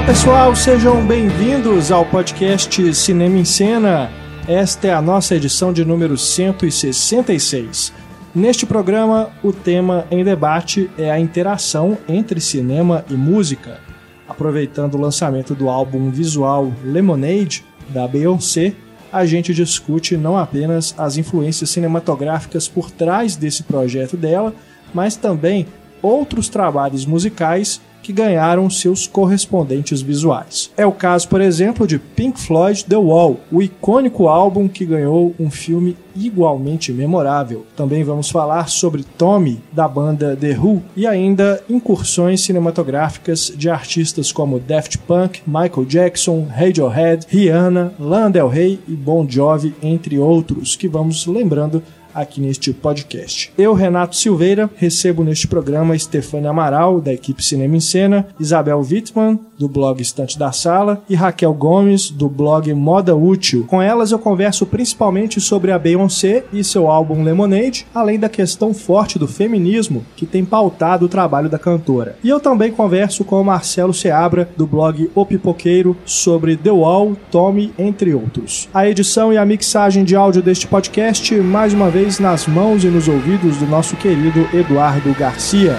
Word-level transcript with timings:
Olá 0.00 0.06
pessoal, 0.06 0.56
sejam 0.56 1.06
bem-vindos 1.06 1.92
ao 1.92 2.06
podcast 2.06 2.94
Cinema 2.94 3.36
em 3.36 3.44
Cena. 3.44 4.10
Esta 4.48 4.88
é 4.88 4.94
a 4.94 5.02
nossa 5.02 5.36
edição 5.36 5.74
de 5.74 5.84
número 5.84 6.16
166. 6.16 7.92
Neste 8.34 8.64
programa, 8.64 9.28
o 9.44 9.52
tema 9.52 10.06
em 10.10 10.24
debate 10.24 10.90
é 10.96 11.10
a 11.10 11.20
interação 11.20 11.98
entre 12.08 12.40
cinema 12.40 13.04
e 13.10 13.12
música. 13.12 13.78
Aproveitando 14.26 14.94
o 14.94 15.00
lançamento 15.00 15.54
do 15.54 15.68
álbum 15.68 16.10
visual 16.10 16.72
Lemonade, 16.82 17.62
da 17.90 18.08
Beyoncé, 18.08 18.72
a 19.12 19.26
gente 19.26 19.52
discute 19.52 20.16
não 20.16 20.34
apenas 20.34 20.94
as 20.96 21.18
influências 21.18 21.68
cinematográficas 21.68 22.66
por 22.66 22.90
trás 22.90 23.36
desse 23.36 23.64
projeto 23.64 24.16
dela, 24.16 24.54
mas 24.94 25.14
também 25.14 25.66
outros 26.00 26.48
trabalhos 26.48 27.04
musicais 27.04 27.82
que 28.02 28.12
ganharam 28.12 28.68
seus 28.70 29.06
correspondentes 29.06 30.02
visuais. 30.02 30.70
É 30.76 30.86
o 30.86 30.92
caso, 30.92 31.28
por 31.28 31.40
exemplo, 31.40 31.86
de 31.86 31.98
Pink 31.98 32.40
Floyd 32.40 32.84
The 32.84 32.96
Wall, 32.96 33.40
o 33.50 33.62
icônico 33.62 34.28
álbum 34.28 34.68
que 34.68 34.84
ganhou 34.84 35.34
um 35.38 35.50
filme 35.50 35.96
igualmente 36.14 36.92
memorável. 36.92 37.64
Também 37.76 38.02
vamos 38.02 38.30
falar 38.30 38.68
sobre 38.68 39.04
Tommy, 39.04 39.60
da 39.72 39.86
banda 39.86 40.36
The 40.36 40.58
Who, 40.58 40.82
e 40.96 41.06
ainda 41.06 41.62
incursões 41.68 42.42
cinematográficas 42.42 43.52
de 43.56 43.70
artistas 43.70 44.32
como 44.32 44.58
Daft 44.58 44.98
Punk, 44.98 45.42
Michael 45.46 45.86
Jackson, 45.86 46.46
Radiohead, 46.50 47.26
Rihanna, 47.28 47.94
Lana 47.98 48.30
Del 48.30 48.48
Rey 48.48 48.80
e 48.88 48.92
Bon 48.92 49.26
Jovi, 49.28 49.74
entre 49.82 50.18
outros, 50.18 50.76
que 50.76 50.88
vamos 50.88 51.26
lembrando 51.26 51.82
aqui 52.14 52.40
neste 52.40 52.72
podcast. 52.72 53.52
Eu, 53.56 53.74
Renato 53.74 54.16
Silveira, 54.16 54.70
recebo 54.76 55.24
neste 55.24 55.46
programa 55.46 55.98
Stefania 55.98 56.50
Amaral, 56.50 57.00
da 57.00 57.12
equipe 57.12 57.44
Cinema 57.44 57.76
em 57.76 57.80
Cena, 57.80 58.26
Isabel 58.38 58.80
Wittmann, 58.80 59.38
do 59.58 59.68
blog 59.68 60.00
Estante 60.00 60.38
da 60.38 60.52
Sala, 60.52 61.02
e 61.08 61.14
Raquel 61.14 61.52
Gomes, 61.52 62.10
do 62.10 62.28
blog 62.28 62.72
Moda 62.72 63.14
Útil. 63.14 63.64
Com 63.68 63.82
elas 63.82 64.10
eu 64.10 64.18
converso 64.18 64.64
principalmente 64.64 65.40
sobre 65.40 65.70
a 65.70 65.78
Beyoncé 65.78 66.44
e 66.52 66.64
seu 66.64 66.90
álbum 66.90 67.22
Lemonade, 67.22 67.86
além 67.94 68.18
da 68.18 68.28
questão 68.28 68.72
forte 68.72 69.18
do 69.18 69.28
feminismo 69.28 70.04
que 70.16 70.24
tem 70.24 70.44
pautado 70.44 71.04
o 71.04 71.08
trabalho 71.08 71.50
da 71.50 71.58
cantora. 71.58 72.16
E 72.24 72.28
eu 72.28 72.40
também 72.40 72.72
converso 72.72 73.22
com 73.22 73.40
o 73.40 73.44
Marcelo 73.44 73.92
Seabra, 73.92 74.48
do 74.56 74.66
blog 74.66 75.10
O 75.14 75.26
Pipoqueiro, 75.26 75.96
sobre 76.06 76.56
The 76.56 76.70
Wall, 76.70 77.16
Tommy, 77.30 77.72
entre 77.78 78.14
outros. 78.14 78.68
A 78.72 78.88
edição 78.88 79.32
e 79.32 79.36
a 79.36 79.44
mixagem 79.44 80.04
de 80.04 80.16
áudio 80.16 80.42
deste 80.42 80.66
podcast, 80.66 81.34
mais 81.36 81.74
uma 81.74 81.90
vez, 81.90 81.99
vez 82.00 82.18
nas 82.18 82.46
mãos 82.46 82.82
e 82.82 82.88
nos 82.88 83.08
ouvidos 83.08 83.58
do 83.58 83.66
nosso 83.66 83.94
querido 83.94 84.48
Eduardo 84.54 85.14
Garcia. 85.18 85.76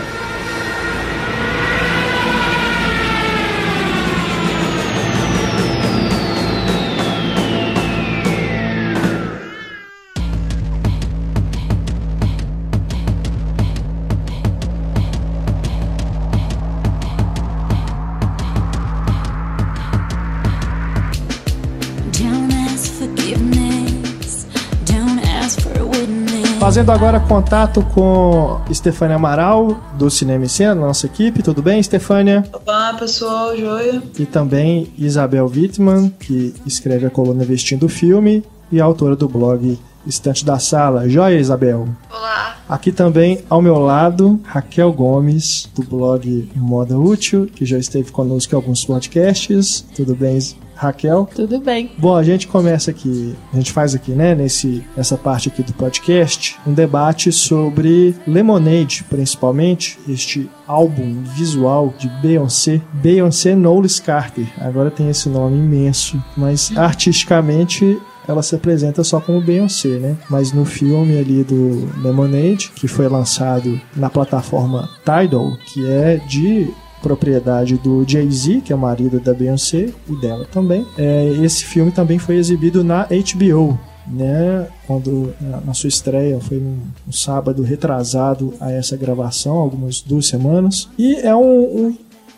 Fazendo 26.72 26.94
agora 26.94 27.20
contato 27.20 27.86
com 27.94 28.62
Stefânia 28.74 29.18
Amaral, 29.18 29.78
do 29.98 30.10
Cinema 30.10 30.46
e 30.46 30.48
Cena, 30.48 30.74
nossa 30.74 31.06
equipe. 31.06 31.44
Tudo 31.44 31.62
bem, 31.62 31.84
Stefânia? 31.84 32.46
Olá, 32.66 32.94
pessoal, 32.94 33.58
joia. 33.58 34.02
E 34.18 34.26
também 34.26 34.88
Isabel 34.98 35.52
Wittmann, 35.54 36.10
que 36.18 36.54
escreve 36.66 37.06
a 37.06 37.10
coluna 37.10 37.44
Vestindo 37.44 37.88
o 37.88 37.90
Filme 37.90 38.42
e 38.72 38.80
autora 38.80 39.18
do 39.18 39.28
blog 39.28 39.78
Estante 40.08 40.46
da 40.46 40.60
Sala. 40.60 41.10
Joia, 41.10 41.38
Isabel? 41.38 41.90
Olá. 42.10 42.56
Aqui 42.70 42.94
também, 42.94 43.40
ao 43.50 43.62
meu 43.62 43.78
lado, 43.78 44.40
Raquel 44.46 44.94
Gomes, 44.94 45.70
do 45.76 45.84
blog 45.84 46.50
Moda 46.56 46.98
Útil, 46.98 47.50
que 47.54 47.66
já 47.66 47.78
esteve 47.78 48.14
conosco 48.14 48.56
em 48.56 48.56
alguns 48.56 48.86
podcasts. 48.86 49.86
Tudo 49.94 50.16
bem, 50.16 50.40
Raquel? 50.82 51.30
Tudo 51.36 51.60
bem. 51.60 51.92
Bom, 51.96 52.16
a 52.16 52.24
gente 52.24 52.48
começa 52.48 52.90
aqui, 52.90 53.36
a 53.54 53.56
gente 53.56 53.72
faz 53.72 53.94
aqui, 53.94 54.14
né, 54.14 54.34
nesse, 54.34 54.84
nessa 54.98 55.16
parte 55.16 55.48
aqui 55.48 55.62
do 55.62 55.74
podcast, 55.74 56.58
um 56.66 56.74
debate 56.74 57.32
sobre 57.32 58.16
Lemonade, 58.26 59.06
principalmente, 59.08 60.00
este 60.10 60.50
álbum 60.66 61.22
visual 61.36 61.94
de 62.00 62.10
Beyoncé, 62.22 62.82
Beyoncé 62.94 63.54
Knowles 63.54 64.00
Carter. 64.00 64.48
Agora 64.58 64.90
tem 64.90 65.08
esse 65.08 65.30
nome 65.30 65.58
imenso, 65.58 66.22
mas 66.36 66.76
artisticamente 66.76 68.00
ela 68.28 68.42
se 68.42 68.56
apresenta 68.56 69.04
só 69.04 69.20
como 69.20 69.42
Beyoncé, 69.42 70.00
né? 70.00 70.18
Mas 70.30 70.52
no 70.52 70.66
filme 70.66 71.18
ali 71.20 71.44
do 71.44 71.90
Lemonade, 72.02 72.72
que 72.76 72.88
foi 72.88 73.08
lançado 73.08 73.80
na 73.96 74.10
plataforma 74.10 74.90
Tidal, 75.06 75.58
que 75.68 75.86
é 75.88 76.18
de 76.28 76.74
propriedade 77.02 77.78
do 77.78 78.04
Jay-Z, 78.08 78.62
que 78.62 78.72
é 78.72 78.76
o 78.76 78.80
marido 78.80 79.20
da 79.20 79.34
Beyoncé 79.34 79.90
e 80.08 80.16
dela 80.16 80.46
também. 80.52 80.86
É, 80.98 81.28
esse 81.44 81.66
filme 81.66 81.92
também 81.92 82.20
foi 82.20 82.36
exibido 82.36 82.84
na 82.84 83.08
HBO, 83.08 83.80
né? 84.08 84.68
Quando 84.88 85.34
na 85.66 85.74
sua 85.74 85.88
estreia 85.88 86.40
foi 86.40 86.58
um, 86.58 86.80
um, 87.08 87.12
sábado 87.12 87.64
retrasado 87.64 88.54
a 88.60 88.72
essa 88.72 88.96
gravação, 88.98 89.56
algumas 89.58 90.02
duas 90.02 90.28
semanas. 90.28 90.90
E 90.98 91.16
é 91.16 91.36
um, 91.36 91.88
um 91.88 91.98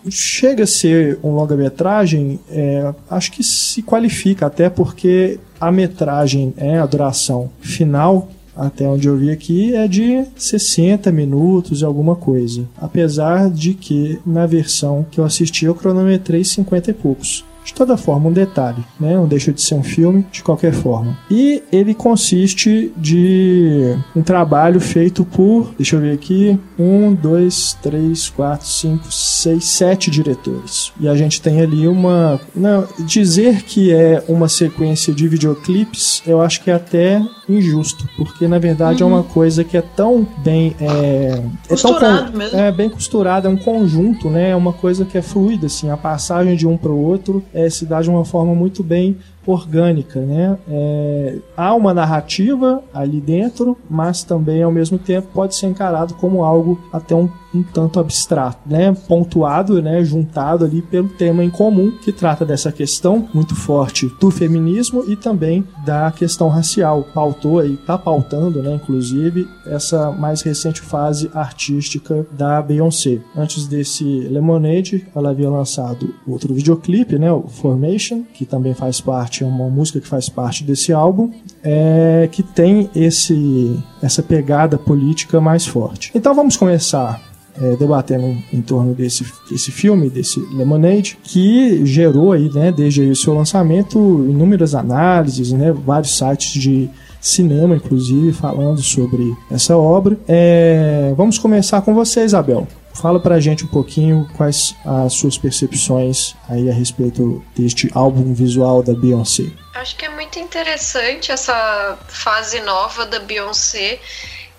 chega 0.10 0.64
a 0.64 0.68
ser 0.68 1.20
um 1.24 1.32
longa-metragem, 1.32 2.40
é, 2.50 2.94
acho 3.10 3.32
que 3.32 3.44
se 3.44 3.82
qualifica 3.82 4.46
até 4.46 4.70
porque 4.70 5.40
a 5.60 5.72
metragem, 5.72 6.54
é 6.58 6.78
a 6.78 6.86
duração 6.86 7.50
final 7.62 8.30
até 8.56 8.88
onde 8.88 9.08
eu 9.08 9.18
vi 9.18 9.32
aqui, 9.32 9.76
é 9.76 9.88
de 9.88 10.26
60 10.36 11.12
minutos 11.12 11.82
e 11.82 11.86
alguma 11.86 12.16
coisa. 12.16 12.68
Apesar 12.78 13.50
de 13.50 13.74
que 13.74 14.20
na 14.26 14.46
versão 14.46 15.06
que 15.10 15.20
eu 15.20 15.26
assisti 15.26 15.66
eu 15.66 15.76
cronometrei 15.76 16.44
50 16.44 16.92
e 16.92 16.94
poucos. 16.94 17.46
De 17.64 17.74
toda 17.74 17.96
forma, 17.96 18.30
um 18.30 18.34
detalhe, 18.34 18.84
né? 19.00 19.16
Não 19.16 19.28
deixa 19.28 19.54
de 19.54 19.62
ser 19.62 19.76
um 19.76 19.84
filme 19.84 20.26
de 20.32 20.44
qualquer 20.44 20.74
forma. 20.74 21.18
E 21.32 21.64
ele 21.72 21.94
consiste 21.94 22.92
de 22.98 23.96
um 24.16 24.22
trabalho 24.22 24.82
feito 24.82 25.24
por, 25.24 25.74
deixa 25.78 25.96
eu 25.96 26.02
ver 26.02 26.12
aqui, 26.12 26.60
um, 26.78 27.14
dois, 27.14 27.78
três, 27.82 28.30
quatro, 28.30 28.68
cinco, 28.68 29.10
seis, 29.10 29.66
sete 29.66 30.12
diretores. 30.12 30.92
E 31.00 31.08
a 31.08 31.16
gente 31.16 31.42
tem 31.42 31.62
ali 31.62 31.88
uma. 31.88 32.40
Não, 32.54 32.86
dizer 33.00 33.64
que 33.64 33.94
é 33.94 34.22
uma 34.28 34.50
sequência 34.50 35.14
de 35.14 35.28
videoclipes, 35.28 36.22
eu 36.28 36.42
acho 36.42 36.62
que 36.62 36.70
é 36.70 36.74
até 36.74 37.22
injusto, 37.48 38.08
porque 38.16 38.48
na 38.48 38.58
verdade 38.58 39.04
uhum. 39.04 39.10
é 39.10 39.14
uma 39.14 39.24
coisa 39.24 39.64
que 39.64 39.78
é 39.78 39.82
tão 39.82 40.26
bem. 40.44 40.76
É, 40.80 41.44
é 41.70 41.76
tão 41.76 42.32
mesmo. 42.32 42.58
É 42.58 42.72
bem 42.72 42.90
costurada, 42.90 43.48
é 43.48 43.52
um 43.52 43.58
conjunto, 43.58 44.30
né? 44.30 44.52
É 44.52 44.56
uma 44.56 44.74
coisa 44.74 45.06
que 45.06 45.18
é 45.18 45.22
fluida, 45.22 45.68
assim, 45.68 45.90
a 45.90 45.98
passagem 45.98 46.56
de 46.56 46.68
um 46.68 46.78
para 46.78 46.92
o 46.92 47.04
outro 47.04 47.44
é, 47.54 47.70
se 47.70 47.86
dá 47.86 48.02
de 48.02 48.10
uma 48.10 48.26
forma 48.26 48.56
muito 48.56 48.84
bem 48.84 49.18
orgânica, 49.46 50.22
né? 50.22 50.58
É, 50.70 51.36
há 51.58 51.74
uma 51.74 51.94
narrativa 51.94 52.82
ali 52.94 53.20
dentro, 53.20 53.78
mas 53.90 54.24
também 54.24 54.64
ao 54.64 54.72
mesmo 54.72 54.98
tempo 54.98 55.28
pode 55.34 55.56
ser 55.56 55.68
encarado 55.68 56.14
como 56.14 56.44
algo 56.44 56.80
até 56.92 57.14
um 57.14 57.30
um 57.54 57.64
tanto 57.64 58.00
abstrato, 58.00 58.60
né? 58.66 58.94
Pontuado, 59.08 59.82
né? 59.82 60.04
Juntado 60.04 60.66
ali 60.66 60.82
pelo 60.82 61.10
tema 61.10 61.44
em 61.44 61.50
comum 61.50 61.92
que 62.04 62.12
trata 62.12 62.46
dessa 62.46 62.72
questão 62.72 63.28
muito 63.34 63.56
forte 63.56 64.12
do 64.20 64.32
feminismo 64.32 65.04
e 65.08 65.16
também 65.16 65.64
da 65.86 66.12
questão 66.12 66.50
racial. 66.50 67.04
Pautou 67.14 67.60
aí, 67.60 67.78
tá 67.78 67.98
pautando, 67.98 68.62
né? 68.62 68.76
Inclusive 68.76 69.48
essa 69.66 70.12
mais 70.12 70.42
recente 70.42 70.82
fase 70.82 71.30
artística 71.34 72.26
da 72.32 72.62
Beyoncé. 72.62 73.20
Antes 73.36 73.68
desse 73.68 74.04
Lemonade, 74.04 75.08
ela 75.16 75.30
havia 75.30 75.50
lançado 75.50 76.14
outro 76.28 76.54
videoclipe, 76.54 77.18
né? 77.18 77.32
O 77.32 77.48
Formation, 77.48 78.24
que 78.34 78.46
também 78.46 78.74
faz 78.74 79.00
parte, 79.00 79.44
é 79.44 79.48
uma 79.48 79.70
música 79.70 80.00
que 80.00 80.08
faz 80.08 80.30
parte 80.30 80.64
desse 80.64 80.92
álbum, 80.92 81.32
é, 81.64 82.28
que 82.32 82.42
tem 82.42 82.90
esse 82.96 83.80
essa 84.02 84.22
pegada 84.22 84.78
política 84.78 85.40
mais 85.40 85.66
forte. 85.66 86.12
Então 86.14 86.34
vamos 86.34 86.58
começar 86.58 87.22
é, 87.62 87.76
debatendo 87.76 88.38
em 88.52 88.62
torno 88.62 88.94
desse, 88.94 89.26
desse 89.50 89.72
filme, 89.72 90.10
desse 90.10 90.40
Lemonade, 90.54 91.18
que 91.24 91.86
gerou 91.86 92.32
aí, 92.32 92.50
né, 92.50 92.72
desde 92.72 93.02
aí 93.02 93.12
o 93.12 93.16
seu 93.16 93.34
lançamento, 93.34 93.98
inúmeras 94.30 94.74
análises, 94.74 95.52
né, 95.52 95.72
vários 95.72 96.18
sites 96.18 96.62
de 96.62 96.90
cinema, 97.22 97.76
inclusive, 97.76 98.34
falando 98.34 98.82
sobre 98.82 99.36
essa 99.50 99.78
obra. 99.78 100.18
É, 100.28 101.14
vamos 101.16 101.38
começar 101.38 101.82
com 101.82 101.94
você, 101.94 102.24
Isabel. 102.24 102.68
Fala 102.94 103.20
pra 103.20 103.40
gente 103.40 103.66
um 103.66 103.68
pouquinho 103.68 104.28
quais 104.38 104.76
as 104.86 105.14
suas 105.14 105.38
percepções 105.38 106.36
aí 106.48 106.70
a 106.70 106.74
respeito 106.74 107.44
deste 107.56 107.90
álbum 107.94 108.34
visual 108.34 108.84
da 108.84 108.94
Beyoncé. 108.94 109.48
Acho 109.74 109.98
que 109.98 110.06
é 110.06 110.10
muito 110.10 110.38
interessante 110.38 111.32
essa 111.32 111.98
fase 112.08 112.62
nova 112.62 113.06
da 113.06 113.20
Beyoncé 113.20 114.00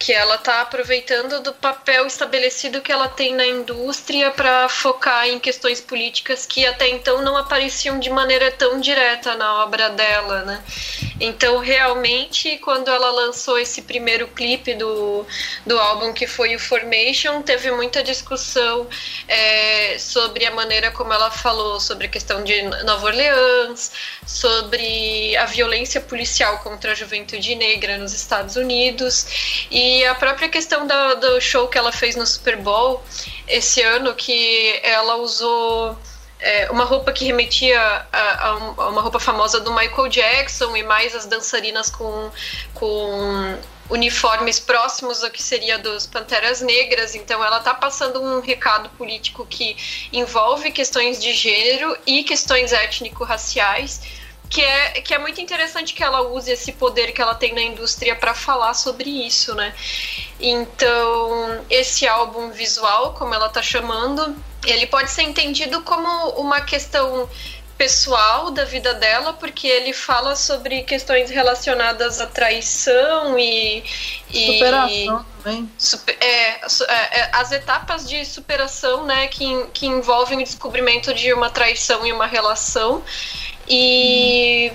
que 0.04 0.12
ela 0.12 0.34
está 0.34 0.60
aproveitando 0.60 1.40
do 1.40 1.54
papel 1.54 2.06
estabelecido 2.06 2.82
que 2.82 2.92
ela 2.92 3.08
tem 3.08 3.34
na 3.34 3.46
indústria 3.46 4.30
para 4.30 4.68
focar 4.68 5.26
em 5.26 5.40
questões 5.40 5.80
políticas 5.80 6.44
que 6.44 6.66
até 6.66 6.90
então 6.90 7.22
não 7.22 7.38
apareciam 7.38 7.98
de 7.98 8.10
maneira 8.10 8.52
tão 8.52 8.78
direta 8.78 9.34
na 9.34 9.64
obra 9.64 9.88
dela, 9.88 10.42
né? 10.42 10.62
Então, 11.18 11.58
realmente, 11.58 12.58
quando 12.58 12.90
ela 12.90 13.10
lançou 13.12 13.58
esse 13.58 13.80
primeiro 13.80 14.28
clipe 14.28 14.74
do, 14.74 15.24
do 15.64 15.78
álbum, 15.78 16.12
que 16.12 16.26
foi 16.26 16.54
o 16.54 16.58
Formation, 16.58 17.40
teve 17.40 17.70
muita 17.70 18.02
discussão 18.02 18.86
é, 19.26 19.96
sobre 19.98 20.44
a 20.44 20.50
maneira 20.50 20.90
como 20.90 21.14
ela 21.14 21.30
falou 21.30 21.80
sobre 21.80 22.08
a 22.08 22.10
questão 22.10 22.44
de 22.44 22.60
Nova 22.84 23.06
Orleans, 23.06 23.92
sobre 24.26 25.34
a 25.36 25.46
violência 25.46 26.00
policial 26.00 26.58
contra 26.58 26.92
a 26.92 26.94
juventude 26.94 27.54
negra 27.54 27.96
nos 27.96 28.12
Estados 28.12 28.56
Unidos 28.56 29.64
e 29.70 29.94
a 30.02 30.14
própria 30.14 30.49
questão 30.49 30.87
do, 30.87 31.14
do 31.17 31.41
show 31.41 31.69
que 31.69 31.76
ela 31.76 31.93
fez 31.93 32.17
no 32.17 32.26
Super 32.26 32.56
Bowl 32.56 33.02
esse 33.46 33.82
ano, 33.82 34.14
que 34.14 34.81
ela 34.82 35.17
usou 35.17 35.96
é, 36.41 36.70
uma 36.70 36.85
roupa 36.85 37.12
que 37.12 37.25
remetia 37.25 37.81
a, 38.12 38.49
a, 38.49 38.55
uma 38.88 39.00
roupa 39.00 39.20
famosa 39.20 39.61
do 39.61 39.73
Michael 39.73 40.08
Jackson 40.08 40.75
e 40.76 40.82
mais 40.82 41.14
as 41.14 41.26
dançarinas 41.26 41.91
com, 41.91 42.31
com 42.75 43.58
uniformes 43.88 44.58
próximos 44.58 45.23
ao 45.23 45.31
que 45.31 45.43
seria 45.43 45.79
dos 45.79 46.06
Panteras 46.06 46.61
Negras. 46.61 47.14
Então, 47.14 47.44
ela 47.44 47.58
está 47.58 47.75
passando 47.75 48.20
um 48.20 48.40
recado 48.40 48.88
político 48.90 49.47
que 49.47 49.76
envolve 50.12 50.70
questões 50.70 51.20
de 51.20 51.32
gênero 51.32 51.97
e 52.06 52.25
questões 52.25 52.73
étnico-raciais 52.73 54.24
que 54.54 54.62
é, 54.62 55.00
que 55.00 55.12
é 55.12 55.18
muito 55.18 55.40
interessante 55.40 55.92
que 55.92 56.02
ela 56.02 56.20
use 56.28 56.52
esse 56.52 56.70
poder 56.70 57.10
que 57.10 57.20
ela 57.20 57.34
tem 57.34 57.52
na 57.52 57.60
indústria 57.60 58.14
para 58.14 58.32
falar 58.34 58.72
sobre 58.74 59.10
isso, 59.10 59.52
né? 59.52 59.74
Então, 60.38 61.64
esse 61.68 62.06
álbum 62.06 62.52
visual, 62.52 63.14
como 63.14 63.34
ela 63.34 63.48
tá 63.48 63.60
chamando, 63.60 64.36
ele 64.64 64.86
pode 64.86 65.10
ser 65.10 65.22
entendido 65.22 65.82
como 65.82 66.08
uma 66.40 66.60
questão 66.60 67.28
pessoal 67.76 68.52
da 68.52 68.64
vida 68.64 68.94
dela, 68.94 69.32
porque 69.32 69.66
ele 69.66 69.92
fala 69.92 70.36
sobre 70.36 70.84
questões 70.84 71.30
relacionadas 71.30 72.20
à 72.20 72.26
traição 72.28 73.36
e. 73.36 73.82
e 74.30 74.52
superação 74.52 75.26
também. 75.42 75.70
Super, 75.76 76.16
é, 76.20 76.60
é, 76.60 77.20
é, 77.20 77.30
as 77.32 77.50
etapas 77.50 78.08
de 78.08 78.24
superação, 78.24 79.04
né, 79.04 79.26
que, 79.26 79.66
que 79.74 79.86
envolvem 79.86 80.38
o 80.38 80.44
descobrimento 80.44 81.12
de 81.12 81.32
uma 81.32 81.50
traição 81.50 82.06
e 82.06 82.12
uma 82.12 82.26
relação 82.28 83.02
e 83.69 84.72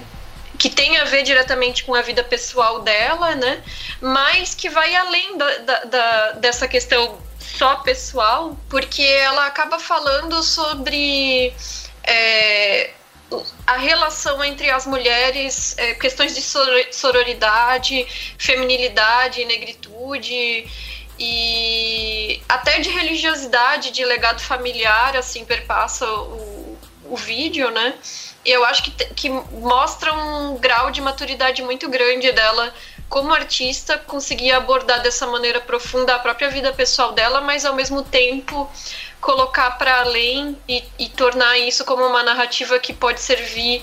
que 0.57 0.69
tem 0.69 0.97
a 0.97 1.05
ver 1.05 1.23
diretamente 1.23 1.85
com 1.85 1.95
a 1.95 2.01
vida 2.01 2.23
pessoal 2.23 2.81
dela, 2.81 3.33
né? 3.35 3.63
Mas 4.01 4.53
que 4.53 4.69
vai 4.69 4.93
além 4.93 5.37
da, 5.37 5.57
da, 5.59 5.83
da, 5.85 6.31
dessa 6.33 6.67
questão 6.67 7.17
só 7.39 7.77
pessoal, 7.77 8.57
porque 8.69 9.01
ela 9.01 9.45
acaba 9.45 9.79
falando 9.79 10.43
sobre 10.43 11.53
é, 12.03 12.91
a 13.65 13.77
relação 13.77 14.43
entre 14.43 14.69
as 14.69 14.85
mulheres, 14.85 15.77
é, 15.77 15.93
questões 15.93 16.35
de 16.35 16.41
sororidade, 16.91 18.05
feminilidade, 18.37 19.45
negritude 19.45 20.67
e 21.17 22.41
até 22.47 22.79
de 22.79 22.89
religiosidade, 22.89 23.91
de 23.91 24.03
legado 24.05 24.41
familiar, 24.41 25.15
assim, 25.15 25.45
perpassa 25.45 26.05
o, 26.05 26.77
o 27.05 27.15
vídeo, 27.15 27.69
né? 27.71 27.93
Eu 28.49 28.65
acho 28.65 28.83
que, 28.83 28.91
que 28.91 29.29
mostra 29.29 30.13
um 30.13 30.57
grau 30.57 30.91
de 30.91 31.01
maturidade 31.01 31.61
muito 31.61 31.89
grande 31.89 32.31
dela 32.31 32.73
como 33.09 33.33
artista 33.33 33.97
conseguir 33.97 34.51
abordar 34.51 35.01
dessa 35.01 35.25
maneira 35.25 35.59
profunda 35.59 36.15
a 36.15 36.19
própria 36.19 36.49
vida 36.49 36.71
pessoal 36.71 37.11
dela, 37.11 37.41
mas 37.41 37.65
ao 37.65 37.75
mesmo 37.75 38.03
tempo 38.03 38.69
colocar 39.19 39.71
para 39.71 40.01
além 40.01 40.55
e, 40.67 40.83
e, 40.97 41.09
tornar 41.09 41.57
isso 41.57 41.83
como 41.83 42.05
uma 42.05 42.23
narrativa 42.23 42.79
que 42.79 42.93
pode 42.93 43.19
servir 43.19 43.81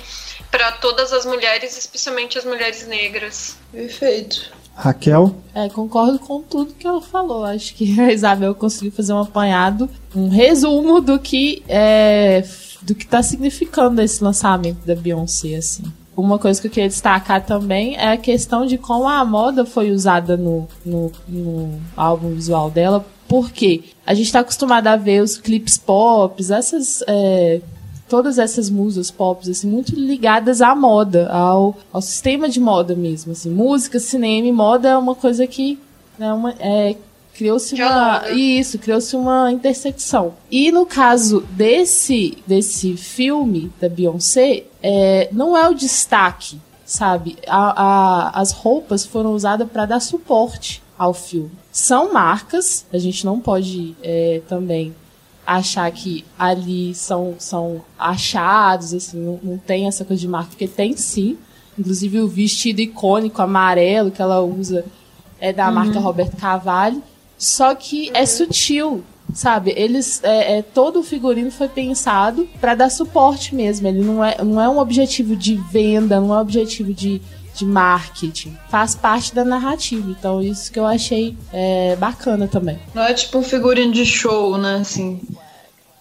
para 0.51 0.73
todas 0.73 1.13
as 1.13 1.27
mulheres, 1.27 1.77
especialmente 1.77 2.39
as 2.39 2.45
mulheres 2.45 2.87
negras. 2.87 3.57
Perfeito. 3.71 4.55
Raquel? 4.75 5.35
É, 5.55 5.69
concordo 5.71 6.19
com 6.19 6.43
tudo 6.43 6.75
que 6.75 6.87
ela 6.87 7.01
falou. 7.01 7.45
Acho 7.45 7.75
que 7.75 7.99
a 8.01 8.13
Isabel 8.13 8.55
conseguiu 8.55 8.93
fazer 8.93 9.13
um 9.13 9.21
apanhado, 9.21 9.91
um 10.15 10.29
resumo 10.29 11.01
do 11.01 11.19
que 11.19 11.63
é, 11.67 12.45
do 12.87 12.95
que 12.95 13.05
tá 13.05 13.21
significando 13.21 14.01
esse 14.01 14.23
lançamento 14.23 14.87
da 14.87 14.95
Beyoncé, 14.95 15.57
assim. 15.57 15.83
Uma 16.17 16.39
coisa 16.39 16.59
que 16.61 16.69
eu 16.69 16.71
queria 16.71 16.89
destacar 16.89 17.45
também 17.45 17.97
é 17.97 18.13
a 18.13 18.17
questão 18.17 18.65
de 18.65 18.79
como 18.79 19.07
a 19.07 19.23
moda 19.25 19.67
foi 19.67 19.91
usada 19.91 20.37
no, 20.37 20.67
no, 20.85 21.13
no 21.29 21.79
álbum 21.95 22.31
visual 22.31 22.71
dela, 22.71 23.05
porque 23.29 23.83
a 24.07 24.15
gente 24.15 24.27
está 24.27 24.41
acostumado 24.41 24.87
a 24.87 24.97
ver 24.97 25.21
os 25.21 25.37
clipes 25.37 25.77
pop, 25.77 26.41
essas. 26.51 27.03
É, 27.07 27.61
todas 28.09 28.39
essas 28.39 28.71
musas 28.71 29.11
pop, 29.11 29.51
assim, 29.51 29.69
muito 29.69 29.93
ligadas 29.93 30.63
à 30.63 30.75
moda, 30.77 31.29
ao, 31.29 31.77
ao 31.93 32.01
sistema 32.01 32.49
de 32.49 32.61
moda 32.61 32.95
mesmo, 32.95 33.33
assim, 33.33 33.51
música, 33.51 33.99
cinema 33.99 34.47
e 34.47 34.53
moda 34.53 34.91
é 34.91 34.97
uma 34.97 35.17
coisa 35.17 35.45
que 35.45 35.77
né, 36.17 36.33
uma, 36.33 36.55
é, 36.61 36.95
criou-se 37.37 37.75
uma 37.75 38.31
isso 38.31 38.79
criou-se 38.79 39.15
uma 39.15 39.53
intersecção. 39.53 40.35
E 40.51 40.73
no 40.73 40.87
caso 40.87 41.41
desse 41.51 42.39
desse 42.47 42.97
filme 42.97 43.71
da 43.81 43.89
Beyoncé 43.89 44.65
é, 44.83 45.29
não 45.33 45.57
é 45.57 45.69
o 45.69 45.75
destaque 45.75 46.59
sabe? 46.85 47.37
A, 47.49 47.83
a, 47.83 48.41
as 48.41 48.53
roupas 48.53 49.05
foram 49.05 49.35
usadas 49.35 49.69
para 49.69 49.87
dar 49.87 50.01
suporte 50.01 50.81
ao 50.97 51.13
filme. 51.13 51.51
São 51.71 52.13
marcas 52.13 52.87
a 52.93 52.99
gente 52.99 53.27
não 53.27 53.39
pode 53.39 53.95
é, 54.03 54.41
também 54.49 54.95
achar 55.47 55.91
que 55.91 56.25
ali 56.39 56.95
são 56.95 57.35
são 57.39 57.83
achados 57.99 58.93
assim 58.95 59.19
não, 59.19 59.39
não 59.43 59.59
tem 59.59 59.87
essa 59.87 60.05
coisa 60.05 60.21
de 60.21 60.29
marca 60.29 60.51
porque 60.51 60.69
tem 60.69 60.97
sim. 60.97 61.37
Inclusive 61.79 62.21
o 62.21 62.29
vestido 62.29 62.81
icônico 62.81 63.43
amarelo 63.43 64.11
que 64.11 64.23
ela 64.23 64.41
usa 64.41 64.85
é 65.39 65.53
da 65.53 65.69
uhum. 65.69 65.75
marca 65.75 66.01
Roberto 66.01 66.37
Cavalli 66.39 67.03
só 67.39 67.75
que 67.75 68.11
é 68.15 68.25
sutil, 68.25 69.05
sabe? 69.35 69.73
Eles 69.77 70.21
é, 70.23 70.59
é, 70.59 70.63
todo 70.63 71.01
o 71.01 71.03
figurino 71.03 71.51
foi 71.51 71.69
pensado 71.69 72.49
para 72.61 72.75
dar 72.75 72.91
suporte 72.91 73.55
mesmo. 73.55 73.87
Ele 73.87 74.01
não 74.01 74.25
é, 74.25 74.43
não 74.43 74.61
é 74.61 74.69
um 74.69 74.79
objetivo 74.79 75.37
de 75.37 75.57
venda, 75.71 76.21
não 76.21 76.35
é 76.35 76.39
um 76.39 76.41
objetivo 76.41 76.95
de, 76.95 77.21
de 77.55 77.65
marketing. 77.65 78.57
Faz 78.69 78.95
parte 78.95 79.35
da 79.35 79.45
narrativa. 79.45 80.11
Então 80.11 80.41
isso 80.41 80.73
que 80.73 80.79
eu 80.79 80.87
achei 80.87 81.37
é, 81.53 81.97
bacana 81.97 82.49
também. 82.49 82.79
Não 82.95 83.03
é 83.03 83.13
tipo 83.13 83.39
um 83.39 83.43
figurino 83.43 83.93
de 83.93 84.07
show, 84.07 84.57
né? 84.57 84.77
Assim, 84.77 85.21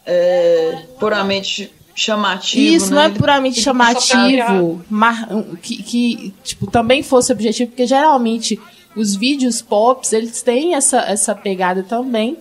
é, 0.06 0.84
puramente 1.00 1.74
chamativo. 1.96 2.62
Isso 2.62 2.90
né? 2.90 2.96
não 2.96 3.02
é 3.02 3.10
puramente 3.10 3.62
chamativo, 3.62 4.84
mar, 4.90 5.28
que, 5.62 5.82
que 5.82 6.34
tipo 6.44 6.68
também 6.68 7.02
fosse 7.02 7.32
objetivo, 7.32 7.72
porque 7.72 7.88
geralmente 7.88 8.60
os 8.96 9.16
vídeos 9.16 9.62
pops, 9.62 10.14
eles 10.14 10.42
têm 10.42 10.76
essa, 10.76 11.00
essa 11.02 11.36
pegada 11.36 11.84
também 11.84 12.38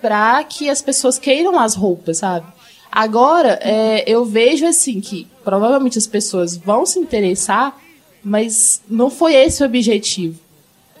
para 0.00 0.42
que 0.44 0.70
as 0.70 0.80
pessoas 0.80 1.18
queiram 1.18 1.58
as 1.58 1.74
roupas, 1.74 2.18
sabe? 2.18 2.46
Agora, 2.90 3.58
é, 3.62 4.04
eu 4.06 4.24
vejo 4.24 4.66
assim 4.66 5.00
que 5.00 5.26
provavelmente 5.44 5.98
as 5.98 6.06
pessoas 6.06 6.56
vão 6.56 6.86
se 6.86 6.98
interessar, 6.98 7.78
mas 8.22 8.80
não 8.88 9.10
foi 9.10 9.34
esse 9.34 9.62
o 9.62 9.66
objetivo, 9.66 10.38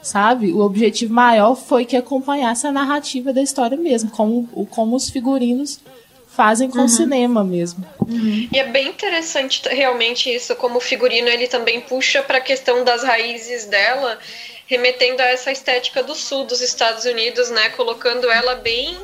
sabe? 0.02 0.52
O 0.52 0.60
objetivo 0.60 1.14
maior 1.14 1.54
foi 1.54 1.84
que 1.84 1.96
acompanhasse 1.96 2.66
a 2.66 2.72
narrativa 2.72 3.32
da 3.32 3.42
história 3.42 3.76
mesmo, 3.76 4.10
como, 4.10 4.46
como 4.70 4.96
os 4.96 5.08
figurinos 5.08 5.80
fazem 6.28 6.70
com 6.70 6.78
uhum. 6.78 6.84
o 6.84 6.88
cinema 6.88 7.42
mesmo. 7.42 7.84
Uhum. 8.06 8.48
E 8.52 8.58
é 8.58 8.64
bem 8.64 8.88
interessante 8.88 9.62
realmente 9.68 10.32
isso, 10.32 10.54
como 10.54 10.78
o 10.78 10.80
figurino 10.80 11.26
ele 11.28 11.48
também 11.48 11.80
puxa 11.80 12.22
para 12.22 12.38
a 12.38 12.40
questão 12.40 12.84
das 12.84 13.02
raízes 13.02 13.64
dela 13.64 14.18
remetendo 14.68 15.20
a 15.22 15.26
essa 15.26 15.50
estética 15.50 16.02
do 16.02 16.14
sul 16.14 16.44
dos 16.44 16.60
Estados 16.60 17.04
Unidos, 17.04 17.50
né? 17.50 17.70
Colocando 17.70 18.30
ela 18.30 18.54
bem 18.54 18.96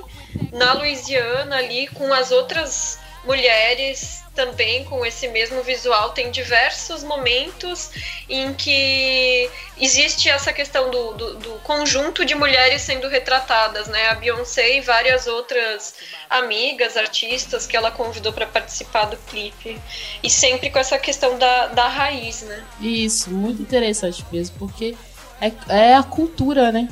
na 0.53 0.75
Louisiana 0.75 1.57
ali 1.57 1.89
com 1.89 2.13
as 2.13 2.31
outras 2.31 2.99
mulheres 3.25 4.23
também 4.35 4.85
com 4.85 5.07
esse 5.07 5.29
mesmo 5.29 5.63
visual. 5.63 6.11
Tem 6.11 6.31
diversos 6.31 7.03
momentos 7.03 7.91
em 8.29 8.53
que 8.53 9.49
existe 9.81 10.29
essa 10.29 10.53
questão 10.53 10.91
do, 10.91 11.15
do, 11.15 11.35
do, 11.37 11.51
conjunto 11.61 12.25
de 12.25 12.35
mulheres 12.35 12.83
sendo 12.83 13.09
retratadas, 13.09 13.87
né? 13.87 14.09
A 14.09 14.17
Beyoncé 14.17 14.77
e 14.77 14.81
várias 14.81 15.27
outras 15.27 15.95
amigas, 16.29 16.97
artistas 16.97 17.67
que 17.67 17.77
ela 17.77 17.91
convidou 17.91 18.33
para 18.33 18.47
participar 18.47 19.07
do 19.07 19.17
clipe. 19.17 19.81
E 20.23 20.29
sempre 20.29 20.69
com 20.69 20.79
essa 20.79 20.99
questão 20.99 21.39
da, 21.39 21.69
da 21.69 21.89
raiz, 21.89 22.43
né? 22.43 22.63
Isso, 22.81 23.31
muito 23.31 23.63
interessante 23.63 24.25
mesmo, 24.31 24.59
porque 24.59 24.95
é, 25.41 25.53
é 25.69 25.97
a 25.97 26.03
cultura, 26.03 26.73
né? 26.73 26.89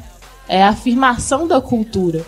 É 0.48 0.62
a 0.62 0.70
afirmação 0.70 1.46
da 1.46 1.60
cultura. 1.60 2.24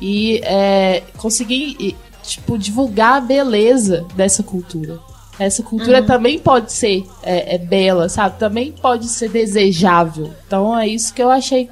E 0.00 0.40
é, 0.44 1.02
conseguir, 1.16 1.96
tipo, 2.22 2.58
divulgar 2.58 3.14
a 3.14 3.20
beleza 3.20 4.06
dessa 4.14 4.42
cultura. 4.42 4.98
Essa 5.38 5.62
cultura 5.62 6.00
uhum. 6.00 6.06
também 6.06 6.38
pode 6.38 6.72
ser 6.72 7.04
é, 7.22 7.54
é, 7.54 7.58
bela, 7.58 8.08
sabe? 8.08 8.38
Também 8.38 8.72
pode 8.72 9.08
ser 9.08 9.28
desejável. 9.28 10.32
Então 10.46 10.78
é 10.78 10.88
isso 10.88 11.12
que 11.12 11.22
eu 11.22 11.30
achei 11.30 11.68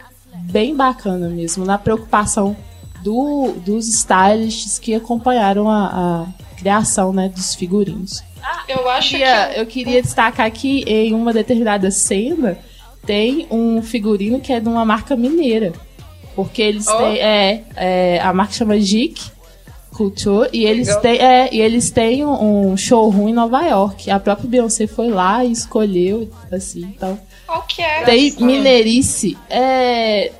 bem 0.51 0.77
bacana 0.77 1.29
mesmo, 1.29 1.65
na 1.65 1.79
preocupação 1.79 2.55
do, 3.03 3.55
dos 3.65 3.89
stylists 3.89 4.79
que 4.79 4.95
acompanharam 4.95 5.69
a, 5.71 5.87
a 5.87 6.57
criação 6.57 7.13
né, 7.13 7.29
dos 7.29 7.55
figurinos. 7.55 8.23
Eu 8.69 8.89
acho 8.89 9.17
eu 9.17 9.19
queria, 9.19 9.47
que. 9.47 9.61
eu 9.61 9.67
queria 9.67 10.03
destacar 10.03 10.51
que 10.51 10.83
em 10.87 11.15
uma 11.15 11.33
determinada 11.33 11.91
cena 11.91 12.59
tem 13.07 13.47
um 13.51 13.83
figurino 13.83 14.41
que 14.41 14.53
é 14.53 14.61
de 14.61 14.69
uma 14.69 14.85
marca 14.85 15.17
mineira. 15.17 15.73
Porque 16.35 16.61
eles 16.63 16.87
Oh. 16.89 16.97
têm. 16.99 17.19
É, 17.19 17.63
é, 17.77 18.21
a 18.21 18.33
marca 18.33 18.53
chama 18.55 18.79
JIC 18.81 19.21
Couture 19.93 20.49
e 20.53 20.65
eles 20.65 20.89
Legal. 20.89 21.03
têm, 21.03 21.19
é, 21.21 21.49
e 21.55 21.61
eles 21.61 21.91
têm 21.91 22.25
um, 22.27 22.77
showroom 22.77 23.29
em 23.29 23.33
Nova 23.33 23.63
York. 23.65 24.11
A 24.11 24.19
própria 24.19 24.49
Beyoncé 24.49 24.87
foi 24.89 25.09
lá 25.11 25.45
e 25.45 25.53
escolheu, 25.53 26.29
assim, 26.51 26.81
então. 26.83 27.19
Qual 27.47 27.63
que 27.63 27.81
é? 27.81 28.03
Tem 28.03 28.33
mineirice. 28.41 29.37
É. 29.49 30.33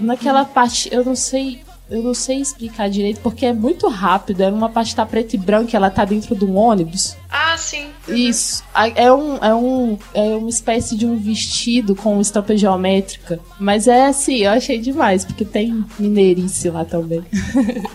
Naquela 0.00 0.44
parte, 0.44 0.88
eu 0.90 1.04
não 1.04 1.14
sei. 1.14 1.60
Eu 1.92 2.02
não 2.02 2.14
sei 2.14 2.38
explicar 2.40 2.88
direito, 2.88 3.20
porque 3.20 3.44
é 3.44 3.52
muito 3.52 3.86
rápido. 3.88 4.40
Era 4.42 4.54
uma 4.54 4.70
tá 4.70 5.04
preta 5.04 5.36
e 5.36 5.38
branca, 5.38 5.76
ela 5.76 5.90
tá 5.90 6.04
dentro 6.06 6.34
de 6.34 6.44
um 6.44 6.56
ônibus. 6.56 7.16
Ah, 7.30 7.54
sim. 7.58 7.88
Isso. 8.08 8.64
A- 8.74 8.88
É, 8.88 9.12
um, 9.12 9.36
é, 9.36 9.54
um, 9.54 9.98
é 10.14 10.22
uma 10.36 10.48
espécie 10.48 10.96
de 10.96 11.04
um 11.06 11.18
vestido 11.18 11.94
com 11.94 12.18
estampa 12.20 12.56
geométrica. 12.56 13.38
Mas 13.60 13.86
é 13.86 14.06
assim, 14.06 14.36
eu 14.38 14.50
achei 14.52 14.78
demais, 14.78 15.24
porque 15.24 15.44
tem 15.44 15.84
mineirice 15.98 16.70
lá 16.70 16.84
também. 16.84 17.22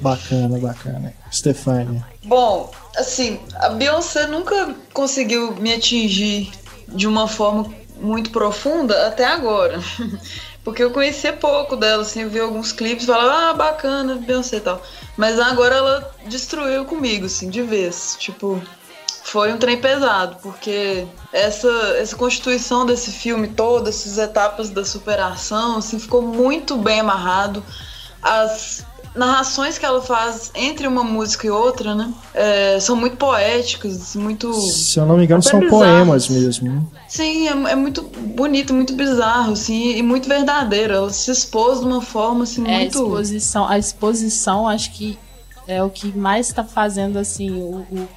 Bacana, 0.00 0.58
bacana. 0.58 1.14
Stefania. 1.32 2.04
Bom, 2.24 2.70
assim, 2.96 3.38
a 3.54 3.70
Beyoncé 3.70 4.26
nunca 4.26 4.74
conseguiu 4.92 5.54
me 5.56 5.72
atingir 5.72 6.50
de 6.88 7.06
uma 7.06 7.26
forma 7.26 7.66
muito 8.00 8.30
profunda 8.30 9.06
até 9.06 9.24
agora. 9.24 9.80
Porque 10.64 10.82
eu 10.82 10.90
conhecia 10.90 11.34
pouco 11.34 11.76
dela, 11.76 12.02
assim, 12.02 12.22
eu 12.22 12.30
vi 12.30 12.40
alguns 12.40 12.72
clipes 12.72 13.04
falava, 13.04 13.50
ah, 13.50 13.52
bacana, 13.52 14.14
Beyoncé 14.14 14.56
e 14.56 14.60
tal. 14.60 14.80
Mas 15.14 15.38
agora 15.38 15.74
ela 15.74 16.14
destruiu 16.26 16.86
comigo, 16.86 17.26
assim, 17.26 17.50
de 17.50 17.60
vez. 17.60 18.16
Tipo, 18.18 18.60
foi 19.22 19.52
um 19.52 19.58
trem 19.58 19.78
pesado, 19.78 20.36
porque 20.42 21.06
essa, 21.30 21.68
essa 21.98 22.16
constituição 22.16 22.86
desse 22.86 23.12
filme 23.12 23.48
todo, 23.48 23.90
essas 23.90 24.16
etapas 24.16 24.70
da 24.70 24.86
superação, 24.86 25.76
assim, 25.78 25.98
ficou 25.98 26.22
muito 26.22 26.78
bem 26.78 27.00
amarrado. 27.00 27.62
As 28.22 28.86
narrações 29.14 29.78
que 29.78 29.84
ela 29.86 30.02
faz 30.02 30.50
entre 30.54 30.86
uma 30.86 31.04
música 31.04 31.46
e 31.46 31.50
outra, 31.50 31.94
né, 31.94 32.12
é, 32.34 32.78
são 32.80 32.96
muito 32.96 33.16
poéticas, 33.16 33.94
assim, 34.00 34.18
muito... 34.18 34.52
Se 34.52 34.98
eu 34.98 35.06
não 35.06 35.16
me 35.16 35.24
engano, 35.24 35.42
são 35.42 35.60
bizarros. 35.60 35.78
poemas 35.84 36.28
mesmo. 36.28 36.70
né? 36.72 36.82
Sim, 37.08 37.46
é, 37.48 37.50
é 37.72 37.74
muito 37.76 38.02
bonito, 38.02 38.74
muito 38.74 38.92
bizarro, 38.94 39.52
assim, 39.52 39.96
e 39.96 40.02
muito 40.02 40.28
verdadeiro. 40.28 40.92
Ela 40.94 41.10
se 41.12 41.30
expôs 41.30 41.78
de 41.80 41.86
uma 41.86 42.02
forma, 42.02 42.42
assim, 42.44 42.66
É, 42.68 42.74
a 42.74 42.78
muito... 42.80 42.98
exposição, 42.98 43.68
a 43.68 43.78
exposição 43.78 44.68
acho 44.68 44.90
que 44.92 45.16
é 45.68 45.82
o 45.82 45.88
que 45.90 46.08
mais 46.16 46.52
tá 46.52 46.62
fazendo 46.64 47.18
assim 47.18 47.50
o, 47.52 47.86
o- 47.90 48.08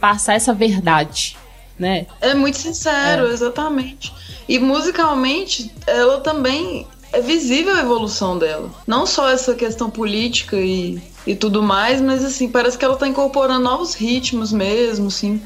passar 0.00 0.34
essa 0.34 0.54
verdade, 0.54 1.36
né? 1.78 2.06
É 2.20 2.32
muito 2.34 2.56
sincero, 2.58 3.26
exatamente. 3.26 4.12
E 4.48 4.58
musicalmente, 4.58 5.70
ela 5.86 6.20
também 6.20 6.86
é 7.14 7.20
visível 7.20 7.74
a 7.74 7.80
evolução 7.80 8.38
dela. 8.38 8.70
Não 8.86 9.06
só 9.06 9.28
essa 9.28 9.54
questão 9.54 9.88
política 9.90 10.56
e, 10.56 11.00
e 11.26 11.34
tudo 11.34 11.62
mais, 11.62 12.00
mas 12.00 12.24
assim, 12.24 12.48
parece 12.48 12.76
que 12.76 12.84
ela 12.84 12.96
tá 12.96 13.06
incorporando 13.06 13.62
novos 13.62 13.94
ritmos 13.94 14.52
mesmo, 14.52 15.08
assim, 15.08 15.40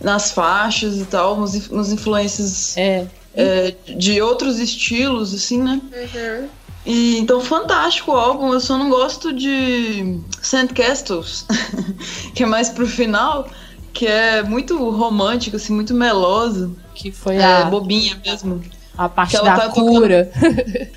nas 0.00 0.32
faixas 0.32 0.98
e 0.98 1.04
tal, 1.04 1.36
nos, 1.38 1.68
nos 1.68 1.92
influências 1.92 2.76
É, 2.76 3.06
é, 3.34 3.74
de 3.96 4.20
outros 4.20 4.58
estilos, 4.58 5.34
assim, 5.34 5.62
né? 5.62 5.80
Uhum. 5.92 6.48
E, 6.86 7.18
então, 7.18 7.40
fantástico 7.40 8.12
o 8.12 8.16
álbum. 8.16 8.52
Eu 8.52 8.60
só 8.60 8.78
não 8.78 8.88
gosto 8.88 9.32
de 9.32 10.20
Sandcastles, 10.40 11.44
que 12.34 12.44
é 12.44 12.46
mais 12.46 12.68
pro 12.68 12.86
final, 12.86 13.48
que 13.92 14.06
é 14.06 14.42
muito 14.42 14.76
romântico, 14.90 15.56
assim, 15.56 15.72
muito 15.72 15.92
melosa. 15.92 16.70
que 16.94 17.10
foi 17.10 17.36
É, 17.36 17.44
a, 17.44 17.64
bobinha 17.64 18.20
mesmo. 18.24 18.62
A 18.98 19.08
parte 19.08 19.32
da 19.34 19.56
tá 19.56 19.68
tocando- 19.68 19.86
cura. 19.88 20.30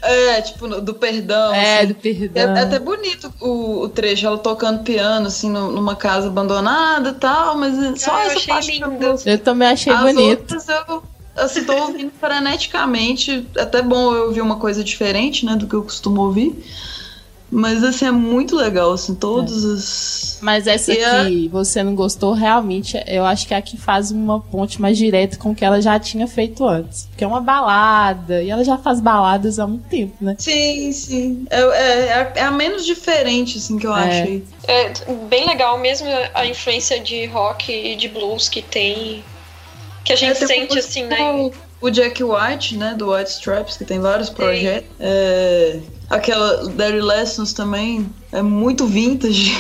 É, 0.02 0.42
tipo, 0.42 0.68
do 0.82 0.94
perdão. 0.94 1.54
é, 1.54 1.80
assim. 1.80 1.88
do 1.94 1.94
É, 1.94 2.14
perdão. 2.14 2.56
é 2.58 2.62
até 2.64 2.80
bonito 2.80 3.34
o, 3.42 3.82
o 3.84 3.90
trecho, 3.90 4.26
ela 4.26 4.38
tocando 4.38 4.84
piano, 4.84 5.28
assim, 5.28 5.50
no- 5.50 5.72
numa 5.72 5.96
casa 5.96 6.28
abandonada 6.28 7.10
e 7.10 7.14
tal, 7.14 7.58
mas 7.58 7.78
é 7.78 7.96
só 7.96 8.12
Ah, 8.16 8.26
eu 8.26 8.28
essa 8.32 8.36
achei 8.38 8.54
parte 8.54 8.72
que 8.72 8.84
eu 8.84 8.90
lindo. 8.92 9.06
gosto. 9.08 9.28
Eu 9.28 9.38
também 9.40 9.68
achei 9.68 9.92
As 9.94 10.02
bonito. 10.02 10.40
outras 10.54 10.68
eu, 10.70 11.04
assim, 11.36 11.64
tô 11.64 11.74
ouvindo 11.74 12.12
freneticamente. 12.20 13.48
É 13.56 13.62
Até 13.62 13.82
bom 13.82 14.14
eu 14.14 14.26
ouvir 14.28 14.42
uma 14.42 14.56
coisa 14.58 14.84
diferente, 14.84 15.46
né, 15.46 15.56
do 15.56 15.68
que 15.68 15.74
eu 15.76 15.84
costumo 15.84 16.22
ouvir. 16.22 16.56
Mas, 17.52 17.84
assim, 17.84 18.06
é 18.06 18.12
muito 18.12 18.56
legal, 18.56 18.92
assim, 18.92 19.16
todos 19.16 19.64
os... 19.64 20.38
Mas 20.42 20.68
essa 20.68 20.94
E 20.94 21.04
a- 21.04 21.26
que 21.26 21.48
você 21.50 21.82
não 21.84 21.96
gostou, 21.96 22.34
realmente, 22.34 22.96
eu 23.08 23.26
acho 23.26 23.48
que 23.48 23.54
é 23.54 23.58
a 23.58 23.62
que 23.62 23.76
faz 23.76 24.12
uma 24.12 24.40
ponte 24.40 24.80
mais 24.80 24.98
direta 24.98 25.36
com 25.38 25.50
o 25.52 25.56
que 25.56 25.66
ela 25.66 25.82
já 25.82 26.00
tinha 26.00 26.28
feito 26.28 26.66
antes. 26.68 27.06
Porque 27.10 27.24
é 27.24 27.28
uma 27.28 27.42
balada, 27.42 28.42
e 28.44 28.50
ela 28.50 28.64
já 28.64 28.78
faz 28.78 29.00
baladas 29.02 29.58
há 29.60 29.66
muito 29.66 29.88
tempo, 29.90 30.14
né? 30.22 30.36
Sim, 30.38 30.92
sim. 30.92 31.46
É, 31.50 31.60
é, 31.60 32.06
é 32.08 32.14
a- 32.14 32.34
é 32.36 32.42
a 32.44 32.52
menos 32.52 32.86
diferente, 32.86 33.58
assim, 33.58 33.78
que 33.80 33.88
eu 33.88 33.96
É. 33.96 34.08
achei. 34.22 34.44
É 34.68 34.94
bem 35.28 35.48
legal 35.48 35.78
mesmo 35.80 36.08
a 36.36 36.46
influência 36.46 37.00
de 37.00 37.26
rock 37.26 37.72
e 37.72 37.96
de 37.96 38.08
blues 38.08 38.48
que 38.48 38.62
tem. 38.62 39.24
Que 40.06 40.14
a 40.14 40.16
gente 40.16 40.44
É, 40.44 40.48
tem 40.48 40.62
sente 40.68 40.80
assim, 40.80 41.04
né? 41.06 41.18
O 41.82 41.90
Jack 41.90 42.22
White, 42.24 42.76
né, 42.76 42.94
do 42.94 43.14
White 43.14 43.30
Stripes, 43.32 43.78
que 43.78 43.86
tem 43.86 44.00
vários 44.00 44.30
projetos. 44.30 44.90
É, 45.00 45.80
aquela 46.10 46.68
Derry 46.70 47.02
Lessons 47.02 47.54
também 47.54 48.10
é 48.32 48.42
muito 48.42 48.86
vintage. 48.86 49.52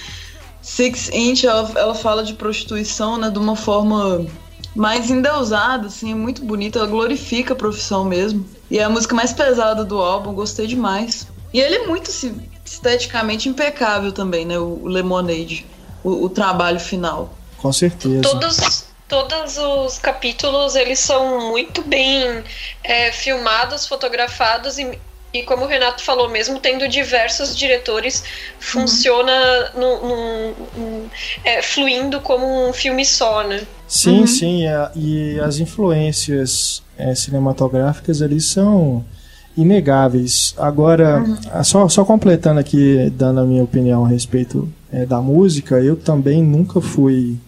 Six 0.60 1.10
Inch, 1.12 1.44
ela, 1.44 1.70
ela 1.76 1.94
fala 1.94 2.22
de 2.22 2.34
prostituição, 2.34 3.18
né, 3.18 3.30
de 3.30 3.38
uma 3.38 3.56
forma 3.56 4.26
mais 4.74 5.10
endeusada, 5.10 5.86
assim, 5.86 6.12
é 6.12 6.14
muito 6.14 6.44
bonita. 6.44 6.78
Ela 6.78 6.88
glorifica 6.88 7.52
a 7.52 7.56
profissão 7.56 8.04
mesmo. 8.04 8.46
E 8.70 8.78
é 8.78 8.84
a 8.84 8.88
música 8.88 9.14
mais 9.14 9.32
pesada 9.32 9.84
do 9.84 9.98
álbum, 9.98 10.32
gostei 10.32 10.66
demais. 10.66 11.26
E 11.52 11.60
ele 11.60 11.76
é 11.76 11.86
muito 11.86 12.10
assim, 12.10 12.42
esteticamente 12.64 13.48
impecável 13.48 14.10
também, 14.10 14.44
né, 14.44 14.58
o 14.58 14.86
Lemonade, 14.86 15.64
o, 16.02 16.24
o 16.24 16.28
trabalho 16.28 16.80
final. 16.80 17.32
Com 17.58 17.72
certeza. 17.72 18.22
Todos, 18.22 18.84
todos 19.08 19.56
os 19.58 19.98
capítulos 19.98 20.74
eles 20.74 20.98
são 20.98 21.50
muito 21.50 21.82
bem 21.82 22.42
é, 22.82 23.12
filmados, 23.12 23.86
fotografados 23.86 24.78
e, 24.78 24.98
e 25.32 25.42
como 25.42 25.64
o 25.64 25.68
Renato 25.68 26.02
falou, 26.02 26.28
mesmo 26.28 26.58
tendo 26.60 26.88
diversos 26.88 27.56
diretores, 27.56 28.22
funciona 28.58 29.70
no, 29.74 30.00
no- 30.08 30.50
no- 30.76 31.10
é, 31.44 31.60
fluindo 31.62 32.20
como 32.20 32.68
um 32.68 32.72
filme 32.72 33.04
só, 33.04 33.42
né? 33.46 33.62
Sim, 33.86 34.20
Uhum. 34.20 34.26
sim. 34.26 34.66
é, 34.66 34.90
e 34.96 35.38
as 35.40 35.58
influências 35.58 36.82
é, 36.96 37.14
cinematográficas 37.14 38.22
ali 38.22 38.40
são 38.40 39.04
inegáveis. 39.56 40.54
Agora, 40.58 41.24
ah, 41.52 41.62
só, 41.62 41.88
só 41.88 42.04
completando 42.04 42.58
aqui, 42.60 43.10
dando 43.14 43.40
a 43.40 43.44
minha 43.44 43.62
opinião 43.62 44.04
a 44.04 44.08
respeito 44.08 44.72
é, 44.92 45.04
da 45.06 45.20
música, 45.20 45.76
eu 45.80 45.96
também 45.96 46.42
nunca 46.42 46.80
fui 46.80 47.38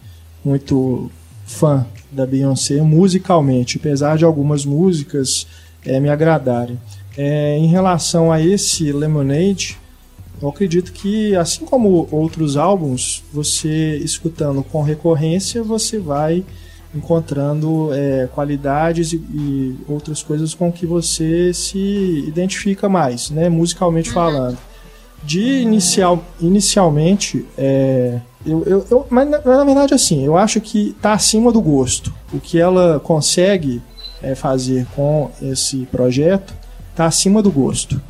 muito 0.44 1.10
fã 1.46 1.86
da 2.10 2.26
Beyoncé 2.26 2.82
musicalmente, 2.82 3.78
apesar 3.78 4.18
de 4.18 4.24
algumas 4.24 4.64
músicas 4.66 5.46
é, 5.84 5.98
me 6.00 6.10
agradarem. 6.10 6.78
É, 7.16 7.56
em 7.56 7.68
relação 7.68 8.30
a 8.30 8.42
esse 8.42 8.92
Lemonade, 8.92 9.78
eu 10.42 10.48
acredito 10.48 10.92
que, 10.92 11.34
assim 11.34 11.64
como 11.64 12.06
outros 12.10 12.56
álbuns, 12.56 13.22
você 13.32 13.96
escutando 13.98 14.62
com 14.62 14.82
recorrência, 14.82 15.62
você 15.62 15.98
vai 15.98 16.44
encontrando 16.94 17.90
é, 17.92 18.28
qualidades 18.34 19.12
e, 19.12 19.16
e 19.16 19.76
outras 19.88 20.22
coisas 20.22 20.54
com 20.54 20.70
que 20.70 20.86
você 20.86 21.52
se 21.54 22.24
identifica 22.26 22.88
mais, 22.88 23.30
né, 23.30 23.48
musicalmente 23.48 24.10
falando. 24.10 24.58
De 25.26 25.60
inicial, 25.62 26.22
inicialmente, 26.40 27.44
é, 27.58 28.20
eu, 28.44 28.62
eu, 28.64 28.86
eu- 28.90 29.06
mas 29.10 29.28
na, 29.28 29.38
na 29.40 29.64
verdade 29.64 29.92
assim, 29.94 30.24
eu 30.24 30.36
acho 30.36 30.60
que 30.60 30.90
está 30.90 31.12
acima 31.14 31.50
do 31.52 31.60
gosto. 31.60 32.12
O 32.32 32.38
que 32.40 32.58
ela 32.58 33.00
consegue 33.00 33.82
é, 34.22 34.34
fazer 34.34 34.86
com 34.94 35.30
esse 35.42 35.86
projeto 35.90 36.54
está 36.90 37.06
acima 37.06 37.42
do 37.42 37.50
gosto. 37.50 38.00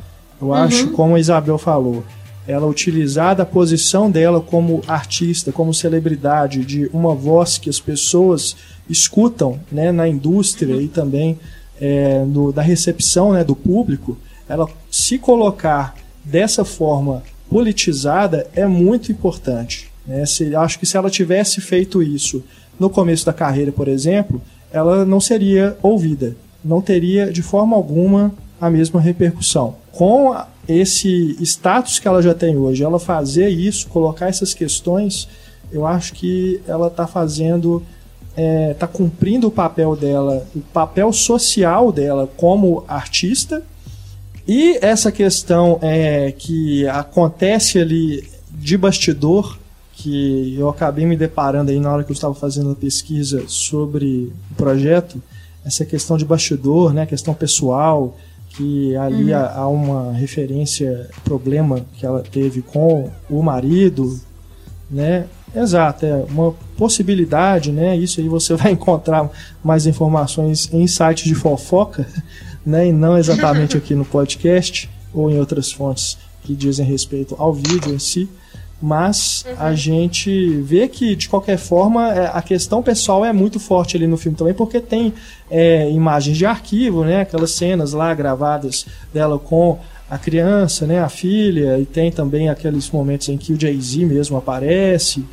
Eu 0.41 0.53
acho, 0.53 0.89
como 0.91 1.15
a 1.15 1.19
Isabel 1.19 1.57
falou, 1.57 2.03
ela 2.47 2.65
utilizar 2.67 3.35
da 3.35 3.45
posição 3.45 4.09
dela 4.09 4.39
como 4.39 4.81
artista, 4.87 5.51
como 5.51 5.73
celebridade, 5.73 6.63
de 6.63 6.89
uma 6.93 7.13
voz 7.15 7.57
que 7.57 7.69
as 7.69 7.79
pessoas 7.79 8.55
escutam 8.89 9.59
né, 9.71 9.91
na 9.91 10.07
indústria 10.07 10.75
e 10.81 10.87
também 10.87 11.37
é, 11.81 12.23
no- 12.25 12.51
da 12.53 12.61
recepção 12.61 13.33
né, 13.33 13.43
do 13.43 13.55
público, 13.55 14.17
ela 14.47 14.67
se 14.89 15.17
colocar 15.17 15.93
dessa 16.29 16.65
forma 16.65 17.23
politizada 17.49 18.47
é 18.53 18.65
muito 18.65 19.11
importante. 19.11 19.91
Né? 20.05 20.25
Se, 20.25 20.55
acho 20.55 20.79
que 20.79 20.85
se 20.85 20.97
ela 20.97 21.09
tivesse 21.09 21.61
feito 21.61 22.03
isso 22.03 22.43
no 22.79 22.89
começo 22.89 23.25
da 23.25 23.33
carreira, 23.33 23.71
por 23.71 23.87
exemplo, 23.87 24.41
ela 24.71 25.05
não 25.05 25.19
seria 25.19 25.77
ouvida, 25.81 26.35
não 26.63 26.81
teria 26.81 27.31
de 27.31 27.41
forma 27.41 27.75
alguma 27.75 28.33
a 28.59 28.69
mesma 28.69 28.99
repercussão. 28.99 29.75
Com 29.91 30.35
esse 30.67 31.37
status 31.41 31.99
que 31.99 32.07
ela 32.07 32.21
já 32.21 32.33
tem 32.33 32.57
hoje, 32.57 32.83
ela 32.83 32.99
fazer 32.99 33.49
isso, 33.49 33.87
colocar 33.87 34.27
essas 34.27 34.53
questões, 34.53 35.27
eu 35.71 35.85
acho 35.85 36.13
que 36.13 36.61
ela 36.67 36.87
está 36.87 37.07
fazendo, 37.07 37.83
está 38.29 38.41
é, 38.41 38.73
tá 38.73 38.87
cumprindo 38.87 39.47
o 39.47 39.51
papel 39.51 39.95
dela, 39.95 40.45
o 40.55 40.59
papel 40.59 41.11
social 41.13 41.91
dela 41.91 42.29
como 42.37 42.83
artista. 42.87 43.63
E 44.47 44.79
essa 44.81 45.11
questão 45.11 45.77
é, 45.81 46.31
que 46.31 46.87
acontece 46.87 47.79
ali 47.79 48.27
de 48.49 48.77
bastidor, 48.77 49.57
que 49.93 50.55
eu 50.57 50.69
acabei 50.69 51.05
me 51.05 51.17
deparando 51.17 51.71
aí 51.71 51.79
na 51.79 51.91
hora 51.91 52.03
que 52.03 52.11
eu 52.11 52.15
estava 52.15 52.33
fazendo 52.33 52.71
a 52.71 52.75
pesquisa 52.75 53.43
sobre 53.47 54.31
o 54.51 54.55
projeto, 54.55 55.21
essa 55.65 55.85
questão 55.85 56.17
de 56.17 56.23
bastidor, 56.23 56.93
né, 56.93 57.05
questão 57.05 57.33
pessoal, 57.33 58.15
que 58.49 58.95
ali 58.95 59.33
uhum. 59.33 59.39
há, 59.39 59.67
uma 59.67 60.13
referência, 60.13 61.09
problema 61.23 61.85
que 61.97 62.05
ela 62.05 62.23
teve 62.23 62.61
com 62.61 63.11
o 63.29 63.43
marido, 63.43 64.19
né? 64.89 65.25
Exato, 65.55 66.05
é 66.05 66.25
uma 66.29 66.53
possibilidade, 66.77 67.71
né? 67.71 67.95
Isso 67.95 68.19
aí 68.19 68.27
você 68.27 68.55
vai 68.57 68.71
encontrar 68.71 69.29
mais 69.63 69.85
informações 69.85 70.69
em 70.73 70.87
sites 70.87 71.25
de 71.25 71.35
fofoca, 71.35 72.07
né? 72.67 72.87
E 72.87 72.91
não 72.91 73.17
exatamente 73.17 73.77
aqui 73.77 73.95
no 73.95 74.03
podcast 74.03 74.89
ou 75.13 75.31
em 75.31 75.39
outras 75.39 75.71
fontes 75.71 76.17
que 76.43 76.53
dizem 76.53 76.85
respeito 76.85 77.35
ao 77.39 77.53
vídeo 77.53 77.93
em 77.93 77.99
si 77.99 78.29
mas 78.79 79.43
uhum. 79.47 79.55
a 79.57 79.73
gente 79.73 80.61
vê 80.61 80.87
que 80.87 81.15
de 81.15 81.27
qualquer 81.27 81.57
forma 81.57 82.13
é, 82.13 82.29
a 82.31 82.41
questão 82.43 82.83
pessoal 82.83 83.25
é 83.25 83.33
muito 83.33 83.59
forte 83.59 83.97
ali 83.97 84.05
no 84.05 84.17
filme 84.17 84.37
também 84.37 84.53
porque 84.53 84.79
tem 84.79 85.13
é, 85.49 85.89
imagens 85.89 86.37
de 86.37 86.45
arquivo 86.45 87.03
né 87.03 87.21
aquelas 87.21 87.51
cenas 87.51 87.93
lá 87.93 88.13
gravadas 88.13 88.85
dela 89.11 89.39
com 89.39 89.79
a 90.09 90.17
criança 90.17 90.85
né 90.85 90.99
a 90.99 91.09
filha 91.09 91.79
e 91.79 91.85
tem 91.85 92.11
também 92.11 92.49
aqueles 92.49 92.89
momentos 92.91 93.29
em 93.29 93.37
que 93.37 93.51
o 93.51 93.59
Jay 93.59 93.79
Z 93.81 94.05
mesmo 94.05 94.37
aparece 94.37 95.25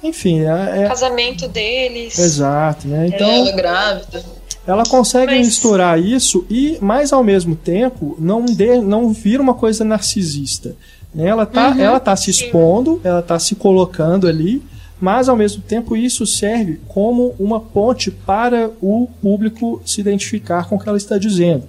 enfim 0.00 0.42
é, 0.42 0.84
é... 0.84 0.88
casamento 0.88 1.48
deles 1.48 2.16
exato 2.16 2.86
né 2.86 3.08
então 3.08 3.28
ela 3.28 3.52
grávida 3.52 4.22
ela 4.66 4.84
consegue 4.84 5.34
Mas... 5.34 5.46
misturar 5.46 6.00
isso 6.00 6.44
e 6.48 6.78
mais 6.80 7.12
ao 7.12 7.24
mesmo 7.24 7.56
tempo 7.56 8.16
não 8.18 8.44
de, 8.44 8.78
não 8.78 9.12
vira 9.12 9.42
uma 9.42 9.54
coisa 9.54 9.84
narcisista 9.84 10.76
né? 11.14 11.28
Ela 11.28 11.42
está 11.44 11.70
uhum, 11.70 11.80
ela 11.80 12.00
tá 12.00 12.16
se 12.16 12.30
expondo, 12.30 13.00
ela 13.04 13.20
está 13.20 13.38
se 13.38 13.54
colocando 13.54 14.26
ali, 14.26 14.62
mas 15.00 15.28
ao 15.28 15.36
mesmo 15.36 15.62
tempo 15.62 15.96
isso 15.96 16.26
serve 16.26 16.80
como 16.88 17.34
uma 17.38 17.60
ponte 17.60 18.10
para 18.10 18.70
o 18.80 19.08
público 19.20 19.82
se 19.84 20.00
identificar 20.00 20.68
com 20.68 20.76
o 20.76 20.78
que 20.78 20.88
ela 20.88 20.98
está 20.98 21.18
dizendo. 21.18 21.64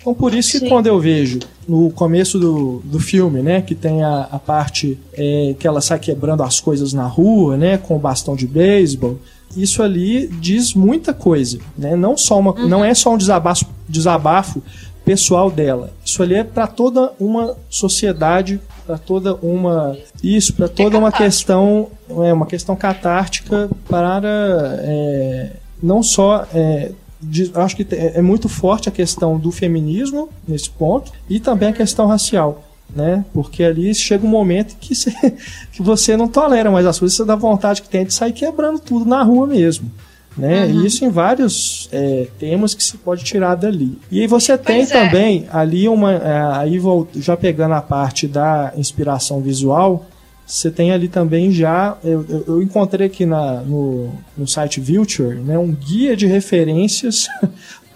Então 0.00 0.14
por 0.14 0.32
isso 0.32 0.52
que 0.52 0.60
Sim. 0.60 0.68
quando 0.68 0.86
eu 0.86 1.00
vejo 1.00 1.40
no 1.68 1.90
começo 1.90 2.38
do, 2.38 2.80
do 2.84 3.00
filme, 3.00 3.42
né, 3.42 3.60
que 3.60 3.74
tem 3.74 4.04
a, 4.04 4.28
a 4.30 4.38
parte 4.38 4.96
é, 5.12 5.54
que 5.58 5.66
ela 5.66 5.80
sai 5.80 5.98
quebrando 5.98 6.44
as 6.44 6.60
coisas 6.60 6.92
na 6.92 7.06
rua, 7.06 7.56
né, 7.56 7.76
com 7.76 7.96
o 7.96 7.98
bastão 7.98 8.36
de 8.36 8.46
beisebol, 8.46 9.18
isso 9.54 9.82
ali 9.82 10.28
diz 10.28 10.74
muita 10.74 11.12
coisa, 11.12 11.58
né? 11.76 11.94
Não 11.96 12.16
só 12.16 12.38
uma, 12.38 12.52
uhum. 12.52 12.68
não 12.68 12.84
é 12.84 12.94
só 12.94 13.14
um 13.14 13.18
desabafo, 13.18 13.66
desabafo 13.88 14.62
pessoal 15.04 15.50
dela. 15.50 15.92
Isso 16.04 16.22
ali 16.22 16.34
é 16.34 16.44
para 16.44 16.66
toda 16.66 17.12
uma 17.20 17.56
sociedade 17.70 18.60
para 18.86 18.98
toda 18.98 19.34
uma 19.36 19.96
isso 20.22 20.54
para 20.54 20.68
toda 20.68 20.96
uma 20.96 21.10
questão 21.10 21.88
é 22.24 22.32
uma 22.32 22.46
questão 22.46 22.76
catártica 22.76 23.68
para 23.88 24.78
é, 24.78 25.56
não 25.82 26.04
só 26.04 26.46
é, 26.54 26.92
de, 27.20 27.50
acho 27.54 27.74
que 27.74 27.86
é, 27.94 28.18
é 28.18 28.22
muito 28.22 28.48
forte 28.48 28.88
a 28.88 28.92
questão 28.92 29.38
do 29.38 29.50
feminismo 29.50 30.28
nesse 30.46 30.70
ponto 30.70 31.10
e 31.28 31.40
também 31.40 31.70
a 31.70 31.72
questão 31.72 32.06
racial 32.06 32.62
né? 32.94 33.24
Porque 33.32 33.62
ali 33.62 33.94
chega 33.94 34.26
um 34.26 34.30
momento 34.30 34.76
que, 34.80 34.94
você, 34.94 35.10
que 35.72 35.82
você 35.82 36.16
não 36.16 36.28
tolera 36.28 36.70
mais 36.70 36.86
as 36.86 36.98
coisas, 36.98 37.16
você 37.16 37.24
dá 37.24 37.36
vontade 37.36 37.82
que 37.82 37.88
tem 37.88 38.04
de 38.04 38.14
sair 38.14 38.32
quebrando 38.32 38.78
tudo 38.78 39.04
na 39.04 39.22
rua 39.22 39.46
mesmo. 39.46 39.90
Né? 40.36 40.66
Uhum. 40.66 40.82
E 40.82 40.86
isso 40.86 41.04
em 41.04 41.08
vários 41.08 41.88
é, 41.90 42.28
temas 42.38 42.74
que 42.74 42.84
se 42.84 42.98
pode 42.98 43.24
tirar 43.24 43.54
dali. 43.54 43.98
E 44.10 44.20
aí 44.20 44.26
você 44.26 44.56
tem 44.58 44.82
é. 44.82 44.86
também 44.86 45.46
ali 45.50 45.88
uma. 45.88 46.12
É, 46.12 46.58
aí 46.58 46.78
vou, 46.78 47.08
já 47.16 47.36
pegando 47.36 47.72
a 47.72 47.80
parte 47.80 48.28
da 48.28 48.70
inspiração 48.76 49.40
visual, 49.40 50.04
você 50.46 50.70
tem 50.70 50.92
ali 50.92 51.08
também 51.08 51.50
já. 51.50 51.96
Eu, 52.04 52.44
eu 52.46 52.62
encontrei 52.62 53.06
aqui 53.06 53.24
na, 53.24 53.62
no, 53.62 54.12
no 54.36 54.46
site 54.46 54.78
Vulture 54.78 55.36
né, 55.36 55.58
um 55.58 55.72
guia 55.72 56.14
de 56.14 56.26
referências 56.26 57.28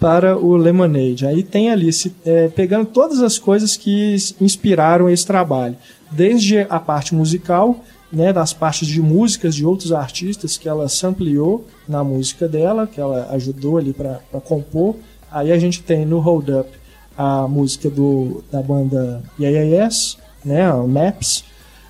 para 0.01 0.35
o 0.35 0.57
Lemonade. 0.57 1.27
Aí 1.27 1.43
tem 1.43 1.69
ali, 1.69 1.93
se, 1.93 2.11
é, 2.25 2.47
pegando 2.47 2.87
todas 2.87 3.21
as 3.21 3.37
coisas 3.37 3.77
que 3.77 4.15
inspiraram 4.41 5.07
esse 5.07 5.23
trabalho, 5.23 5.77
desde 6.11 6.61
a 6.61 6.79
parte 6.79 7.13
musical 7.13 7.79
né, 8.11 8.33
das 8.33 8.51
partes 8.51 8.87
de 8.87 8.99
músicas 8.99 9.53
de 9.53 9.63
outros 9.63 9.91
artistas 9.91 10.57
que 10.57 10.67
ela 10.67 10.89
sampleou 10.89 11.67
na 11.87 12.03
música 12.03 12.47
dela, 12.47 12.87
que 12.87 12.99
ela 12.99 13.29
ajudou 13.33 13.77
ali 13.77 13.93
para 13.93 14.19
compor. 14.43 14.95
Aí 15.31 15.51
a 15.51 15.59
gente 15.59 15.83
tem 15.83 16.03
no 16.03 16.19
Hold 16.19 16.49
Up 16.49 16.69
a 17.15 17.47
música 17.47 17.87
do, 17.87 18.43
da 18.51 18.59
banda 18.59 19.21
Yes, 19.39 20.17
né, 20.43 20.67
Maps. 20.87 21.43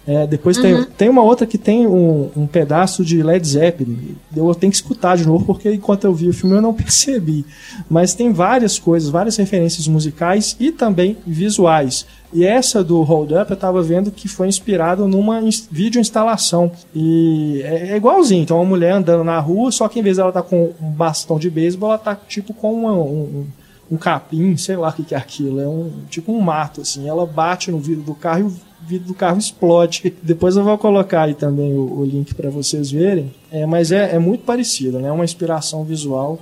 É, 0.06 0.26
depois 0.26 0.58
uhum. 0.58 0.64
tem, 0.64 0.84
tem 0.98 1.10
uma 1.10 1.22
outra 1.22 1.46
que 1.46 1.58
tem 1.58 1.86
um, 1.86 2.32
um, 2.36 2.48
pedaço 2.48 3.06
de 3.06 3.22
Led 3.22 3.48
Zeppelin. 3.48 4.16
Eu 4.36 4.54
tenho 4.56 4.72
que 4.72 4.78
escutar 4.78 5.16
de 5.16 5.26
novo 5.26 5.46
porque 5.46 5.72
enquanto 5.72 6.06
eu 6.06 6.14
vi 6.14 6.28
o 6.28 6.34
filme 6.34 6.56
eu 6.56 6.62
não 6.62 6.74
percebi. 6.76 7.46
Mas 7.90 8.16
tem 8.16 8.34
várias 8.34 8.80
coisas, 8.80 9.10
várias 9.10 9.38
referências 9.38 9.88
musicais 9.88 10.56
e 10.60 10.72
também 10.72 11.18
visuais. 11.26 12.06
E 12.34 12.46
essa 12.46 12.84
do 12.84 13.02
Hold 13.04 13.32
Up 13.32 13.52
eu 13.52 13.56
estava 13.56 13.82
vendo 13.84 14.10
que 14.10 14.28
foi 14.28 14.48
inspirado 14.48 15.08
numa 15.08 15.42
vídeo 15.70 16.00
instalação. 16.00 16.72
E 16.96 17.62
é, 17.64 17.92
é, 17.92 17.98
igualzinho. 17.98 18.42
Então, 18.42 18.58
uma 18.58 18.66
mulher 18.66 18.94
andando 18.94 19.24
na 19.24 19.40
rua, 19.40 19.72
só 19.72 19.88
que 19.88 20.00
em 20.00 20.04
vez 20.04 20.18
dela 20.18 20.32
tá 20.32 20.42
com 20.42 20.72
um 20.82 20.90
bastão 20.90 21.38
de 21.38 21.50
beisebol, 21.50 21.90
ela 21.90 21.98
tá 21.98 22.16
tipo 22.16 22.54
com 22.54 22.74
uma, 22.74 22.94
um, 22.94 23.46
um 23.92 23.98
capim, 23.98 24.56
sei 24.56 24.78
lá 24.78 24.90
o 24.90 24.94
que, 24.94 25.04
que 25.04 25.14
é 25.14 25.18
aquilo. 25.18 25.60
É 25.60 25.68
um 25.68 25.92
tipo 26.10 26.32
um 26.32 26.40
mato, 26.40 26.82
assim. 26.82 27.08
Ela 27.08 27.26
bate 27.26 27.70
no 27.70 27.78
vidro 27.78 28.04
do 28.04 28.16
carro 28.16 28.50
e 28.50 28.71
vidro 28.84 29.10
do 29.10 29.14
carro 29.14 29.38
explode. 29.38 30.14
Depois 30.22 30.56
eu 30.56 30.64
vou 30.64 30.78
colocar 30.78 31.24
aí 31.24 31.34
também 31.34 31.74
o, 31.74 32.00
o 32.00 32.06
link 32.06 32.34
para 32.34 32.50
vocês 32.50 32.92
verem. 32.92 33.34
É, 33.52 33.66
mas 33.66 33.92
é, 33.92 34.16
é 34.16 34.20
muito 34.20 34.44
parecido, 34.44 35.00
né? 35.00 35.12
Uma 35.12 35.26
inspiração 35.26 35.84
visual 35.84 36.40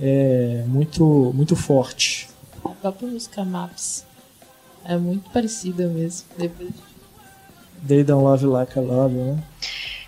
é, 0.00 0.64
muito, 0.66 1.32
muito 1.34 1.54
forte. 1.54 2.28
A 2.64 2.68
própria 2.68 3.08
música 3.08 3.44
Maps 3.44 4.04
é 4.84 4.96
muito 4.96 5.28
parecida 5.30 5.86
mesmo. 5.86 6.26
Depois... 6.36 6.70
They 7.86 8.04
Don't 8.04 8.24
Love 8.24 8.46
Like 8.46 8.78
I 8.78 8.82
Love, 8.82 9.14
né? 9.14 9.42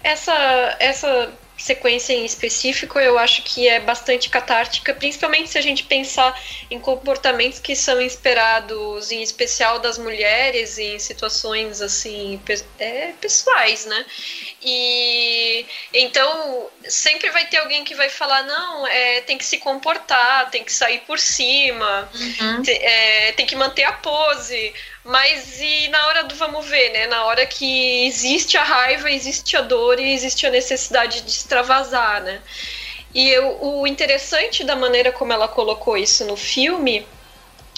Essa, 0.04 0.76
essa 0.78 1.30
sequência 1.56 2.12
em 2.12 2.24
específico, 2.24 2.98
eu 2.98 3.18
acho 3.18 3.42
que 3.42 3.68
é 3.68 3.78
bastante 3.78 4.28
catártica, 4.28 4.94
principalmente 4.94 5.50
se 5.50 5.58
a 5.58 5.60
gente 5.60 5.84
pensar 5.84 6.38
em 6.70 6.78
comportamentos 6.78 7.58
que 7.58 7.76
são 7.76 8.00
esperados, 8.00 9.12
em 9.12 9.22
especial 9.22 9.78
das 9.78 9.98
mulheres, 9.98 10.78
em 10.78 10.98
situações 10.98 11.80
assim 11.80 12.40
é, 12.78 13.12
pessoais, 13.20 13.86
né? 13.86 14.04
E 14.62 15.66
então 15.92 16.70
sempre 16.88 17.30
vai 17.30 17.46
ter 17.46 17.58
alguém 17.58 17.84
que 17.84 17.94
vai 17.94 18.08
falar 18.08 18.42
não, 18.42 18.86
é, 18.86 19.20
tem 19.20 19.38
que 19.38 19.44
se 19.44 19.58
comportar, 19.58 20.50
tem 20.50 20.64
que 20.64 20.72
sair 20.72 21.00
por 21.00 21.18
cima, 21.18 22.10
uhum. 22.14 22.62
te, 22.62 22.72
é, 22.72 23.32
tem 23.32 23.46
que 23.46 23.54
manter 23.54 23.84
a 23.84 23.92
pose. 23.92 24.74
Mas 25.04 25.60
e 25.60 25.88
na 25.88 26.06
hora 26.06 26.24
do 26.24 26.34
vamos 26.36 26.66
ver, 26.66 26.90
né? 26.90 27.06
Na 27.08 27.24
hora 27.24 27.44
que 27.44 28.06
existe 28.06 28.56
a 28.56 28.62
raiva, 28.62 29.10
existe 29.10 29.56
a 29.56 29.60
dor 29.60 29.98
e 29.98 30.12
existe 30.12 30.46
a 30.46 30.50
necessidade 30.50 31.22
de 31.22 31.30
extravasar, 31.30 32.22
né? 32.22 32.40
E 33.14 33.28
eu, 33.28 33.58
o 33.60 33.86
interessante 33.86 34.64
da 34.64 34.76
maneira 34.76 35.12
como 35.12 35.32
ela 35.32 35.48
colocou 35.48 35.96
isso 35.96 36.24
no 36.24 36.36
filme 36.36 37.06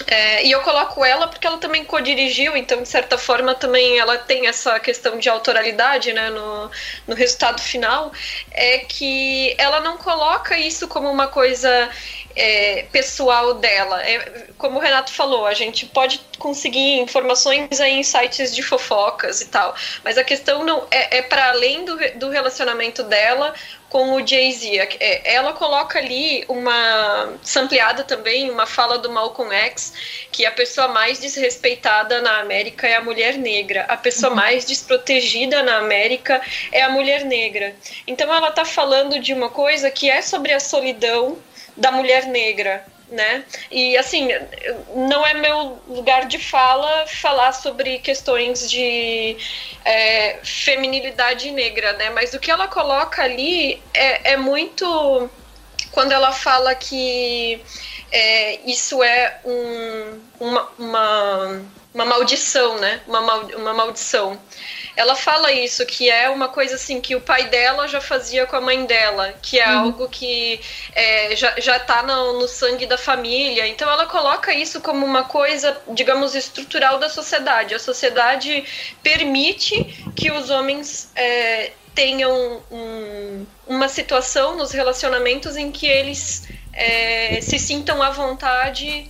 é, 0.07 0.45
e 0.45 0.51
eu 0.51 0.61
coloco 0.61 1.05
ela 1.05 1.27
porque 1.27 1.47
ela 1.47 1.57
também 1.57 1.85
co-dirigiu, 1.85 2.55
então 2.57 2.81
de 2.83 2.89
certa 2.89 3.17
forma 3.17 3.55
também 3.55 3.97
ela 3.97 4.17
tem 4.17 4.47
essa 4.47 4.77
questão 4.79 5.17
de 5.17 5.29
autoralidade 5.29 6.11
né, 6.11 6.29
no, 6.29 6.69
no 7.07 7.15
resultado 7.15 7.61
final, 7.61 8.11
é 8.51 8.79
que 8.79 9.55
ela 9.57 9.79
não 9.79 9.97
coloca 9.97 10.57
isso 10.57 10.87
como 10.89 11.09
uma 11.09 11.27
coisa 11.27 11.89
é, 12.35 12.85
pessoal 12.91 13.53
dela. 13.53 14.03
É, 14.03 14.47
como 14.57 14.77
o 14.77 14.81
Renato 14.81 15.13
falou, 15.13 15.45
a 15.45 15.53
gente 15.53 15.85
pode 15.85 16.19
conseguir 16.37 16.99
informações 16.99 17.79
aí 17.79 17.93
em 17.93 18.03
sites 18.03 18.53
de 18.53 18.61
fofocas 18.61 19.39
e 19.39 19.45
tal, 19.45 19.73
mas 20.03 20.17
a 20.17 20.23
questão 20.25 20.65
não 20.65 20.85
é, 20.91 21.19
é 21.19 21.21
para 21.21 21.51
além 21.51 21.85
do, 21.85 21.97
do 22.15 22.29
relacionamento 22.29 23.01
dela 23.03 23.53
com 23.89 24.13
o 24.13 24.25
Jay-Z. 24.25 24.97
É, 24.99 25.35
ela 25.35 25.53
coloca 25.53 25.99
ali 25.99 26.43
uma 26.47 27.33
sampleada 27.41 28.03
também, 28.03 28.49
uma 28.49 28.65
fala 28.65 28.97
do 28.97 29.09
Malcolm 29.09 29.53
X, 29.53 29.93
que 30.31 30.45
a 30.45 30.51
pessoa 30.51 30.87
mais 30.87 31.19
desrespeitada 31.19 32.21
na 32.21 32.39
América 32.39 32.87
é 32.87 32.95
a 32.95 33.01
mulher 33.01 33.37
negra, 33.37 33.85
a 33.87 33.97
pessoa 33.97 34.31
uhum. 34.31 34.35
mais 34.35 34.65
desprotegida 34.65 35.63
na 35.63 35.77
América 35.77 36.41
é 36.71 36.81
a 36.81 36.89
mulher 36.89 37.23
negra. 37.23 37.75
Então 38.07 38.33
ela 38.33 38.49
está 38.49 38.65
falando 38.65 39.19
de 39.19 39.33
uma 39.33 39.49
coisa 39.49 39.89
que 39.91 40.09
é 40.09 40.21
sobre 40.21 40.51
a 40.51 40.59
solidão 40.59 41.37
da 41.77 41.91
mulher 41.91 42.25
negra 42.25 42.85
né? 43.09 43.43
E 43.71 43.97
assim, 43.97 44.29
não 44.95 45.25
é 45.25 45.33
meu 45.33 45.79
lugar 45.87 46.25
de 46.25 46.39
fala 46.39 47.05
falar 47.07 47.51
sobre 47.51 47.99
questões 47.99 48.69
de 48.69 49.37
é, 49.83 50.39
feminilidade 50.43 51.51
negra, 51.51 51.93
né? 51.93 52.09
Mas 52.09 52.33
o 52.33 52.39
que 52.39 52.49
ela 52.49 52.67
coloca 52.67 53.23
ali 53.23 53.81
é, 53.93 54.33
é 54.33 54.37
muito 54.37 55.29
quando 55.91 56.11
ela 56.11 56.31
fala 56.31 56.75
que 56.75 57.61
é, 58.15 58.59
isso 58.65 59.03
é 59.03 59.39
um, 59.43 60.19
uma, 60.39 60.69
uma, 60.79 61.61
uma, 61.93 62.05
maldição, 62.05 62.77
né? 62.77 63.01
Uma, 63.07 63.21
mal, 63.21 63.41
uma 63.55 63.73
maldição 63.73 64.39
ela 64.95 65.15
fala 65.15 65.51
isso, 65.51 65.85
que 65.85 66.09
é 66.09 66.29
uma 66.29 66.47
coisa 66.47 66.75
assim 66.75 67.01
que 67.01 67.15
o 67.15 67.21
pai 67.21 67.49
dela 67.49 67.87
já 67.87 67.99
fazia 67.99 68.45
com 68.45 68.55
a 68.55 68.61
mãe 68.61 68.85
dela, 68.85 69.33
que 69.41 69.59
é 69.59 69.67
uhum. 69.67 69.79
algo 69.79 70.07
que 70.07 70.59
é, 70.93 71.35
já, 71.35 71.53
já 71.59 71.77
tá 71.79 72.01
no, 72.01 72.39
no 72.39 72.47
sangue 72.47 72.85
da 72.85 72.97
família. 72.97 73.67
Então 73.67 73.89
ela 73.89 74.05
coloca 74.05 74.53
isso 74.53 74.79
como 74.79 75.05
uma 75.05 75.25
coisa, 75.25 75.77
digamos, 75.89 76.33
estrutural 76.33 76.97
da 76.97 77.09
sociedade. 77.09 77.75
A 77.75 77.79
sociedade 77.79 78.63
permite 79.03 79.83
que 80.15 80.31
os 80.31 80.49
homens 80.49 81.11
é, 81.13 81.71
tenham 81.93 82.63
um, 82.71 83.45
uma 83.67 83.89
situação 83.89 84.55
nos 84.55 84.71
relacionamentos 84.71 85.57
em 85.57 85.71
que 85.71 85.87
eles 85.87 86.47
é, 86.75 87.39
se 87.41 87.57
sintam 87.57 88.03
à 88.03 88.09
vontade 88.09 89.09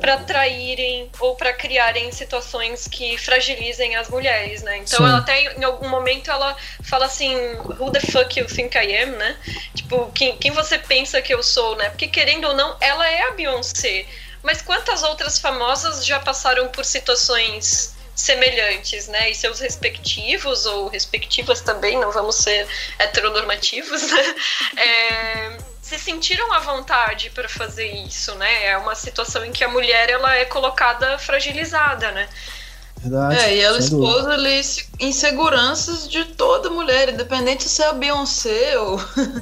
para 0.00 0.18
traírem 0.18 1.10
ou 1.20 1.34
para 1.36 1.52
criarem 1.52 2.10
situações 2.10 2.88
que 2.88 3.18
fragilizem 3.18 3.96
as 3.96 4.08
mulheres, 4.08 4.62
né? 4.62 4.78
Então 4.78 4.98
Sim. 4.98 5.04
ela 5.04 5.18
até 5.18 5.54
em 5.54 5.64
algum 5.64 5.88
momento 5.88 6.30
ela 6.30 6.56
fala 6.82 7.06
assim, 7.06 7.34
who 7.78 7.90
the 7.90 8.00
fuck 8.00 8.38
you 8.38 8.46
think 8.46 8.76
I 8.76 9.02
am, 9.02 9.12
né? 9.12 9.36
Tipo, 9.74 10.10
quem, 10.12 10.36
quem 10.38 10.50
você 10.50 10.78
pensa 10.78 11.20
que 11.20 11.32
eu 11.32 11.42
sou, 11.42 11.76
né? 11.76 11.90
Porque 11.90 12.08
querendo 12.08 12.46
ou 12.48 12.54
não, 12.54 12.76
ela 12.80 13.06
é 13.06 13.28
a 13.28 13.30
Beyoncé. 13.32 14.06
Mas 14.42 14.60
quantas 14.60 15.02
outras 15.02 15.38
famosas 15.38 16.04
já 16.04 16.20
passaram 16.20 16.68
por 16.68 16.84
situações 16.84 17.94
semelhantes, 18.14 19.08
né? 19.08 19.30
E 19.30 19.34
seus 19.34 19.58
respectivos 19.60 20.66
ou 20.66 20.88
respectivas 20.88 21.60
também, 21.60 21.98
não 21.98 22.10
vamos 22.10 22.36
ser 22.36 22.66
heteronormativos, 22.98 24.02
né? 24.12 24.34
É 24.76 25.73
se 25.84 25.98
sentiram 25.98 26.50
à 26.50 26.60
vontade 26.60 27.28
para 27.28 27.46
fazer 27.46 27.86
isso, 28.06 28.34
né? 28.36 28.68
É 28.68 28.78
uma 28.78 28.94
situação 28.94 29.44
em 29.44 29.52
que 29.52 29.62
a 29.62 29.68
mulher 29.68 30.08
ela 30.08 30.34
é 30.34 30.46
colocada 30.46 31.18
fragilizada, 31.18 32.10
né? 32.10 32.26
Verdade, 32.96 33.36
é, 33.36 33.56
e 33.56 33.60
ela 33.60 33.78
expôs 33.78 34.24
ali 34.24 34.62
inseguranças 34.98 36.08
de 36.08 36.24
toda 36.24 36.70
mulher, 36.70 37.10
independente 37.10 37.68
se 37.68 37.82
é 37.82 37.88
a 37.88 37.92
Beyoncé 37.92 38.78
ou. 38.78 38.98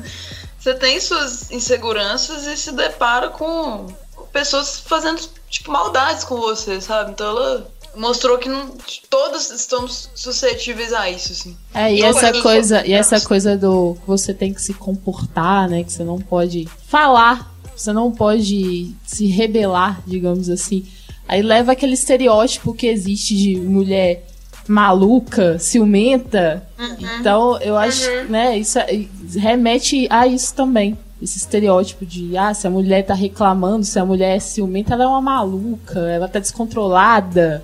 você 0.59 0.75
tem 0.75 1.01
suas 1.01 1.49
inseguranças 1.53 2.45
e 2.45 2.57
se 2.57 2.73
depara 2.73 3.29
com 3.29 3.87
pessoas 4.33 4.81
fazendo, 4.81 5.23
tipo, 5.49 5.71
maldades 5.71 6.25
com 6.25 6.41
você, 6.41 6.81
sabe? 6.81 7.13
Então 7.13 7.29
ela 7.29 7.71
mostrou 7.97 8.39
que 8.39 8.49
não, 8.49 8.75
todos 9.09 9.51
estamos 9.51 10.11
suscetíveis 10.15 10.93
a 10.93 11.11
isso, 11.11 11.33
assim. 11.33 11.57
É, 11.75 11.93
e 11.93 12.03
essa 12.03 12.41
coisa, 12.41 12.87
e 12.87 12.93
essa 12.93 13.21
coisa 13.21 13.57
do 13.57 13.97
você 14.07 14.33
tem 14.33 14.53
que 14.53 14.63
se 14.63 14.75
comportar, 14.75 15.69
né, 15.69 15.85
que 15.85 15.93
você 15.93 16.05
não 16.05 16.19
pode 16.19 16.69
falar, 16.87 17.53
você 17.77 17.93
não 17.93 18.11
pode 18.11 18.95
se 19.07 19.27
rebelar, 19.27 20.03
digamos 20.07 20.49
assim. 20.49 20.87
Aí 21.29 21.43
leva 21.43 21.73
aquele 21.73 21.95
estereótipo 21.95 22.75
que 22.75 22.87
existe 22.87 23.37
de 23.37 23.57
mulher 23.57 24.27
maluca, 24.67 25.59
ciumenta. 25.59 26.67
Uhum. 26.79 27.19
Então, 27.21 27.59
eu 27.61 27.77
acho, 27.77 28.09
uhum. 28.09 28.25
né, 28.29 28.59
isso 28.59 28.79
é, 28.79 29.07
remete 29.37 30.07
a 30.11 30.27
isso 30.27 30.55
também 30.55 30.97
esse 31.21 31.39
estereótipo 31.39 32.05
de 32.05 32.37
ah, 32.37 32.53
se 32.53 32.67
a 32.67 32.71
mulher 32.71 33.07
tá 33.07 33.15
reclamando, 33.15 33.85
se 33.85 33.97
a 33.97 34.05
mulher 34.05 34.37
é 34.37 34.41
ciumenta, 34.41 34.95
ela 34.95 35.05
é 35.05 35.07
uma 35.07 35.21
maluca, 35.21 36.01
ela 36.01 36.27
tá 36.27 36.41
descontrolada 36.41 37.63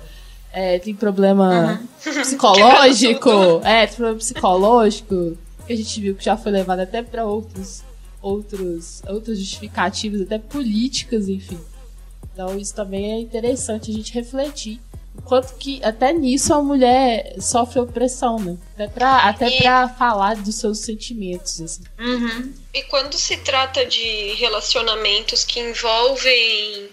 é, 0.51 0.79
tem 0.79 0.95
problema 0.95 1.79
uhum. 2.05 2.21
psicológico, 2.21 3.29
é, 3.63 3.85
tem 3.85 3.95
problema 3.95 4.17
psicológico, 4.17 5.37
que 5.65 5.73
a 5.73 5.75
gente 5.75 6.01
viu 6.01 6.15
que 6.15 6.25
já 6.25 6.35
foi 6.35 6.51
levado 6.51 6.79
até 6.79 7.03
para 7.03 7.25
outros, 7.25 7.83
outros, 8.21 9.01
outras 9.07 9.37
justificativas, 9.37 10.21
até 10.21 10.39
políticas, 10.39 11.29
enfim. 11.29 11.59
Então 12.33 12.57
isso 12.57 12.73
também 12.73 13.11
é 13.11 13.19
interessante 13.19 13.91
a 13.91 13.93
gente 13.93 14.13
refletir. 14.13 14.79
Quanto 15.25 15.53
que 15.55 15.83
até 15.83 16.13
nisso 16.13 16.53
a 16.53 16.63
mulher 16.63 17.35
sofre 17.39 17.79
opressão, 17.79 18.39
né? 18.39 18.57
Até 18.73 18.87
pra, 18.87 19.17
até 19.27 19.49
e... 19.49 19.57
pra 19.61 19.89
falar 19.89 20.35
dos 20.37 20.55
seus 20.55 20.79
sentimentos. 20.79 21.59
Assim. 21.59 21.83
Uhum. 21.99 22.53
E 22.71 22.83
quando 22.83 23.17
se 23.17 23.37
trata 23.37 23.83
de 23.83 24.33
relacionamentos 24.33 25.43
que 25.43 25.59
envolvem 25.59 26.87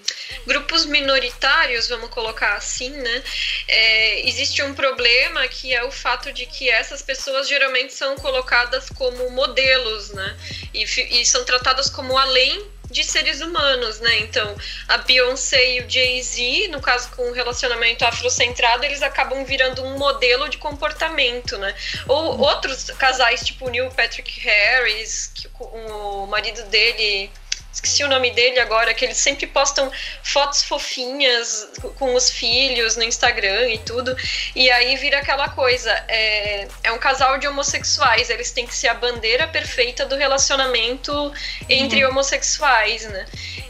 grupos 0.47 0.87
minoritários, 0.87 1.89
vamos 1.89 2.09
colocar 2.09 2.55
assim, 2.55 2.89
né? 2.89 3.25
É, 3.69 4.27
existe 4.27 4.63
um 4.63 4.75
problema 4.75 5.47
que 5.49 5.75
é 5.75 5.85
o 5.85 5.91
fato 5.91 6.33
de 6.33 6.47
que 6.47 6.71
essas 6.71 7.03
pessoas 7.03 7.47
geralmente 7.47 7.93
são 7.93 8.17
colocadas 8.17 8.89
como 8.89 9.29
modelos, 9.31 10.11
né? 10.11 10.37
E, 10.73 10.85
e 11.21 11.27
são 11.27 11.45
tratadas 11.45 11.91
como 11.91 12.17
além 12.17 12.67
de 12.91 13.05
seres 13.05 13.41
humanos, 13.41 14.01
né? 14.01 14.21
Então, 14.21 14.57
a 14.89 14.99
Beyoncé 14.99 15.77
e 15.77 15.81
o 15.81 15.91
Jay-Z, 15.91 16.69
no 16.69 16.81
caso 16.81 17.11
com 17.11 17.29
um 17.29 17.33
relacionamento 17.33 18.05
afrocentrado, 18.05 18.85
eles 18.85 19.03
acabam 19.03 19.45
virando 19.45 19.83
um 19.83 19.99
modelo 19.99 20.49
de 20.49 20.59
comportamento, 20.59 21.59
né? 21.59 21.75
Ou 22.07 22.39
outros 22.39 22.91
casais, 22.93 23.45
tipo 23.45 23.67
o 23.67 23.71
Neil 23.71 23.91
Patrick 23.91 24.41
Harris, 24.41 25.31
que 25.35 25.49
o 25.59 26.27
marido 26.27 26.63
dele 26.65 27.31
esqueci 27.77 28.03
o 28.03 28.09
nome 28.09 28.31
dele 28.31 28.59
agora, 28.59 28.95
que 28.95 29.05
eles 29.05 29.19
sempre 29.19 29.47
postam 29.47 29.91
fotos 30.23 30.63
fofinhas 30.63 31.69
com 31.99 32.15
os 32.15 32.31
filhos 32.31 32.97
no 32.97 33.05
Instagram 33.05 33.69
e 33.69 33.79
tudo. 33.79 34.17
E 34.55 34.71
aí 34.71 34.97
vira 34.97 35.19
aquela 35.19 35.49
coisa: 35.51 35.91
é, 36.09 36.67
é 36.83 36.93
um 36.93 36.99
casal 36.99 37.39
de 37.39 37.47
homossexuais, 37.47 38.31
eles 38.31 38.51
têm 38.51 38.67
que 38.67 38.75
ser 38.75 38.89
a 38.89 38.95
bandeira 38.95 39.47
perfeita 39.47 40.07
do 40.07 40.17
relacionamento 40.17 41.33
entre 41.69 42.05
uhum. 42.05 42.11
homossexuais, 42.11 43.05
né? 43.05 43.27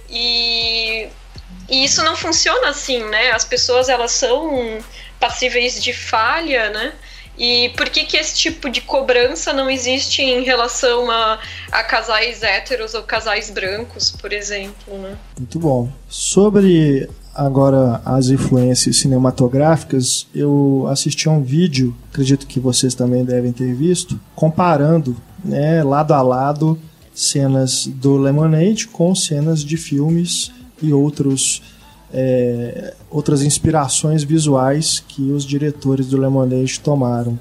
E, 0.08 1.08
e 1.68 1.84
isso 1.84 2.02
não 2.04 2.16
funciona 2.16 2.68
assim, 2.68 3.04
né? 3.04 3.32
As 3.32 3.44
pessoas 3.44 3.88
elas 3.88 4.12
são 4.12 4.82
passíveis 5.18 5.82
de 5.82 5.92
falha, 5.92 6.70
né? 6.70 6.94
E 7.38 7.70
por 7.76 7.88
que, 7.90 8.04
que 8.04 8.16
esse 8.16 8.34
tipo 8.34 8.70
de 8.70 8.80
cobrança 8.80 9.52
não 9.52 9.68
existe 9.68 10.22
em 10.22 10.42
relação 10.42 11.10
a, 11.10 11.38
a 11.70 11.82
casais 11.82 12.42
héteros 12.42 12.94
ou 12.94 13.02
casais 13.02 13.50
brancos, 13.50 14.10
por 14.10 14.32
exemplo? 14.32 14.98
Né? 14.98 15.16
Muito 15.38 15.58
bom. 15.58 15.90
Sobre 16.08 17.08
agora 17.34 18.00
as 18.04 18.28
influências 18.28 18.96
cinematográficas, 18.96 20.26
eu 20.34 20.86
assisti 20.88 21.28
a 21.28 21.32
um 21.32 21.42
vídeo, 21.42 21.94
acredito 22.10 22.46
que 22.46 22.58
vocês 22.58 22.94
também 22.94 23.24
devem 23.24 23.52
ter 23.52 23.74
visto, 23.74 24.18
comparando 24.34 25.14
né, 25.44 25.82
lado 25.84 26.14
a 26.14 26.22
lado 26.22 26.78
cenas 27.14 27.86
do 27.86 28.16
Lemonade 28.16 28.88
com 28.88 29.14
cenas 29.14 29.62
de 29.62 29.76
filmes 29.76 30.50
e 30.82 30.92
outros 30.92 31.62
é, 32.12 32.94
outras 33.10 33.42
inspirações 33.42 34.22
visuais 34.22 35.02
que 35.06 35.30
os 35.30 35.44
diretores 35.44 36.06
do 36.06 36.16
Lemonade 36.16 36.80
tomaram. 36.80 37.38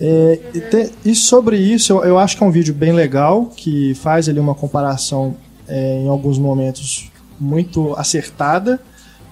É, 0.00 0.40
e, 0.54 0.60
te, 0.60 0.92
e, 1.04 1.14
sobre 1.14 1.56
isso, 1.56 1.92
eu, 1.92 2.04
eu, 2.04 2.18
acho 2.18 2.36
que 2.36 2.42
é 2.42 2.46
um 2.46 2.50
vídeo 2.50 2.74
bem 2.74 2.92
legal, 2.92 3.46
que 3.56 3.94
faz 3.94 4.28
ali 4.28 4.40
uma 4.40 4.54
comparação 4.54 5.36
é, 5.68 6.02
em 6.02 6.08
alguns 6.08 6.38
momentos 6.38 7.10
muito 7.38 7.94
acertada, 7.94 8.80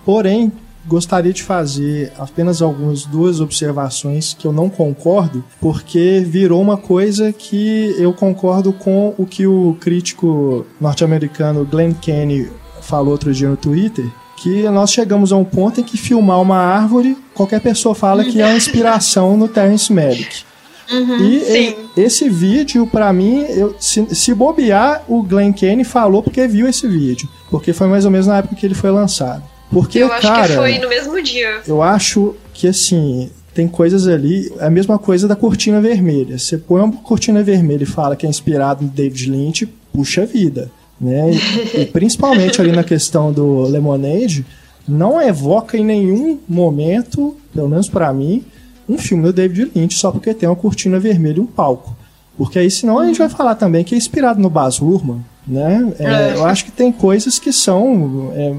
porém 0.05 0.53
gostaria 0.87 1.33
de 1.33 1.43
fazer 1.43 2.13
apenas 2.19 2.63
algumas 2.63 3.05
duas 3.05 3.41
observações 3.41 4.33
que 4.33 4.47
eu 4.47 4.53
não 4.53 4.69
concordo, 4.69 5.45
porque 5.61 6.25
virou 6.27 6.61
uma 6.61 6.77
coisa 6.77 7.33
que 7.33 7.95
eu 7.99 8.13
concordo 8.13 8.73
com 8.73 9.15
o 9.19 9.27
que 9.27 9.47
o 9.47 9.77
crítico 9.81 10.67
norte-americano 10.81 11.65
Glenn 11.65 11.93
Kenny 11.93 12.49
falou 12.81 13.13
outro 13.13 13.33
dia 13.33 13.49
no 13.49 13.57
Twitter, 13.57 14.07
que 14.41 14.63
nós 14.71 14.91
chegamos 14.91 15.33
a 15.33 15.37
um 15.37 15.45
ponto 15.45 15.81
em 15.81 15.85
que 15.85 15.99
filmar 15.99 16.41
uma 16.41 16.57
árvore, 16.57 17.17
qualquer 17.35 17.61
pessoa 17.61 17.95
fala 17.95 18.25
que 18.25 18.41
é 18.41 18.47
uma 18.47 18.57
inspiração 18.57 19.37
no 19.37 19.47
Terence 19.47 19.93
Malick. 19.93 20.45
Uhum, 20.91 21.17
e 21.19 21.41
sim. 21.41 21.77
esse 21.97 22.29
vídeo, 22.29 22.87
para 22.87 23.13
mim, 23.13 23.45
eu, 23.49 23.77
se, 23.79 24.13
se, 24.15 24.35
bobear, 24.35 25.05
o 25.07 25.23
Glenn 25.23 25.53
Kane 25.53 25.85
falou 25.85 26.23
porque 26.23 26.49
viu 26.49 26.67
esse 26.67 26.89
vídeo. 26.89 27.29
Porque 27.49 27.73
foi 27.73 27.87
mais 27.87 28.05
ou 28.05 28.11
menos 28.11 28.27
na 28.27 28.39
época 28.39 28.57
que 28.57 28.67
ele 28.67 28.75
foi 28.75 28.91
lançado. 28.91 29.43
Porque, 29.71 29.99
eu 29.99 30.11
acho 30.11 30.27
cara, 30.27 30.49
que 30.49 30.55
foi 30.55 30.79
no 30.79 30.89
mesmo 30.89 31.23
dia. 31.23 31.61
Eu 31.67 31.81
acho 31.81 32.35
que, 32.53 32.67
assim, 32.67 33.31
tem 33.55 33.69
coisas 33.69 34.09
ali... 34.09 34.53
É 34.59 34.67
a 34.67 34.71
mesma 34.71 34.99
coisa 34.99 35.29
da 35.29 35.37
cortina 35.37 35.81
vermelha. 35.81 36.39
Você 36.39 36.59
põe 36.59 36.83
uma 36.83 36.93
cortina 36.93 37.41
vermelha 37.41 37.85
e 37.85 37.87
fala 37.87 38.17
que 38.17 38.27
é 38.27 38.29
inspirado 38.29 38.83
no 38.83 38.91
David 38.91 39.31
Lynch, 39.31 39.67
puxa 39.93 40.27
vida. 40.27 40.73
Né? 41.01 41.31
E, 41.33 41.81
e 41.81 41.87
principalmente 41.87 42.61
ali 42.61 42.73
na 42.73 42.85
questão 42.85 43.33
do 43.33 43.63
Lemonade, 43.63 44.45
não 44.87 45.21
evoca 45.21 45.79
em 45.79 45.85
nenhum 45.85 46.39
momento, 46.49 47.37
pelo 47.55 47.69
menos 47.69 47.89
para 47.89 48.13
mim, 48.13 48.45
um 48.89 48.99
filme 48.99 49.23
do 49.23 49.33
David 49.33 49.71
Lynch 49.75 49.97
só 49.97 50.11
porque 50.11 50.35
tem 50.35 50.49
uma 50.49 50.57
cortina 50.57 50.99
vermelha 50.99 51.39
e 51.39 51.41
um 51.41 51.47
palco. 51.47 51.97
Porque 52.37 52.59
aí 52.59 52.71
senão 52.71 52.99
a 52.99 53.07
gente 53.07 53.19
vai 53.19 53.29
falar 53.29 53.55
também 53.55 53.85
que 53.85 53.95
é 53.95 53.99
inspirado 53.99 54.41
no 54.41 54.51
Baz 54.51 54.81
Luhrmann, 54.81 55.25
né? 55.51 55.93
É, 55.99 56.05
é. 56.05 56.35
Eu 56.37 56.45
acho 56.45 56.65
que 56.65 56.71
tem 56.71 56.93
coisas 56.93 57.39
que 57.39 57.53
são, 57.53 58.33
é, 58.35 58.55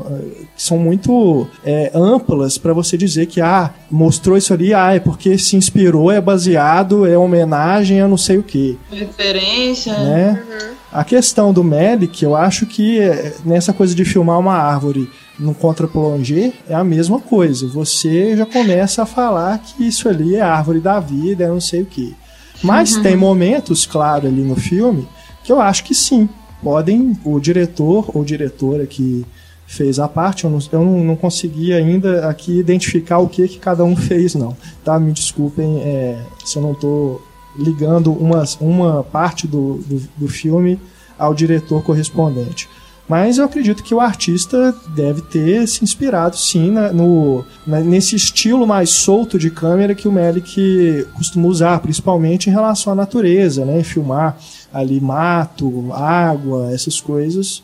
que 0.56 0.62
são 0.62 0.78
muito 0.78 1.48
é, 1.64 1.90
amplas 1.96 2.58
para 2.58 2.74
você 2.74 2.98
dizer 2.98 3.28
que 3.28 3.40
ah, 3.40 3.74
mostrou 3.90 4.38
isso 4.38 4.54
ali, 4.54 4.74
ah, 4.74 4.94
é 4.94 5.00
porque 5.00 5.38
se 5.38 5.56
inspirou, 5.56 6.12
é 6.12 6.20
baseado, 6.20 7.06
é 7.06 7.18
homenagem 7.18 8.02
a 8.02 8.08
não 8.08 8.18
sei 8.18 8.38
o 8.38 8.44
que. 8.44 8.78
Referência. 8.92 9.94
Né? 9.94 10.44
Uhum. 10.50 10.72
A 10.92 11.06
questão 11.06 11.54
do 11.54 11.64
Melick, 11.64 12.22
eu 12.22 12.36
acho 12.36 12.66
que 12.66 13.00
é, 13.00 13.36
nessa 13.46 13.72
coisa 13.72 13.96
de 13.96 14.04
filmar 14.04 14.38
uma 14.38 14.56
árvore 14.56 15.10
no 15.40 15.56
contra-plongé 15.56 16.52
é 16.68 16.76
a 16.76 16.84
mesma 16.84 17.20
coisa. 17.20 17.66
Você 17.68 18.36
já 18.36 18.46
começa 18.46 19.04
a 19.04 19.06
falar 19.06 19.58
que 19.60 19.88
isso 19.88 20.10
ali 20.10 20.36
é 20.36 20.42
árvore 20.42 20.82
da 20.82 21.00
vida, 21.00 21.46
é 21.46 21.48
não 21.48 21.62
sei 21.62 21.84
o 21.84 21.86
que. 21.86 22.14
Mas 22.62 22.98
uhum. 22.98 23.02
tem 23.02 23.16
momentos, 23.16 23.86
claro, 23.86 24.28
ali 24.28 24.42
no 24.42 24.56
filme 24.56 25.08
que 25.44 25.52
eu 25.52 25.60
acho 25.60 25.84
que 25.84 25.96
sim. 25.96 26.30
Podem, 26.64 27.18
o 27.24 27.40
diretor 27.40 28.12
ou 28.14 28.24
diretora 28.24 28.86
que 28.86 29.26
fez 29.66 30.00
a 30.00 30.08
parte, 30.08 30.44
eu 30.44 30.50
não, 30.50 30.60
eu 30.72 30.84
não, 30.84 31.16
consegui 31.16 31.72
ainda 31.72 32.28
aqui 32.28 32.60
identificar 32.60 33.20
o 33.20 33.30
que, 33.30 33.48
que 33.48 33.58
cada 33.58 33.84
um 33.84 33.96
fez, 33.98 34.36
não. 34.36 34.56
Tá? 34.84 35.00
Me 35.00 35.12
desculpem 35.12 35.82
é, 35.82 36.22
se 36.44 36.58
eu 36.58 36.62
não 36.62 36.74
estou 36.74 37.22
ligando 37.58 38.12
uma, 38.12 38.44
uma 38.60 39.04
parte 39.04 39.48
do, 39.48 39.78
do, 39.86 40.02
do 40.18 40.28
filme 40.28 40.80
ao 41.18 41.34
diretor 41.34 41.84
correspondente. 41.84 42.68
Mas 43.12 43.38
eu 43.38 43.44
acredito 43.44 43.84
que 43.84 43.94
o 43.94 44.00
artista 44.00 44.74
deve 44.96 45.22
ter 45.22 45.68
se 45.68 45.84
inspirado, 45.84 46.38
sim, 46.38 46.72
na, 46.72 46.94
no, 46.94 47.44
na, 47.68 47.82
nesse 47.82 48.16
estilo 48.16 48.66
mais 48.66 48.90
solto 48.90 49.38
de 49.38 49.52
câmera 49.52 49.94
que 49.94 50.08
o 50.08 50.12
Melick 50.14 51.06
costuma 51.16 51.46
usar, 51.50 51.78
principalmente 51.82 52.50
em 52.50 52.54
relação 52.54 52.94
à 52.94 52.96
natureza, 52.96 53.66
né? 53.66 53.84
Filmar 53.84 54.38
ali 54.74 55.02
mato, 55.02 55.92
água, 55.92 56.72
essas 56.72 57.02
coisas 57.02 57.62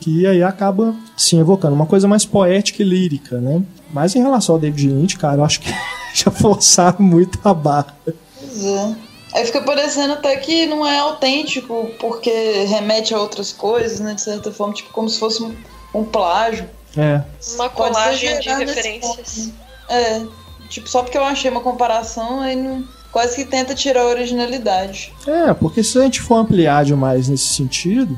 que 0.00 0.26
aí 0.26 0.42
acaba 0.42 0.92
se 1.16 1.36
evocando 1.36 1.76
uma 1.76 1.86
coisa 1.86 2.08
mais 2.08 2.24
poética 2.24 2.82
e 2.82 2.84
lírica, 2.84 3.40
né? 3.40 3.62
Mas 3.94 4.16
em 4.16 4.20
relação 4.20 4.56
ao 4.56 4.60
David 4.60 4.88
Lynch, 4.88 5.16
cara, 5.16 5.36
eu 5.36 5.44
acho 5.44 5.60
que 5.60 5.72
já 6.12 6.32
forçaram 6.32 7.06
muito 7.06 7.38
a 7.44 7.54
barra. 7.54 7.96
Pois 8.04 8.64
é. 8.64 9.07
Aí 9.34 9.44
fica 9.44 9.60
parecendo 9.60 10.14
até 10.14 10.36
que 10.36 10.66
não 10.66 10.86
é 10.86 10.98
autêntico, 10.98 11.90
porque 11.98 12.64
remete 12.64 13.14
a 13.14 13.20
outras 13.20 13.52
coisas, 13.52 14.00
né? 14.00 14.14
De 14.14 14.22
certa 14.22 14.50
forma, 14.50 14.74
tipo, 14.74 14.90
como 14.90 15.08
se 15.08 15.18
fosse 15.18 15.42
um, 15.42 15.54
um 15.94 16.04
plágio. 16.04 16.68
É. 16.96 17.22
Uma 17.54 17.68
colagem 17.68 18.40
de 18.40 18.48
referências. 18.48 19.50
É. 19.88 20.22
Tipo, 20.68 20.88
só 20.88 21.02
porque 21.02 21.16
eu 21.16 21.24
achei 21.24 21.50
uma 21.50 21.60
comparação, 21.60 22.40
aí 22.40 22.56
não, 22.56 22.84
quase 23.10 23.36
que 23.36 23.44
tenta 23.44 23.74
tirar 23.74 24.02
a 24.02 24.06
originalidade. 24.06 25.12
É, 25.26 25.52
porque 25.54 25.82
se 25.82 25.98
a 25.98 26.02
gente 26.02 26.20
for 26.20 26.36
ampliar 26.36 26.84
demais 26.84 27.28
nesse 27.28 27.54
sentido, 27.54 28.16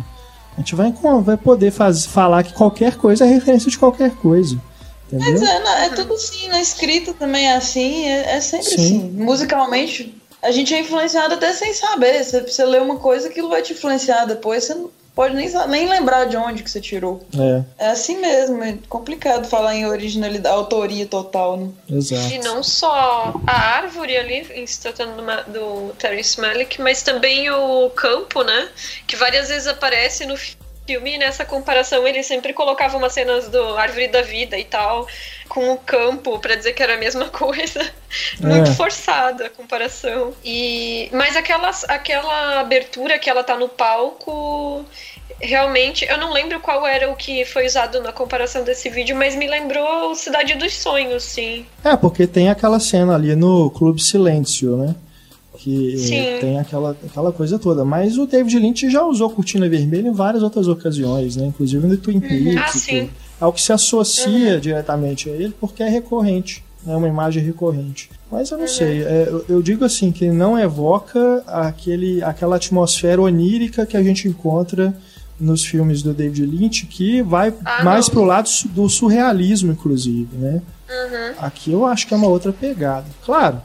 a 0.56 0.60
gente 0.60 0.74
vai, 0.74 0.92
vai 1.22 1.36
poder 1.36 1.70
faz, 1.70 2.04
falar 2.04 2.42
que 2.42 2.52
qualquer 2.52 2.96
coisa 2.96 3.24
é 3.24 3.28
referência 3.28 3.70
de 3.70 3.78
qualquer 3.78 4.10
coisa. 4.16 4.60
Entendeu? 5.06 5.32
Mas 5.32 5.42
é, 5.42 5.86
é 5.86 5.88
tudo 5.90 6.14
assim, 6.14 6.48
na 6.48 6.60
escrita 6.60 7.12
também 7.14 7.46
é 7.46 7.56
assim, 7.56 8.06
é, 8.06 8.36
é 8.36 8.40
sempre 8.40 8.66
Sim. 8.66 8.74
assim. 8.74 9.10
Musicalmente, 9.12 10.19
a 10.42 10.50
gente 10.50 10.74
é 10.74 10.80
influenciado 10.80 11.34
até 11.34 11.52
sem 11.52 11.72
saber. 11.72 12.22
Você, 12.24 12.40
você 12.40 12.64
lê 12.64 12.78
uma 12.78 12.96
coisa, 12.96 13.28
aquilo 13.28 13.48
vai 13.48 13.62
te 13.62 13.72
influenciar 13.72 14.24
depois, 14.24 14.64
você 14.64 14.74
não 14.74 14.90
pode 15.14 15.34
nem, 15.34 15.50
nem 15.68 15.88
lembrar 15.88 16.24
de 16.24 16.36
onde 16.36 16.62
que 16.62 16.70
você 16.70 16.80
tirou. 16.80 17.20
É. 17.78 17.86
É 17.86 17.90
assim 17.90 18.18
mesmo, 18.18 18.62
é 18.62 18.78
complicado 18.88 19.46
falar 19.46 19.74
em 19.74 19.86
originalidade, 19.86 20.54
autoria 20.54 21.06
total, 21.06 21.56
né? 21.56 21.68
Exato. 21.90 22.32
E 22.32 22.38
não 22.38 22.62
só 22.62 23.34
a 23.46 23.60
árvore 23.76 24.16
ali, 24.16 24.66
se 24.66 24.80
tratando 24.80 25.16
do, 25.16 25.52
do 25.52 25.94
Terence 25.94 26.40
Malick, 26.40 26.80
mas 26.80 27.02
também 27.02 27.50
o 27.50 27.90
campo, 27.90 28.42
né? 28.42 28.68
Que 29.06 29.16
várias 29.16 29.48
vezes 29.48 29.66
aparece 29.66 30.24
no 30.24 30.36
filme, 30.36 30.69
nessa 30.98 31.44
comparação, 31.44 32.06
ele 32.06 32.22
sempre 32.22 32.52
colocava 32.52 32.96
umas 32.96 33.12
cenas 33.12 33.48
do 33.48 33.76
Árvore 33.76 34.08
da 34.08 34.22
Vida 34.22 34.58
e 34.58 34.64
tal, 34.64 35.06
com 35.48 35.72
o 35.72 35.76
campo, 35.76 36.38
para 36.38 36.54
dizer 36.54 36.72
que 36.72 36.82
era 36.82 36.94
a 36.94 36.98
mesma 36.98 37.26
coisa. 37.30 37.80
É. 37.80 38.46
Muito 38.46 38.72
forçada 38.74 39.46
a 39.46 39.50
comparação. 39.50 40.32
E, 40.44 41.08
mas 41.12 41.36
aquela, 41.36 41.70
aquela 41.88 42.60
abertura 42.60 43.18
que 43.18 43.28
ela 43.28 43.44
tá 43.44 43.56
no 43.56 43.68
palco 43.68 44.84
realmente, 45.40 46.04
eu 46.04 46.18
não 46.18 46.32
lembro 46.32 46.60
qual 46.60 46.86
era 46.86 47.10
o 47.10 47.16
que 47.16 47.44
foi 47.44 47.66
usado 47.66 48.00
na 48.02 48.12
comparação 48.12 48.62
desse 48.62 48.90
vídeo, 48.90 49.16
mas 49.16 49.34
me 49.34 49.46
lembrou 49.46 50.14
Cidade 50.14 50.54
dos 50.54 50.74
Sonhos, 50.74 51.22
sim. 51.22 51.64
É, 51.82 51.96
porque 51.96 52.26
tem 52.26 52.50
aquela 52.50 52.78
cena 52.78 53.14
ali 53.14 53.34
no 53.34 53.70
Clube 53.70 54.02
Silêncio, 54.02 54.76
né? 54.76 54.94
Que 55.60 55.98
Sim. 55.98 56.38
tem 56.40 56.58
aquela, 56.58 56.96
aquela 57.04 57.30
coisa 57.30 57.58
toda. 57.58 57.84
Mas 57.84 58.16
o 58.16 58.26
David 58.26 58.58
Lynch 58.58 58.88
já 58.88 59.04
usou 59.04 59.28
cortina 59.28 59.68
vermelha 59.68 60.08
em 60.08 60.12
várias 60.12 60.42
outras 60.42 60.66
ocasiões, 60.66 61.36
né? 61.36 61.46
Inclusive 61.46 61.86
no 61.86 61.98
Twin 61.98 62.18
Peaks. 62.18 62.56
Ah, 62.56 62.68
sim. 62.68 63.10
É 63.38 63.44
o 63.44 63.52
que 63.52 63.60
se 63.60 63.70
associa 63.72 64.54
uhum. 64.54 64.60
diretamente 64.60 65.28
a 65.28 65.32
ele 65.32 65.54
porque 65.60 65.82
é 65.82 65.88
recorrente. 65.88 66.64
É 66.86 66.96
uma 66.96 67.08
imagem 67.08 67.42
recorrente. 67.42 68.10
Mas 68.32 68.50
eu 68.50 68.56
não 68.56 68.64
uhum. 68.64 68.70
sei. 68.70 69.02
É, 69.02 69.28
eu, 69.28 69.44
eu, 69.50 69.62
digo 69.62 69.84
assim, 69.84 70.10
que 70.10 70.30
não 70.30 70.58
evoca 70.58 71.42
aquele, 71.46 72.22
aquela 72.22 72.56
atmosfera 72.56 73.20
onírica 73.20 73.84
que 73.84 73.98
a 73.98 74.02
gente 74.02 74.26
encontra 74.26 74.96
nos 75.38 75.62
filmes 75.62 76.02
do 76.02 76.14
David 76.14 76.46
Lynch, 76.46 76.86
que 76.86 77.20
vai 77.22 77.52
ah, 77.64 77.84
mais 77.84 78.08
não. 78.08 78.14
pro 78.14 78.24
lado 78.24 78.48
do 78.70 78.88
surrealismo, 78.88 79.72
inclusive, 79.72 80.36
né? 80.36 80.62
Uhum. 80.88 81.34
Aqui 81.38 81.70
eu 81.70 81.84
acho 81.84 82.06
que 82.06 82.14
é 82.14 82.16
uma 82.16 82.28
outra 82.28 82.50
pegada. 82.50 83.06
Claro, 83.24 83.60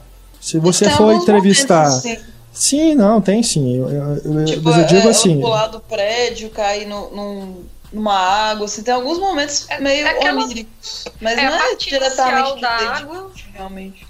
se 0.45 0.59
você 0.59 0.87
for 0.91 1.11
entrevistar. 1.11 1.89
Momentos, 1.89 2.01
sim. 2.03 2.19
sim. 2.53 2.95
não, 2.95 3.19
tem 3.19 3.41
sim. 3.41 3.79
Eu, 3.79 3.89
eu, 3.89 4.45
tipo, 4.45 4.61
mas 4.61 4.77
eu 4.77 4.85
digo 4.85 5.07
é, 5.07 5.09
assim. 5.09 5.41
pular 5.41 5.65
do 5.65 5.79
prédio, 5.79 6.51
cair 6.51 6.85
no, 6.85 7.09
num, 7.09 7.65
numa 7.91 8.15
água, 8.15 8.67
assim, 8.67 8.83
tem 8.83 8.93
alguns 8.93 9.17
momentos 9.17 9.65
é, 9.69 9.79
meio 9.79 10.05
é 10.05 10.31
oníricos. 10.31 11.05
Mas 11.19 11.35
é 11.35 11.49
não 11.49 11.55
é 11.55 11.75
diretamente 11.75 12.61
da 12.61 12.69
água. 12.69 13.31
realmente. 13.55 14.05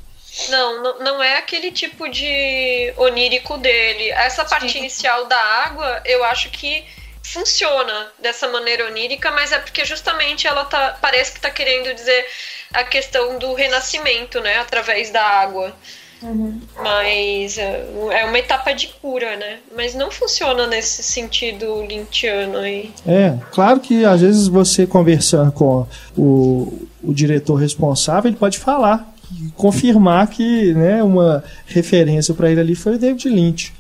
Não, 0.50 0.84
não, 0.84 1.00
não 1.00 1.24
é 1.24 1.38
aquele 1.38 1.72
tipo 1.72 2.10
de 2.10 2.94
onírico 2.98 3.58
dele. 3.58 4.10
Essa 4.10 4.44
parte 4.44 4.74
Sim. 4.74 4.80
inicial 4.80 5.28
da 5.28 5.40
água, 5.40 6.02
eu 6.04 6.22
acho 6.26 6.50
que 6.50 6.84
funciona 7.24 8.12
dessa 8.20 8.46
maneira 8.50 8.88
onírica, 8.88 9.32
mas 9.32 9.54
é 9.54 9.60
porque 9.60 9.86
justamente 9.86 10.48
ela 10.48 10.66
tá, 10.66 10.98
parece 11.02 11.32
que 11.32 11.38
está 11.38 11.50
querendo 11.50 11.94
dizer 11.96 12.28
a 12.74 12.84
questão 12.84 13.40
do 13.40 13.54
renascimento, 13.54 14.42
né, 14.42 14.58
através 14.58 15.12
da 15.12 15.24
água. 15.24 15.74
Uhum. 16.26 16.60
Mas 16.82 17.58
é, 17.58 17.88
é 18.12 18.26
uma 18.26 18.40
etapa 18.40 18.74
de 18.74 18.88
cura, 19.00 19.38
né? 19.38 19.60
Mas 19.76 19.94
não 19.94 20.10
funciona 20.10 20.66
nesse 20.66 21.04
sentido 21.04 21.86
lintiano 21.86 22.58
aí. 22.58 22.92
É, 23.06 23.38
claro 23.52 23.80
que 23.80 24.04
às 24.04 24.22
vezes 24.22 24.48
você 24.48 24.88
conversando 24.88 25.52
com 25.52 25.86
o, 26.18 26.88
o 27.04 27.14
diretor 27.14 27.56
responsável, 27.56 28.30
ele 28.30 28.38
pode 28.38 28.58
falar, 28.58 29.14
confirmar 29.56 30.28
que 30.28 30.74
né, 30.74 31.04
uma 31.04 31.44
referência 31.68 32.34
para 32.34 32.50
ele 32.50 32.60
ali 32.60 32.76
foi 32.76 32.96
o 32.96 33.00
David 33.00 33.30
Lynch. 33.30 33.74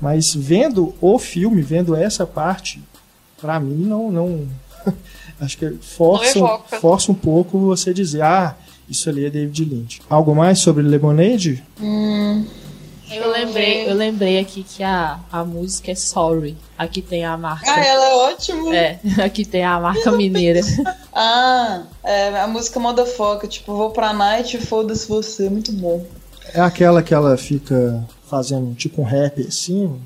Mas 0.00 0.34
vendo 0.34 0.92
o 1.00 1.16
filme, 1.20 1.62
vendo 1.62 1.94
essa 1.94 2.26
parte, 2.26 2.82
para 3.40 3.60
mim 3.60 3.84
não, 3.84 4.10
não 4.10 4.48
acho 5.40 5.56
que 5.56 5.70
força, 5.80 6.40
força 6.80 7.12
um 7.12 7.14
pouco 7.14 7.58
você 7.60 7.94
dizer, 7.94 8.22
ah, 8.22 8.56
isso 8.92 9.08
ali 9.08 9.26
é 9.26 9.30
David 9.30 9.64
Lynch. 9.64 10.00
Algo 10.08 10.34
mais 10.34 10.60
sobre 10.60 10.82
Lemonade? 10.82 11.62
Hum, 11.80 12.44
eu 13.10 13.30
lembrei, 13.30 13.90
eu 13.90 13.94
lembrei 13.94 14.38
aqui 14.38 14.62
que 14.62 14.82
a, 14.82 15.18
a 15.30 15.44
música 15.44 15.90
é 15.90 15.94
Sorry. 15.94 16.56
Aqui 16.78 17.02
tem 17.02 17.24
a 17.24 17.36
marca. 17.36 17.70
Ah, 17.70 17.84
ela 17.84 18.06
é 18.06 18.14
ótima. 18.32 18.74
É, 18.74 19.00
aqui 19.24 19.44
tem 19.44 19.64
a 19.64 19.78
marca 19.80 20.12
mineira. 20.12 20.60
ah, 21.12 21.82
é, 22.02 22.40
a 22.40 22.46
música 22.46 22.78
Motherfucker, 22.78 23.48
tipo, 23.48 23.74
vou 23.74 23.90
pra 23.90 24.12
night 24.12 24.56
e 24.56 24.60
foda-se 24.60 25.08
você, 25.08 25.50
muito 25.50 25.72
bom. 25.72 26.06
É 26.54 26.60
aquela 26.60 27.02
que 27.02 27.14
ela 27.14 27.36
fica 27.36 28.02
fazendo 28.32 28.74
tipo 28.74 29.02
um 29.02 29.04
rap 29.04 29.46
assim, 29.46 30.00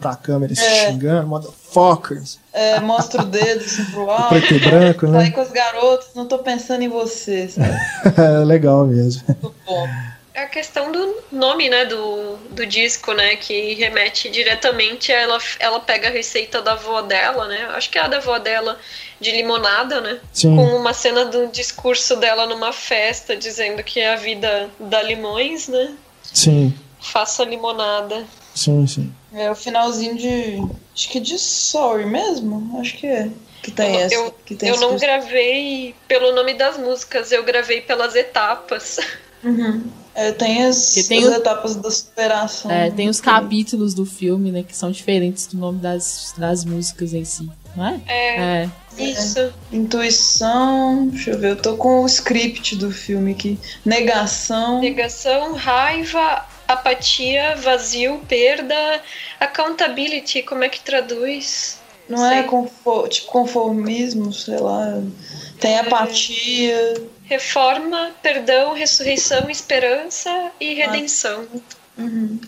tá 0.00 0.12
a 0.12 0.16
câmera 0.16 0.54
se 0.54 0.64
é. 0.64 0.86
xingando, 0.86 1.26
motherfuckers. 1.26 2.38
É, 2.52 2.78
mostra 2.78 3.22
o 3.22 3.24
dedo 3.24 3.64
assim 3.64 3.84
pro 3.86 4.06
alto. 4.08 4.28
Preto 4.28 4.54
e 4.54 4.58
branco, 4.60 5.06
né? 5.08 5.22
Sai 5.22 5.30
com 5.32 5.42
os 5.42 5.50
garotos, 5.50 6.06
não 6.14 6.24
tô 6.24 6.38
pensando 6.38 6.82
em 6.82 6.88
você, 6.88 7.48
sabe? 7.48 7.76
é 8.16 8.44
legal 8.44 8.86
mesmo. 8.86 9.24
Muito 9.26 9.54
bom. 9.66 9.88
É 10.32 10.42
a 10.42 10.48
questão 10.48 10.92
do 10.92 11.16
nome, 11.32 11.68
né, 11.68 11.84
do, 11.84 12.36
do 12.50 12.64
disco, 12.64 13.12
né, 13.12 13.34
que 13.36 13.74
remete 13.74 14.28
diretamente 14.30 15.12
a 15.12 15.20
ela, 15.20 15.38
ela 15.60 15.80
pega 15.80 16.08
a 16.08 16.10
receita 16.10 16.60
da 16.60 16.72
avó 16.72 17.02
dela, 17.02 17.46
né, 17.46 17.68
acho 17.74 17.88
que 17.88 17.98
é 17.98 18.02
a 18.02 18.08
da 18.08 18.16
avó 18.16 18.38
dela, 18.38 18.76
de 19.20 19.30
limonada, 19.30 20.00
né, 20.00 20.18
Sim. 20.32 20.56
com 20.56 20.76
uma 20.76 20.92
cena 20.92 21.24
do 21.24 21.46
discurso 21.46 22.16
dela 22.16 22.48
numa 22.48 22.72
festa, 22.72 23.36
dizendo 23.36 23.82
que 23.84 24.00
é 24.00 24.12
a 24.12 24.16
vida 24.16 24.68
dá 24.80 25.02
limões, 25.02 25.68
né. 25.68 25.94
Sim. 26.32 26.74
Faça 27.04 27.44
limonada. 27.44 28.24
Sim, 28.54 28.86
sim. 28.86 29.12
É 29.32 29.50
o 29.50 29.54
finalzinho 29.54 30.16
de. 30.16 30.58
Acho 30.94 31.08
que 31.10 31.20
de 31.20 31.38
Sorry 31.38 32.06
mesmo. 32.06 32.78
Acho 32.80 32.96
que 32.96 33.06
é. 33.06 33.30
Que 33.62 33.70
tem 33.70 33.94
eu, 33.94 34.00
essa. 34.00 34.14
Eu, 34.14 34.34
que 34.44 34.54
tem 34.54 34.68
eu 34.68 34.80
não 34.80 34.96
gravei 34.96 35.94
pelo 36.08 36.34
nome 36.34 36.54
das 36.54 36.78
músicas, 36.78 37.32
eu 37.32 37.44
gravei 37.44 37.80
pelas 37.80 38.14
etapas. 38.14 38.98
Uhum. 39.42 39.82
É, 40.14 40.30
tem 40.30 40.64
as, 40.64 40.94
tem 41.08 41.24
as 41.24 41.30
o... 41.30 41.36
etapas 41.36 41.74
da 41.76 41.90
superação. 41.90 42.70
É, 42.70 42.90
tem 42.90 43.08
os 43.08 43.20
capítulos 43.20 43.92
do 43.94 44.06
filme, 44.06 44.52
né, 44.52 44.62
que 44.62 44.76
são 44.76 44.90
diferentes 44.90 45.46
do 45.48 45.58
nome 45.58 45.80
das, 45.80 46.32
das 46.38 46.64
músicas 46.64 47.12
em 47.12 47.24
si, 47.24 47.50
não 47.74 47.86
é? 47.86 48.00
É. 48.06 48.36
é. 48.40 48.70
Isso. 48.96 49.40
É. 49.40 49.50
Intuição, 49.72 51.08
deixa 51.08 51.32
eu 51.32 51.38
ver, 51.38 51.50
eu 51.50 51.56
tô 51.56 51.76
com 51.76 52.02
o 52.02 52.06
script 52.06 52.76
do 52.76 52.92
filme 52.92 53.32
aqui. 53.32 53.58
Negação. 53.84 54.80
Negação, 54.80 55.54
raiva, 55.54 56.46
apatia, 56.66 57.56
vazio, 57.56 58.20
perda, 58.28 59.00
accountability, 59.38 60.42
como 60.42 60.64
é 60.64 60.68
que 60.68 60.80
traduz? 60.80 61.78
Não 62.08 62.24
é 62.24 62.28
sei. 62.30 62.38
é 62.38 62.42
confor 62.42 63.08
tipo 63.08 63.28
conformismo, 63.28 64.32
sei 64.32 64.58
lá. 64.58 65.02
Tem 65.58 65.78
apatia. 65.78 66.94
Reforma, 67.24 68.10
perdão, 68.22 68.74
ressurreição, 68.74 69.48
esperança 69.48 70.50
e 70.60 70.74
redenção. 70.74 71.46
Uhum. 71.96 72.38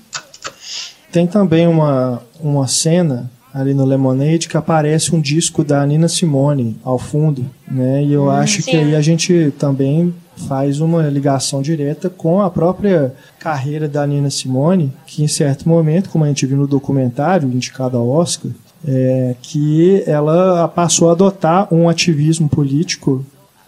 Tem 1.10 1.26
também 1.26 1.66
uma, 1.66 2.22
uma 2.38 2.68
cena 2.68 3.30
ali 3.56 3.72
no 3.72 3.86
Lemonade 3.86 4.48
que 4.48 4.56
aparece 4.56 5.14
um 5.14 5.20
disco 5.20 5.64
da 5.64 5.84
Nina 5.86 6.08
Simone 6.08 6.76
ao 6.84 6.98
fundo, 6.98 7.46
né? 7.66 8.04
E 8.04 8.12
eu 8.12 8.24
hum, 8.24 8.30
acho 8.30 8.60
sim. 8.60 8.70
que 8.70 8.76
aí 8.76 8.94
a 8.94 9.00
gente 9.00 9.50
também 9.58 10.14
faz 10.46 10.78
uma 10.78 11.08
ligação 11.08 11.62
direta 11.62 12.10
com 12.10 12.42
a 12.42 12.50
própria 12.50 13.14
carreira 13.38 13.88
da 13.88 14.06
Nina 14.06 14.28
Simone, 14.28 14.92
que 15.06 15.22
em 15.22 15.28
certo 15.28 15.66
momento, 15.66 16.10
como 16.10 16.24
a 16.24 16.28
gente 16.28 16.44
viu 16.44 16.58
no 16.58 16.66
documentário 16.66 17.48
indicado 17.48 17.96
ao 17.96 18.06
Oscar, 18.06 18.50
é, 18.86 19.34
que 19.40 20.04
ela 20.06 20.68
passou 20.68 21.08
a 21.08 21.12
adotar 21.12 21.72
um 21.72 21.88
ativismo 21.88 22.50
político 22.50 23.24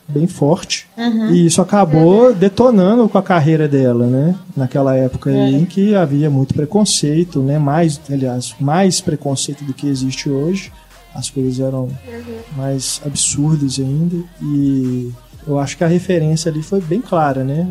bem 0.09 0.27
forte. 0.27 0.87
Uhum. 0.97 1.31
E 1.31 1.47
isso 1.47 1.61
acabou 1.61 2.35
detonando 2.35 3.09
com 3.09 3.19
a 3.19 3.23
carreira 3.23 3.69
dela, 3.69 4.07
né? 4.07 4.35
Naquela 4.57 4.97
época 4.97 5.31
uhum. 5.31 5.49
em 5.49 5.65
que 5.65 5.95
havia 5.95 6.31
muito 6.31 6.55
preconceito, 6.55 7.41
né? 7.41 7.59
Mais, 7.59 8.01
aliás, 8.11 8.55
mais 8.59 9.01
preconceito 9.01 9.65
do 9.65 9.75
que 9.75 9.87
existe 9.87 10.31
hoje. 10.31 10.73
As 11.15 11.29
coisas 11.29 11.61
eram 11.61 11.85
uhum. 11.85 12.39
mais 12.57 13.01
absurdas 13.05 13.79
ainda. 13.79 14.17
E 14.43 15.13
eu 15.47 15.59
acho 15.59 15.77
que 15.77 15.85
a 15.85 15.87
referência 15.87 16.51
ali 16.51 16.63
foi 16.63 16.81
bem 16.81 17.01
clara, 17.01 17.45
né? 17.45 17.69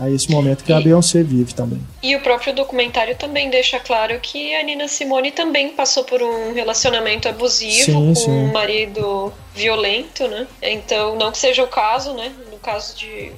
A 0.00 0.10
esse 0.10 0.30
momento 0.30 0.64
que 0.64 0.72
e, 0.72 0.74
a 0.74 0.80
Beyoncé 0.80 1.22
vive 1.22 1.54
também. 1.54 1.80
E 2.02 2.14
o 2.16 2.20
próprio 2.20 2.54
documentário 2.54 3.16
também 3.16 3.50
deixa 3.50 3.78
claro 3.80 4.18
que 4.20 4.54
a 4.54 4.62
Nina 4.62 4.88
Simone 4.88 5.30
também 5.30 5.70
passou 5.70 6.04
por 6.04 6.22
um 6.22 6.52
relacionamento 6.52 7.28
abusivo 7.28 7.84
sim, 7.84 7.92
com 7.92 8.14
sim. 8.14 8.30
um 8.30 8.52
marido 8.52 9.32
violento, 9.54 10.26
né? 10.28 10.46
Então, 10.62 11.16
não 11.16 11.30
que 11.30 11.38
seja 11.38 11.62
o 11.62 11.68
caso, 11.68 12.14
né? 12.14 12.32
No 12.50 12.58
caso 12.58 12.96
de, 12.96 13.32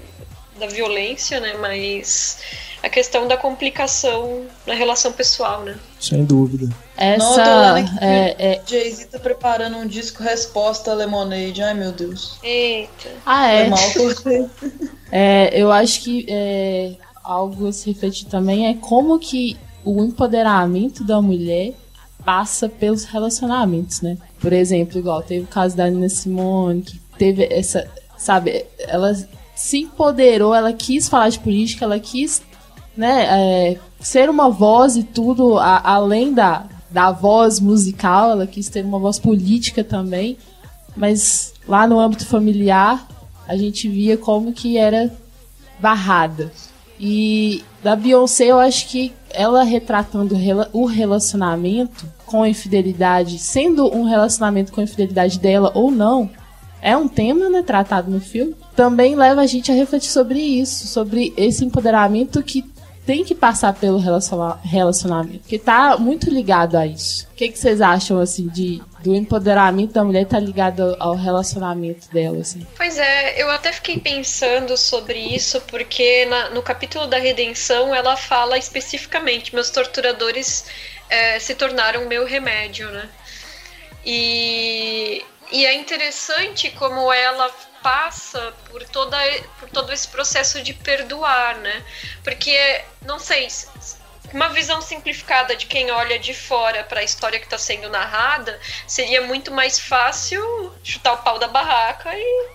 da 0.59 0.67
violência, 0.67 1.41
né? 1.41 1.55
Mas 1.55 2.39
a 2.83 2.89
questão 2.89 3.27
da 3.27 3.37
complicação 3.37 4.43
na 4.67 4.75
relação 4.75 5.11
pessoal, 5.13 5.63
né? 5.63 5.77
Sem 5.99 6.25
dúvida. 6.25 6.69
Essa 6.97 7.79
é, 8.01 8.37
é... 8.39 8.63
Jay-Z 8.67 9.07
tá 9.07 9.19
preparando 9.19 9.79
um 9.79 9.87
disco 9.87 10.23
resposta 10.23 10.91
a 10.91 10.95
Lemonade. 10.95 11.63
Ai, 11.63 11.75
meu 11.75 11.93
Deus. 11.93 12.39
Eita. 12.43 13.11
Ah, 13.25 13.49
é. 13.49 13.69
mal 13.69 13.79
é 15.11 15.51
eu 15.53 15.73
acho 15.73 16.03
que 16.03 16.27
é, 16.29 16.93
algo 17.23 17.69
a 17.69 17.73
se 17.73 17.91
refletir 17.91 18.27
também 18.27 18.69
é 18.69 18.75
como 18.75 19.19
que 19.19 19.57
o 19.83 20.03
empoderamento 20.05 21.03
da 21.03 21.21
mulher 21.23 21.73
passa 22.25 22.69
pelos 22.69 23.05
relacionamentos, 23.05 24.01
né? 24.01 24.17
Por 24.41 24.53
exemplo, 24.53 24.99
igual 24.99 25.23
teve 25.23 25.45
o 25.45 25.49
caso 25.49 25.77
da 25.77 25.89
Nina 25.89 26.09
Simone, 26.09 26.83
que 26.83 26.99
teve 27.19 27.45
essa, 27.51 27.87
sabe, 28.17 28.67
ela 28.79 29.15
se 29.55 29.79
empoderou, 29.79 30.55
ela 30.55 30.73
quis 30.73 31.09
falar 31.09 31.29
de 31.29 31.39
política, 31.39 31.85
ela 31.85 31.99
quis 31.99 32.43
né, 32.97 33.27
é, 33.29 33.79
ser 34.01 34.29
uma 34.29 34.51
voz 34.51 34.97
e 34.97 35.03
tudo, 35.03 35.59
a, 35.59 35.81
além 35.85 36.33
da, 36.33 36.67
da 36.91 37.11
voz 37.11 37.61
musical, 37.61 38.31
ela 38.31 38.47
quis 38.47 38.69
ter 38.69 38.85
uma 38.85 38.99
voz 38.99 39.19
política 39.19 39.83
também, 39.83 40.37
mas 40.97 41.55
lá 41.67 41.87
no 41.87 41.99
âmbito 41.99 42.27
familiar 42.27 43.07
a 43.47 43.57
gente 43.57 43.89
via 43.89 44.17
como 44.17 44.53
que 44.53 44.77
era 44.77 45.13
barrada. 45.79 46.53
E 46.99 47.63
da 47.83 47.97
Beyoncé 47.97 48.47
eu 48.47 48.59
acho 48.59 48.89
que 48.89 49.13
ela 49.31 49.65
retratando 49.65 50.37
o 50.73 50.87
relacionamento 50.87 52.07
com 52.25 52.47
infidelidade, 52.47 53.39
sendo 53.39 53.93
um 53.95 54.05
relacionamento 54.05 54.73
com 54.73 54.81
infidelidade 54.81 55.39
dela 55.39 55.73
ou 55.75 55.91
não, 55.91 56.31
é 56.85 56.95
um 56.95 57.09
tema 57.09 57.49
né, 57.49 57.63
tratado 57.63 58.11
no 58.11 58.21
filme, 58.21 58.55
também 58.77 59.17
leva 59.17 59.41
a 59.41 59.47
gente 59.47 59.73
a 59.73 59.75
refletir 59.75 60.11
sobre 60.11 60.39
isso, 60.39 60.87
sobre 60.87 61.33
esse 61.35 61.65
empoderamento 61.65 62.43
que 62.43 62.63
tem 63.07 63.25
que 63.25 63.35
passar 63.35 63.73
pelo 63.73 63.99
relacionamento, 63.99 65.49
que 65.49 65.59
tá 65.59 65.97
muito 65.97 66.29
ligado 66.29 66.77
a 66.77 66.87
isso. 66.87 67.27
O 67.33 67.37
que, 67.37 67.49
que 67.49 67.59
vocês 67.59 67.81
acham, 67.81 68.19
assim, 68.21 68.49
de, 68.49 68.83
do 69.03 69.15
empoderamento 69.15 69.93
da 69.93 70.05
mulher 70.05 70.27
tá 70.27 70.39
ligado 70.39 70.95
ao 70.99 71.15
relacionamento 71.15 72.11
dela, 72.13 72.41
assim? 72.41 72.67
Pois 72.77 72.99
é, 72.99 73.43
eu 73.43 73.51
até 73.51 73.73
fiquei 73.73 73.99
pensando 73.99 74.77
sobre 74.77 75.19
isso, 75.19 75.61
porque 75.63 76.27
na, 76.27 76.51
no 76.51 76.63
capítulo 76.63 77.07
da 77.07 77.19
redenção 77.19 77.95
ela 77.95 78.17
fala 78.17 78.59
especificamente, 78.59 79.55
meus 79.55 79.71
torturadores 79.71 80.67
é, 81.09 81.39
se 81.39 81.55
tornaram 81.55 82.07
meu 82.09 82.27
remédio, 82.27 82.91
né? 82.91 83.09
E, 84.07 85.25
e 85.51 85.67
é 85.67 85.75
interessante 85.75 86.71
como 86.73 87.13
ela 87.13 87.51
passa 87.83 88.53
por, 88.71 88.83
toda, 88.89 89.17
por 89.61 89.69
todo 89.69 89.93
esse 89.93 90.09
processo 90.09 90.63
de 90.63 90.73
perdoar, 90.73 91.57
né? 91.59 91.85
Porque, 92.23 92.83
não 93.03 93.19
sei, 93.19 93.49
uma 94.33 94.49
visão 94.49 94.81
simplificada 94.81 95.55
de 95.55 95.67
quem 95.67 95.91
olha 95.91 96.19
de 96.19 96.35
fora 96.35 96.83
para 96.83 97.01
a 97.01 97.05
história 97.05 97.39
que 97.39 97.45
está 97.45 97.59
sendo 97.59 97.89
narrada, 97.89 98.59
seria 98.87 99.23
muito 99.23 99.53
mais 99.53 99.79
fácil 99.79 100.75
chutar 100.83 101.13
o 101.13 101.19
pau 101.19 101.39
da 101.39 101.47
barraca 101.47 102.11
e 102.15 102.49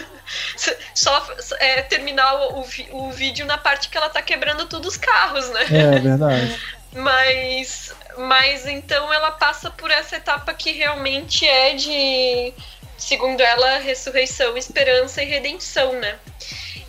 só 0.94 1.26
é, 1.58 1.82
terminar 1.82 2.34
o, 2.34 2.64
o, 2.92 3.10
vídeo 3.10 3.44
na 3.46 3.58
parte 3.58 3.88
que 3.88 3.96
ela 3.96 4.06
está 4.06 4.22
quebrando 4.22 4.66
todos 4.66 4.94
os 4.94 4.96
carros, 4.96 5.48
né? 5.50 5.64
É, 5.64 5.98
verdade. 5.98 6.60
mas, 6.92 7.92
mas 8.18 8.66
então 8.66 9.12
ela 9.12 9.30
passa 9.30 9.70
por 9.70 9.90
essa 9.90 10.16
etapa 10.16 10.52
que 10.52 10.72
realmente 10.72 11.46
é 11.46 11.74
de 11.74 12.52
segundo 12.98 13.40
ela, 13.40 13.78
ressurreição, 13.78 14.56
esperança 14.56 15.22
e 15.22 15.26
redenção, 15.26 15.92
né? 15.92 16.18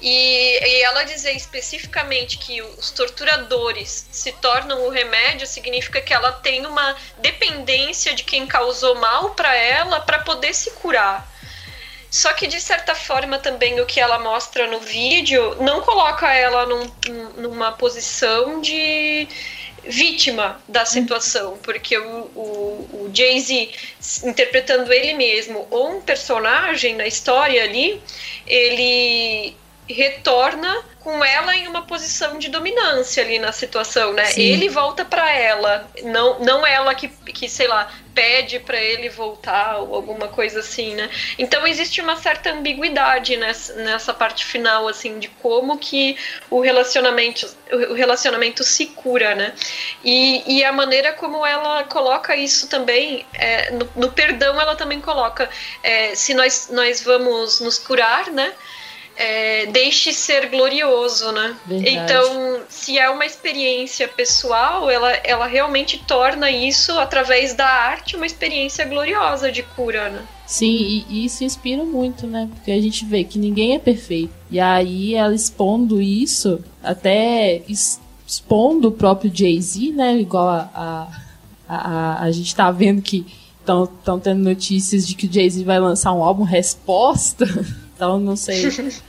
E, 0.01 0.59
e, 0.63 0.81
ela 0.81 1.03
dizer 1.03 1.33
especificamente 1.33 2.37
que 2.37 2.61
os 2.61 2.89
torturadores 2.91 4.07
se 4.11 4.31
tornam 4.31 4.85
o 4.85 4.89
remédio 4.89 5.45
significa 5.45 6.01
que 6.01 6.13
ela 6.13 6.31
tem 6.31 6.65
uma 6.65 6.95
dependência 7.17 8.15
de 8.15 8.23
quem 8.23 8.47
causou 8.47 8.95
mal 8.95 9.31
para 9.31 9.53
ela 9.55 9.99
para 9.99 10.19
poder 10.19 10.53
se 10.53 10.71
curar. 10.71 11.29
Só 12.09 12.33
que 12.33 12.47
de 12.47 12.59
certa 12.59 12.95
forma 12.95 13.37
também 13.37 13.79
o 13.79 13.85
que 13.85 13.99
ela 13.99 14.17
mostra 14.17 14.65
no 14.67 14.79
vídeo 14.79 15.55
não 15.59 15.81
coloca 15.81 16.33
ela 16.33 16.65
num, 16.65 16.91
numa 17.35 17.73
posição 17.73 18.61
de 18.61 19.27
vítima 19.85 20.61
da 20.67 20.85
situação, 20.85 21.57
porque 21.63 21.97
o, 21.97 22.29
o, 22.35 22.89
o 22.93 23.11
Jay-Z 23.13 23.71
interpretando 24.23 24.91
ele 24.91 25.13
mesmo 25.13 25.67
ou 25.69 25.97
um 25.97 26.01
personagem 26.01 26.95
na 26.95 27.07
história 27.07 27.63
ali, 27.63 28.01
ele 28.45 29.55
retorna 29.87 30.83
com 30.99 31.23
ela 31.23 31.55
em 31.55 31.67
uma 31.67 31.83
posição 31.83 32.37
de 32.37 32.49
dominância 32.49 33.23
ali 33.23 33.39
na 33.39 33.51
situação, 33.51 34.11
né? 34.13 34.25
Sim. 34.25 34.41
Ele 34.41 34.69
volta 34.69 35.05
para 35.05 35.31
ela, 35.31 35.89
não, 36.03 36.39
não 36.39 36.67
ela 36.67 36.93
que, 36.93 37.07
que 37.07 37.47
sei 37.47 37.67
lá, 37.67 37.89
pede 38.13 38.59
para 38.59 38.77
ele 38.77 39.07
voltar 39.07 39.77
ou 39.77 39.95
alguma 39.95 40.27
coisa 40.27 40.59
assim, 40.59 40.95
né? 40.95 41.09
Então 41.37 41.65
existe 41.65 42.01
uma 42.01 42.17
certa 42.17 42.51
ambiguidade 42.51 43.37
nessa, 43.37 43.73
nessa 43.75 44.13
parte 44.13 44.43
final, 44.43 44.89
assim, 44.89 45.19
de 45.19 45.29
como 45.29 45.77
que 45.77 46.17
o 46.49 46.59
relacionamento, 46.59 47.49
o 47.71 47.93
relacionamento 47.93 48.61
se 48.65 48.87
cura, 48.87 49.35
né? 49.35 49.53
E, 50.03 50.57
e 50.57 50.65
a 50.65 50.71
maneira 50.73 51.13
como 51.13 51.45
ela 51.45 51.85
coloca 51.85 52.35
isso 52.35 52.67
também, 52.67 53.25
é, 53.33 53.71
no, 53.71 53.89
no, 53.95 54.11
perdão 54.11 54.59
ela 54.59 54.75
também 54.75 54.99
coloca, 54.99 55.49
é, 55.81 56.13
se 56.13 56.33
nós, 56.33 56.67
nós 56.69 57.01
vamos 57.01 57.61
nos 57.61 57.79
curar, 57.79 58.29
né? 58.31 58.53
É, 59.19 59.65
deixe 59.65 60.13
ser 60.13 60.49
glorioso, 60.49 61.29
né? 61.33 61.53
Verdade. 61.65 61.89
Então, 61.89 62.61
se 62.69 62.97
é 62.97 63.09
uma 63.09 63.25
experiência 63.25 64.07
pessoal, 64.07 64.89
ela, 64.89 65.11
ela 65.25 65.45
realmente 65.45 66.01
torna 66.07 66.49
isso, 66.49 66.93
através 66.93 67.53
da 67.53 67.67
arte, 67.67 68.15
uma 68.15 68.25
experiência 68.25 68.85
gloriosa 68.85 69.51
de 69.51 69.61
cura, 69.61 70.07
né? 70.07 70.25
Sim, 70.47 71.03
e, 71.09 71.25
isso 71.25 71.43
inspira 71.43 71.83
muito, 71.83 72.25
né? 72.25 72.49
Porque 72.55 72.71
a 72.71 72.81
gente 72.81 73.03
vê 73.03 73.25
que 73.25 73.37
ninguém 73.37 73.75
é 73.75 73.79
perfeito. 73.79 74.31
E 74.49 74.57
aí 74.57 75.15
ela 75.15 75.35
expondo 75.35 76.01
isso, 76.01 76.63
até 76.81 77.61
expondo 77.67 78.87
o 78.87 78.91
próprio 78.93 79.29
Jay-Z, 79.35 79.91
né? 79.91 80.17
Igual 80.17 80.47
a, 80.47 80.69
a, 80.73 81.75
a, 81.75 82.23
a 82.23 82.31
gente 82.31 82.55
tá 82.55 82.71
vendo 82.71 83.01
que 83.01 83.25
estão 83.59 84.17
tendo 84.17 84.41
notícias 84.41 85.05
de 85.05 85.13
que 85.13 85.27
o 85.27 85.31
Jay-Z 85.31 85.61
vai 85.65 85.77
lançar 85.77 86.13
um 86.13 86.23
álbum 86.23 86.43
resposta. 86.43 87.45
Então, 87.99 88.17
não 88.17 88.37
sei. 88.37 88.63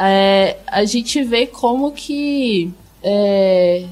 é, 0.00 0.58
a 0.66 0.84
gente 0.84 1.22
vê 1.22 1.46
como 1.46 1.90
que 1.92 2.72
é, 3.02 3.84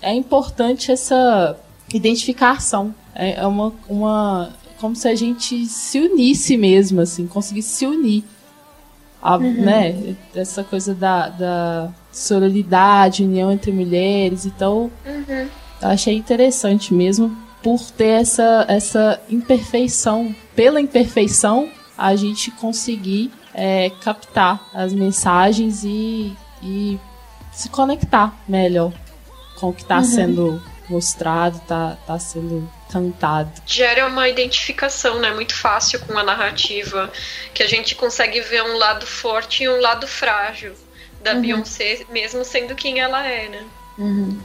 é 0.00 0.12
importante 0.12 0.90
essa 0.90 1.56
identificação. 1.94 2.94
É, 3.14 3.40
é 3.40 3.46
uma, 3.46 3.72
uma. 3.88 4.50
Como 4.80 4.96
se 4.96 5.06
a 5.06 5.14
gente 5.14 5.66
se 5.66 6.00
unisse 6.00 6.56
mesmo, 6.56 7.00
assim, 7.00 7.26
conseguisse 7.26 7.76
se 7.76 7.86
unir. 7.86 8.24
A, 9.22 9.36
uhum. 9.36 9.52
né, 9.52 10.16
essa 10.34 10.64
coisa 10.64 10.92
da, 10.92 11.28
da 11.28 11.92
sororidade, 12.10 13.22
união 13.22 13.52
entre 13.52 13.70
mulheres. 13.70 14.44
Então, 14.44 14.90
uhum. 15.06 15.48
achei 15.80 16.16
interessante 16.16 16.92
mesmo 16.92 17.36
por 17.62 17.80
ter 17.92 18.20
essa, 18.20 18.64
essa 18.68 19.20
imperfeição. 19.30 20.34
Pela 20.56 20.80
imperfeição, 20.80 21.68
a 21.96 22.16
gente 22.16 22.50
conseguir 22.50 23.30
é, 23.54 23.90
captar 24.02 24.68
as 24.74 24.92
mensagens 24.92 25.84
e, 25.84 26.36
e 26.62 26.98
se 27.52 27.68
conectar 27.68 28.34
melhor 28.48 28.92
com 29.58 29.68
o 29.68 29.72
que 29.72 29.82
está 29.82 29.98
uhum. 29.98 30.04
sendo 30.04 30.62
mostrado, 30.88 31.58
está 31.58 31.96
tá 32.06 32.18
sendo 32.18 32.68
cantado. 32.90 33.50
Gera 33.64 34.06
uma 34.06 34.28
identificação, 34.28 35.18
né, 35.18 35.32
muito 35.32 35.54
fácil 35.54 36.00
com 36.00 36.16
a 36.18 36.22
narrativa, 36.22 37.10
que 37.54 37.62
a 37.62 37.66
gente 37.66 37.94
consegue 37.94 38.40
ver 38.40 38.62
um 38.62 38.76
lado 38.76 39.06
forte 39.06 39.64
e 39.64 39.68
um 39.68 39.80
lado 39.80 40.06
frágil 40.06 40.74
da 41.22 41.34
uhum. 41.34 41.40
Beyoncé, 41.40 42.04
mesmo 42.10 42.44
sendo 42.44 42.74
quem 42.74 43.00
ela 43.00 43.26
é, 43.26 43.48
né? 43.48 43.64
Uhum. 43.98 44.38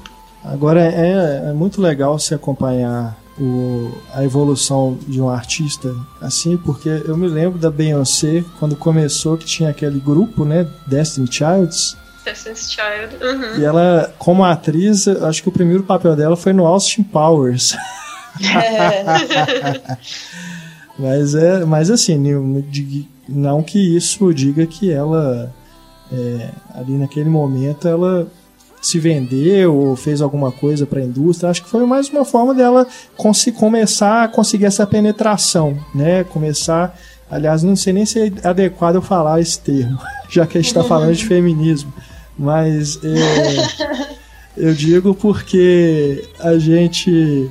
Agora 0.43 0.82
é, 0.82 1.49
é 1.49 1.53
muito 1.53 1.82
legal 1.82 2.18
se 2.20 2.34
acompanhar 2.34 3.18
o, 3.40 3.92
a 4.14 4.24
evolução 4.24 4.98
de 5.08 5.22
um 5.22 5.30
artista 5.30 5.96
assim, 6.22 6.58
porque 6.58 6.90
eu 7.06 7.16
me 7.16 7.28
lembro 7.28 7.60
da 7.60 7.70
Beyoncé 7.70 8.44
quando 8.60 8.76
começou 8.76 9.38
que 9.38 9.46
tinha 9.46 9.70
aquele 9.70 10.00
grupo, 10.00 10.44
né, 10.44 10.68
Destiny 10.86 11.32
Childs. 11.32 11.96
Destiny's 12.26 12.72
Child. 12.72 13.24
Uhum. 13.24 13.60
E 13.60 13.66
ela, 13.66 14.14
como 14.18 14.44
atriz, 14.44 15.08
acho 15.08 15.42
que 15.42 15.50
o 15.50 15.52
primeiro 15.52 15.84
papel 15.84 16.16
dela 16.16 16.36
foi 16.36 16.52
no 16.52 16.66
Austin 16.66 17.04
Powers. 17.04 17.76
É. 18.44 19.98
mas 21.00 21.36
é, 21.36 21.66
mas 21.66 21.90
assim, 21.90 22.18
não 23.28 23.64
que 23.64 23.96
isso 23.96 24.34
diga 24.34 24.66
que 24.66 24.92
ela 24.92 25.54
é, 26.12 26.50
ali 26.74 26.94
naquele 26.94 27.30
momento 27.30 27.88
ela 27.88 28.28
se 28.82 29.00
vendeu 29.00 29.76
ou 29.76 29.96
fez 29.96 30.22
alguma 30.22 30.52
coisa 30.52 30.86
para 30.86 31.00
a 31.00 31.04
indústria. 31.04 31.50
Acho 31.50 31.64
que 31.64 31.70
foi 31.70 31.86
mais 31.86 32.10
uma 32.10 32.24
forma 32.24 32.54
dela 32.54 32.88
começar 33.56 34.24
a 34.24 34.28
conseguir 34.28 34.66
essa 34.66 34.86
penetração, 34.86 35.78
né? 35.94 36.24
Começar, 36.24 36.98
aliás, 37.30 37.64
não 37.64 37.76
sei 37.76 37.94
nem 37.94 38.06
se 38.06 38.20
é 38.44 38.48
adequado 38.48 38.96
eu 38.96 39.02
falar 39.02 39.42
esse 39.42 39.60
termo, 39.60 40.00
já 40.30 40.46
que 40.46 40.58
a 40.58 40.62
gente 40.62 40.70
está 40.70 40.84
falando 40.84 41.16
de 41.16 41.26
feminismo, 41.26 41.94
mas 42.38 43.00
é, 43.04 44.08
eu 44.56 44.74
digo 44.74 45.14
porque 45.14 46.28
a 46.40 46.58
gente 46.58 47.50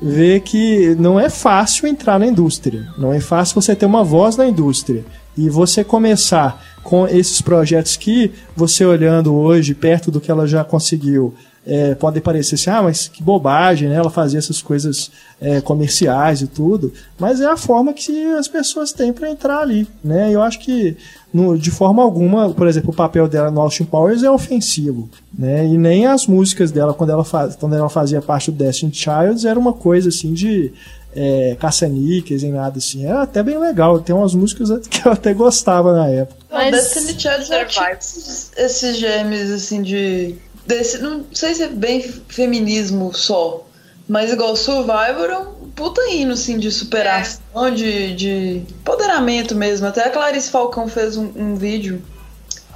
vê 0.00 0.40
que 0.40 0.94
não 0.98 1.18
é 1.18 1.30
fácil 1.30 1.88
entrar 1.88 2.18
na 2.18 2.26
indústria, 2.26 2.86
não 2.98 3.12
é 3.12 3.20
fácil 3.20 3.60
você 3.60 3.74
ter 3.74 3.86
uma 3.86 4.04
voz 4.04 4.36
na 4.36 4.46
indústria 4.46 5.04
e 5.36 5.48
você 5.48 5.84
começar 5.84 6.62
com 6.82 7.06
esses 7.06 7.40
projetos 7.40 7.96
que 7.96 8.32
você 8.54 8.84
olhando 8.84 9.34
hoje, 9.34 9.74
perto 9.74 10.10
do 10.10 10.20
que 10.20 10.30
ela 10.30 10.46
já 10.46 10.62
conseguiu, 10.64 11.34
é, 11.66 11.96
pode 11.96 12.20
parecer 12.20 12.54
assim, 12.54 12.70
ah, 12.70 12.82
mas 12.82 13.08
que 13.08 13.22
bobagem, 13.22 13.88
né? 13.88 13.96
Ela 13.96 14.08
fazia 14.08 14.38
essas 14.38 14.62
coisas 14.62 15.10
é, 15.40 15.60
comerciais 15.60 16.40
e 16.40 16.46
tudo, 16.46 16.92
mas 17.18 17.40
é 17.40 17.46
a 17.46 17.56
forma 17.56 17.92
que 17.92 18.24
as 18.34 18.46
pessoas 18.46 18.92
têm 18.92 19.12
para 19.12 19.28
entrar 19.28 19.58
ali, 19.58 19.86
né? 20.02 20.32
Eu 20.32 20.42
acho 20.42 20.60
que 20.60 20.96
no, 21.34 21.58
de 21.58 21.72
forma 21.72 22.04
alguma, 22.04 22.50
por 22.50 22.68
exemplo, 22.68 22.90
o 22.90 22.94
papel 22.94 23.26
dela 23.26 23.50
no 23.50 23.60
Austin 23.60 23.84
Powers 23.84 24.22
é 24.22 24.30
ofensivo, 24.30 25.08
né? 25.36 25.66
E 25.66 25.76
nem 25.76 26.06
as 26.06 26.28
músicas 26.28 26.70
dela 26.70 26.94
quando 26.94 27.10
ela, 27.10 27.24
faz, 27.24 27.56
quando 27.56 27.74
ela 27.74 27.88
fazia 27.88 28.22
parte 28.22 28.52
do 28.52 28.56
Destiny 28.56 28.94
Childs 28.94 29.44
era 29.44 29.58
uma 29.58 29.72
coisa 29.72 30.08
assim 30.08 30.32
de 30.32 30.72
é, 31.16 31.56
caça-níqueis 31.58 32.42
em 32.42 32.52
nada 32.52 32.78
assim. 32.78 33.06
Era 33.06 33.22
até 33.22 33.42
bem 33.42 33.58
legal. 33.58 33.98
Tem 34.00 34.14
umas 34.14 34.34
músicas 34.34 34.68
que 34.86 35.06
eu 35.06 35.12
até 35.12 35.32
gostava 35.32 35.92
na 35.92 36.08
época. 36.08 36.38
Mas... 36.50 36.70
Destiny 36.70 37.18
Child 37.18 37.44
já 37.44 37.64
tinha 37.64 37.92
esses, 37.92 38.52
esses 38.56 38.96
gêmeos 38.98 39.50
assim 39.50 39.82
de. 39.82 40.34
Desse, 40.66 40.98
não 40.98 41.24
sei 41.32 41.54
se 41.54 41.62
é 41.62 41.68
bem 41.68 42.02
feminismo 42.02 43.14
só. 43.14 43.64
Mas 44.08 44.32
igual 44.32 44.54
Survivor 44.54 45.30
é 45.30 45.38
um 45.38 45.70
puta 45.74 46.00
hino, 46.10 46.32
assim, 46.32 46.58
de 46.58 46.70
superação, 46.70 47.66
é. 47.66 47.70
de, 47.70 48.14
de 48.14 48.62
empoderamento 48.80 49.54
mesmo. 49.54 49.86
Até 49.86 50.04
a 50.04 50.10
Clarice 50.10 50.50
Falcão 50.50 50.86
fez 50.86 51.16
um, 51.16 51.30
um 51.36 51.54
vídeo 51.56 52.02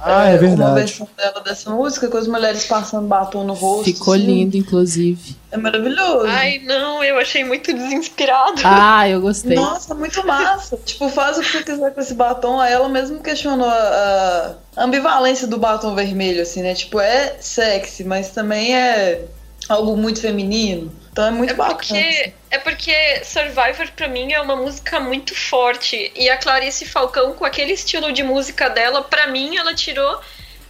ah, 0.03 0.29
é, 0.29 0.33
é 0.33 0.37
verdade. 0.37 0.61
Uma 0.61 0.75
versão 0.75 1.07
dela 1.15 1.41
dessa 1.41 1.69
música 1.69 2.07
com 2.07 2.17
as 2.17 2.27
mulheres 2.27 2.65
passando 2.65 3.07
batom 3.07 3.43
no 3.43 3.53
rosto. 3.53 3.85
Ficou 3.85 4.13
assim. 4.13 4.25
lindo, 4.25 4.57
inclusive. 4.57 5.35
É 5.51 5.57
maravilhoso. 5.57 6.25
Ai, 6.27 6.59
não, 6.59 7.03
eu 7.03 7.19
achei 7.19 7.43
muito 7.43 7.71
desinspirado. 7.73 8.61
Ah, 8.63 9.07
eu 9.07 9.21
gostei. 9.21 9.55
Nossa, 9.55 9.93
muito 9.93 10.25
massa. 10.25 10.77
tipo, 10.85 11.07
faz 11.09 11.37
o 11.37 11.41
que 11.41 11.51
você 11.51 11.63
quiser 11.63 11.93
com 11.93 12.01
esse 12.01 12.13
batom. 12.13 12.59
Aí 12.59 12.73
ela 12.73 12.89
mesmo 12.89 13.19
questionou 13.19 13.67
a, 13.67 14.55
a 14.75 14.83
ambivalência 14.83 15.45
do 15.45 15.57
batom 15.57 15.93
vermelho, 15.93 16.41
assim, 16.41 16.61
né? 16.61 16.73
Tipo, 16.73 16.99
é 16.99 17.35
sexy, 17.39 18.03
mas 18.03 18.29
também 18.29 18.75
é 18.75 19.25
algo 19.69 19.95
muito 19.95 20.21
feminino. 20.21 20.91
Então 21.11 21.25
é 21.25 21.31
muito 21.31 21.53
é 21.53 21.55
bacana. 21.55 21.75
Porque, 21.75 22.33
é 22.51 22.59
porque 22.59 23.23
Survivor 23.23 23.89
para 23.95 24.09
mim 24.09 24.33
é 24.33 24.41
uma 24.41 24.57
música 24.57 24.99
muito 24.99 25.33
forte. 25.33 26.11
E 26.15 26.29
a 26.29 26.37
Clarice 26.37 26.85
Falcão 26.85 27.33
com 27.33 27.45
aquele 27.45 27.71
estilo 27.71 28.11
de 28.11 28.21
música 28.21 28.69
dela, 28.69 29.01
para 29.01 29.27
mim 29.27 29.55
ela 29.55 29.73
tirou 29.73 30.21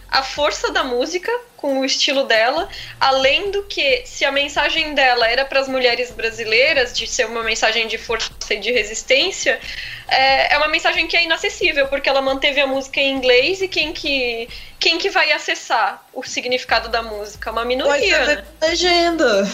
a 0.08 0.22
força 0.22 0.70
da 0.70 0.84
música 0.84 1.30
com 1.62 1.78
o 1.78 1.84
estilo 1.84 2.24
dela, 2.24 2.68
além 2.98 3.52
do 3.52 3.62
que 3.62 4.02
se 4.04 4.24
a 4.24 4.32
mensagem 4.32 4.94
dela 4.94 5.28
era 5.28 5.44
para 5.44 5.60
as 5.60 5.68
mulheres 5.68 6.10
brasileiras 6.10 6.92
de 6.92 7.06
ser 7.06 7.24
uma 7.24 7.44
mensagem 7.44 7.86
de 7.86 7.96
força 7.96 8.32
e 8.50 8.58
de 8.58 8.72
resistência, 8.72 9.60
é, 10.08 10.52
é, 10.52 10.58
uma 10.58 10.66
mensagem 10.66 11.06
que 11.06 11.16
é 11.16 11.22
inacessível 11.22 11.86
porque 11.86 12.08
ela 12.08 12.20
manteve 12.20 12.60
a 12.60 12.66
música 12.66 12.98
em 12.98 13.14
inglês 13.14 13.62
e 13.62 13.68
quem 13.68 13.92
que 13.92 14.48
quem 14.80 14.98
que 14.98 15.08
vai 15.08 15.30
acessar 15.30 16.04
o 16.12 16.24
significado 16.24 16.88
da 16.88 17.00
música, 17.00 17.52
uma 17.52 17.64
minoria. 17.64 18.18
Pode 18.18 18.34
né? 18.34 18.44
legenda. 18.60 19.48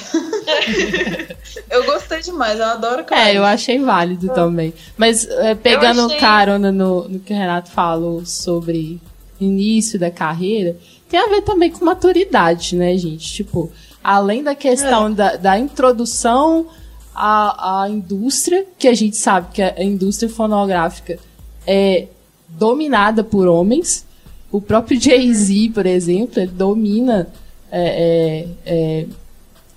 eu 1.69 1.85
gostei 1.85 2.23
demais, 2.23 2.59
eu 2.59 2.65
adoro. 2.65 3.05
É, 3.11 3.37
eu 3.37 3.45
achei 3.45 3.79
válido 3.79 4.33
também. 4.33 4.73
Mas 4.97 5.29
é, 5.29 5.55
pegando 5.55 6.07
achei... 6.07 6.19
carona 6.19 6.73
no, 6.73 7.07
no 7.07 7.21
que 7.21 7.35
o 7.35 7.37
Renato 7.37 7.71
falou 7.71 8.25
sobre 8.25 8.99
início 9.39 9.99
da 9.99 10.11
carreira, 10.11 10.75
tem 11.09 11.21
a 11.21 11.29
ver 11.29 11.43
também 11.43 11.71
com 11.71 11.85
maturidade, 11.85 12.77
né, 12.77 12.97
gente? 12.97 13.33
Tipo, 13.33 13.71
além 14.03 14.43
da 14.43 14.55
questão 14.55 15.09
é. 15.09 15.11
da, 15.11 15.37
da 15.37 15.59
introdução 15.59 16.67
à, 17.15 17.83
à 17.83 17.89
indústria, 17.91 18.67
que 18.79 18.87
a 18.87 18.95
gente 18.95 19.17
sabe 19.17 19.49
que 19.53 19.63
a 19.63 19.83
indústria 19.83 20.29
fonográfica 20.29 21.19
é 21.67 22.09
dominada 22.49 23.23
por 23.25 23.47
homens. 23.47 24.07
O 24.51 24.61
próprio 24.61 25.01
Jay-Z, 25.01 25.71
por 25.75 25.85
exemplo, 25.85 26.41
ele 26.41 26.53
domina 26.53 27.29
é, 27.71 28.47
é, 28.65 28.73
é, 28.75 29.07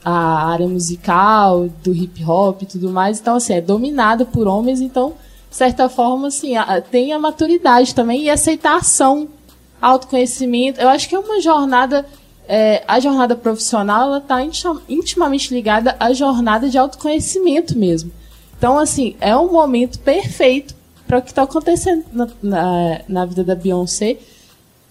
a 0.03 0.47
área 0.49 0.67
musical, 0.67 1.67
do 1.83 1.93
hip 1.93 2.23
hop 2.23 2.61
e 2.61 2.65
tudo 2.65 2.89
mais. 2.89 3.19
Então, 3.19 3.35
assim, 3.35 3.53
é 3.53 3.61
dominada 3.61 4.25
por 4.25 4.47
homens, 4.47 4.79
então, 4.79 5.13
de 5.49 5.55
certa 5.55 5.89
forma, 5.89 6.27
assim, 6.27 6.53
tem 6.89 7.11
a 7.11 7.19
maturidade 7.19 7.93
também 7.93 8.23
e 8.23 8.29
aceitação 8.29 9.27
autoconhecimento. 9.81 10.79
Eu 10.79 10.89
acho 10.89 11.09
que 11.09 11.15
é 11.15 11.19
uma 11.19 11.41
jornada. 11.41 12.05
É, 12.47 12.83
a 12.87 12.99
jornada 12.99 13.35
profissional 13.35 14.07
ela 14.07 14.17
está 14.17 14.41
intimamente 14.89 15.53
ligada 15.53 15.95
à 15.99 16.11
jornada 16.11 16.69
de 16.69 16.77
autoconhecimento 16.77 17.77
mesmo. 17.77 18.11
Então, 18.57 18.77
assim, 18.77 19.15
é 19.21 19.35
um 19.35 19.51
momento 19.51 19.99
perfeito 19.99 20.75
para 21.07 21.19
o 21.19 21.21
que 21.21 21.29
está 21.29 21.43
acontecendo 21.43 22.05
na, 22.11 22.27
na, 22.41 23.01
na, 23.07 23.25
vida 23.25 23.43
da 23.43 23.55
Beyoncé. 23.55 24.17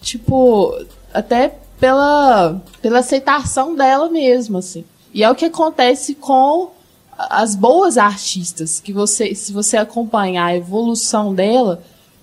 Tipo, 0.00 0.74
até 1.12 1.54
pela, 1.78 2.60
pela 2.80 2.98
aceitação 3.00 3.74
dela 3.74 4.08
mesma, 4.08 4.60
assim. 4.60 4.84
E 5.12 5.22
é 5.22 5.30
o 5.30 5.34
que 5.34 5.44
acontece 5.44 6.14
com 6.14 6.70
as 7.16 7.54
boas 7.54 7.98
artistas, 7.98 8.80
que 8.80 8.92
você, 8.92 9.34
se 9.34 9.52
você 9.52 9.76
acompanhar 9.76 10.46
a 10.46 10.56
evolução 10.56 11.34
dela, 11.34 11.82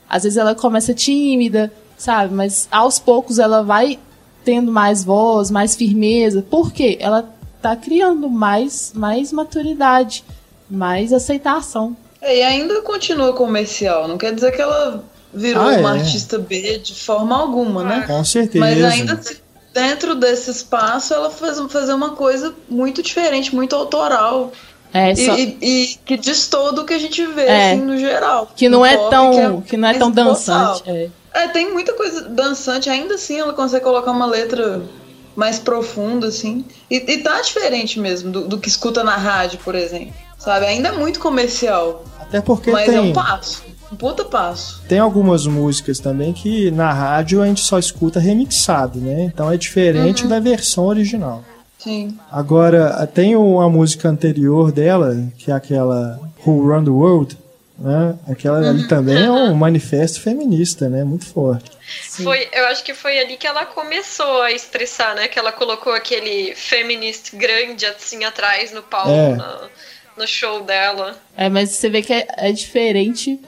às 0.10 0.24
vezes 0.24 0.38
ela 0.38 0.56
começa 0.56 0.94
tímida, 0.94 1.72
sabe? 1.98 2.34
Mas 2.34 2.68
aos 2.72 3.00
poucos 3.00 3.40
ela 3.40 3.64
vai 3.64 4.00
tendo 4.46 4.72
mais 4.72 5.04
voz, 5.04 5.52
mais 5.52 5.76
firmeza. 5.76 6.42
Por 6.42 6.72
quê? 6.72 6.98
Ela 7.02 7.28
tá 7.62 7.76
criando 7.76 8.30
mais, 8.30 8.94
mais 8.96 9.34
maturidade, 9.34 10.24
mais 10.70 11.12
aceitação. 11.12 11.98
É, 12.22 12.38
e 12.38 12.44
ainda 12.44 12.82
continua 12.82 13.34
comercial, 13.34 14.08
não 14.08 14.18
quer 14.18 14.34
dizer 14.34 14.52
que 14.52 14.62
ela 14.62 15.04
virou 15.34 15.64
ah, 15.64 15.78
uma 15.78 15.98
é. 15.98 16.00
artista 16.00 16.40
B 16.40 16.80
de 16.80 16.96
forma 16.96 17.38
alguma, 17.38 17.84
né? 17.84 18.04
Com 18.08 18.24
certeza. 18.24 18.60
Mas 18.60 18.84
ainda 18.84 19.20
dentro 19.74 20.16
desse 20.16 20.50
espaço 20.50 21.14
ela 21.14 21.30
faz 21.30 21.60
fazer 21.70 21.94
uma 21.94 22.12
coisa 22.12 22.56
muito 22.70 23.04
diferente, 23.04 23.54
muito 23.54 23.76
autoral. 23.76 24.52
É, 24.94 25.14
só... 25.14 25.38
e, 25.38 25.58
e, 25.62 25.84
e, 25.84 26.00
que 26.06 26.18
diz 26.18 26.48
todo 26.48 26.82
o 26.82 26.86
que 26.86 26.94
a 26.94 27.00
gente 27.00 27.26
vê, 27.28 27.44
é, 27.44 27.72
assim, 27.72 27.82
no 27.82 27.98
geral. 27.98 28.50
Que 28.56 28.70
não 28.70 28.86
é 28.86 28.98
tão, 29.10 29.32
que, 29.32 29.40
é 29.40 29.62
que 29.70 29.78
não 29.78 29.88
é 29.90 29.94
tão 29.94 30.10
dançante. 30.10 31.12
É. 31.38 31.44
É, 31.44 31.48
tem 31.48 31.72
muita 31.72 31.94
coisa 31.94 32.22
dançante, 32.30 32.90
ainda 32.90 33.16
assim 33.16 33.40
ela 33.40 33.54
consegue 33.54 33.84
colocar 33.84 34.12
uma 34.12 34.26
letra 34.26 34.82
mais 35.36 35.60
profunda, 35.60 36.28
assim. 36.28 36.66
E, 36.90 36.96
e 36.96 37.18
tá 37.20 37.40
diferente 37.42 38.00
mesmo 38.00 38.32
do, 38.32 38.48
do, 38.48 38.58
que 38.58 38.68
escuta 38.68 39.04
na 39.04 39.16
rádio, 39.16 39.60
por 39.64 39.76
exemplo. 39.76 40.14
Sabe? 40.38 40.66
Ainda 40.66 40.90
é 40.90 40.92
muito 40.92 41.20
comercial. 41.20 42.04
Até 42.20 42.42
porque 42.42 42.72
mas 42.72 42.88
tem... 42.88 42.96
é 42.96 43.02
um 43.02 43.14
passo. 43.14 43.64
Um 43.92 43.96
puta 43.96 44.26
passo. 44.26 44.82
Tem 44.90 45.00
algumas 45.00 45.46
músicas 45.46 46.00
também 46.00 46.34
que 46.34 46.72
na 46.72 46.92
rádio 46.92 47.42
a 47.42 47.46
gente 47.46 47.62
só 47.62 47.80
escuta 47.80 48.20
remixado, 48.20 49.00
né? 49.00 49.24
Então 49.24 49.52
é 49.52 49.58
diferente 49.58 50.24
uhum. 50.24 50.30
da 50.30 50.40
versão 50.40 50.86
original. 50.86 51.44
Sim. 51.78 52.18
Agora, 52.32 53.08
tem 53.14 53.36
uma 53.36 53.70
música 53.70 54.10
anterior 54.10 54.72
dela, 54.72 55.16
que 55.38 55.52
é 55.52 55.54
aquela 55.54 56.20
Who 56.46 56.68
Run 56.68 56.84
the 56.84 56.90
World, 56.90 57.38
né? 57.80 58.18
Aquela 58.28 58.58
ali 58.58 58.82
uhum. 58.82 58.88
também 58.88 59.24
é 59.24 59.32
um 59.32 59.54
manifesto 59.54 60.22
feminista, 60.22 60.90
né? 60.90 61.04
Muito 61.04 61.26
forte. 61.28 61.72
Foi, 62.24 62.48
eu 62.52 62.66
acho 62.68 62.84
que 62.84 62.94
foi 62.94 63.20
ali 63.20 63.38
que 63.38 63.48
ela 63.48 63.66
começou 63.66 64.42
a 64.42 64.52
expressar, 64.52 65.16
né? 65.16 65.28
Que 65.28 65.38
ela 65.38 65.52
colocou 65.52 65.94
aquele 65.94 66.54
feminist 66.56 67.36
grande 67.36 67.86
assim 67.86 68.24
atrás 68.24 68.72
no 68.72 68.84
palco, 68.84 69.12
é. 69.12 69.36
no, 69.36 69.70
no, 70.18 70.28
show 70.28 70.64
dela. 70.64 71.18
É, 71.36 71.50
mas 71.50 71.72
você 71.72 71.90
vê 71.90 72.02
que 72.02 72.14
é, 72.14 72.28
é 72.38 72.52
diferente 72.52 73.40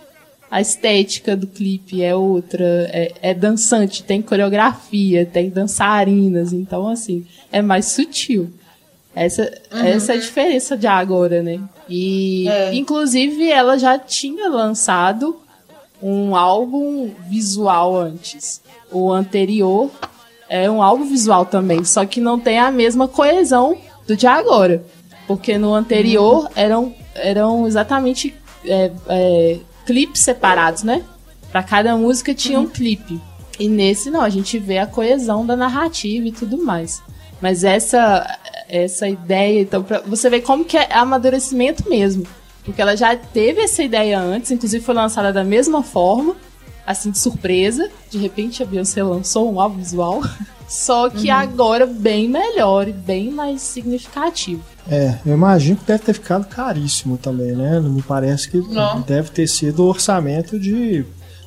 a 0.49 0.61
estética 0.61 1.35
do 1.35 1.45
clipe 1.45 2.03
é 2.03 2.15
outra, 2.15 2.89
é, 2.91 3.13
é, 3.21 3.33
dançante, 3.33 4.03
tem 4.03 4.21
coreografia, 4.21 5.25
tem 5.25 5.49
dançarinas, 5.49 6.53
então 6.53 6.87
assim, 6.87 7.25
é 7.51 7.61
mais 7.61 7.85
sutil. 7.85 8.51
Essa, 9.19 9.51
uhum. 9.73 9.79
essa 9.85 10.13
é 10.13 10.15
a 10.15 10.19
diferença 10.19 10.77
de 10.77 10.87
agora, 10.87 11.43
né? 11.43 11.59
E 11.89 12.47
é. 12.47 12.73
inclusive 12.73 13.51
ela 13.51 13.77
já 13.77 13.99
tinha 13.99 14.47
lançado 14.47 15.41
um 16.01 16.37
álbum 16.37 17.11
visual 17.27 17.97
antes. 17.97 18.61
O 18.89 19.11
anterior 19.11 19.91
é 20.47 20.71
um 20.71 20.81
álbum 20.81 21.03
visual 21.03 21.45
também, 21.45 21.83
só 21.83 22.05
que 22.05 22.21
não 22.21 22.39
tem 22.39 22.59
a 22.59 22.71
mesma 22.71 23.09
coesão 23.09 23.77
do 24.07 24.15
de 24.15 24.25
agora. 24.25 24.85
Porque 25.27 25.57
no 25.57 25.73
anterior 25.73 26.45
uhum. 26.45 26.49
eram, 26.55 26.95
eram 27.13 27.67
exatamente 27.67 28.33
é, 28.63 28.89
é, 29.09 29.59
clipes 29.85 30.21
separados, 30.21 30.83
né? 30.83 31.03
Para 31.51 31.61
cada 31.61 31.93
música 31.97 32.33
tinha 32.33 32.57
um 32.57 32.63
uhum. 32.63 32.69
clipe. 32.69 33.19
E 33.59 33.67
nesse 33.67 34.09
não, 34.09 34.21
a 34.21 34.29
gente 34.29 34.57
vê 34.57 34.77
a 34.77 34.87
coesão 34.87 35.45
da 35.45 35.57
narrativa 35.57 36.25
e 36.25 36.31
tudo 36.31 36.57
mais. 36.57 37.03
Mas 37.41 37.65
essa 37.65 38.25
essa 38.69 39.07
ideia, 39.07 39.61
então, 39.61 39.83
pra 39.83 39.99
você 40.01 40.29
ver 40.29 40.41
como 40.41 40.63
que 40.63 40.77
é 40.77 40.93
amadurecimento 40.93 41.89
mesmo. 41.89 42.23
Porque 42.63 42.81
ela 42.81 42.95
já 42.95 43.15
teve 43.15 43.61
essa 43.61 43.81
ideia 43.81 44.19
antes, 44.19 44.51
inclusive 44.51 44.83
foi 44.83 44.93
lançada 44.93 45.33
da 45.33 45.43
mesma 45.43 45.81
forma, 45.81 46.35
assim, 46.85 47.09
de 47.09 47.17
surpresa. 47.17 47.89
De 48.09 48.17
repente 48.17 48.61
a 48.61 48.65
Beyoncé 48.65 49.01
lançou 49.03 49.51
um 49.51 49.59
álbum 49.59 49.77
visual. 49.77 50.21
Só 50.69 51.09
que 51.09 51.29
uhum. 51.31 51.35
agora 51.35 51.87
bem 51.87 52.29
melhor 52.29 52.87
e 52.87 52.93
bem 52.93 53.31
mais 53.31 53.59
significativo. 53.63 54.61
É, 54.87 55.17
eu 55.25 55.33
imagino 55.33 55.77
que 55.77 55.85
deve 55.85 56.03
ter 56.03 56.13
ficado 56.13 56.45
caríssimo 56.47 57.17
também, 57.17 57.53
né? 57.53 57.79
Não 57.79 57.89
me 57.89 58.03
parece 58.03 58.49
que 58.49 58.57
Não. 58.57 59.01
deve 59.01 59.31
ter 59.31 59.47
sido 59.47 59.83
orçamento 59.83 60.59
de 60.59 61.03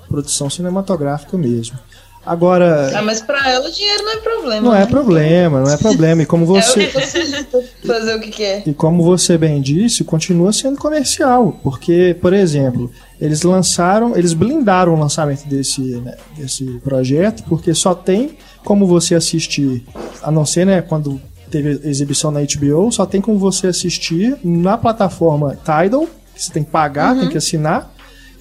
produção 0.08 0.50
cinematográfica 0.50 1.38
mesmo. 1.38 1.78
Agora. 2.24 2.96
Ah, 2.96 3.02
mas 3.02 3.20
pra 3.20 3.50
ela 3.50 3.70
dinheiro 3.70 4.04
não 4.04 4.12
é 4.12 4.16
problema. 4.18 4.60
Não 4.60 4.74
é 4.74 4.78
né? 4.78 4.82
é 4.82 4.86
problema, 4.86 5.60
não 5.60 5.72
é 5.72 5.76
problema. 5.76 6.22
E 6.22 6.26
como 6.26 6.46
você. 6.46 6.84
É 6.84 6.88
fazer 7.86 8.16
o 8.16 8.20
que 8.20 8.30
quer. 8.30 8.62
E 8.66 8.72
como 8.72 9.02
você 9.02 9.36
bem 9.36 9.60
disse, 9.60 10.04
continua 10.04 10.52
sendo 10.52 10.78
comercial. 10.78 11.58
Porque, 11.62 12.16
por 12.20 12.32
exemplo, 12.32 12.90
eles 13.20 13.42
lançaram, 13.42 14.16
eles 14.16 14.32
blindaram 14.32 14.94
o 14.94 14.98
lançamento 14.98 15.46
desse, 15.46 15.80
né, 15.80 16.16
desse 16.36 16.64
projeto, 16.84 17.42
porque 17.48 17.74
só 17.74 17.94
tem 17.94 18.36
como 18.64 18.86
você 18.86 19.14
assistir, 19.14 19.84
a 20.22 20.30
não 20.30 20.46
ser, 20.46 20.64
né, 20.64 20.80
quando 20.80 21.20
teve 21.50 21.80
exibição 21.84 22.30
na 22.30 22.40
HBO, 22.40 22.90
só 22.90 23.04
tem 23.04 23.20
como 23.20 23.38
você 23.38 23.66
assistir 23.66 24.38
na 24.42 24.78
plataforma 24.78 25.56
Tidal, 25.56 26.06
que 26.34 26.42
você 26.42 26.52
tem 26.52 26.64
que 26.64 26.70
pagar, 26.70 27.14
uhum. 27.14 27.20
tem 27.20 27.28
que 27.28 27.38
assinar 27.38 27.91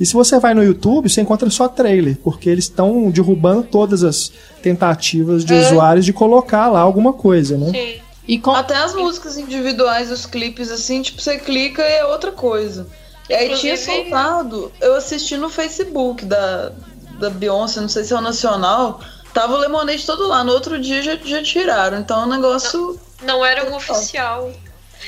e 0.02 0.06
se 0.08 0.16
você 0.16 0.39
vai 0.39 0.56
no 0.56 0.64
YouTube, 0.64 1.08
você 1.08 1.22
encontra 1.22 1.47
só 1.52 1.68
trailer, 1.68 2.18
porque 2.24 2.49
eles 2.49 2.64
estão 2.64 3.12
derrubando 3.12 3.62
todas 3.62 4.04
as 4.04 4.32
tentativas 4.60 5.45
de 5.45 5.54
é. 5.54 5.60
usuários 5.60 6.04
de 6.04 6.12
colocar 6.12 6.70
lá 6.70 6.80
alguma 6.80 7.14
coisa, 7.14 7.56
né? 7.56 7.70
Sim. 7.70 8.02
E 8.28 8.39
com... 8.39 8.49
Até 8.49 8.76
as 8.78 8.95
músicas 8.95 9.38
individuais, 9.38 10.10
os 10.10 10.26
clipes, 10.26 10.72
assim, 10.72 11.04
tipo, 11.04 11.22
você 11.22 11.38
clica 11.38 11.84
e 11.84 11.97
é 11.97 12.06
outra 12.08 12.32
coisa. 12.32 12.88
E 13.30 13.34
aí 13.36 13.56
tinha 13.60 13.78
soltado, 13.78 14.72
eu 14.82 14.95
assisti 14.95 15.38
no 15.38 15.52
Facebook 15.52 16.26
da, 16.26 16.72
da 17.20 17.30
Beyoncé, 17.30 17.80
não 17.80 17.88
sei 17.88 18.04
se 18.04 18.12
é 18.12 18.18
o 18.18 18.22
nacional, 18.22 19.02
tava 19.36 19.54
o 19.54 19.58
Lemonade 19.58 20.04
todo 20.04 20.28
lá, 20.28 20.43
no 20.43 20.52
outro 20.52 20.82
dia 20.82 21.04
já, 21.04 21.16
já 21.16 21.43
tiraram, 21.43 21.99
então 21.99 22.24
o 22.24 22.28
negócio... 22.28 22.99
Não, 23.22 23.38
não 23.38 23.45
era 23.45 23.70
um 23.70 23.76
oficial. 23.76 24.52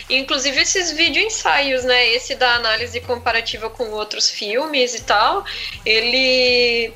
Inclusive 0.09 0.61
esses 0.61 0.91
vídeo 0.91 1.21
ensaios, 1.21 1.83
né? 1.83 2.09
Esse 2.13 2.35
da 2.35 2.55
análise 2.55 2.99
comparativa 3.01 3.69
com 3.69 3.91
outros 3.91 4.29
filmes 4.29 4.95
e 4.95 5.03
tal, 5.03 5.43
ele 5.85 6.91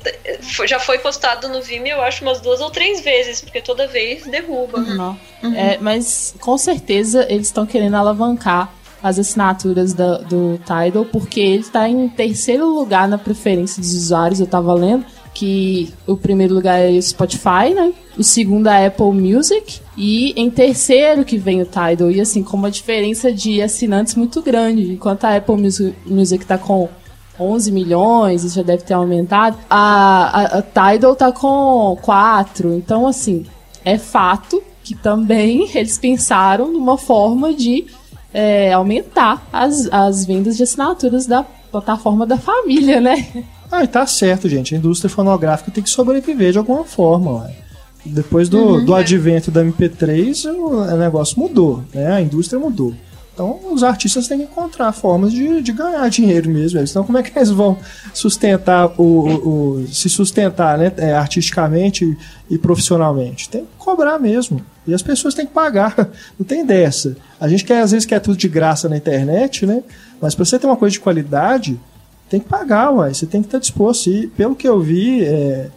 já 0.66 0.78
foi 0.78 0.98
postado 0.98 1.48
no 1.48 1.62
Vimeo, 1.62 1.96
eu 1.96 2.02
acho, 2.02 2.24
umas 2.24 2.40
duas 2.40 2.60
ou 2.60 2.70
três 2.70 3.00
vezes, 3.00 3.40
porque 3.40 3.60
toda 3.60 3.86
vez 3.86 4.26
derruba. 4.26 4.78
Uhum. 4.78 5.16
Uhum. 5.42 5.54
É, 5.54 5.78
mas 5.80 6.34
com 6.40 6.58
certeza 6.58 7.26
eles 7.28 7.46
estão 7.46 7.64
querendo 7.66 7.96
alavancar 7.96 8.72
as 9.02 9.18
assinaturas 9.18 9.92
da, 9.94 10.18
do 10.18 10.58
Tidal, 10.58 11.04
porque 11.04 11.40
ele 11.40 11.60
está 11.60 11.88
em 11.88 12.08
terceiro 12.08 12.66
lugar 12.66 13.08
na 13.08 13.16
preferência 13.16 13.80
dos 13.80 13.94
usuários, 13.94 14.40
eu 14.40 14.46
estava 14.46 14.74
lendo 14.74 15.04
que 15.32 15.94
o 16.06 16.16
primeiro 16.16 16.52
lugar 16.52 16.80
é 16.80 16.90
o 16.90 17.02
Spotify, 17.02 17.72
né? 17.72 17.92
O 18.16 18.24
segundo 18.24 18.68
é 18.68 18.84
a 18.84 18.88
Apple 18.88 19.12
Music. 19.12 19.80
E 19.98 20.32
em 20.36 20.48
terceiro 20.48 21.24
que 21.24 21.36
vem 21.36 21.60
o 21.60 21.64
Tidal. 21.64 22.08
E 22.08 22.20
assim, 22.20 22.40
com 22.40 22.56
uma 22.56 22.70
diferença 22.70 23.32
de 23.32 23.60
assinantes 23.60 24.14
muito 24.14 24.40
grande. 24.40 24.92
Enquanto 24.92 25.24
a 25.24 25.36
Apple 25.36 25.56
Music, 25.56 25.92
Music 26.06 26.46
tá 26.46 26.56
com 26.56 26.88
11 27.38 27.72
milhões, 27.72 28.44
isso 28.44 28.54
já 28.54 28.62
deve 28.62 28.84
ter 28.84 28.94
aumentado. 28.94 29.58
A, 29.68 30.40
a, 30.40 30.58
a 30.58 30.62
Tidal 30.62 31.16
tá 31.16 31.32
com 31.32 31.98
4. 32.00 32.74
Então, 32.74 33.08
assim, 33.08 33.44
é 33.84 33.98
fato 33.98 34.62
que 34.84 34.94
também 34.94 35.68
eles 35.74 35.98
pensaram 35.98 36.70
numa 36.70 36.96
forma 36.96 37.52
de 37.52 37.86
é, 38.32 38.72
aumentar 38.72 39.48
as, 39.52 39.88
as 39.92 40.24
vendas 40.24 40.56
de 40.56 40.62
assinaturas 40.62 41.26
da 41.26 41.44
plataforma 41.72 42.24
da 42.24 42.38
família, 42.38 43.00
né? 43.00 43.26
Ah, 43.70 43.82
e 43.82 43.88
tá 43.88 44.06
certo, 44.06 44.48
gente. 44.48 44.76
A 44.76 44.78
indústria 44.78 45.10
fonográfica 45.10 45.72
tem 45.72 45.82
que 45.82 45.90
sobreviver 45.90 46.52
de 46.52 46.58
alguma 46.58 46.84
forma. 46.84 47.42
Ué. 47.42 47.67
Depois 48.04 48.48
do, 48.48 48.58
uhum, 48.58 48.84
do 48.84 48.94
advento 48.94 49.50
da 49.50 49.64
MP3, 49.64 50.46
o 50.46 50.96
negócio 50.96 51.38
mudou, 51.38 51.84
né? 51.92 52.12
A 52.12 52.20
indústria 52.20 52.58
mudou. 52.58 52.94
Então, 53.38 53.56
os 53.70 53.84
artistas 53.84 54.26
têm 54.26 54.38
que 54.38 54.44
encontrar 54.46 54.90
formas 54.90 55.32
de, 55.32 55.62
de 55.62 55.72
ganhar 55.72 56.08
dinheiro 56.10 56.50
mesmo. 56.50 56.80
Então, 56.80 57.04
como 57.04 57.18
é 57.18 57.22
que 57.22 57.38
eles 57.38 57.50
vão 57.50 57.78
sustentar 58.12 58.90
o, 58.98 59.02
o, 59.04 59.80
o 59.82 59.86
se 59.86 60.08
sustentar, 60.08 60.76
né, 60.76 60.92
é, 60.96 61.12
artisticamente 61.12 62.18
e 62.50 62.58
profissionalmente? 62.58 63.48
Tem 63.48 63.60
que 63.60 63.68
cobrar 63.78 64.18
mesmo. 64.18 64.60
E 64.84 64.92
as 64.92 65.02
pessoas 65.02 65.34
têm 65.34 65.46
que 65.46 65.52
pagar. 65.52 65.94
Não 66.36 66.44
tem 66.44 66.66
dessa. 66.66 67.16
A 67.38 67.46
gente 67.46 67.64
quer 67.64 67.80
às 67.80 67.92
vezes 67.92 68.04
quer 68.04 68.18
tudo 68.18 68.36
de 68.36 68.48
graça 68.48 68.88
na 68.88 68.96
internet, 68.96 69.64
né? 69.64 69.84
Mas 70.20 70.34
para 70.34 70.44
você 70.44 70.58
ter 70.58 70.66
uma 70.66 70.76
coisa 70.76 70.94
de 70.94 71.00
qualidade, 71.00 71.78
tem 72.28 72.40
que 72.40 72.48
pagar, 72.48 72.90
uai. 72.90 73.14
Você 73.14 73.24
tem 73.24 73.40
que 73.40 73.46
estar 73.46 73.60
disposto. 73.60 74.10
E 74.10 74.26
pelo 74.26 74.56
que 74.56 74.66
eu 74.66 74.80
vi 74.80 75.24
é, 75.24 75.68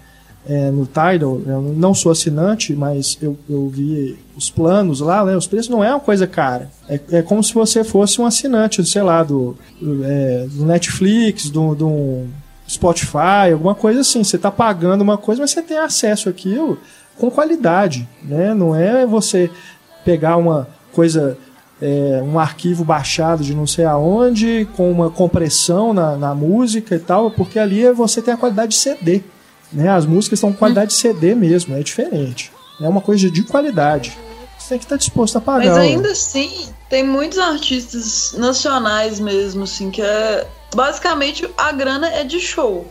é, 0.47 0.71
no 0.71 0.85
Tidal, 0.85 1.41
eu 1.45 1.61
não 1.61 1.93
sou 1.93 2.11
assinante, 2.11 2.73
mas 2.73 3.17
eu, 3.21 3.37
eu 3.49 3.69
vi 3.69 4.17
os 4.35 4.49
planos 4.49 4.99
lá, 4.99 5.23
né? 5.23 5.37
Os 5.37 5.47
preços 5.47 5.69
não 5.69 5.83
é 5.83 5.91
uma 5.91 5.99
coisa 5.99 6.25
cara. 6.25 6.69
É, 6.89 6.99
é 7.11 7.21
como 7.21 7.43
se 7.43 7.53
você 7.53 7.83
fosse 7.83 8.19
um 8.19 8.25
assinante, 8.25 8.83
sei 8.85 9.03
lá, 9.03 9.23
do, 9.23 9.55
do, 9.79 10.03
é, 10.03 10.47
do 10.49 10.65
Netflix, 10.65 11.49
do, 11.49 11.75
do 11.75 12.25
Spotify, 12.67 13.51
alguma 13.53 13.75
coisa 13.75 14.01
assim. 14.01 14.23
Você 14.23 14.35
está 14.35 14.49
pagando 14.49 15.01
uma 15.01 15.17
coisa, 15.17 15.41
mas 15.41 15.51
você 15.51 15.61
tem 15.61 15.77
acesso 15.77 16.27
àquilo 16.27 16.79
com 17.17 17.29
qualidade, 17.29 18.07
né? 18.23 18.53
Não 18.53 18.75
é 18.75 19.05
você 19.05 19.49
pegar 20.03 20.37
uma 20.37 20.67
coisa 20.91 21.37
é, 21.81 22.21
um 22.23 22.39
arquivo 22.39 22.83
baixado 22.83 23.43
de 23.43 23.55
não 23.55 23.67
sei 23.67 23.85
aonde, 23.85 24.67
com 24.75 24.91
uma 24.91 25.09
compressão 25.09 25.93
na, 25.93 26.15
na 26.15 26.33
música 26.33 26.95
e 26.95 26.99
tal, 26.99 27.31
porque 27.31 27.59
ali 27.59 27.91
você 27.91 28.21
tem 28.21 28.33
a 28.33 28.37
qualidade 28.37 28.71
de 28.71 28.77
CD. 28.77 29.23
Né? 29.71 29.89
As 29.89 30.05
músicas 30.05 30.37
estão 30.37 30.51
com 30.51 30.57
qualidade 30.57 30.91
de 30.91 30.97
CD 30.97 31.35
mesmo, 31.35 31.75
é 31.75 31.83
diferente. 31.83 32.51
É 32.79 32.87
uma 32.87 33.01
coisa 33.01 33.29
de 33.29 33.43
qualidade. 33.43 34.17
Você 34.57 34.69
tem 34.69 34.77
que 34.77 34.85
estar 34.85 34.97
disposto 34.97 35.37
a 35.37 35.41
pagar. 35.41 35.67
Mas 35.67 35.77
ainda 35.77 36.09
ó. 36.09 36.11
assim, 36.11 36.67
tem 36.89 37.03
muitos 37.03 37.37
artistas 37.39 38.33
nacionais 38.37 39.19
mesmo, 39.19 39.63
assim, 39.63 39.89
que 39.91 40.01
é. 40.01 40.47
Basicamente, 40.73 41.49
a 41.57 41.71
grana 41.71 42.07
é 42.07 42.23
de 42.23 42.39
show. 42.39 42.87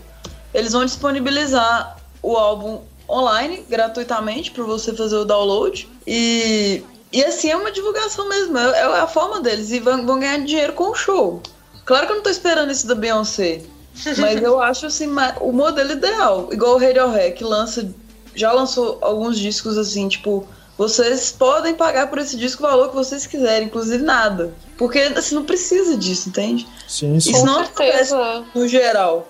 Eles 0.52 0.72
vão 0.72 0.84
disponibilizar 0.84 1.96
o 2.22 2.36
álbum 2.36 2.80
online 3.08 3.64
gratuitamente 3.68 4.50
para 4.50 4.64
você 4.64 4.94
fazer 4.94 5.16
o 5.16 5.24
download. 5.24 5.88
E 6.06 6.84
e 7.12 7.24
assim 7.24 7.50
é 7.50 7.56
uma 7.56 7.72
divulgação 7.72 8.28
mesmo, 8.28 8.56
é, 8.56 8.78
é 8.78 9.00
a 9.00 9.06
forma 9.06 9.40
deles. 9.40 9.70
E 9.70 9.80
vão, 9.80 10.06
vão 10.06 10.20
ganhar 10.20 10.38
dinheiro 10.38 10.72
com 10.74 10.90
o 10.90 10.94
show. 10.94 11.42
Claro 11.84 12.06
que 12.06 12.12
eu 12.12 12.16
não 12.16 12.22
tô 12.22 12.30
esperando 12.30 12.70
isso 12.70 12.86
da 12.86 12.94
Beyoncé. 12.94 13.62
Mas 14.18 14.42
eu 14.42 14.60
acho 14.60 14.86
assim, 14.86 15.06
o 15.40 15.52
modelo 15.52 15.92
ideal. 15.92 16.48
Igual 16.52 16.74
o 16.74 16.78
Radiohead, 16.78 17.34
que 17.34 17.44
lança. 17.44 17.88
Já 18.34 18.52
lançou 18.52 18.98
alguns 19.00 19.38
discos 19.38 19.76
assim, 19.76 20.08
tipo, 20.08 20.46
vocês 20.78 21.30
podem 21.30 21.74
pagar 21.74 22.06
por 22.06 22.18
esse 22.18 22.36
disco 22.36 22.64
o 22.64 22.66
valor 22.66 22.88
que 22.88 22.94
vocês 22.94 23.26
quiserem, 23.26 23.66
inclusive 23.66 24.02
nada. 24.02 24.54
Porque 24.78 24.98
assim, 24.98 25.34
não 25.34 25.44
precisa 25.44 25.96
disso, 25.96 26.30
entende? 26.30 26.66
Sim, 26.88 27.20
sim. 27.20 27.32
Isso 27.32 27.44
não 27.44 27.60
acontece 27.60 28.14
no 28.54 28.66
geral. 28.66 29.28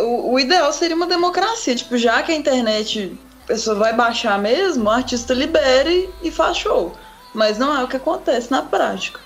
O, 0.00 0.34
o, 0.34 0.38
ideal 0.38 0.72
seria 0.72 0.94
uma 0.94 1.06
democracia. 1.06 1.74
Tipo, 1.74 1.96
já 1.96 2.22
que 2.22 2.30
a 2.30 2.36
internet 2.36 3.18
a 3.44 3.46
pessoa 3.48 3.74
vai 3.74 3.92
baixar 3.92 4.38
mesmo, 4.38 4.84
o 4.84 4.90
artista 4.90 5.34
libere 5.34 6.08
e 6.22 6.30
faz 6.30 6.58
show. 6.58 6.92
Mas 7.34 7.58
não 7.58 7.76
é 7.76 7.82
o 7.82 7.88
que 7.88 7.96
acontece 7.96 8.50
na 8.50 8.62
prática. 8.62 9.18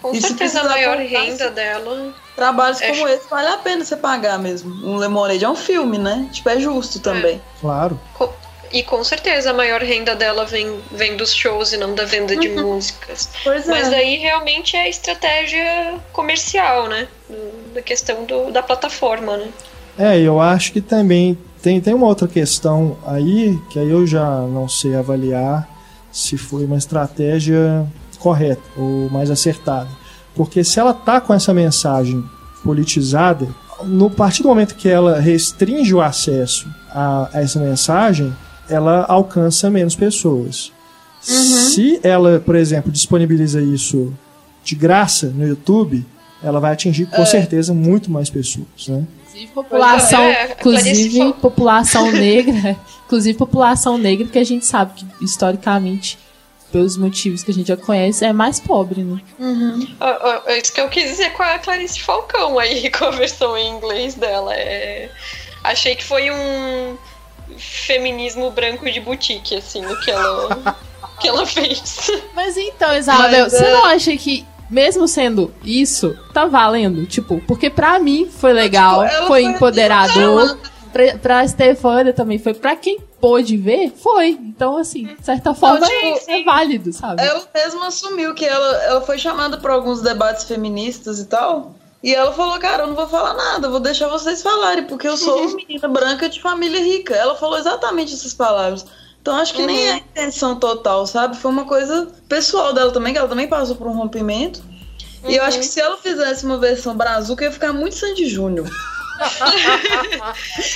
Com 0.00 0.14
e 0.14 0.20
certeza 0.20 0.60
a 0.60 0.64
maior 0.64 0.98
renda 0.98 1.50
dela. 1.50 2.14
Trabalhos 2.34 2.80
é 2.80 2.92
como 2.92 3.08
esse 3.08 3.28
vale 3.28 3.48
a 3.48 3.56
pena 3.58 3.84
você 3.84 3.96
pagar 3.96 4.38
mesmo. 4.38 4.72
Um 4.86 4.96
Lemonade 4.96 5.44
é 5.44 5.48
um 5.48 5.56
filme, 5.56 5.98
né? 5.98 6.28
Tipo, 6.32 6.50
é 6.50 6.60
justo 6.60 7.00
também. 7.00 7.36
É. 7.36 7.60
Claro. 7.60 7.98
E 8.72 8.82
com 8.82 9.02
certeza 9.02 9.50
a 9.50 9.54
maior 9.54 9.80
renda 9.80 10.14
dela 10.14 10.44
vem, 10.44 10.80
vem 10.90 11.16
dos 11.16 11.34
shows 11.34 11.72
e 11.72 11.76
não 11.76 11.94
da 11.94 12.04
venda 12.04 12.36
de 12.36 12.48
uhum. 12.48 12.74
músicas. 12.74 13.30
Pois 13.42 13.66
é. 13.66 13.70
Mas 13.70 13.92
aí 13.92 14.16
realmente 14.16 14.76
é 14.76 14.88
estratégia 14.88 15.94
comercial, 16.12 16.88
né? 16.88 17.08
Da 17.74 17.80
questão 17.80 18.24
do, 18.24 18.50
da 18.50 18.62
plataforma, 18.62 19.36
né? 19.36 19.48
É, 19.98 20.20
eu 20.20 20.40
acho 20.40 20.72
que 20.72 20.80
também 20.80 21.38
tem, 21.62 21.80
tem 21.80 21.94
uma 21.94 22.06
outra 22.06 22.28
questão 22.28 22.98
aí, 23.06 23.58
que 23.70 23.78
aí 23.78 23.90
eu 23.90 24.06
já 24.06 24.24
não 24.24 24.68
sei 24.68 24.94
avaliar 24.94 25.68
se 26.12 26.36
foi 26.36 26.64
uma 26.64 26.76
estratégia 26.76 27.86
correta 28.18 28.62
ou 28.76 29.08
mais 29.10 29.30
acertada. 29.30 29.88
Porque 30.34 30.62
se 30.62 30.78
ela 30.78 30.92
tá 30.92 31.20
com 31.20 31.32
essa 31.32 31.52
mensagem 31.54 32.22
politizada, 32.62 33.48
no 33.84 34.10
partir 34.10 34.42
do 34.42 34.48
momento 34.48 34.74
que 34.74 34.88
ela 34.88 35.20
restringe 35.20 35.94
o 35.94 36.00
acesso 36.00 36.68
a, 36.90 37.28
a 37.32 37.40
essa 37.40 37.58
mensagem, 37.58 38.34
ela 38.68 39.04
alcança 39.08 39.70
menos 39.70 39.94
pessoas. 39.94 40.72
Uhum. 41.28 41.34
Se 41.34 42.00
ela, 42.02 42.40
por 42.40 42.54
exemplo, 42.54 42.90
disponibiliza 42.90 43.60
isso 43.60 44.12
de 44.62 44.74
graça 44.74 45.28
no 45.28 45.46
YouTube, 45.46 46.04
ela 46.42 46.60
vai 46.60 46.72
atingir 46.72 47.06
com 47.06 47.22
é. 47.22 47.26
certeza 47.26 47.72
muito 47.72 48.10
mais 48.10 48.30
pessoas, 48.30 48.88
né? 48.88 49.04
Inclusive 49.28 49.52
população, 49.52 50.20
é, 50.20 50.52
inclusive 50.52 51.32
população 51.34 52.12
negra, 52.12 52.76
inclusive 53.06 53.38
população 53.38 53.98
negra 53.98 54.26
que 54.26 54.38
a 54.38 54.44
gente 54.44 54.64
sabe 54.64 54.92
que 54.94 55.06
historicamente 55.24 56.18
pelos 56.76 56.98
motivos 56.98 57.42
que 57.42 57.50
a 57.50 57.54
gente 57.54 57.68
já 57.68 57.76
conhece, 57.76 58.22
é 58.22 58.34
mais 58.34 58.60
pobre, 58.60 59.02
né? 59.02 59.18
Uhum. 59.38 59.80
Uh, 59.98 60.50
uh, 60.50 60.52
isso 60.52 60.70
que 60.74 60.80
eu 60.80 60.90
quis 60.90 61.08
dizer 61.08 61.32
com 61.32 61.42
a 61.42 61.58
Clarice 61.58 61.98
Falcão 62.00 62.58
aí, 62.58 62.90
com 62.92 63.06
a 63.06 63.10
versão 63.12 63.56
em 63.56 63.70
inglês 63.70 64.14
dela. 64.14 64.54
É... 64.54 65.08
Achei 65.64 65.96
que 65.96 66.04
foi 66.04 66.30
um 66.30 66.98
feminismo 67.56 68.50
branco 68.50 68.90
de 68.90 69.00
boutique, 69.00 69.56
assim, 69.56 69.86
o 69.86 70.00
que 70.00 70.10
ela, 70.10 70.76
que 71.18 71.26
ela 71.26 71.46
fez. 71.46 72.10
Mas 72.34 72.58
então, 72.58 72.94
Isabel, 72.94 73.44
Mas, 73.44 73.52
você 73.54 73.64
é... 73.64 73.72
não 73.72 73.84
acha 73.86 74.14
que 74.14 74.44
mesmo 74.68 75.08
sendo 75.08 75.54
isso, 75.64 76.14
tá 76.34 76.44
valendo? 76.44 77.06
Tipo, 77.06 77.40
porque 77.46 77.70
pra 77.70 77.98
mim 77.98 78.28
foi 78.30 78.52
legal, 78.52 79.02
tipo, 79.08 79.16
foi, 79.16 79.26
foi 79.28 79.44
empoderador. 79.44 80.58
Pra, 80.92 81.18
pra 81.18 81.48
Stefania 81.48 82.12
também 82.12 82.38
foi. 82.38 82.52
Pra 82.52 82.76
quem 82.76 82.98
pôde 83.20 83.56
ver, 83.56 83.90
foi. 83.90 84.30
Então, 84.30 84.76
assim, 84.76 85.04
de 85.06 85.24
certa 85.24 85.54
forma, 85.54 85.80
não, 85.80 85.88
tipo, 85.88 86.30
é 86.30 86.42
válido, 86.42 86.92
sabe? 86.92 87.22
Ela 87.22 87.42
mesma 87.54 87.88
assumiu 87.88 88.34
que 88.34 88.44
ela, 88.44 88.76
ela 88.84 89.00
foi 89.00 89.18
chamada 89.18 89.58
pra 89.58 89.74
alguns 89.74 90.00
debates 90.02 90.44
feministas 90.44 91.18
e 91.18 91.26
tal. 91.26 91.74
E 92.02 92.14
ela 92.14 92.32
falou, 92.32 92.58
cara, 92.58 92.84
eu 92.84 92.88
não 92.88 92.94
vou 92.94 93.08
falar 93.08 93.34
nada, 93.34 93.68
vou 93.68 93.80
deixar 93.80 94.08
vocês 94.08 94.42
falarem, 94.42 94.84
porque 94.84 95.08
eu 95.08 95.16
sou 95.16 95.42
uma 95.42 95.56
menina 95.56 95.88
branca 95.88 96.28
de 96.28 96.40
família 96.40 96.80
rica. 96.80 97.14
Ela 97.14 97.34
falou 97.34 97.58
exatamente 97.58 98.14
essas 98.14 98.34
palavras. 98.34 98.86
Então 99.20 99.34
acho 99.34 99.54
que 99.54 99.60
uhum. 99.60 99.66
nem 99.66 99.88
é 99.88 99.92
a 99.94 99.96
intenção 99.96 100.54
total, 100.54 101.04
sabe? 101.04 101.36
Foi 101.36 101.50
uma 101.50 101.64
coisa 101.64 102.06
pessoal 102.28 102.72
dela 102.72 102.92
também, 102.92 103.12
que 103.12 103.18
ela 103.18 103.28
também 103.28 103.48
passou 103.48 103.74
por 103.74 103.88
um 103.88 103.92
rompimento. 103.92 104.62
Uhum. 105.24 105.30
E 105.30 105.36
eu 105.36 105.42
acho 105.42 105.58
que 105.58 105.66
se 105.66 105.80
ela 105.80 105.96
fizesse 105.96 106.44
uma 106.44 106.58
versão 106.58 106.96
brazuca, 106.96 107.44
ia 107.44 107.50
ficar 107.50 107.72
muito 107.72 107.96
Sandy 107.96 108.28
Júnior. 108.28 108.70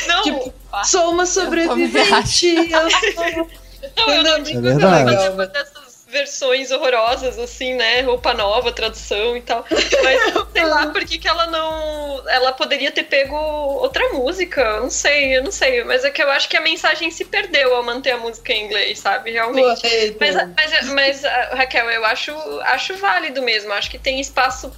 Não, 0.09 0.23
tipo, 0.23 0.55
sou 0.85 1.11
uma 1.11 1.27
sobrevivente. 1.27 2.47
Eu 2.71 2.91
sou... 2.91 3.51
Não, 3.97 4.15
eu 4.15 4.23
não 4.23 4.43
digo 4.43 4.59
é 4.59 4.75
verdade. 4.75 5.25
Tipo, 5.25 5.47
dessas 5.47 5.91
versões 6.11 6.71
horrorosas, 6.71 7.39
assim, 7.39 7.75
né? 7.75 8.03
Roupa 8.03 8.35
nova, 8.35 8.73
tradução 8.73 9.37
e 9.37 9.41
tal. 9.41 9.65
Mas 9.71 9.81
sei 10.53 10.65
lá 10.65 10.89
por 10.89 11.05
que, 11.05 11.19
que 11.19 11.29
ela 11.29 11.47
não. 11.47 12.29
Ela 12.29 12.53
poderia 12.53 12.91
ter 12.91 13.05
pego 13.05 13.35
outra 13.35 14.07
música. 14.11 14.81
Não 14.81 14.91
sei, 14.91 15.37
eu 15.37 15.45
não 15.45 15.53
sei. 15.53 15.83
Mas 15.85 16.05
é 16.05 16.11
que 16.11 16.23
eu 16.23 16.31
acho 16.31 16.49
que 16.49 16.57
a 16.57 16.61
mensagem 16.61 17.11
se 17.11 17.25
perdeu 17.25 17.75
ao 17.75 17.83
manter 17.83 18.11
a 18.13 18.19
música 18.19 18.53
em 18.53 18.67
inglês, 18.67 18.99
sabe? 18.99 19.31
Realmente. 19.31 19.83
Mas, 20.19 20.35
mas, 20.35 20.89
mas, 20.93 21.25
ah, 21.25 21.51
Raquel, 21.55 21.89
eu 21.91 22.05
acho, 22.05 22.33
acho 22.65 22.97
válido 22.97 23.41
mesmo. 23.43 23.73
Acho 23.73 23.91
que 23.91 23.99
tem 23.99 24.21
espaço. 24.21 24.73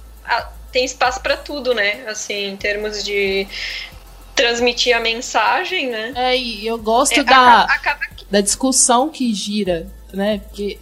Tem 0.73 0.83
espaço 0.83 1.21
para 1.21 1.37
tudo, 1.37 1.73
né? 1.73 2.03
Assim, 2.07 2.47
em 2.47 2.57
termos 2.57 3.03
de 3.03 3.47
transmitir 4.35 4.95
a 4.95 4.99
mensagem, 4.99 5.89
né? 5.89 6.11
É, 6.15 6.35
e 6.35 6.65
eu 6.65 6.77
gosto 6.77 7.19
é, 7.19 7.23
da, 7.23 7.61
acaba, 7.61 7.73
acaba 7.73 8.07
que... 8.07 8.25
da 8.29 8.41
discussão 8.41 9.09
que 9.09 9.33
gira, 9.33 9.87
né? 10.11 10.39
Porque 10.39 10.79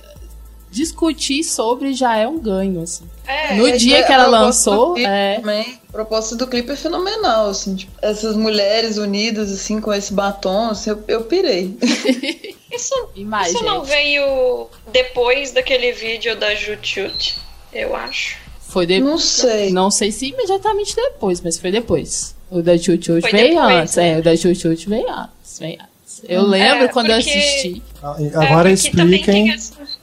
discutir 0.72 1.44
sobre 1.44 1.94
já 1.94 2.16
é 2.16 2.26
um 2.26 2.40
ganho, 2.40 2.82
assim. 2.82 3.08
É, 3.28 3.54
no 3.56 3.78
dia 3.78 4.00
é, 4.00 4.04
que 4.04 4.12
ela 4.12 4.26
lançou, 4.28 4.98
é... 4.98 5.36
Também, 5.36 5.80
a 5.90 5.92
proposta 5.92 6.36
do 6.36 6.48
clipe 6.48 6.72
é 6.72 6.76
fenomenal, 6.76 7.50
assim, 7.50 7.76
tipo, 7.76 7.92
essas 8.02 8.36
mulheres 8.36 8.98
unidas, 8.98 9.52
assim, 9.52 9.82
com 9.82 9.94
esse 9.94 10.14
batom, 10.14 10.70
assim, 10.70 10.92
eu, 10.92 11.04
eu 11.08 11.24
pirei. 11.26 11.78
isso, 12.72 13.10
isso 13.14 13.64
não 13.66 13.84
veio 13.84 14.70
depois 14.88 15.52
daquele 15.52 15.92
vídeo 15.92 16.36
da 16.38 16.56
Jutut, 16.56 17.38
eu 17.74 17.94
acho. 17.94 18.41
Foi 18.72 18.86
depois. 18.86 19.12
Não 19.12 19.18
sei. 19.18 19.72
Não 19.72 19.92
sei 19.92 20.12
se 20.14 20.28
imediatamente 20.28 20.96
depois, 20.96 21.42
mas 21.42 21.58
foi 21.58 21.72
depois. 21.72 22.34
O 22.50 22.62
da 22.62 22.78
Jutut 22.78 23.12
veio 23.12 23.22
depois, 23.22 23.58
antes. 23.58 23.96
Né? 23.98 24.10
É, 24.14 24.20
o 24.20 24.24
da 24.24 24.34
Jutut 24.34 24.90
veio 24.90 25.10
antes. 25.10 25.60
Veio 25.60 25.74
antes. 25.74 26.22
Eu 26.28 26.44
lembro 26.44 26.86
é, 26.86 26.88
quando 26.88 27.10
eu 27.10 27.18
assisti. 27.18 27.82
Ah, 28.02 28.16
agora 28.36 28.70
é, 28.70 28.74
expliquem, 28.74 29.54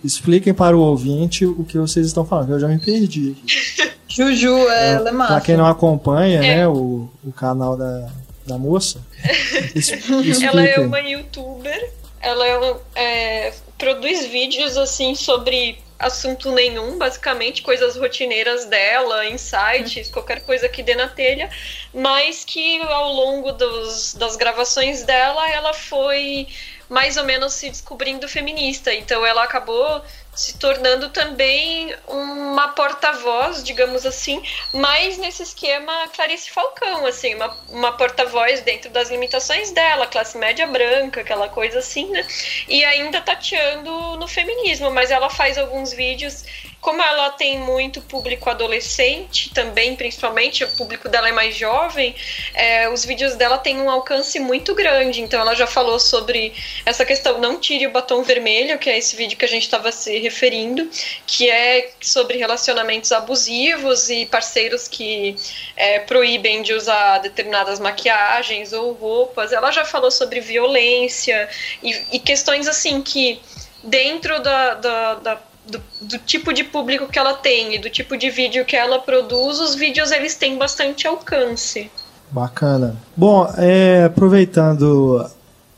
expliquem 0.04 0.52
para 0.52 0.76
o 0.76 0.80
ouvinte 0.80 1.46
o 1.46 1.64
que 1.64 1.78
vocês 1.78 2.06
estão 2.06 2.26
falando, 2.26 2.52
eu 2.52 2.60
já 2.60 2.68
me 2.68 2.78
perdi. 2.78 3.36
Juju, 4.06 4.68
é, 4.68 4.94
ela 4.94 5.08
é 5.08 5.12
massa. 5.12 5.32
Pra 5.32 5.40
quem 5.40 5.56
não 5.56 5.66
acompanha, 5.66 6.38
é. 6.38 6.56
né, 6.56 6.68
o, 6.68 7.08
o 7.24 7.32
canal 7.32 7.76
da, 7.76 8.08
da 8.46 8.58
moça. 8.58 9.00
ela 10.42 10.66
é 10.66 10.80
uma 10.80 11.00
youtuber, 11.00 11.90
ela 12.20 12.46
é, 12.46 12.76
é, 12.96 13.54
produz 13.78 14.26
vídeos 14.26 14.76
assim 14.76 15.14
sobre 15.14 15.78
assunto 15.98 16.52
nenhum, 16.52 16.96
basicamente, 16.96 17.62
coisas 17.62 17.96
rotineiras 17.96 18.64
dela, 18.66 19.26
insights, 19.26 20.10
qualquer 20.10 20.40
coisa 20.42 20.68
que 20.68 20.82
dê 20.82 20.94
na 20.94 21.08
telha, 21.08 21.50
mas 21.92 22.44
que 22.44 22.80
ao 22.82 23.12
longo 23.12 23.52
dos, 23.52 24.14
das 24.14 24.36
gravações 24.36 25.02
dela, 25.02 25.48
ela 25.50 25.74
foi 25.74 26.46
mais 26.88 27.16
ou 27.16 27.24
menos 27.24 27.52
se 27.52 27.68
descobrindo 27.68 28.28
feminista. 28.28 28.94
Então 28.94 29.24
ela 29.26 29.42
acabou 29.42 30.02
se 30.38 30.56
tornando 30.56 31.08
também 31.08 31.92
uma 32.06 32.68
porta-voz, 32.68 33.64
digamos 33.64 34.06
assim, 34.06 34.40
mais 34.72 35.18
nesse 35.18 35.42
esquema 35.42 36.06
Clarice 36.14 36.48
Falcão, 36.52 37.04
assim, 37.04 37.34
uma, 37.34 37.56
uma 37.68 37.92
porta-voz 37.96 38.60
dentro 38.60 38.88
das 38.88 39.10
limitações 39.10 39.72
dela, 39.72 40.06
classe 40.06 40.38
média 40.38 40.64
branca, 40.68 41.22
aquela 41.22 41.48
coisa 41.48 41.80
assim, 41.80 42.08
né? 42.10 42.24
E 42.68 42.84
ainda 42.84 43.20
tateando 43.20 44.16
no 44.16 44.28
feminismo, 44.28 44.92
mas 44.92 45.10
ela 45.10 45.28
faz 45.28 45.58
alguns 45.58 45.92
vídeos 45.92 46.44
como 46.80 47.02
ela 47.02 47.30
tem 47.30 47.58
muito 47.58 48.00
público 48.00 48.48
adolescente 48.48 49.52
também, 49.52 49.96
principalmente, 49.96 50.62
o 50.62 50.68
público 50.68 51.08
dela 51.08 51.28
é 51.28 51.32
mais 51.32 51.56
jovem, 51.56 52.14
é, 52.54 52.88
os 52.88 53.04
vídeos 53.04 53.34
dela 53.34 53.58
têm 53.58 53.80
um 53.80 53.90
alcance 53.90 54.38
muito 54.38 54.74
grande. 54.74 55.20
Então 55.20 55.40
ela 55.40 55.54
já 55.54 55.66
falou 55.66 55.98
sobre 55.98 56.54
essa 56.86 57.04
questão 57.04 57.40
não 57.40 57.58
tire 57.58 57.86
o 57.86 57.90
batom 57.90 58.22
vermelho, 58.22 58.78
que 58.78 58.88
é 58.88 58.96
esse 58.96 59.16
vídeo 59.16 59.36
que 59.36 59.44
a 59.44 59.48
gente 59.48 59.64
estava 59.64 59.90
se 59.90 60.18
referindo, 60.18 60.88
que 61.26 61.50
é 61.50 61.90
sobre 62.00 62.38
relacionamentos 62.38 63.10
abusivos 63.10 64.08
e 64.08 64.24
parceiros 64.26 64.86
que 64.86 65.34
é, 65.76 65.98
proíbem 65.98 66.62
de 66.62 66.72
usar 66.74 67.18
determinadas 67.18 67.80
maquiagens 67.80 68.72
ou 68.72 68.92
roupas. 68.92 69.52
Ela 69.52 69.72
já 69.72 69.84
falou 69.84 70.10
sobre 70.10 70.40
violência 70.40 71.48
e, 71.82 72.02
e 72.12 72.18
questões 72.20 72.68
assim 72.68 73.02
que 73.02 73.40
dentro 73.82 74.40
da, 74.42 74.74
da, 74.74 75.14
da 75.14 75.47
do, 75.68 75.80
do, 76.00 76.18
tipo 76.18 76.52
de 76.52 76.64
público 76.64 77.08
que 77.08 77.18
ela 77.18 77.34
tem 77.34 77.74
e 77.74 77.78
do 77.78 77.90
tipo 77.90 78.16
de 78.16 78.30
vídeo 78.30 78.64
que 78.64 78.76
ela 78.76 78.98
produz, 78.98 79.60
os 79.60 79.74
vídeos 79.74 80.10
eles 80.10 80.34
têm 80.34 80.56
bastante 80.56 81.06
alcance. 81.06 81.90
Bacana. 82.30 82.96
Bom, 83.16 83.50
é, 83.56 84.04
aproveitando 84.04 85.28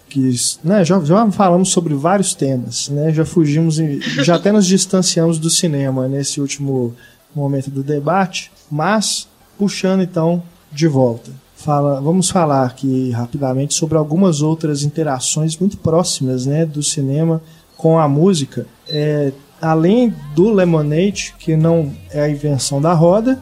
que 0.09 0.35
né, 0.65 0.85
já, 0.85 1.01
já 1.01 1.31
falamos 1.31 1.71
sobre 1.71 1.95
vários 1.95 2.35
temas, 2.35 2.89
né, 2.89 3.13
já 3.13 3.25
fugimos, 3.25 3.77
já 4.25 4.35
até 4.35 4.51
nos 4.51 4.67
distanciamos 4.67 5.39
do 5.39 5.49
cinema 5.49 6.09
nesse 6.09 6.41
último 6.41 6.95
momento 7.35 7.71
do 7.71 7.83
debate, 7.83 8.51
mas 8.69 9.29
puxando 9.57 10.03
então 10.03 10.43
de 10.73 10.89
volta. 10.89 11.31
fala, 11.55 12.01
vamos 12.01 12.29
falar 12.29 12.67
aqui 12.67 13.11
rapidamente 13.11 13.75
sobre 13.75 13.97
algumas 13.97 14.43
outras 14.43 14.83
interações 14.83 15.57
muito 15.57 15.77
próximas 15.77 16.47
né, 16.47 16.67
do 16.67 16.83
cinema 16.83 17.41
com 17.77 17.99
a 17.99 18.09
música. 18.09 18.67
É, 18.89 19.33
além 19.61 20.15
do 20.35 20.53
Lemonade, 20.53 21.35
que 21.39 21.57
não 21.57 21.93
é 22.11 22.21
a 22.23 22.29
invenção 22.29 22.81
da 22.81 22.93
roda, 22.93 23.39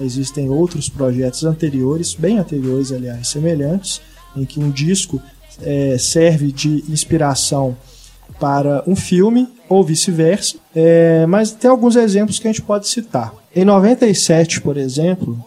existem 0.00 0.48
outros 0.50 0.88
projetos 0.88 1.44
anteriores, 1.44 2.14
bem 2.14 2.38
anteriores, 2.38 2.92
aliás, 2.92 3.28
semelhantes, 3.28 4.00
em 4.36 4.44
que 4.44 4.60
um 4.60 4.70
disco 4.70 5.20
é, 5.62 5.96
serve 5.98 6.50
de 6.52 6.84
inspiração 6.88 7.76
para 8.38 8.82
um 8.86 8.96
filme 8.96 9.48
ou 9.68 9.84
vice-versa, 9.84 10.56
é, 10.74 11.24
mas 11.26 11.52
tem 11.52 11.70
alguns 11.70 11.96
exemplos 11.96 12.38
que 12.38 12.48
a 12.48 12.52
gente 12.52 12.62
pode 12.62 12.88
citar. 12.88 13.32
Em 13.54 13.64
97, 13.64 14.60
por 14.60 14.76
exemplo, 14.76 15.38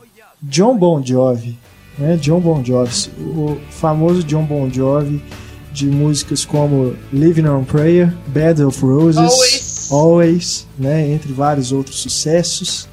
John 0.41 0.77
Bon 0.77 1.03
Jovi, 1.03 1.57
né, 1.97 2.17
John 2.17 2.39
Bon 2.39 2.63
Jovi, 2.63 3.09
o 3.19 3.57
famoso 3.69 4.23
John 4.23 4.43
Bon 4.43 4.69
Jovi 4.69 5.21
de 5.71 5.87
músicas 5.87 6.45
como 6.45 6.95
Living 7.11 7.47
on 7.47 7.65
Prayer, 7.65 8.13
Bed 8.27 8.63
of 8.63 8.81
Roses, 8.81 9.17
Always, 9.17 9.64
Always 9.91 10.67
né, 10.77 11.09
entre 11.11 11.31
vários 11.33 11.71
outros 11.71 11.99
sucessos. 11.99 12.87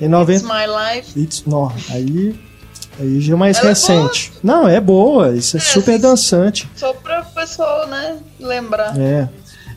Em 0.00 0.08
90, 0.08 0.32
It's 0.32 0.42
My 0.42 0.66
Life. 0.66 1.20
It's, 1.20 1.42
não, 1.46 1.72
aí, 1.90 2.34
aí 2.98 3.20
já 3.20 3.34
é 3.34 3.36
mais 3.36 3.58
Ela 3.58 3.66
é 3.66 3.68
recente. 3.70 4.32
não, 4.42 4.66
é 4.66 4.80
boa, 4.80 5.30
isso 5.36 5.56
é, 5.56 5.60
É, 5.60 5.62
super 5.62 5.98
dançante. 5.98 6.68
Só 6.74 6.92
para 6.92 7.22
o 7.22 7.34
pessoal, 7.34 7.86
né, 7.86 8.18
lembrar. 8.40 8.98
É. 8.98 9.28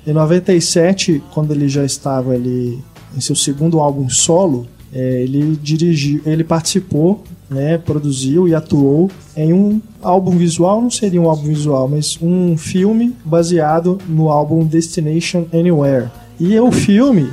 Em 0.07 0.13
97, 0.13 1.23
quando 1.33 1.51
ele 1.51 1.67
já 1.67 1.83
estava 1.83 2.33
ali 2.33 2.83
em 3.15 3.21
seu 3.21 3.35
segundo 3.35 3.79
álbum 3.79 4.09
solo, 4.09 4.67
é, 4.93 5.21
ele 5.23 5.57
dirigiu, 5.61 6.21
ele 6.25 6.43
participou, 6.43 7.23
né, 7.49 7.77
produziu 7.77 8.47
e 8.47 8.55
atuou 8.55 9.11
em 9.35 9.53
um 9.53 9.81
álbum 10.01 10.37
visual, 10.37 10.81
não 10.81 10.89
seria 10.89 11.21
um 11.21 11.29
álbum 11.29 11.47
visual, 11.47 11.87
mas 11.87 12.17
um 12.21 12.57
filme 12.57 13.15
baseado 13.23 13.99
no 14.07 14.29
álbum 14.29 14.63
Destination 14.65 15.45
Anywhere. 15.53 16.09
E 16.39 16.59
o 16.59 16.71
filme 16.71 17.31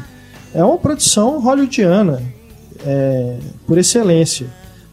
é 0.54 0.62
uma 0.64 0.78
produção 0.78 1.40
hollywoodiana, 1.40 2.22
é, 2.84 3.36
por 3.66 3.78
excelência, 3.78 4.46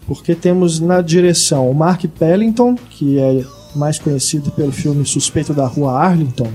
porque 0.07 0.33
temos 0.35 0.79
na 0.79 1.01
direção 1.01 1.69
o 1.69 1.73
Mark 1.75 2.03
Pellington, 2.17 2.75
que 2.89 3.19
é 3.19 3.43
mais 3.75 3.99
conhecido 3.99 4.49
pelo 4.51 4.71
filme 4.71 5.05
Suspeito 5.05 5.53
da 5.53 5.67
Rua 5.67 5.93
Arlington, 5.93 6.49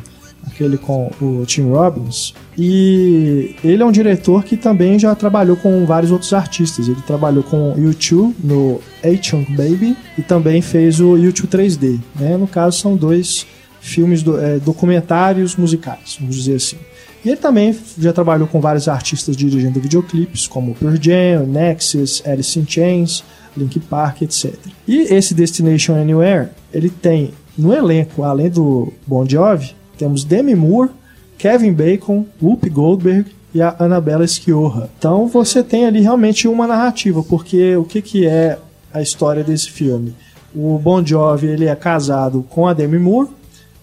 aquele 0.46 0.76
com 0.76 1.10
o 1.20 1.44
Tim 1.46 1.70
Robbins. 1.70 2.34
E 2.58 3.54
ele 3.62 3.82
é 3.82 3.86
um 3.86 3.92
diretor 3.92 4.44
que 4.44 4.56
também 4.56 4.98
já 4.98 5.14
trabalhou 5.14 5.56
com 5.56 5.86
vários 5.86 6.10
outros 6.12 6.32
artistas. 6.32 6.86
Ele 6.88 7.00
trabalhou 7.06 7.42
com 7.44 7.70
o 7.72 7.76
U2 7.76 8.32
no 8.42 8.80
A-Chunk 9.02 9.52
Baby 9.56 9.96
e 10.18 10.22
também 10.22 10.60
fez 10.60 11.00
o 11.00 11.12
U2 11.14 11.46
3D. 11.46 11.98
Né? 12.18 12.36
No 12.36 12.46
caso, 12.46 12.78
são 12.78 12.94
dois 12.96 13.46
filmes 13.80 14.22
do- 14.22 14.38
é, 14.40 14.58
documentários 14.58 15.56
musicais, 15.56 16.16
vamos 16.20 16.36
dizer 16.36 16.56
assim. 16.56 16.76
E 17.24 17.30
ele 17.30 17.36
também 17.36 17.74
já 17.98 18.12
trabalhou 18.12 18.46
com 18.46 18.60
vários 18.60 18.86
artistas 18.86 19.36
dirigindo 19.36 19.80
videoclipes, 19.80 20.46
como 20.46 20.74
Pearl 20.74 20.96
Jam, 21.00 21.46
Nexus, 21.46 22.22
Alice 22.26 22.58
in 22.58 22.66
Chains, 22.68 23.24
Link 23.56 23.80
Park, 23.80 24.22
etc. 24.22 24.54
E 24.86 25.02
esse 25.14 25.32
Destination 25.32 25.94
Anywhere, 25.94 26.50
ele 26.72 26.90
tem 26.90 27.32
no 27.56 27.72
elenco, 27.72 28.24
além 28.24 28.50
do 28.50 28.92
Bon 29.06 29.26
Jovi, 29.26 29.74
temos 29.96 30.24
Demi 30.24 30.54
Moore, 30.54 30.90
Kevin 31.38 31.72
Bacon, 31.72 32.26
Whoopi 32.42 32.68
Goldberg 32.68 33.30
e 33.54 33.62
a 33.62 33.74
Annabella 33.78 34.26
Sciorra. 34.26 34.90
Então 34.98 35.28
você 35.28 35.62
tem 35.62 35.86
ali 35.86 36.00
realmente 36.00 36.48
uma 36.48 36.66
narrativa, 36.66 37.22
porque 37.22 37.76
o 37.76 37.84
que, 37.84 38.02
que 38.02 38.26
é 38.26 38.58
a 38.92 39.00
história 39.00 39.44
desse 39.44 39.70
filme? 39.70 40.14
O 40.54 40.78
Bon 40.78 41.04
Jovi 41.04 41.46
ele 41.46 41.66
é 41.66 41.74
casado 41.76 42.44
com 42.50 42.66
a 42.66 42.72
Demi 42.72 42.98
Moore, 42.98 43.30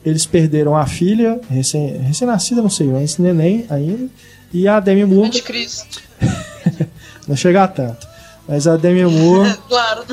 eles 0.05 0.25
perderam 0.25 0.75
a 0.75 0.85
filha, 0.85 1.39
recém- 1.49 1.97
recém-nascida, 1.97 2.61
não 2.61 2.69
sei, 2.69 2.87
mas 2.87 3.17
neném 3.17 3.65
ainda, 3.69 4.07
e 4.53 4.67
a 4.67 4.79
Demi 4.79 5.05
Moore 5.05 5.27
Anticristo. 5.27 6.01
não 7.27 7.35
chega 7.35 7.63
a 7.63 7.67
tanto. 7.67 8.07
Mas 8.47 8.67
a 8.67 8.75
Demi 8.77 9.05
Moore 9.05 9.55
claro. 9.69 10.03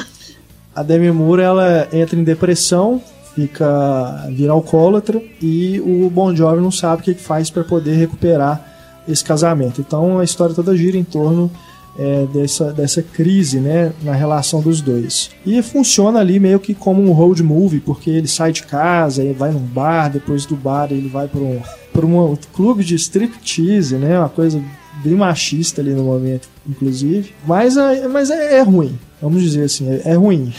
a 0.75 0.83
Demi 0.83 1.11
Moore 1.11 1.43
ela 1.43 1.89
entra 1.93 2.19
em 2.19 2.23
depressão, 2.25 3.03
fica 3.35 4.27
vira 4.31 4.53
alcoólatra 4.53 5.21
e 5.41 5.81
o 5.81 6.11
Bon 6.11 6.35
Jovi 6.35 6.61
não 6.61 6.71
sabe 6.71 7.03
o 7.03 7.05
que 7.05 7.15
que 7.15 7.23
faz 7.23 7.51
para 7.51 7.65
poder 7.65 7.95
recuperar 7.97 8.65
esse 9.09 9.25
casamento. 9.25 9.81
Então 9.81 10.19
a 10.19 10.25
história 10.25 10.55
toda 10.55 10.77
gira 10.77 10.97
em 10.99 11.05
torno 11.05 11.51
é, 11.99 12.27
dessa, 12.33 12.73
dessa 12.73 13.03
crise 13.03 13.59
né, 13.59 13.93
na 14.03 14.13
relação 14.13 14.61
dos 14.61 14.81
dois. 14.81 15.31
E 15.45 15.61
funciona 15.63 16.21
ali 16.21 16.39
meio 16.39 16.61
que 16.61 16.73
como 16.73 17.03
um 17.03 17.13
road 17.13 17.43
movie, 17.43 17.81
porque 17.81 18.09
ele 18.09 18.29
sai 18.29 18.53
de 18.53 18.63
casa 18.63 19.25
e 19.25 19.33
vai 19.33 19.51
num 19.51 19.59
bar, 19.59 20.09
depois 20.09 20.47
do 20.47 20.55
bar 20.55 20.89
ele 20.93 21.09
vai 21.09 21.27
para 21.27 21.41
um, 21.41 21.61
pra 21.93 22.07
um 22.07 22.37
clube 22.55 22.85
de 22.85 22.95
striptease, 22.95 23.97
né, 23.97 24.19
uma 24.19 24.29
coisa 24.29 24.63
bem 25.03 25.15
machista 25.15 25.81
ali 25.81 25.91
no 25.91 26.05
momento, 26.05 26.49
inclusive. 26.69 27.33
Mas, 27.45 27.77
é, 27.77 28.07
mas 28.07 28.31
é, 28.31 28.59
é 28.59 28.63
ruim, 28.63 28.97
vamos 29.21 29.43
dizer 29.43 29.65
assim, 29.65 29.89
é, 29.89 30.13
é 30.13 30.15
ruim. 30.15 30.53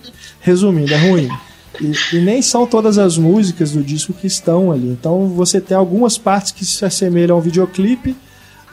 Resumindo, 0.40 0.94
é 0.94 1.10
ruim. 1.10 1.28
E, 1.80 2.16
e 2.16 2.20
nem 2.20 2.40
são 2.40 2.66
todas 2.66 2.96
as 2.96 3.18
músicas 3.18 3.72
do 3.72 3.82
disco 3.82 4.14
que 4.14 4.26
estão 4.26 4.72
ali. 4.72 4.88
Então 4.88 5.28
você 5.28 5.60
tem 5.60 5.76
algumas 5.76 6.16
partes 6.16 6.52
que 6.52 6.64
se 6.64 6.84
assemelham 6.84 7.36
ao 7.36 7.42
videoclipe, 7.42 8.16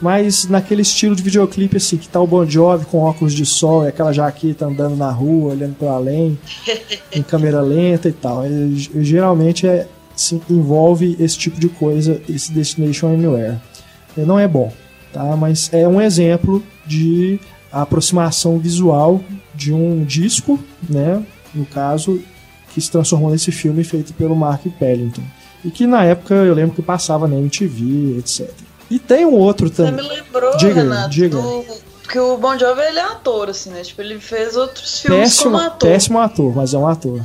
mas 0.02 0.48
naquele 0.48 0.82
estilo 0.82 1.16
de 1.16 1.24
videoclipe 1.24 1.78
assim, 1.78 1.98
que 1.98 2.08
tá 2.08 2.20
o 2.20 2.28
Bon 2.28 2.46
Jovi 2.46 2.86
com 2.86 3.00
óculos 3.00 3.34
de 3.34 3.46
sol 3.46 3.86
e 3.86 3.88
aquela 3.88 4.12
jaqueta 4.12 4.66
andando 4.66 4.96
na 4.96 5.12
rua, 5.12 5.54
olhando 5.54 5.76
para 5.76 5.91
além, 5.91 6.38
em 7.12 7.24
câmera 7.24 7.62
lenta 7.62 8.10
e 8.10 8.14
tal. 8.14 8.46
E, 8.46 8.76
geralmente 9.02 9.68
é, 9.68 9.88
se 10.16 10.41
envolve 10.50 11.16
esse 11.20 11.38
tipo 11.38 11.60
de 11.60 11.70
coisa, 11.70 12.22
esse 12.28 12.52
Destination 12.52 13.14
Anywhere. 13.14 13.58
E 14.18 14.22
não 14.22 14.38
é 14.38 14.48
bom, 14.48 14.72
tá? 15.12 15.36
Mas 15.36 15.70
é 15.74 15.88
um 15.88 16.02
exemplo 16.02 16.64
de 16.86 17.39
aproximação 17.72 18.60
visual 18.60 19.24
de 19.56 19.74
um 19.74 20.04
disco, 20.04 20.60
né? 20.88 21.24
No 21.54 21.66
caso, 21.66 22.22
que 22.74 22.82
se 22.82 22.91
transformou 22.91 23.32
nesse 23.32 23.52
filme 23.52 23.84
feito 23.84 24.14
pelo 24.14 24.36
Mark 24.36 24.64
Pellington. 24.80 25.24
E 25.64 25.72
que 25.72 25.88
na 25.88 26.04
época 26.04 26.34
eu 26.34 26.54
lembro 26.54 26.76
que 26.76 26.82
passava 26.82 27.28
na 27.28 27.38
MTV, 27.38 28.18
etc. 28.20 28.50
E 28.90 29.00
tem 29.00 29.26
um 29.26 29.34
outro 29.34 29.68
Você 29.68 29.84
também. 29.84 30.04
me 30.08 30.16
lembrou, 30.16 30.56
Diga, 30.58 30.82
Renato, 30.82 31.10
diga. 31.10 31.38
do- 31.38 31.66
que 32.10 32.20
o 32.20 32.38
Bon 32.38 32.58
Jovi 32.60 32.82
ele 32.82 33.00
é 33.00 33.04
ator, 33.04 33.50
assim, 33.50 33.70
né? 33.72 33.82
Tipo, 33.82 34.02
ele 34.02 34.20
fez 34.20 34.56
outros 34.56 35.00
filmes 35.00 35.20
Péssimo, 35.30 35.52
como 35.54 35.64
ator. 35.64 35.90
péssimo 35.90 36.20
ator, 36.20 36.56
mas 36.56 36.74
é 36.74 36.78
um 36.78 36.88
ator. 36.88 37.22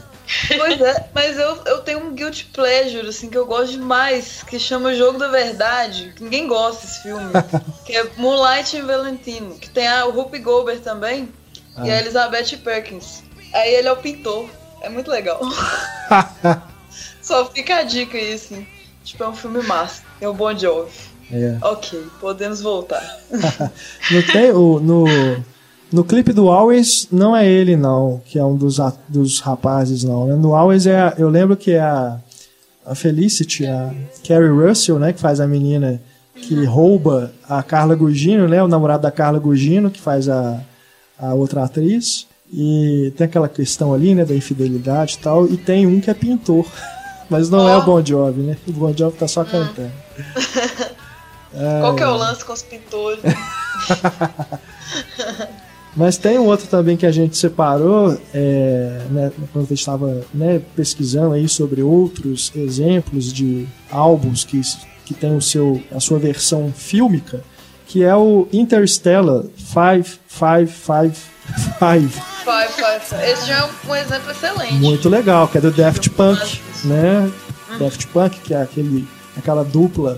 Pois 0.56 0.80
é, 0.80 1.08
mas 1.14 1.38
eu, 1.38 1.58
eu 1.66 1.78
tenho 1.78 2.00
um 2.06 2.14
guilty 2.14 2.44
pleasure, 2.52 3.06
assim, 3.08 3.28
que 3.30 3.36
eu 3.36 3.44
gosto 3.46 3.72
demais, 3.72 4.42
que 4.46 4.58
chama 4.58 4.94
Jogo 4.94 5.18
da 5.18 5.28
Verdade, 5.28 6.12
que 6.16 6.22
ninguém 6.22 6.46
gosta 6.46 6.86
desse 6.86 7.02
filme, 7.02 7.30
que 7.84 7.96
é 7.96 8.06
Moonlight 8.16 8.76
e 8.76 8.82
Valentino, 8.82 9.54
que 9.54 9.68
tem 9.70 9.88
a, 9.88 10.04
o 10.06 10.14
Whoopi 10.14 10.38
Goldberg 10.38 10.80
também, 10.82 11.28
e 11.82 11.90
Ah. 11.90 11.94
a 11.94 11.98
Elizabeth 12.00 12.56
Perkins. 12.62 13.22
Aí 13.54 13.74
ele 13.74 13.88
é 13.88 13.92
o 13.92 13.96
pintor, 13.96 14.48
é 14.82 14.88
muito 14.88 15.10
legal. 15.10 15.40
Só 17.22 17.44
fica 17.46 17.76
a 17.76 17.82
dica 17.82 18.16
aí, 18.16 18.32
assim. 18.34 18.66
Tipo, 19.04 19.24
é 19.24 19.28
um 19.28 19.34
filme 19.34 19.62
massa, 19.62 20.02
é 20.20 20.28
um 20.28 20.34
Bon 20.34 20.56
Jovi. 20.56 20.90
É. 21.30 21.56
Ok, 21.62 22.02
podemos 22.20 22.60
voltar. 22.60 23.02
No, 24.10 24.58
o, 24.60 24.80
no, 24.80 25.04
no 25.92 26.04
clipe 26.04 26.32
do 26.32 26.48
Always, 26.50 27.06
não 27.12 27.36
é 27.36 27.46
ele, 27.46 27.76
não, 27.76 28.20
que 28.24 28.38
é 28.38 28.44
um 28.44 28.56
dos, 28.56 28.80
a- 28.80 28.92
dos 29.08 29.40
rapazes, 29.40 30.02
não. 30.04 30.26
Né? 30.26 30.34
No 30.36 30.54
Always 30.54 30.86
é. 30.86 30.98
a- 30.98 31.14
Eu 31.18 31.28
lembro 31.28 31.56
que 31.56 31.72
é 31.72 31.80
a, 31.80 32.18
a 32.86 32.94
Felicity, 32.94 33.66
a 33.66 33.92
Carrie 34.26 34.48
Russell, 34.48 34.98
né? 34.98 35.12
Que 35.12 35.20
faz 35.20 35.40
a 35.40 35.46
menina 35.46 36.00
que 36.34 36.64
rouba 36.64 37.32
a 37.48 37.62
Carla 37.62 37.94
Gugino, 37.94 38.48
né? 38.48 38.62
O 38.62 38.68
namorado 38.68 39.02
da 39.02 39.10
Carla 39.10 39.38
Gugino, 39.38 39.90
que 39.90 40.00
faz 40.00 40.28
a, 40.28 40.60
a 41.18 41.34
outra 41.34 41.64
atriz. 41.64 42.26
E 42.50 43.12
tem 43.16 43.26
aquela 43.26 43.48
questão 43.48 43.92
ali, 43.92 44.14
né? 44.14 44.24
Da 44.24 44.34
infidelidade 44.34 45.16
e 45.16 45.18
tal. 45.18 45.46
E 45.46 45.56
tem 45.58 45.86
um 45.86 46.00
que 46.00 46.08
é 46.10 46.14
pintor. 46.14 46.64
Mas 47.28 47.50
não 47.50 47.68
é 47.68 47.76
o 47.76 47.80
Ó. 47.80 47.84
Bon 47.84 48.02
Jovi, 48.04 48.40
né? 48.40 48.56
O 48.66 48.72
Bon 48.72 48.94
Jovi 48.96 49.18
tá 49.18 49.28
só 49.28 49.44
cantando. 49.44 49.90
Qual 51.52 51.94
que 51.94 52.02
é 52.02 52.06
o 52.06 52.16
lance 52.16 52.44
com 52.44 52.52
os 52.52 52.62
pintores? 52.62 53.20
Mas 55.96 56.16
tem 56.16 56.38
um 56.38 56.46
outro 56.46 56.68
também 56.68 56.96
que 56.96 57.04
a 57.04 57.10
gente 57.10 57.36
separou, 57.36 58.16
é, 58.32 59.02
né, 59.10 59.32
quando 59.52 59.64
a 59.64 59.68
gente 59.68 59.80
estava 59.80 60.24
né, 60.32 60.62
pesquisando 60.76 61.34
aí 61.34 61.48
sobre 61.48 61.82
outros 61.82 62.52
exemplos 62.54 63.32
de 63.32 63.66
álbuns 63.90 64.44
que, 64.44 64.60
que 65.04 65.12
tem 65.12 65.36
o 65.36 65.42
seu, 65.42 65.82
a 65.90 65.98
sua 65.98 66.20
versão 66.20 66.72
fílmica, 66.72 67.42
que 67.88 68.04
é 68.04 68.14
o 68.14 68.46
Interstellar 68.52 69.42
5555. 69.56 70.18
Five, 70.28 70.68
five, 71.78 73.00
five. 73.02 73.28
Esse 73.28 73.48
já 73.48 73.58
é 73.58 73.64
um, 73.64 73.96
exemplo 73.96 74.30
excelente. 74.30 74.74
Muito 74.74 75.08
legal, 75.08 75.48
que 75.48 75.58
é 75.58 75.60
do 75.60 75.72
Daft 75.72 76.10
Punk, 76.10 76.60
né? 76.84 77.28
Daft 77.78 78.06
Punk, 78.08 78.38
que 78.40 78.54
é 78.54 78.62
aquele, 78.62 79.08
aquela 79.36 79.64
dupla 79.64 80.16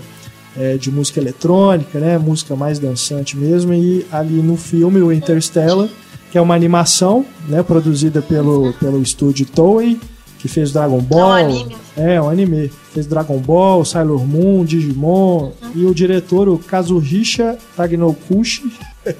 é, 0.57 0.77
de 0.77 0.91
música 0.91 1.19
eletrônica, 1.19 1.99
né? 1.99 2.17
Música 2.17 2.55
mais 2.55 2.79
dançante 2.79 3.37
mesmo. 3.37 3.73
E 3.73 4.05
ali 4.11 4.41
no 4.41 4.57
filme, 4.57 5.01
o 5.01 5.11
Interstellar, 5.11 5.89
que 6.31 6.37
é 6.37 6.41
uma 6.41 6.55
animação, 6.55 7.25
né, 7.47 7.61
produzida 7.61 8.21
pelo, 8.21 8.73
pelo 8.73 9.01
estúdio 9.01 9.45
Toei, 9.45 9.99
que 10.39 10.47
fez 10.47 10.71
Dragon 10.71 10.99
Ball. 10.99 11.19
É 11.19 11.43
um 11.43 11.45
anime. 11.45 11.77
É, 11.95 12.21
um 12.21 12.29
anime. 12.29 12.71
Fez 12.93 13.05
Dragon 13.05 13.37
Ball, 13.37 13.85
Sailor 13.85 14.25
Moon, 14.25 14.65
Digimon. 14.65 15.51
E 15.75 15.85
o 15.85 15.93
diretor, 15.93 16.49
o 16.49 16.57
Kazuhisa 16.57 17.57
Tagnoukushi, 17.77 18.71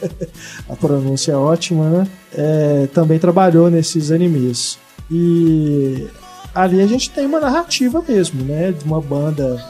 a 0.67 0.75
pronúncia 0.75 1.33
é 1.33 1.35
ótima, 1.35 1.89
né? 1.89 2.07
É, 2.33 2.87
também 2.93 3.19
trabalhou 3.19 3.69
nesses 3.69 4.11
animes. 4.11 4.77
E 5.09 6.07
ali 6.55 6.81
a 6.81 6.87
gente 6.87 7.09
tem 7.09 7.25
uma 7.25 7.39
narrativa 7.39 8.03
mesmo, 8.07 8.43
né? 8.43 8.71
De 8.71 8.83
uma 8.85 8.99
banda 8.99 9.63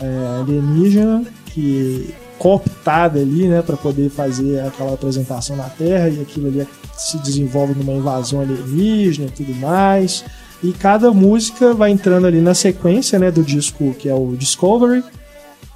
é, 0.00 0.40
alienígena 0.40 1.24
que 1.46 2.14
cooptada 2.38 3.18
ali, 3.18 3.48
né, 3.48 3.62
para 3.62 3.76
poder 3.76 4.10
fazer 4.10 4.60
aquela 4.60 4.92
apresentação 4.92 5.56
na 5.56 5.68
Terra 5.70 6.08
e 6.08 6.20
aquilo 6.20 6.48
ali 6.48 6.68
se 6.96 7.18
desenvolve 7.18 7.74
numa 7.74 7.92
invasão 7.92 8.40
alienígena 8.40 9.28
e 9.28 9.30
tudo 9.30 9.54
mais. 9.54 10.24
E 10.62 10.72
cada 10.72 11.12
música 11.12 11.74
vai 11.74 11.90
entrando 11.90 12.26
ali 12.26 12.40
na 12.40 12.54
sequência, 12.54 13.18
né, 13.18 13.30
do 13.30 13.42
disco 13.42 13.94
que 13.98 14.08
é 14.08 14.14
o 14.14 14.34
Discovery. 14.36 15.02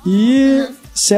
E 0.06 0.66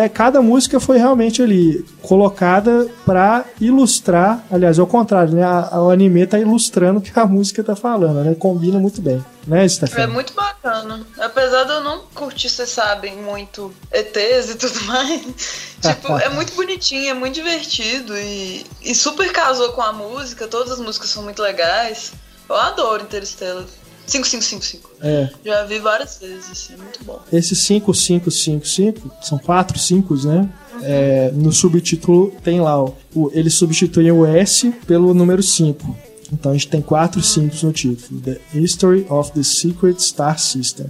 cada 0.09 0.41
música 0.41 0.79
foi 0.79 0.97
realmente 0.97 1.43
ali 1.43 1.85
colocada 2.01 2.89
para 3.05 3.45
ilustrar, 3.61 4.45
aliás, 4.51 4.79
ao 4.79 4.87
contrário, 4.87 5.35
né, 5.35 5.45
o 5.73 5.91
anime 5.91 6.27
tá 6.27 6.39
ilustrando 6.39 7.01
o 7.01 7.03
que 7.03 7.19
a 7.19 7.27
música 7.27 7.65
tá 7.65 7.75
falando, 7.75 8.23
né? 8.23 8.35
Combina 8.35 8.79
muito 8.79 9.03
bem, 9.03 9.25
né, 9.47 9.67
É 9.97 10.07
muito 10.07 10.35
bacana. 10.35 11.05
Apesar 11.19 11.65
de 11.65 11.73
eu 11.73 11.81
não 11.81 12.05
curtir, 12.15 12.49
vocês 12.49 12.69
sabem, 12.69 13.17
muito 13.17 13.75
ETs 13.91 14.51
e 14.51 14.55
tudo 14.55 14.85
mais. 14.85 15.23
tipo, 15.83 16.17
é 16.19 16.29
muito 16.29 16.55
bonitinho, 16.55 17.11
é 17.11 17.15
muito 17.15 17.35
divertido 17.35 18.17
e, 18.17 18.65
e 18.83 18.95
super 18.95 19.33
casou 19.33 19.73
com 19.73 19.83
a 19.83 19.93
música. 19.93 20.47
Todas 20.47 20.73
as 20.73 20.79
músicas 20.79 21.11
são 21.11 21.25
muito 21.25 21.43
legais. 21.43 22.13
Eu 22.49 22.57
adoro 22.57 23.03
Interstellar. 23.03 23.65
5555. 24.07 24.91
É. 25.01 25.29
Já 25.45 25.65
vi 25.65 25.79
várias 25.79 26.19
vezes, 26.19 26.51
assim, 26.51 26.77
muito 26.77 27.03
bom. 27.05 27.21
Esse 27.33 27.55
5555, 27.57 29.11
são 29.23 29.39
quatro 29.39 29.79
5, 29.79 30.15
né? 30.27 30.49
É, 30.83 31.31
no 31.35 31.53
subtítulo 31.53 32.33
tem 32.43 32.61
lá, 32.61 32.83
o, 32.85 33.31
eles 33.33 33.55
substituem 33.55 34.11
o 34.11 34.27
S 34.27 34.71
pelo 34.87 35.15
número 35.15 35.43
5. 35.43 35.97
Então 36.33 36.51
a 36.51 36.55
gente 36.55 36.69
tem 36.69 36.81
quatro 36.81 37.23
5 37.23 37.55
no 37.67 37.73
título. 37.73 38.21
The 38.21 38.41
History 38.55 39.07
of 39.09 39.33
the 39.33 39.43
Secret 39.43 40.01
Star 40.01 40.39
System. 40.39 40.87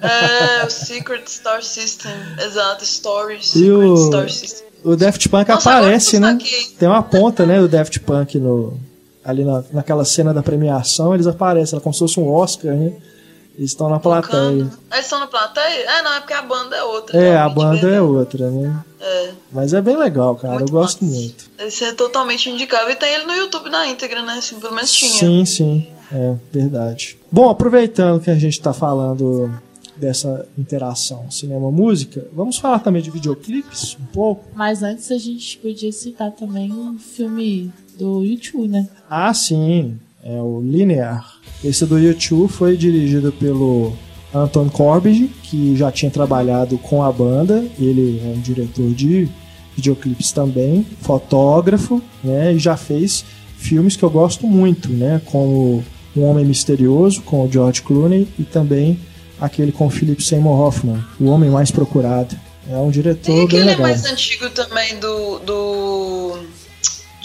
É, 0.00 0.64
o 0.64 0.70
Secret 0.70 1.24
Star 1.28 1.62
System. 1.62 2.12
Exato, 2.44 2.84
Stories. 2.86 3.48
Secret 3.48 3.70
o- 3.70 3.96
Star 4.08 4.30
System. 4.30 4.66
O 4.84 4.94
Daft 4.94 5.28
Punk 5.28 5.48
Nossa, 5.48 5.68
aparece, 5.70 6.20
né? 6.20 6.38
Tem 6.78 6.88
uma 6.88 7.02
ponta, 7.02 7.44
né, 7.44 7.58
do 7.60 7.66
Daft 7.66 7.98
Punk 8.00 8.38
no, 8.38 8.78
ali 9.26 9.44
na, 9.44 9.62
naquela 9.72 10.04
cena 10.04 10.32
da 10.32 10.42
premiação, 10.42 11.12
eles 11.12 11.26
aparecem, 11.26 11.76
é 11.76 11.82
como 11.82 11.92
se 11.92 11.98
fosse 11.98 12.20
um 12.20 12.32
Oscar, 12.32 12.74
né? 12.74 12.92
Eles 13.58 13.70
estão 13.70 13.88
na 13.88 13.98
plateia. 13.98 14.42
Tocando. 14.42 14.78
Eles 14.92 15.04
estão 15.04 15.18
na 15.18 15.26
plateia? 15.26 15.90
É, 15.90 16.02
não, 16.02 16.12
é 16.12 16.20
porque 16.20 16.34
a 16.34 16.42
banda 16.42 16.76
é 16.76 16.84
outra. 16.84 17.18
É, 17.18 17.36
a 17.36 17.46
realmente, 17.46 17.54
banda 17.56 17.88
é 17.88 18.00
outra, 18.02 18.50
né? 18.50 18.84
É. 19.00 19.30
Mas 19.50 19.72
é 19.72 19.80
bem 19.80 19.96
legal, 19.96 20.36
cara. 20.36 20.54
Muito 20.54 20.68
eu 20.68 20.72
gosto 20.72 21.02
massa. 21.02 21.16
muito. 21.16 21.50
Esse 21.58 21.84
é 21.84 21.92
totalmente 21.92 22.50
indicável. 22.50 22.90
E 22.90 22.96
tem 22.96 23.14
ele 23.14 23.24
no 23.24 23.32
YouTube 23.32 23.70
na 23.70 23.86
íntegra, 23.86 24.22
né? 24.22 24.34
Assim, 24.34 24.60
pelo 24.60 24.74
menos 24.74 24.92
tinha. 24.92 25.10
Sim, 25.10 25.44
sim. 25.46 25.86
É 26.12 26.34
verdade. 26.52 27.18
Bom, 27.32 27.48
aproveitando 27.48 28.20
que 28.20 28.30
a 28.30 28.34
gente 28.34 28.52
está 28.52 28.74
falando 28.74 29.50
dessa 29.96 30.46
interação 30.58 31.30
cinema-música, 31.30 32.28
vamos 32.32 32.58
falar 32.58 32.80
também 32.80 33.00
de 33.00 33.10
videoclipes 33.10 33.96
um 33.98 34.04
pouco. 34.06 34.44
Mas 34.54 34.82
antes 34.82 35.10
a 35.10 35.16
gente 35.16 35.56
podia 35.56 35.90
citar 35.90 36.30
também 36.32 36.70
um 36.70 36.98
filme 36.98 37.72
do 37.98 38.22
YouTube, 38.24 38.68
né? 38.68 38.88
Ah, 39.08 39.32
sim. 39.32 39.98
É 40.24 40.40
o 40.40 40.60
Linear. 40.60 41.36
Esse 41.64 41.86
do 41.86 41.98
YouTube 41.98 42.50
foi 42.50 42.76
dirigido 42.76 43.32
pelo 43.32 43.92
Anton 44.34 44.68
Corbijn, 44.68 45.30
que 45.42 45.76
já 45.76 45.90
tinha 45.90 46.10
trabalhado 46.10 46.78
com 46.78 47.02
a 47.02 47.10
banda. 47.12 47.64
Ele 47.78 48.20
é 48.24 48.36
um 48.36 48.40
diretor 48.40 48.90
de 48.92 49.28
videoclipes 49.76 50.32
também, 50.32 50.86
fotógrafo, 51.00 52.02
né? 52.24 52.52
E 52.54 52.58
já 52.58 52.76
fez 52.76 53.24
filmes 53.56 53.96
que 53.96 54.02
eu 54.02 54.10
gosto 54.10 54.46
muito, 54.46 54.88
né? 54.90 55.20
Como 55.26 55.84
Um 56.16 56.22
Homem 56.24 56.44
Misterioso, 56.44 57.22
com 57.22 57.44
o 57.44 57.50
George 57.50 57.82
Clooney, 57.82 58.26
e 58.38 58.42
também 58.42 58.98
aquele 59.40 59.70
com 59.70 59.86
o 59.86 59.90
Philip 59.90 60.22
Seymour 60.22 60.58
Hoffman, 60.58 61.04
O 61.20 61.26
Homem 61.26 61.50
Mais 61.50 61.70
Procurado. 61.70 62.34
É 62.68 62.76
um 62.76 62.90
diretor 62.90 63.22
Tem 63.22 63.34
bem 63.36 63.44
aquele 63.44 63.64
legal. 63.64 63.82
mais 63.82 64.04
antigo 64.06 64.50
também 64.50 64.98
do. 64.98 65.38
do. 65.40 66.38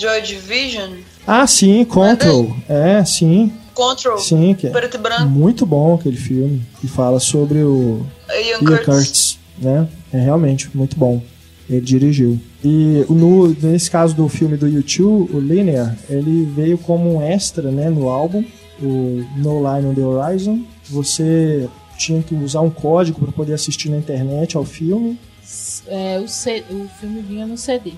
Joy 0.02 0.22
Division. 0.22 0.89
Ah, 1.28 1.45
sim, 1.45 1.84
Control. 1.86 2.56
É, 2.68 3.04
sim, 3.06 3.52
Control. 3.74 4.18
sim, 4.18 4.54
que 4.56 4.68
é 4.68 4.70
Preto 4.72 4.97
e 4.97 4.99
branco. 4.99 5.26
muito 5.30 5.66
bom 5.66 5.93
aquele 5.95 6.18
filme 6.18 6.62
que 6.80 6.88
fala 6.88 7.20
sobre 7.20 7.60
o 7.64 8.06
Ian 8.30 8.58
Ian 8.58 8.60
Curtis. 8.60 8.86
Curtis, 8.86 9.39
né? 9.60 9.88
É 10.12 10.20
realmente 10.20 10.70
muito 10.76 10.97
bom. 10.97 11.22
Ele 11.70 11.80
dirigiu. 11.82 12.39
E 12.64 13.06
no, 13.10 13.47
nesse 13.62 13.89
caso 13.89 14.14
do 14.16 14.28
filme 14.28 14.58
do 14.58 14.68
YouTube, 14.68 15.30
o 15.34 15.39
Linear, 15.39 15.95
ele 16.10 16.43
veio 16.56 16.78
como 16.78 17.16
um 17.16 17.22
extra, 17.22 17.72
né, 17.72 17.89
no 17.89 18.10
álbum, 18.10 18.43
o 18.82 19.24
No 19.38 19.60
Line 19.60 19.88
on 19.88 19.93
the 19.93 20.02
Horizon. 20.02 20.62
Você 20.89 21.70
tinha 21.97 22.22
que 22.24 22.34
usar 22.36 22.62
um 22.62 22.70
código 22.70 23.20
para 23.22 23.32
poder 23.32 23.54
assistir 23.54 23.89
na 23.89 23.97
internet 23.97 24.58
ao 24.58 24.66
filme. 24.66 25.18
É, 25.88 26.20
o, 26.20 26.28
C- 26.28 26.64
o 26.70 26.88
filme 26.99 27.22
vinha 27.22 27.45
no 27.45 27.58
CD. 27.58 27.93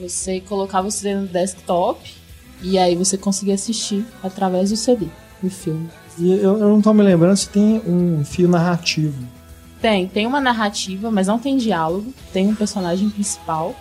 Você 0.00 0.40
colocava 0.40 0.88
o 0.88 0.90
CD 0.90 1.14
no 1.14 1.26
desktop 1.26 2.00
e 2.62 2.78
aí 2.78 2.96
você 2.96 3.18
conseguia 3.18 3.54
assistir 3.54 4.04
através 4.22 4.70
do 4.70 4.76
CD 4.76 5.06
o 5.42 5.50
filme. 5.50 5.88
E 6.18 6.30
eu, 6.32 6.58
eu 6.58 6.68
não 6.68 6.80
tô 6.80 6.92
me 6.92 7.02
lembrando 7.02 7.36
se 7.36 7.48
tem 7.48 7.80
um 7.86 8.24
fio 8.24 8.48
narrativo. 8.48 9.22
Tem, 9.80 10.06
tem 10.06 10.26
uma 10.26 10.40
narrativa, 10.40 11.10
mas 11.10 11.26
não 11.26 11.38
tem 11.38 11.56
diálogo. 11.56 12.12
Tem 12.32 12.46
um 12.46 12.54
personagem 12.54 13.08
principal. 13.08 13.74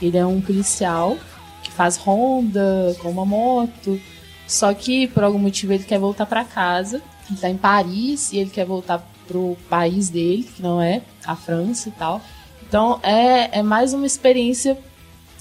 Ele 0.00 0.16
é 0.16 0.24
um 0.24 0.40
policial 0.40 1.16
que 1.62 1.72
faz 1.72 1.96
ronda 1.96 2.96
com 3.00 3.10
uma 3.10 3.24
moto. 3.24 4.00
Só 4.46 4.72
que 4.72 5.08
por 5.08 5.24
algum 5.24 5.38
motivo 5.38 5.72
ele 5.72 5.84
quer 5.84 5.98
voltar 5.98 6.26
pra 6.26 6.44
casa. 6.44 7.02
Ele 7.28 7.38
tá 7.38 7.48
em 7.48 7.56
Paris 7.56 8.32
e 8.32 8.38
ele 8.38 8.50
quer 8.50 8.64
voltar 8.64 9.08
pro 9.26 9.56
país 9.68 10.08
dele, 10.08 10.42
que 10.42 10.62
não 10.62 10.80
é 10.80 11.02
a 11.24 11.36
França 11.36 11.88
e 11.88 11.92
tal. 11.92 12.20
Então 12.66 13.00
é, 13.02 13.58
é 13.58 13.62
mais 13.62 13.92
uma 13.92 14.06
experiência 14.06 14.78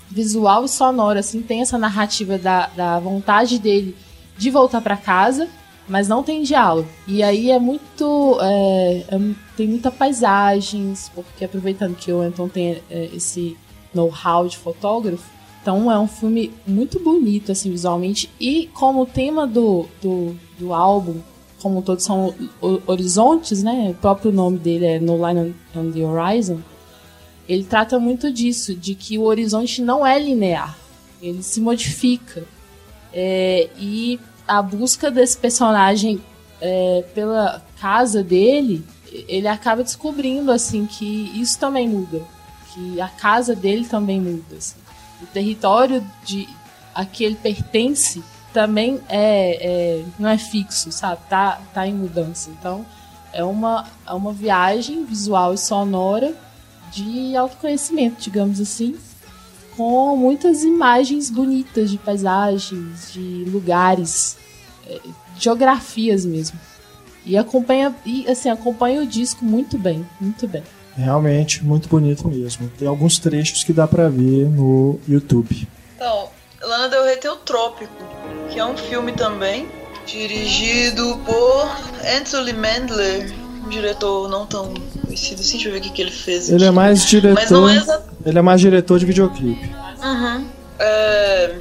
visual 0.10 0.66
e 0.66 0.70
sonora, 0.70 1.20
assim, 1.20 1.42
tem 1.42 1.62
essa 1.62 1.78
narrativa 1.78 2.38
da, 2.38 2.68
da 2.76 3.00
vontade 3.00 3.60
dele 3.60 3.96
de 4.38 4.50
voltar 4.50 4.82
pra 4.82 4.98
casa, 4.98 5.48
mas 5.88 6.08
não 6.08 6.24
tem 6.24 6.44
diálogo. 6.44 6.88
E 7.08 7.22
aí 7.24 7.52
é 7.52 7.60
muito. 7.60 8.38
é, 8.42 9.06
é 9.10 9.20
tem 9.58 9.68
muita 9.68 9.92
paisagens, 9.92 11.12
porque 11.14 11.44
aproveitando 11.46 11.96
que 11.96 12.12
o 12.12 12.22
Anton 12.22 12.48
tem 12.48 12.82
é, 12.90 13.10
esse 13.14 13.58
know-how 13.94 14.48
de 14.48 14.58
fotógrafo, 14.58 15.30
então 15.62 15.92
é 15.92 16.00
um 16.00 16.08
filme 16.08 16.54
muito 16.66 17.00
bonito, 17.00 17.52
assim, 17.52 17.70
visualmente. 17.70 18.30
E 18.40 18.70
como 18.74 19.02
o 19.02 19.06
tema 19.06 19.46
do, 19.46 19.86
do, 20.02 20.36
do 20.58 20.74
álbum, 20.74 21.18
como 21.62 21.82
todos 21.82 22.06
são 22.06 22.34
ho- 22.62 22.82
horizontes, 22.88 23.62
né? 23.62 23.90
O 23.92 23.96
próprio 23.96 24.32
nome 24.32 24.58
dele 24.58 24.86
é 24.86 25.00
No 25.00 25.16
Line 25.28 25.54
on, 25.76 25.80
on 25.82 25.92
the 25.92 26.00
Horizon. 26.06 26.60
Ele 27.50 27.64
trata 27.64 27.98
muito 27.98 28.32
disso, 28.32 28.76
de 28.76 28.94
que 28.94 29.18
o 29.18 29.24
horizonte 29.24 29.82
não 29.82 30.06
é 30.06 30.20
linear, 30.20 30.78
ele 31.20 31.42
se 31.42 31.60
modifica. 31.60 32.44
É, 33.12 33.68
e 33.76 34.20
a 34.48 34.62
busca 34.62 35.10
desse 35.10 35.36
personagem 35.36 36.22
é, 36.62 37.04
pela 37.16 37.66
casa 37.82 38.22
dele, 38.24 38.86
ele 39.28 39.48
acaba 39.48 39.84
descobrindo 39.84 40.52
assim 40.52 40.86
que 40.86 41.32
isso 41.34 41.58
também 41.58 41.90
muda, 41.90 42.22
que 42.72 43.02
a 43.02 43.08
casa 43.08 43.56
dele 43.56 43.86
também 43.88 44.22
muda. 44.22 44.56
assim. 44.56 44.76
O 45.20 45.26
território 45.26 46.06
de 46.24 46.48
a 46.94 47.04
que 47.04 47.24
ele 47.24 47.36
pertence 47.36 48.24
também 48.54 49.00
é, 49.10 50.00
é- 50.02 50.06
não 50.20 50.30
é 50.30 50.38
fixo, 50.38 50.92
sabe? 50.92 51.22
Tá, 51.28 51.60
tá 51.74 51.88
em 51.88 51.94
mudança. 51.94 52.52
Então 52.52 52.86
é 53.34 53.44
uma, 53.44 53.88
é 54.06 54.14
uma 54.14 54.34
viagem 54.34 55.04
visual 55.04 55.54
e 55.54 55.58
sonora 55.58 56.36
de 56.92 57.36
autoconhecimento, 57.36 58.22
digamos 58.22 58.60
assim, 58.60 58.96
com 59.76 60.16
muitas 60.18 60.64
imagens 60.64 61.30
bonitas 61.30 61.90
de 61.90 61.98
paisagens, 61.98 63.14
de 63.14 63.46
lugares, 63.48 64.38
é, 64.88 65.00
geografias 65.38 66.26
mesmo. 66.26 66.60
E 67.26 67.38
acompanha, 67.38 67.96
e 68.06 68.28
assim, 68.28 68.50
acompanha 68.50 69.02
o 69.02 69.06
disco 69.06 69.46
muito 69.46 69.78
bem, 69.78 70.06
muito 70.20 70.48
bem. 70.48 70.64
Realmente 70.96 71.64
muito 71.64 71.88
bonito 71.88 72.28
mesmo. 72.28 72.70
Tem 72.78 72.88
alguns 72.88 73.20
trechos 73.20 73.64
que 73.64 73.72
dá 73.72 73.88
pra 73.88 74.10
ver 74.10 74.50
no 74.50 75.00
YouTube. 75.08 75.68
Então, 75.96 76.30
Lana 76.62 76.90
Del 76.90 77.06
Rey 77.06 77.18
tem 77.18 77.32
o 77.32 77.38
Trópico, 77.38 77.94
que 78.50 78.60
é 78.60 78.66
um 78.66 78.76
filme 78.76 79.14
também, 79.14 79.70
dirigido 80.06 81.18
por 81.26 81.70
Anthony 82.18 82.54
Mandler, 82.54 83.32
um 83.66 83.70
diretor 83.70 84.28
não 84.28 84.46
tão 84.46 84.74
conhecido 85.10 85.42
assim, 85.42 85.54
deixa 85.54 85.68
eu 85.68 85.74
ver 85.74 85.80
o 85.80 85.82
que, 85.82 85.90
que 85.90 86.02
ele 86.02 86.12
fez. 86.12 86.50
Ele 86.50 86.66
é 86.66 86.72
mais 86.72 87.00
Mas 87.02 87.50
não 87.52 87.66
diretor. 87.68 87.70
é 87.72 87.76
exa- 87.76 88.04
Ele 88.26 88.40
é 88.40 88.42
mais 88.42 88.62
diretor 88.62 89.00
de 89.00 89.06
videoclipe. 89.06 89.76
Uhum. 90.04 90.48
É, 90.80 91.56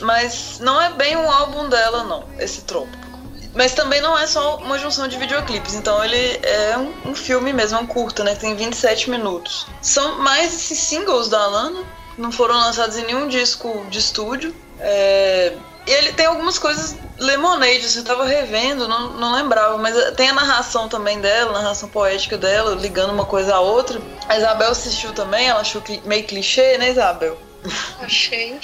mas 0.00 0.58
não 0.60 0.80
é 0.80 0.92
bem 0.92 1.16
um 1.16 1.30
álbum 1.30 1.68
dela, 1.68 2.04
não, 2.04 2.24
esse 2.38 2.62
Trópico. 2.62 3.06
Mas 3.54 3.72
também 3.72 4.00
não 4.00 4.16
é 4.16 4.26
só 4.26 4.58
uma 4.58 4.78
junção 4.78 5.08
de 5.08 5.16
videoclipes, 5.18 5.74
então 5.74 6.04
ele 6.04 6.38
é 6.42 6.76
um, 6.76 7.10
um 7.10 7.14
filme 7.14 7.52
mesmo, 7.52 7.78
é 7.78 7.80
um 7.80 7.86
curta, 7.86 8.22
né? 8.22 8.34
Que 8.34 8.40
tem 8.42 8.54
27 8.54 9.10
minutos. 9.10 9.66
São 9.80 10.18
mais 10.18 10.54
esses 10.54 10.78
singles 10.78 11.28
da 11.28 11.40
Alana, 11.40 11.80
não 12.16 12.30
foram 12.30 12.56
lançados 12.56 12.96
em 12.98 13.06
nenhum 13.06 13.26
disco 13.26 13.84
de 13.90 13.98
estúdio. 13.98 14.54
É, 14.80 15.54
e 15.88 15.90
ele 15.90 16.12
tem 16.12 16.26
algumas 16.26 16.58
coisas 16.58 16.94
Lemonade, 17.18 17.96
eu 17.96 18.04
tava 18.04 18.24
revendo, 18.26 18.86
não, 18.86 19.14
não 19.14 19.34
lembrava, 19.34 19.78
mas 19.78 19.96
tem 20.12 20.28
a 20.28 20.34
narração 20.34 20.86
também 20.86 21.18
dela, 21.18 21.50
a 21.50 21.62
narração 21.62 21.88
poética 21.88 22.36
dela, 22.36 22.74
ligando 22.74 23.10
uma 23.10 23.24
coisa 23.24 23.56
à 23.56 23.60
outra. 23.60 24.00
A 24.28 24.36
Isabel 24.36 24.70
assistiu 24.70 25.12
também, 25.12 25.48
ela 25.48 25.60
achou 25.60 25.82
meio 26.04 26.24
clichê, 26.24 26.76
né, 26.76 26.90
Isabel? 26.90 27.38
Achei. 28.00 28.60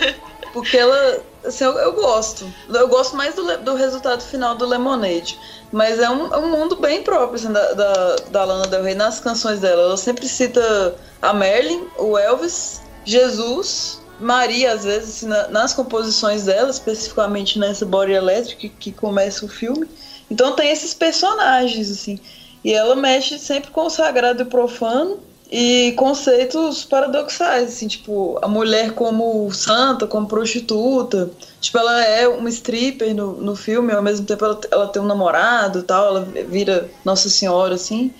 Porque 0.54 0.78
ela, 0.78 1.20
assim, 1.44 1.64
eu, 1.64 1.72
eu, 1.72 1.92
gosto. 1.92 2.46
Eu 2.72 2.88
gosto 2.88 3.14
mais 3.14 3.34
do, 3.34 3.58
do 3.58 3.74
resultado 3.74 4.22
final 4.22 4.54
do 4.54 4.64
Lemonade. 4.64 5.38
Mas 5.70 5.98
é 5.98 6.08
um, 6.08 6.32
é 6.32 6.38
um 6.38 6.48
mundo 6.48 6.76
bem 6.76 7.02
próprio, 7.02 7.34
assim, 7.34 7.52
da, 7.52 7.72
da, 7.74 8.16
da 8.30 8.44
Lana 8.44 8.66
Del 8.68 8.82
Rey 8.84 8.94
nas 8.94 9.20
canções 9.20 9.60
dela. 9.60 9.82
Ela 9.82 9.96
sempre 9.98 10.26
cita 10.26 10.94
a 11.20 11.34
Merlin, 11.34 11.86
o 11.98 12.16
Elvis, 12.16 12.80
Jesus 13.04 14.00
Maria, 14.20 14.72
às 14.72 14.84
vezes, 14.84 15.22
na, 15.22 15.48
nas 15.48 15.72
composições 15.72 16.44
dela, 16.44 16.70
especificamente 16.70 17.58
nessa 17.58 17.86
Body 17.86 18.12
Electric, 18.12 18.68
que, 18.68 18.68
que 18.68 18.92
começa 18.92 19.44
o 19.44 19.48
filme. 19.48 19.88
Então 20.30 20.54
tem 20.54 20.70
esses 20.70 20.92
personagens, 20.92 21.90
assim. 21.90 22.18
E 22.64 22.72
ela 22.72 22.96
mexe 22.96 23.38
sempre 23.38 23.70
com 23.70 23.86
o 23.86 23.90
sagrado 23.90 24.42
e 24.42 24.44
o 24.44 24.46
profano 24.46 25.20
e 25.50 25.94
conceitos 25.96 26.84
paradoxais, 26.84 27.70
assim, 27.70 27.88
tipo, 27.88 28.38
a 28.42 28.48
mulher 28.48 28.92
como 28.92 29.50
santa, 29.52 30.06
como 30.06 30.26
prostituta. 30.26 31.30
Tipo, 31.60 31.78
ela 31.78 32.04
é 32.04 32.28
uma 32.28 32.48
stripper 32.50 33.14
no, 33.14 33.32
no 33.32 33.56
filme, 33.56 33.92
ao 33.92 34.02
mesmo 34.02 34.26
tempo 34.26 34.44
ela, 34.44 34.60
ela 34.70 34.86
tem 34.88 35.00
um 35.00 35.06
namorado 35.06 35.82
tal, 35.82 36.06
ela 36.08 36.20
vira 36.20 36.90
Nossa 37.04 37.30
Senhora, 37.30 37.76
assim. 37.76 38.12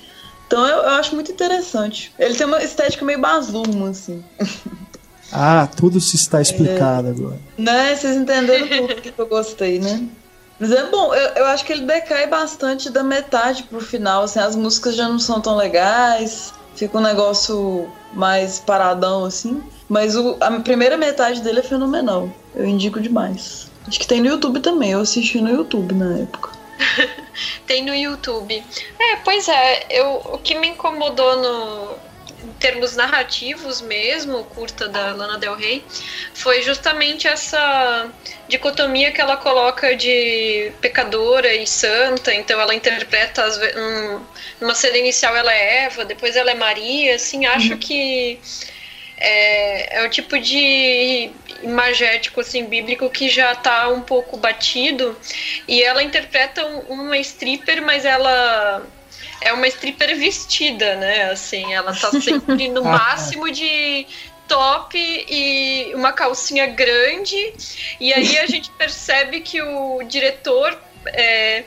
Então 0.46 0.66
eu, 0.66 0.78
eu 0.78 0.90
acho 0.90 1.14
muito 1.14 1.30
interessante. 1.30 2.10
Ele 2.18 2.34
tem 2.34 2.46
uma 2.46 2.62
estética 2.62 3.04
meio 3.04 3.20
Bazuma, 3.20 3.90
assim. 3.90 4.24
Ah, 5.32 5.68
tudo 5.76 6.00
se 6.00 6.16
está 6.16 6.40
explicado 6.40 7.08
é, 7.08 7.10
agora. 7.10 7.38
Né, 7.56 7.94
vocês 7.94 8.16
entenderam 8.16 8.68
tudo 8.68 8.94
que 9.02 9.12
eu 9.16 9.26
gostei, 9.26 9.78
né? 9.78 10.08
Mas 10.58 10.72
é 10.72 10.86
bom, 10.86 11.14
eu, 11.14 11.28
eu 11.34 11.46
acho 11.46 11.64
que 11.64 11.72
ele 11.72 11.86
decai 11.86 12.26
bastante 12.26 12.90
da 12.90 13.04
metade 13.04 13.62
pro 13.64 13.80
final, 13.80 14.24
assim, 14.24 14.40
as 14.40 14.56
músicas 14.56 14.96
já 14.96 15.08
não 15.08 15.18
são 15.18 15.40
tão 15.40 15.56
legais, 15.56 16.52
fica 16.74 16.98
um 16.98 17.02
negócio 17.02 17.88
mais 18.12 18.58
paradão, 18.58 19.24
assim. 19.24 19.62
Mas 19.88 20.16
o, 20.16 20.36
a 20.40 20.50
primeira 20.60 20.96
metade 20.96 21.40
dele 21.42 21.60
é 21.60 21.62
fenomenal. 21.62 22.28
Eu 22.54 22.66
indico 22.66 23.00
demais. 23.00 23.68
Acho 23.86 24.00
que 24.00 24.06
tem 24.06 24.20
no 24.20 24.26
YouTube 24.26 24.60
também, 24.60 24.90
eu 24.90 25.00
assisti 25.00 25.40
no 25.40 25.50
YouTube 25.50 25.94
na 25.94 26.18
época. 26.18 26.50
tem 27.66 27.84
no 27.84 27.94
YouTube. 27.94 28.62
É, 28.98 29.16
pois 29.24 29.48
é, 29.48 29.86
eu, 29.90 30.20
o 30.32 30.38
que 30.38 30.58
me 30.58 30.68
incomodou 30.68 31.36
no, 31.36 32.07
termos 32.58 32.96
narrativos 32.96 33.80
mesmo, 33.80 34.44
curta 34.44 34.88
da 34.88 35.12
Lana 35.12 35.38
Del 35.38 35.54
Rey, 35.54 35.84
foi 36.34 36.62
justamente 36.62 37.26
essa 37.26 38.10
dicotomia 38.48 39.12
que 39.12 39.20
ela 39.20 39.36
coloca 39.36 39.94
de 39.96 40.72
pecadora 40.80 41.52
e 41.54 41.66
santa, 41.66 42.34
então 42.34 42.60
ela 42.60 42.74
interpreta 42.74 43.44
um, 43.76 44.20
numa 44.60 44.74
cena 44.74 44.98
inicial 44.98 45.36
ela 45.36 45.52
é 45.52 45.84
Eva, 45.84 46.04
depois 46.04 46.36
ela 46.36 46.50
é 46.50 46.54
Maria, 46.54 47.14
assim, 47.14 47.46
acho 47.46 47.72
uhum. 47.72 47.78
que 47.78 48.40
é, 49.18 49.98
é 49.98 50.06
o 50.06 50.10
tipo 50.10 50.38
de 50.38 51.30
imagético 51.62 52.40
assim 52.40 52.64
bíblico 52.64 53.10
que 53.10 53.28
já 53.28 53.52
está 53.52 53.88
um 53.88 54.00
pouco 54.00 54.36
batido 54.36 55.18
e 55.66 55.82
ela 55.82 56.02
interpreta 56.02 56.64
uma 56.88 57.18
stripper, 57.18 57.82
mas 57.82 58.04
ela 58.04 58.86
é 59.40 59.52
uma 59.52 59.66
stripper 59.66 60.16
vestida, 60.16 60.96
né? 60.96 61.30
Assim, 61.30 61.72
ela 61.72 61.94
tá 61.94 62.10
sempre 62.20 62.68
no 62.68 62.82
máximo 62.84 63.50
de 63.50 64.06
top 64.46 64.98
e 64.98 65.92
uma 65.94 66.12
calcinha 66.12 66.66
grande. 66.66 67.54
E 68.00 68.12
aí 68.12 68.38
a 68.38 68.46
gente 68.46 68.70
percebe 68.70 69.40
que 69.40 69.60
o 69.60 70.02
diretor 70.04 70.76
é, 71.06 71.64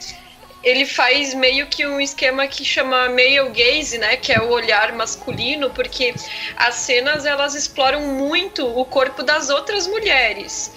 ele 0.64 0.86
faz 0.86 1.34
meio 1.34 1.68
que 1.68 1.86
um 1.86 2.00
esquema 2.00 2.48
que 2.48 2.64
chama 2.64 3.10
male 3.10 3.50
gaze, 3.50 3.98
né, 3.98 4.16
que 4.18 4.32
é 4.32 4.40
o 4.40 4.50
olhar 4.50 4.94
masculino, 4.94 5.70
porque 5.72 6.14
as 6.56 6.76
cenas 6.76 7.26
elas 7.26 7.56
exploram 7.56 8.02
muito 8.02 8.66
o 8.66 8.86
corpo 8.86 9.24
das 9.24 9.50
outras 9.50 9.88
mulheres. 9.88 10.72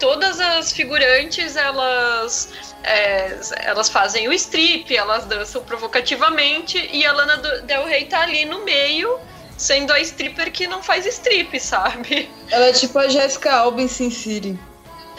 Todas 0.00 0.40
as 0.40 0.72
figurantes 0.72 1.54
elas 1.56 2.48
é, 2.82 3.38
elas 3.64 3.88
fazem 3.88 4.28
o 4.28 4.32
strip, 4.32 4.96
elas 4.96 5.26
dançam 5.26 5.62
provocativamente 5.62 6.88
e 6.92 7.04
a 7.04 7.12
Lana 7.12 7.36
Del 7.36 7.84
Rey 7.84 8.06
tá 8.06 8.22
ali 8.22 8.44
no 8.44 8.64
meio, 8.64 9.18
sendo 9.56 9.92
a 9.92 10.00
stripper 10.00 10.50
que 10.50 10.66
não 10.66 10.82
faz 10.82 11.06
strip, 11.06 11.60
sabe? 11.60 12.28
Ela 12.50 12.66
é 12.66 12.72
tipo 12.72 12.98
a 12.98 13.08
Jessica 13.08 13.52
Alba 13.52 13.82
em 13.82 13.88
Sin 13.88 14.10
City. 14.10 14.58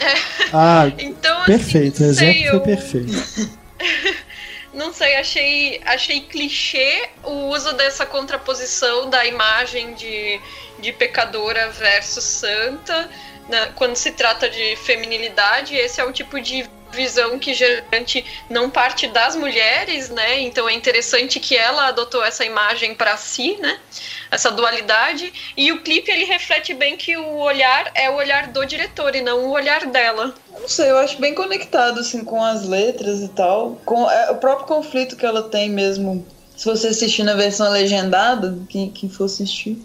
É. 0.00 0.14
Ah, 0.52 0.92
então, 0.98 1.44
perfeito, 1.44 2.02
assim, 2.04 2.24
o 2.24 2.28
exemplo 2.28 2.44
eu... 2.44 2.50
foi 2.50 2.60
perfeito. 2.60 3.58
não 4.74 4.92
sei, 4.92 5.16
achei, 5.16 5.80
achei 5.84 6.20
clichê 6.22 7.08
o 7.22 7.50
uso 7.50 7.72
dessa 7.74 8.04
contraposição 8.04 9.08
da 9.08 9.24
imagem 9.24 9.94
de, 9.94 10.40
de 10.80 10.92
pecadora 10.92 11.70
versus 11.70 12.24
santa. 12.24 13.08
Quando 13.74 13.96
se 13.96 14.12
trata 14.12 14.48
de 14.48 14.76
feminilidade, 14.76 15.74
esse 15.74 16.00
é 16.00 16.04
o 16.04 16.12
tipo 16.12 16.40
de 16.40 16.68
visão 16.92 17.38
que 17.38 17.54
geralmente 17.54 18.24
não 18.48 18.70
parte 18.70 19.08
das 19.08 19.34
mulheres, 19.34 20.10
né? 20.10 20.40
Então 20.40 20.68
é 20.68 20.74
interessante 20.74 21.40
que 21.40 21.56
ela 21.56 21.88
adotou 21.88 22.22
essa 22.22 22.44
imagem 22.44 22.94
para 22.94 23.16
si, 23.16 23.56
né? 23.60 23.78
Essa 24.30 24.50
dualidade 24.50 25.32
e 25.56 25.72
o 25.72 25.82
clipe 25.82 26.10
ele 26.10 26.24
reflete 26.24 26.72
bem 26.74 26.96
que 26.96 27.16
o 27.16 27.38
olhar 27.38 27.90
é 27.94 28.10
o 28.10 28.14
olhar 28.14 28.48
do 28.48 28.64
diretor 28.64 29.14
e 29.14 29.22
não 29.22 29.46
o 29.46 29.50
olhar 29.50 29.86
dela. 29.86 30.34
Não 30.58 30.68
sei, 30.68 30.90
eu 30.90 30.98
acho 30.98 31.18
bem 31.18 31.34
conectado 31.34 32.00
assim 32.00 32.24
com 32.24 32.42
as 32.42 32.66
letras 32.66 33.20
e 33.20 33.28
tal, 33.28 33.80
com 33.84 34.08
é, 34.10 34.30
o 34.30 34.36
próprio 34.36 34.66
conflito 34.66 35.16
que 35.16 35.26
ela 35.26 35.42
tem 35.42 35.68
mesmo. 35.70 36.26
Se 36.56 36.66
você 36.66 36.88
assistir 36.88 37.24
na 37.24 37.34
versão 37.34 37.70
legendada, 37.70 38.58
quem, 38.68 38.90
quem 38.90 39.08
for 39.08 39.24
assistir, 39.24 39.78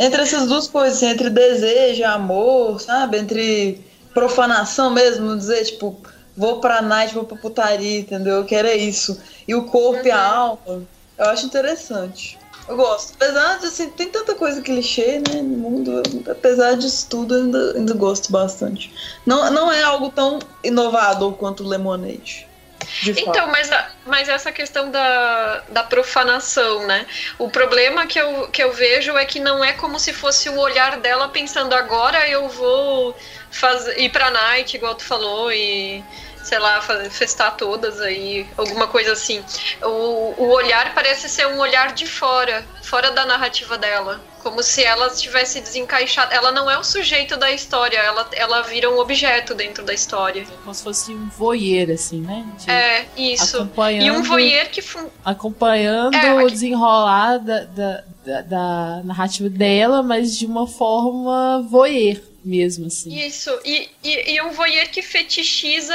entre 0.00 0.22
essas 0.22 0.48
duas 0.48 0.66
coisas, 0.66 0.96
assim, 0.96 1.08
entre 1.08 1.28
desejo, 1.28 2.02
amor, 2.04 2.80
sabe? 2.80 3.18
Entre 3.18 3.84
profanação 4.14 4.90
mesmo, 4.90 5.36
dizer, 5.36 5.62
tipo, 5.66 5.94
vou 6.34 6.58
pra 6.58 6.80
night, 6.80 7.14
vou 7.14 7.24
pra 7.24 7.36
putaria, 7.36 8.00
entendeu? 8.00 8.36
Eu 8.36 8.46
quero 8.46 8.66
é 8.66 8.74
isso. 8.74 9.20
E 9.46 9.54
o 9.54 9.66
corpo 9.66 10.00
uhum. 10.00 10.06
e 10.06 10.10
a 10.10 10.16
uhum. 10.16 10.38
alma, 10.38 10.82
eu 11.18 11.26
acho 11.26 11.44
interessante. 11.44 12.38
Eu 12.66 12.76
gosto. 12.76 13.12
Apesar 13.14 13.58
de, 13.58 13.66
assim, 13.66 13.90
tem 13.90 14.08
tanta 14.08 14.34
coisa 14.34 14.62
clichê, 14.62 15.18
né, 15.18 15.42
no 15.42 15.58
mundo, 15.58 16.02
apesar 16.30 16.76
disso 16.76 17.06
tudo, 17.10 17.34
eu 17.34 17.44
ainda, 17.44 17.72
ainda 17.76 17.92
gosto 17.92 18.32
bastante. 18.32 18.90
Não, 19.26 19.50
não 19.50 19.70
é 19.70 19.82
algo 19.82 20.08
tão 20.08 20.38
inovador 20.64 21.34
quanto 21.34 21.62
o 21.62 21.68
Lemonade. 21.68 22.48
Então, 23.06 23.46
mas, 23.48 23.70
mas 24.04 24.28
essa 24.28 24.52
questão 24.52 24.90
da, 24.90 25.62
da 25.68 25.82
profanação, 25.82 26.86
né? 26.86 27.06
O 27.38 27.48
problema 27.48 28.06
que 28.06 28.18
eu, 28.20 28.48
que 28.48 28.62
eu 28.62 28.72
vejo 28.72 29.16
é 29.16 29.24
que 29.24 29.40
não 29.40 29.64
é 29.64 29.72
como 29.72 29.98
se 29.98 30.12
fosse 30.12 30.48
o 30.48 30.58
olhar 30.58 30.98
dela 30.98 31.28
pensando 31.28 31.74
agora 31.74 32.28
eu 32.28 32.48
vou 32.48 33.16
fazer, 33.50 33.98
ir 33.98 34.10
pra 34.10 34.30
night, 34.30 34.76
igual 34.76 34.94
tu 34.94 35.04
falou, 35.04 35.52
e 35.52 36.04
sei 36.42 36.58
lá, 36.58 36.80
festar 37.10 37.56
todas 37.56 38.00
aí, 38.00 38.46
alguma 38.56 38.86
coisa 38.86 39.12
assim. 39.12 39.42
O, 39.82 40.34
o 40.42 40.48
olhar 40.50 40.94
parece 40.94 41.28
ser 41.28 41.46
um 41.46 41.58
olhar 41.58 41.92
de 41.92 42.06
fora, 42.06 42.64
fora 42.82 43.10
da 43.10 43.26
narrativa 43.26 43.76
dela. 43.76 44.20
Como 44.42 44.62
se 44.62 44.82
ela 44.82 45.08
estivesse 45.08 45.60
desencaixada. 45.60 46.34
Ela 46.34 46.50
não 46.50 46.70
é 46.70 46.78
o 46.78 46.82
sujeito 46.82 47.36
da 47.36 47.50
história, 47.52 47.98
ela, 47.98 48.26
ela 48.32 48.62
vira 48.62 48.90
um 48.90 48.98
objeto 48.98 49.54
dentro 49.54 49.84
da 49.84 49.92
história. 49.92 50.46
Como 50.62 50.74
se 50.74 50.82
fosse 50.82 51.12
um 51.12 51.28
voyeur, 51.28 51.90
assim, 51.90 52.22
né? 52.22 52.46
De 52.58 52.70
é, 52.70 53.06
isso. 53.18 53.70
E 54.00 54.10
um 54.10 54.22
voyeur 54.22 54.70
que. 54.70 54.82
Acompanhando 55.22 56.14
é, 56.14 56.42
o 56.42 56.48
desenrolar 56.48 57.36
da, 57.36 57.64
da, 57.64 58.04
da, 58.24 58.40
da 58.40 59.02
narrativa 59.04 59.50
dela, 59.50 60.02
mas 60.02 60.38
de 60.38 60.46
uma 60.46 60.66
forma 60.66 61.60
voyeur 61.68 62.16
mesmo, 62.44 62.86
assim. 62.86 63.14
Isso, 63.14 63.50
e, 63.64 63.88
e, 64.02 64.34
e 64.34 64.42
um 64.42 64.50
voyeur 64.52 64.88
que 64.88 65.02
fetichiza 65.02 65.94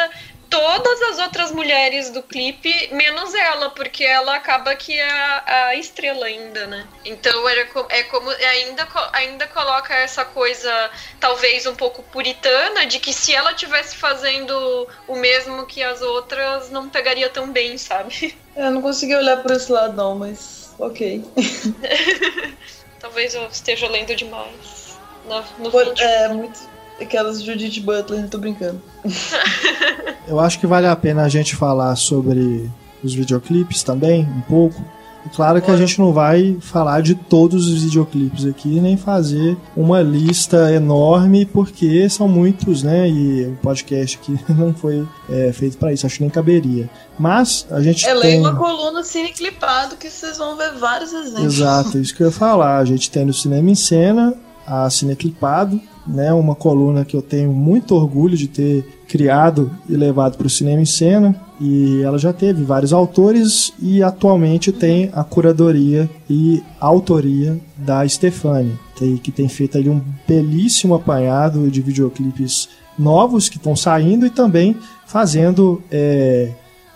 todas 0.49 1.01
as 1.03 1.19
outras 1.19 1.51
mulheres 1.51 2.09
do 2.09 2.21
clipe, 2.21 2.71
menos 2.91 3.33
ela, 3.33 3.69
porque 3.69 4.03
ela 4.03 4.35
acaba 4.35 4.75
que 4.75 4.97
é 4.97 5.11
a, 5.11 5.67
a 5.67 5.75
estrela 5.75 6.25
ainda, 6.25 6.67
né? 6.67 6.87
Então 7.03 7.47
era, 7.47 7.67
é 7.89 8.03
como 8.03 8.29
ainda, 8.29 8.87
ainda 9.13 9.47
coloca 9.47 9.93
essa 9.93 10.25
coisa, 10.25 10.89
talvez 11.19 11.65
um 11.65 11.75
pouco 11.75 12.03
puritana, 12.03 12.85
de 12.85 12.99
que 12.99 13.13
se 13.13 13.33
ela 13.33 13.53
tivesse 13.53 13.95
fazendo 13.95 14.87
o 15.07 15.15
mesmo 15.15 15.65
que 15.65 15.81
as 15.83 16.01
outras, 16.01 16.69
não 16.69 16.89
pegaria 16.89 17.29
tão 17.29 17.51
bem, 17.51 17.77
sabe? 17.77 18.35
É, 18.55 18.67
eu 18.67 18.71
não 18.71 18.81
consegui 18.81 19.13
olhar 19.13 19.41
por 19.41 19.51
esse 19.51 19.69
lado, 19.69 19.97
não, 19.97 20.15
mas 20.15 20.73
ok. 20.79 21.25
talvez 22.99 23.35
eu 23.35 23.45
esteja 23.47 23.85
lendo 23.89 24.15
demais 24.15 24.97
no, 25.25 25.43
no 25.65 25.71
Por, 25.71 25.93
É, 25.99 26.29
muito 26.29 26.74
aquelas 26.99 27.41
Judith 27.41 27.81
Butler, 27.81 28.29
tô 28.29 28.37
brincando. 28.37 28.81
Eu 30.27 30.39
acho 30.39 30.59
que 30.59 30.67
vale 30.67 30.87
a 30.87 30.95
pena 30.95 31.23
a 31.23 31.29
gente 31.29 31.55
falar 31.55 31.95
sobre 31.95 32.69
os 33.03 33.13
videoclipes 33.13 33.83
também, 33.83 34.23
um 34.23 34.41
pouco. 34.41 34.81
E 35.25 35.29
claro 35.29 35.59
que 35.59 35.71
a 35.71 35.77
gente 35.77 35.97
não 35.99 36.13
vai 36.13 36.55
falar 36.61 37.01
de 37.01 37.15
todos 37.15 37.67
os 37.67 37.83
videoclipes 37.83 38.45
aqui, 38.45 38.79
nem 38.79 38.95
fazer 38.95 39.57
uma 39.75 39.99
lista 40.01 40.71
enorme, 40.71 41.45
porque 41.47 42.07
são 42.09 42.27
muitos, 42.27 42.83
né? 42.83 43.09
E 43.09 43.47
o 43.47 43.57
podcast 43.61 44.19
aqui 44.21 44.37
não 44.53 44.73
foi 44.73 45.07
é, 45.29 45.51
feito 45.51 45.77
para 45.77 45.91
isso, 45.91 46.05
acho 46.05 46.17
que 46.17 46.21
nem 46.21 46.29
caberia. 46.29 46.87
Mas 47.17 47.65
a 47.71 47.81
gente 47.81 48.05
é, 48.05 48.19
tem... 48.19 48.39
uma 48.39 48.55
coluna 48.55 49.03
cine 49.03 49.29
clipado 49.29 49.95
que 49.95 50.09
vocês 50.09 50.37
vão 50.37 50.55
ver 50.55 50.73
vários 50.73 51.11
exemplos. 51.11 51.55
Exato, 51.55 51.97
isso 51.97 52.13
que 52.15 52.21
eu 52.21 52.27
ia 52.27 52.33
falar. 52.33 52.77
A 52.77 52.85
gente 52.85 53.09
tem 53.09 53.25
no 53.25 53.33
Cinema 53.33 53.69
em 53.69 53.75
Cena, 53.75 54.35
a 54.65 54.87
Cine 54.91 55.15
Clipado, 55.15 55.81
né? 56.07 56.33
Uma 56.33 56.55
coluna 56.55 57.05
que 57.05 57.15
eu 57.15 57.21
tenho 57.21 57.51
muito 57.51 57.95
orgulho 57.95 58.37
de 58.37 58.47
ter 58.47 58.85
criado 59.07 59.71
e 59.87 59.95
levado 59.95 60.37
para 60.37 60.47
o 60.47 60.49
cinema 60.49 60.81
em 60.81 60.85
cena. 60.85 61.35
E 61.59 62.01
ela 62.01 62.17
já 62.17 62.33
teve 62.33 62.63
vários 62.63 62.91
autores 62.91 63.73
e 63.81 64.03
atualmente 64.03 64.71
tem 64.71 65.09
a 65.13 65.23
curadoria 65.23 66.09
e 66.29 66.61
autoria 66.79 67.57
da 67.77 68.05
Stefani, 68.07 68.77
que 69.23 69.31
tem 69.31 69.47
feito 69.47 69.77
ali 69.77 69.89
um 69.89 70.01
belíssimo 70.27 70.95
apanhado 70.95 71.69
de 71.71 71.81
videoclipes 71.81 72.67
novos 72.99 73.47
que 73.47 73.57
estão 73.57 73.75
saindo 73.75 74.25
e 74.25 74.29
também 74.29 74.75
fazendo 75.05 75.81
é, 75.89 76.51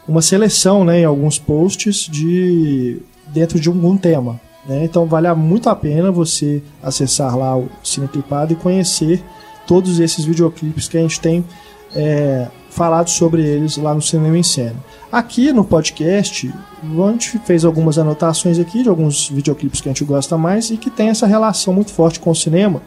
uma 0.07 0.21
seleção 0.21 0.83
né, 0.83 1.01
em 1.01 1.05
alguns 1.05 1.37
posts 1.37 2.09
de 2.09 2.97
dentro 3.27 3.59
de 3.59 3.69
algum 3.69 3.95
tema. 3.95 4.39
Né? 4.69 4.85
Então 4.85 5.07
vale 5.07 5.33
muito 5.33 5.67
a 5.67 5.75
pena 5.75 6.11
você 6.11 6.61
acessar 6.81 7.35
lá 7.35 7.57
o 7.57 7.67
Cineclipado 7.83 8.53
e 8.53 8.55
conhecer 8.55 9.23
todos 9.65 9.99
esses 9.99 10.23
videoclipes 10.23 10.87
que 10.87 10.95
a 10.95 11.01
gente 11.01 11.19
tem 11.19 11.43
é, 11.95 12.47
falado 12.69 13.09
sobre 13.09 13.41
eles 13.41 13.77
lá 13.77 13.95
no 13.95 14.01
Cinema 14.01 14.37
em 14.37 14.43
Cena. 14.43 14.75
Aqui 15.11 15.51
no 15.51 15.65
podcast, 15.65 16.53
a 16.83 17.11
gente 17.11 17.39
fez 17.39 17.65
algumas 17.65 17.97
anotações 17.97 18.59
aqui 18.59 18.83
de 18.83 18.89
alguns 18.89 19.27
videoclipes 19.29 19.81
que 19.81 19.89
a 19.89 19.91
gente 19.91 20.05
gosta 20.05 20.37
mais 20.37 20.69
e 20.69 20.77
que 20.77 20.91
tem 20.91 21.09
essa 21.09 21.25
relação 21.25 21.73
muito 21.73 21.91
forte 21.91 22.19
com 22.19 22.29
o 22.29 22.35
cinema, 22.35 22.79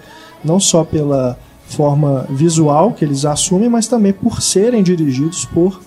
não 0.45 0.61
só 0.61 0.85
pela 0.85 1.37
forma 1.67 2.27
visual 2.31 2.93
que 2.93 3.05
eles 3.05 3.25
assumem, 3.25 3.69
mas 3.69 3.89
também 3.89 4.13
por 4.13 4.41
serem 4.41 4.85
dirigidos 4.85 5.45
por 5.47 5.81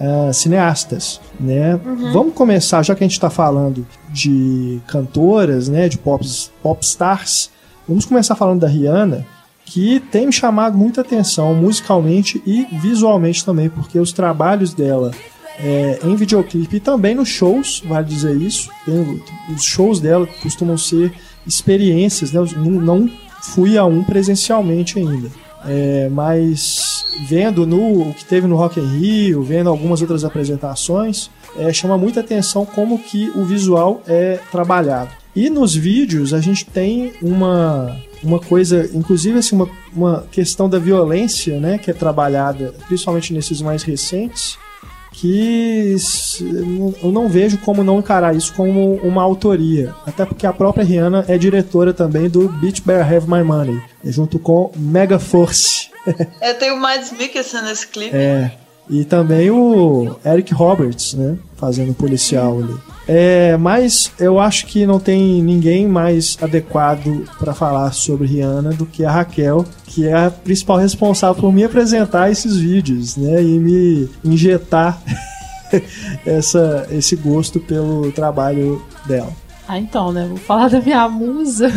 uh, 0.00 0.32
cineastas, 0.32 1.20
né? 1.38 1.74
Uhum. 1.84 2.12
Vamos 2.12 2.34
começar, 2.34 2.82
já 2.82 2.94
que 2.94 3.04
a 3.04 3.06
gente 3.06 3.12
está 3.12 3.30
falando 3.30 3.86
de 4.08 4.80
cantoras, 4.86 5.68
né, 5.68 5.88
de 5.88 5.98
pop, 5.98 6.24
pop 6.62 6.84
stars, 6.84 7.50
vamos 7.86 8.06
começar 8.06 8.34
falando 8.34 8.60
da 8.60 8.68
Rihanna, 8.68 9.26
que 9.64 10.00
tem 10.10 10.26
me 10.26 10.32
chamado 10.32 10.76
muita 10.76 11.02
atenção 11.02 11.54
musicalmente 11.54 12.42
e 12.46 12.66
visualmente 12.80 13.44
também, 13.44 13.68
porque 13.68 13.98
os 13.98 14.12
trabalhos 14.12 14.74
dela 14.74 15.12
é, 15.58 16.00
em 16.02 16.16
videoclipe 16.16 16.76
e 16.76 16.80
também 16.80 17.14
nos 17.14 17.28
shows, 17.28 17.82
vale 17.86 18.06
dizer 18.06 18.34
isso, 18.36 18.70
os 19.54 19.62
shows 19.62 20.00
dela 20.00 20.26
costumam 20.42 20.76
ser 20.76 21.12
experiências, 21.46 22.32
né? 22.32 22.40
Eu 22.40 22.46
não, 22.58 22.80
não 22.80 23.10
fui 23.42 23.76
a 23.76 23.84
um 23.84 24.02
presencialmente 24.02 24.98
ainda, 24.98 25.30
é, 25.64 26.08
mas 26.10 27.04
vendo 27.28 27.66
no 27.66 28.08
o 28.08 28.14
que 28.14 28.24
teve 28.24 28.46
no 28.46 28.56
Rock 28.56 28.80
in 28.80 28.98
Rio, 28.98 29.42
vendo 29.42 29.68
algumas 29.68 30.00
outras 30.00 30.24
apresentações, 30.24 31.30
é, 31.56 31.72
chama 31.72 31.98
muita 31.98 32.20
atenção 32.20 32.64
como 32.64 32.98
que 32.98 33.30
o 33.34 33.44
visual 33.44 34.02
é 34.06 34.38
trabalhado. 34.50 35.10
E 35.34 35.48
nos 35.48 35.74
vídeos 35.74 36.34
a 36.34 36.40
gente 36.40 36.64
tem 36.64 37.12
uma 37.22 37.96
uma 38.22 38.38
coisa, 38.38 38.90
inclusive 38.92 39.38
assim, 39.38 39.56
uma, 39.56 39.68
uma 39.94 40.24
questão 40.30 40.68
da 40.68 40.78
violência, 40.78 41.58
né, 41.58 41.78
que 41.78 41.90
é 41.90 41.94
trabalhada 41.94 42.74
principalmente 42.86 43.32
nesses 43.32 43.62
mais 43.62 43.82
recentes, 43.82 44.58
que 45.20 45.96
eu 47.02 47.12
não 47.12 47.28
vejo 47.28 47.58
como 47.58 47.84
não 47.84 47.98
encarar 47.98 48.34
isso 48.34 48.54
como 48.54 48.94
uma 49.02 49.22
autoria. 49.22 49.94
Até 50.06 50.24
porque 50.24 50.46
a 50.46 50.52
própria 50.52 50.82
Rihanna 50.82 51.26
é 51.28 51.36
diretora 51.36 51.92
também 51.92 52.30
do 52.30 52.48
Beach 52.48 52.80
Bear 52.80 53.06
Have 53.06 53.30
My 53.30 53.42
Money, 53.42 53.82
junto 54.02 54.38
com 54.38 54.72
Mega 54.74 55.18
Force. 55.18 55.90
é, 56.40 56.54
tem 56.54 56.72
o 56.72 56.76
Mads 56.78 57.12
Mikkelsen 57.12 57.62
nesse 57.62 57.86
clipe. 57.86 58.16
É. 58.16 58.50
E 58.90 59.04
também 59.04 59.50
o 59.50 60.16
Eric 60.24 60.52
Roberts, 60.52 61.14
né? 61.14 61.38
Fazendo 61.56 61.94
policial 61.94 62.58
ali. 62.58 62.74
É, 63.06 63.56
mas 63.56 64.12
eu 64.18 64.38
acho 64.38 64.66
que 64.66 64.84
não 64.84 65.00
tem 65.00 65.42
ninguém 65.42 65.86
mais 65.86 66.36
adequado 66.40 67.24
para 67.38 67.54
falar 67.54 67.92
sobre 67.92 68.26
Rihanna 68.26 68.70
do 68.70 68.84
que 68.84 69.04
a 69.04 69.10
Raquel, 69.10 69.64
que 69.86 70.06
é 70.06 70.26
a 70.26 70.30
principal 70.30 70.76
responsável 70.76 71.40
por 71.40 71.52
me 71.52 71.64
apresentar 71.64 72.30
esses 72.30 72.56
vídeos, 72.56 73.16
né? 73.16 73.42
E 73.42 73.58
me 73.58 74.08
injetar 74.24 75.00
essa, 76.26 76.86
esse 76.90 77.14
gosto 77.14 77.60
pelo 77.60 78.10
trabalho 78.12 78.84
dela. 79.06 79.32
Ah, 79.68 79.78
então, 79.78 80.12
né? 80.12 80.26
Vou 80.28 80.36
falar 80.36 80.68
da 80.68 80.80
minha 80.80 81.08
musa. 81.08 81.68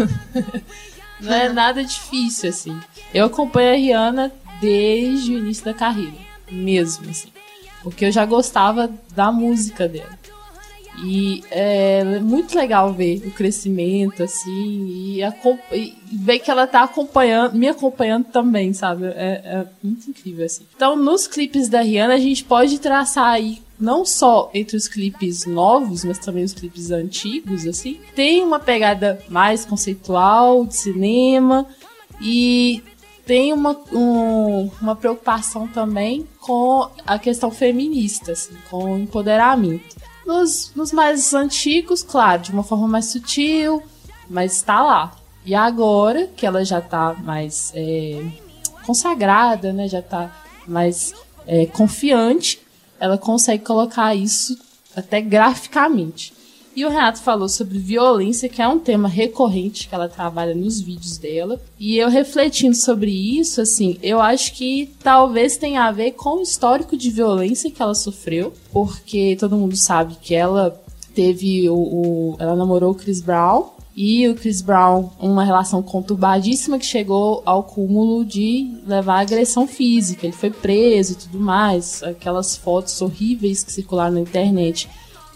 não 1.22 1.34
é 1.34 1.50
nada 1.50 1.84
difícil, 1.84 2.50
assim. 2.50 2.76
Eu 3.14 3.26
acompanho 3.26 3.72
a 3.72 3.76
Rihanna 3.76 4.32
desde 4.60 5.36
o 5.36 5.38
início 5.38 5.66
da 5.66 5.74
carreira, 5.74 6.14
mesmo, 6.54 7.10
assim. 7.10 7.30
Porque 7.82 8.06
eu 8.06 8.12
já 8.12 8.26
gostava 8.26 8.90
da 9.16 9.32
música 9.32 9.88
dela. 9.88 10.24
E 11.02 11.44
é 11.50 12.20
muito 12.20 12.56
legal 12.56 12.94
ver 12.94 13.24
o 13.26 13.32
crescimento, 13.32 14.22
assim, 14.22 14.86
e, 14.88 15.22
e 15.72 15.94
ver 16.12 16.40
que 16.40 16.52
ela 16.52 16.68
tá 16.68 16.84
acompanhando, 16.84 17.56
me 17.56 17.68
acompanhando 17.68 18.26
também, 18.26 18.74
sabe? 18.74 19.08
É, 19.08 19.42
é, 19.44 19.66
muito 19.82 20.10
incrível, 20.10 20.46
assim. 20.46 20.66
Então, 20.76 20.96
nos 20.96 21.26
clipes 21.26 21.68
da 21.68 21.82
Rihanna, 21.82 22.14
a 22.14 22.20
gente 22.20 22.44
pode 22.44 22.80
traçar 22.80 23.26
aí, 23.26 23.62
não 23.80 24.06
só 24.06 24.52
entre 24.54 24.78
os 24.78 24.88
clipes 24.88 25.46
novos, 25.46 26.06
mas 26.06 26.20
também 26.20 26.44
os 26.44 26.54
clipes 26.54 26.92
antigos, 26.92 27.66
assim. 27.66 28.00
Tem 28.16 28.44
uma 28.44 28.60
pegada 28.60 29.20
mais 29.28 29.66
conceitual, 29.66 30.64
de 30.64 30.76
cinema, 30.78 31.66
e 32.22 32.84
tem 33.26 33.54
uma, 33.54 33.80
um, 33.92 34.70
uma 34.82 34.96
preocupação 34.96 35.68
também 35.68 36.28
com 36.40 36.90
a 37.06 37.18
questão 37.18 37.50
feminista, 37.50 38.34
assim, 38.34 38.54
com 38.70 38.94
o 38.94 38.98
empoderamento. 38.98 39.96
Nos, 40.26 40.72
nos 40.76 40.92
mais 40.92 41.34
antigos, 41.34 42.04
claro, 42.04 42.42
de 42.42 42.52
uma 42.52 42.64
forma 42.64 42.88
mais 42.88 43.06
sutil, 43.06 43.82
mas 44.30 44.56
está 44.56 44.82
lá. 44.82 45.16
E 45.46 45.54
agora 45.54 46.28
que 46.28 46.46
ela 46.46 46.64
já 46.64 46.80
está 46.80 47.14
mais 47.14 47.72
é, 47.76 48.26
consagrada, 48.86 49.74
né, 49.74 49.88
já 49.88 50.00
está 50.00 50.32
mais 50.66 51.14
é, 51.46 51.66
confiante, 51.66 52.62
ela 53.00 53.18
consegue 53.18 53.64
colocar 53.64 54.16
isso 54.16 54.58
até 54.96 55.20
graficamente. 55.20 56.34
E 56.76 56.84
o 56.86 56.90
Renato 56.90 57.22
falou 57.22 57.48
sobre 57.48 57.78
violência, 57.78 58.50
que 58.50 58.62
é 58.62 58.68
um 58.68 58.80
tema 58.80 59.08
recorrente 59.08 59.88
que 59.88 59.94
ela 59.94 60.10
trabalha 60.10 60.56
nos 60.56 60.82
vídeos 60.82 61.18
dela. 61.18 61.62
E 61.80 61.98
eu 61.98 62.10
refletindo 62.10 62.76
sobre 62.76 63.12
isso, 63.12 63.62
assim, 63.62 63.98
eu 64.02 64.20
acho 64.20 64.54
que 64.54 64.92
talvez 65.04 65.56
tenha 65.56 65.84
a 65.84 65.92
ver 65.92 66.14
com 66.14 66.40
o 66.40 66.42
histórico 66.42 66.98
de 66.98 67.12
violência 67.12 67.70
que 67.70 67.82
ela 67.82 67.94
sofreu, 67.94 68.52
porque 68.72 69.38
todo 69.40 69.56
mundo 69.56 69.76
sabe 69.76 70.16
que 70.20 70.34
ela 70.34 70.82
teve 71.14 71.70
o, 71.70 71.76
o 71.76 72.36
ela 72.40 72.56
namorou 72.56 72.92
o 72.92 72.96
Chris 72.96 73.22
Brown 73.22 73.70
e 73.96 74.28
o 74.28 74.34
Chris 74.34 74.62
Brown, 74.62 75.12
uma 75.20 75.44
relação 75.44 75.84
conturbadíssima 75.84 76.80
que 76.80 76.86
chegou 76.86 77.44
ao 77.46 77.64
cúmulo 77.64 78.26
de 78.26 78.74
levar 78.88 79.20
agressão 79.20 79.68
física. 79.68 80.26
Ele 80.26 80.34
foi 80.34 80.50
preso 80.50 81.14
e 81.14 81.16
tudo 81.16 81.40
mais. 81.40 82.02
Aquelas 82.02 82.56
fotos 82.56 83.00
horríveis 83.02 83.64
que 83.64 83.72
circularam 83.72 84.16
na 84.16 84.22
internet 84.22 84.90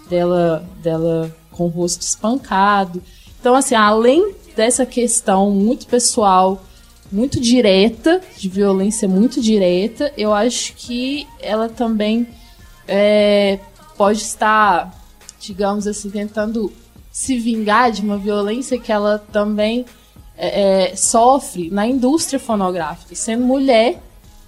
dela, 0.09 0.67
dela 0.81 1.35
com 1.51 1.65
o 1.65 1.69
rosto 1.69 2.01
espancado. 2.01 3.01
Então, 3.39 3.55
assim, 3.55 3.75
além 3.75 4.33
dessa 4.55 4.85
questão 4.85 5.51
muito 5.51 5.87
pessoal, 5.87 6.61
muito 7.11 7.39
direta, 7.39 8.21
de 8.37 8.49
violência 8.49 9.07
muito 9.07 9.41
direta, 9.41 10.11
eu 10.17 10.33
acho 10.33 10.73
que 10.73 11.27
ela 11.39 11.69
também 11.69 12.27
é, 12.87 13.59
pode 13.97 14.21
estar, 14.21 14.93
digamos 15.39 15.87
assim, 15.87 16.09
tentando 16.09 16.71
se 17.11 17.37
vingar 17.37 17.91
de 17.91 18.01
uma 18.01 18.17
violência 18.17 18.79
que 18.79 18.91
ela 18.91 19.17
também 19.31 19.85
é, 20.37 20.91
é 20.91 20.95
sofre 20.95 21.69
na 21.69 21.87
indústria 21.87 22.39
fonográfica, 22.39 23.15
sendo 23.15 23.45
mulher 23.45 24.01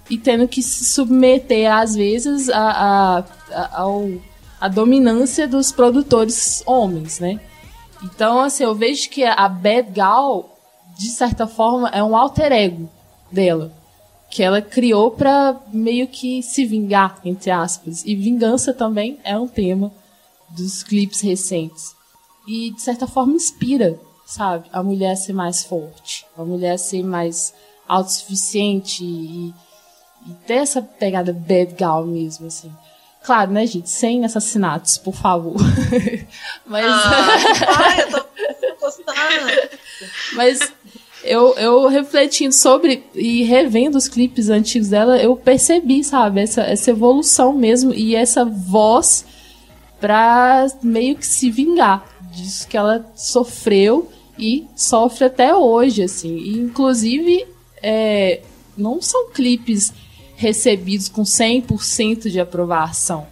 e 0.08 0.18
tendo 0.18 0.46
que 0.46 0.62
se 0.62 0.84
submeter, 0.84 1.72
às 1.72 1.94
vezes, 1.94 2.48
a, 2.48 2.58
a, 2.58 3.24
a, 3.52 3.80
ao 3.80 4.10
a 4.60 4.68
dominância 4.68 5.48
dos 5.48 5.72
produtores 5.72 6.62
homens, 6.66 7.18
né? 7.18 7.40
Então, 8.02 8.40
assim, 8.40 8.64
eu 8.64 8.74
vejo 8.74 9.08
que 9.08 9.24
a 9.24 9.48
Bad 9.48 9.90
Gal, 9.92 10.56
de 10.98 11.08
certa 11.08 11.46
forma, 11.46 11.88
é 11.88 12.02
um 12.02 12.16
alter 12.16 12.52
ego 12.52 12.88
dela. 13.32 13.72
Que 14.30 14.42
ela 14.42 14.62
criou 14.62 15.10
para 15.10 15.58
meio 15.72 16.06
que 16.06 16.42
se 16.42 16.64
vingar, 16.64 17.18
entre 17.24 17.50
aspas. 17.50 18.04
E 18.04 18.14
vingança 18.14 18.72
também 18.72 19.18
é 19.24 19.36
um 19.36 19.48
tema 19.48 19.92
dos 20.50 20.82
clipes 20.82 21.20
recentes. 21.20 21.94
E, 22.46 22.70
de 22.70 22.80
certa 22.80 23.06
forma, 23.06 23.34
inspira, 23.34 23.98
sabe? 24.26 24.68
A 24.72 24.82
mulher 24.82 25.12
a 25.12 25.16
ser 25.16 25.32
mais 25.32 25.64
forte. 25.64 26.26
A 26.36 26.44
mulher 26.44 26.72
a 26.72 26.78
ser 26.78 27.02
mais 27.02 27.52
autossuficiente 27.88 29.04
e, 29.04 29.52
e 30.26 30.32
ter 30.46 30.54
essa 30.54 30.80
pegada 30.80 31.32
bad 31.32 31.74
gal 31.74 32.06
mesmo, 32.06 32.46
assim. 32.46 32.70
Claro, 33.24 33.50
né, 33.50 33.66
gente? 33.66 33.90
Sem 33.90 34.24
assassinatos, 34.24 34.96
por 34.98 35.14
favor. 35.14 35.56
Mas. 36.66 36.86
Ah, 36.86 37.96
eu 37.98 38.10
tô 38.10 38.26
gostando. 38.80 39.70
Mas 40.34 40.72
eu, 41.22 41.54
eu 41.56 41.86
refletindo 41.88 42.54
sobre 42.54 43.04
e 43.14 43.42
revendo 43.42 43.98
os 43.98 44.08
clipes 44.08 44.48
antigos 44.48 44.88
dela, 44.88 45.18
eu 45.18 45.36
percebi, 45.36 46.02
sabe, 46.02 46.40
essa, 46.40 46.62
essa 46.62 46.90
evolução 46.90 47.52
mesmo 47.52 47.92
e 47.92 48.14
essa 48.14 48.44
voz 48.44 49.24
pra 50.00 50.66
meio 50.82 51.16
que 51.16 51.26
se 51.26 51.50
vingar 51.50 52.04
disso 52.32 52.66
que 52.66 52.76
ela 52.76 53.04
sofreu 53.14 54.10
e 54.38 54.66
sofre 54.74 55.26
até 55.26 55.54
hoje, 55.54 56.02
assim. 56.02 56.36
E, 56.38 56.58
inclusive, 56.58 57.46
é, 57.82 58.40
não 58.76 59.02
são 59.02 59.30
clipes 59.30 59.92
recebidos 60.40 61.06
com 61.06 61.22
100% 61.22 62.30
de 62.30 62.40
aprovação 62.40 63.26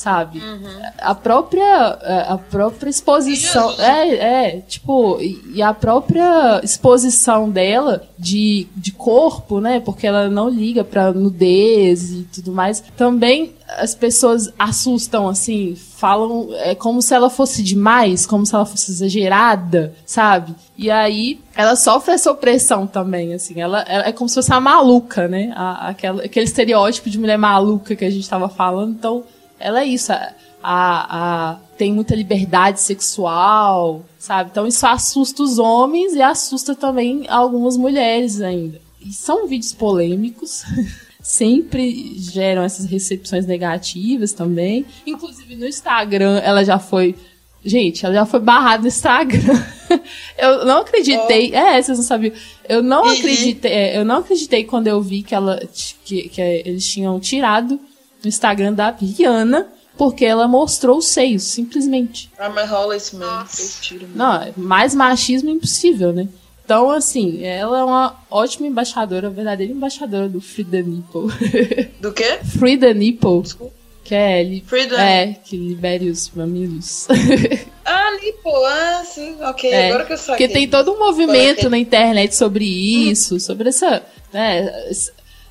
sabe? 0.00 0.38
Uhum. 0.38 0.82
A 0.98 1.14
própria 1.14 1.88
a 2.26 2.38
própria 2.38 2.88
exposição 2.88 3.78
é, 3.78 4.54
é 4.54 4.60
tipo 4.62 5.18
e 5.20 5.60
a 5.60 5.74
própria 5.74 6.58
exposição 6.64 7.50
dela 7.50 8.08
de, 8.18 8.66
de 8.74 8.92
corpo, 8.92 9.60
né? 9.60 9.78
Porque 9.78 10.06
ela 10.06 10.30
não 10.30 10.48
liga 10.48 10.82
para 10.82 11.12
nudez 11.12 12.12
e 12.12 12.22
tudo 12.32 12.50
mais. 12.50 12.82
Também 12.96 13.52
as 13.76 13.94
pessoas 13.94 14.50
assustam 14.58 15.28
assim, 15.28 15.76
falam 15.76 16.48
é 16.54 16.74
como 16.74 17.02
se 17.02 17.14
ela 17.14 17.28
fosse 17.28 17.62
demais, 17.62 18.26
como 18.26 18.46
se 18.46 18.54
ela 18.54 18.64
fosse 18.64 18.90
exagerada, 18.90 19.94
sabe? 20.06 20.54
E 20.78 20.90
aí 20.90 21.38
ela 21.54 21.76
sofre 21.76 22.14
essa 22.14 22.30
opressão 22.32 22.86
também, 22.86 23.34
assim. 23.34 23.60
Ela, 23.60 23.82
ela 23.82 24.08
é 24.08 24.12
como 24.12 24.28
se 24.28 24.34
fosse 24.36 24.52
a 24.52 24.60
maluca, 24.60 25.28
né? 25.28 25.52
A, 25.54 25.88
aquela, 25.88 26.24
aquele 26.24 26.46
estereótipo 26.46 27.10
de 27.10 27.18
mulher 27.18 27.36
maluca 27.36 27.94
que 27.94 28.04
a 28.04 28.10
gente 28.10 28.28
tava 28.28 28.48
falando. 28.48 28.92
Então 28.92 29.24
ela 29.60 29.82
é 29.82 29.86
isso. 29.86 30.12
A, 30.12 30.32
a, 30.62 31.56
tem 31.78 31.92
muita 31.92 32.14
liberdade 32.14 32.80
sexual, 32.80 34.04
sabe? 34.18 34.50
Então 34.50 34.66
isso 34.66 34.86
assusta 34.86 35.42
os 35.42 35.58
homens 35.58 36.14
e 36.14 36.22
assusta 36.22 36.74
também 36.74 37.26
algumas 37.28 37.76
mulheres 37.76 38.40
ainda. 38.40 38.80
E 39.00 39.12
são 39.12 39.46
vídeos 39.46 39.72
polêmicos. 39.72 40.64
sempre 41.22 42.14
geram 42.18 42.62
essas 42.62 42.86
recepções 42.86 43.46
negativas 43.46 44.32
também. 44.32 44.86
Inclusive 45.06 45.54
no 45.56 45.66
Instagram, 45.66 46.38
ela 46.38 46.64
já 46.64 46.78
foi. 46.78 47.14
Gente, 47.62 48.06
ela 48.06 48.14
já 48.14 48.24
foi 48.24 48.40
barrada 48.40 48.82
no 48.82 48.88
Instagram. 48.88 49.62
eu 50.38 50.64
não 50.64 50.78
acreditei. 50.78 51.52
Oh. 51.52 51.56
É, 51.56 51.82
vocês 51.82 51.98
não 51.98 52.04
sabiam. 52.04 52.32
Eu 52.66 52.82
não 52.82 53.02
uhum. 53.04 53.10
acreditei. 53.10 53.70
É, 53.70 53.98
eu 53.98 54.04
não 54.04 54.18
acreditei 54.18 54.64
quando 54.64 54.86
eu 54.86 55.00
vi 55.02 55.22
que 55.22 55.34
ela 55.34 55.60
que, 56.04 56.28
que 56.30 56.40
eles 56.40 56.86
tinham 56.86 57.20
tirado 57.20 57.78
no 58.22 58.28
Instagram 58.28 58.72
da 58.72 58.90
Rihanna, 58.90 59.68
porque 59.96 60.24
ela 60.24 60.48
mostrou 60.48 60.98
os 60.98 61.08
seios, 61.08 61.42
simplesmente. 61.42 62.30
Ah, 62.38 62.48
mas 62.48 62.70
rola 62.70 62.96
isso 62.96 63.16
mesmo. 63.16 64.08
Não, 64.14 64.52
mais 64.56 64.94
machismo 64.94 65.50
impossível, 65.50 66.12
né? 66.12 66.28
Então, 66.64 66.88
assim, 66.90 67.44
ela 67.44 67.80
é 67.80 67.84
uma 67.84 68.16
ótima 68.30 68.66
embaixadora, 68.66 69.28
verdadeira 69.28 69.72
embaixadora 69.72 70.28
do 70.28 70.40
Free 70.40 70.64
the 70.64 70.82
Nipple. 70.82 71.26
Do 72.00 72.12
quê? 72.12 72.38
Free 72.58 72.78
the 72.78 72.94
Nipple. 72.94 73.42
Desculpa. 73.42 73.74
Que 74.04 74.14
é, 74.14 74.42
li 74.42 74.64
Free 74.66 74.86
the... 74.86 74.94
é, 74.94 75.34
que 75.44 75.56
libere 75.56 76.08
os 76.08 76.30
mamilos. 76.30 77.08
ah, 77.84 78.10
Nipple, 78.12 78.64
ah, 78.66 79.02
sim, 79.04 79.36
ok, 79.42 79.70
é, 79.70 79.88
agora 79.88 80.04
que 80.04 80.12
eu 80.12 80.16
saquei. 80.16 80.46
Porque 80.46 80.48
tem 80.48 80.68
todo 80.68 80.92
um 80.92 80.98
movimento 80.98 81.68
na 81.68 81.76
internet 81.76 82.34
sobre 82.34 82.64
isso, 82.64 83.38
sobre 83.38 83.68
essa, 83.68 84.02
né, 84.32 84.72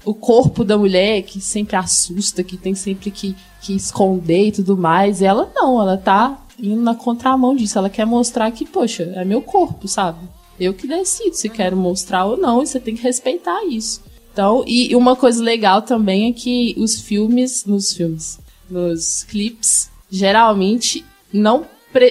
o 0.09 0.13
corpo 0.15 0.63
da 0.63 0.75
mulher 0.75 1.21
que 1.21 1.39
sempre 1.39 1.75
assusta, 1.75 2.43
que 2.43 2.57
tem 2.57 2.73
sempre 2.73 3.11
que, 3.11 3.35
que 3.61 3.75
esconder 3.75 4.47
e 4.47 4.51
tudo 4.51 4.75
mais. 4.75 5.21
Ela 5.21 5.51
não, 5.53 5.79
ela 5.79 5.97
tá 5.97 6.43
indo 6.59 6.81
na 6.81 6.95
contramão 6.95 7.55
disso. 7.55 7.77
Ela 7.77 7.91
quer 7.91 8.05
mostrar 8.05 8.49
que, 8.49 8.65
poxa, 8.65 9.03
é 9.15 9.23
meu 9.23 9.39
corpo, 9.39 9.87
sabe? 9.87 10.27
Eu 10.59 10.73
que 10.73 10.87
decido 10.87 11.35
se 11.35 11.47
quero 11.47 11.77
mostrar 11.77 12.25
ou 12.25 12.37
não, 12.37 12.63
e 12.63 12.65
você 12.65 12.79
tem 12.79 12.95
que 12.95 13.03
respeitar 13.03 13.63
isso. 13.65 14.01
Então, 14.33 14.63
e 14.65 14.95
uma 14.95 15.15
coisa 15.15 15.43
legal 15.43 15.83
também 15.83 16.31
é 16.31 16.33
que 16.33 16.73
os 16.79 16.99
filmes, 16.99 17.65
nos 17.65 17.93
filmes, 17.93 18.39
nos 18.67 19.23
clipes, 19.25 19.91
geralmente 20.09 21.05
não, 21.31 21.67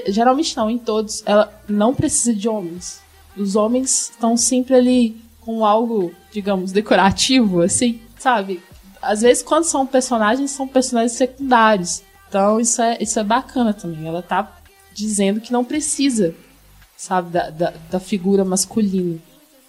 geralmente 0.07 0.57
não, 0.57 0.71
em 0.71 0.79
todos, 0.79 1.25
ela 1.27 1.53
não 1.69 1.93
precisa 1.93 2.33
de 2.33 2.49
homens. 2.49 3.01
Os 3.37 3.57
homens 3.57 4.11
estão 4.11 4.37
sempre 4.37 4.77
ali 4.77 5.17
com 5.49 5.65
algo, 5.65 6.13
digamos, 6.31 6.73
decorativo, 6.73 7.63
assim, 7.63 8.03
sabe? 8.19 8.61
Às 9.01 9.23
vezes, 9.23 9.43
quando 9.43 9.65
são 9.65 9.87
personagens, 9.87 10.51
são 10.51 10.69
personagens 10.69 11.13
secundários. 11.13 12.03
Então, 12.29 12.61
isso 12.61 12.83
é, 12.83 12.99
isso 13.01 13.19
é 13.19 13.25
bacana 13.25 13.73
também. 13.73 14.07
Ela 14.07 14.21
tá 14.21 14.55
dizendo 14.93 15.41
que 15.41 15.51
não 15.51 15.65
precisa, 15.65 16.35
sabe, 16.99 17.31
da, 17.31 17.49
da, 17.49 17.73
da 17.91 17.99
figura 17.99 18.45
masculina 18.45 19.19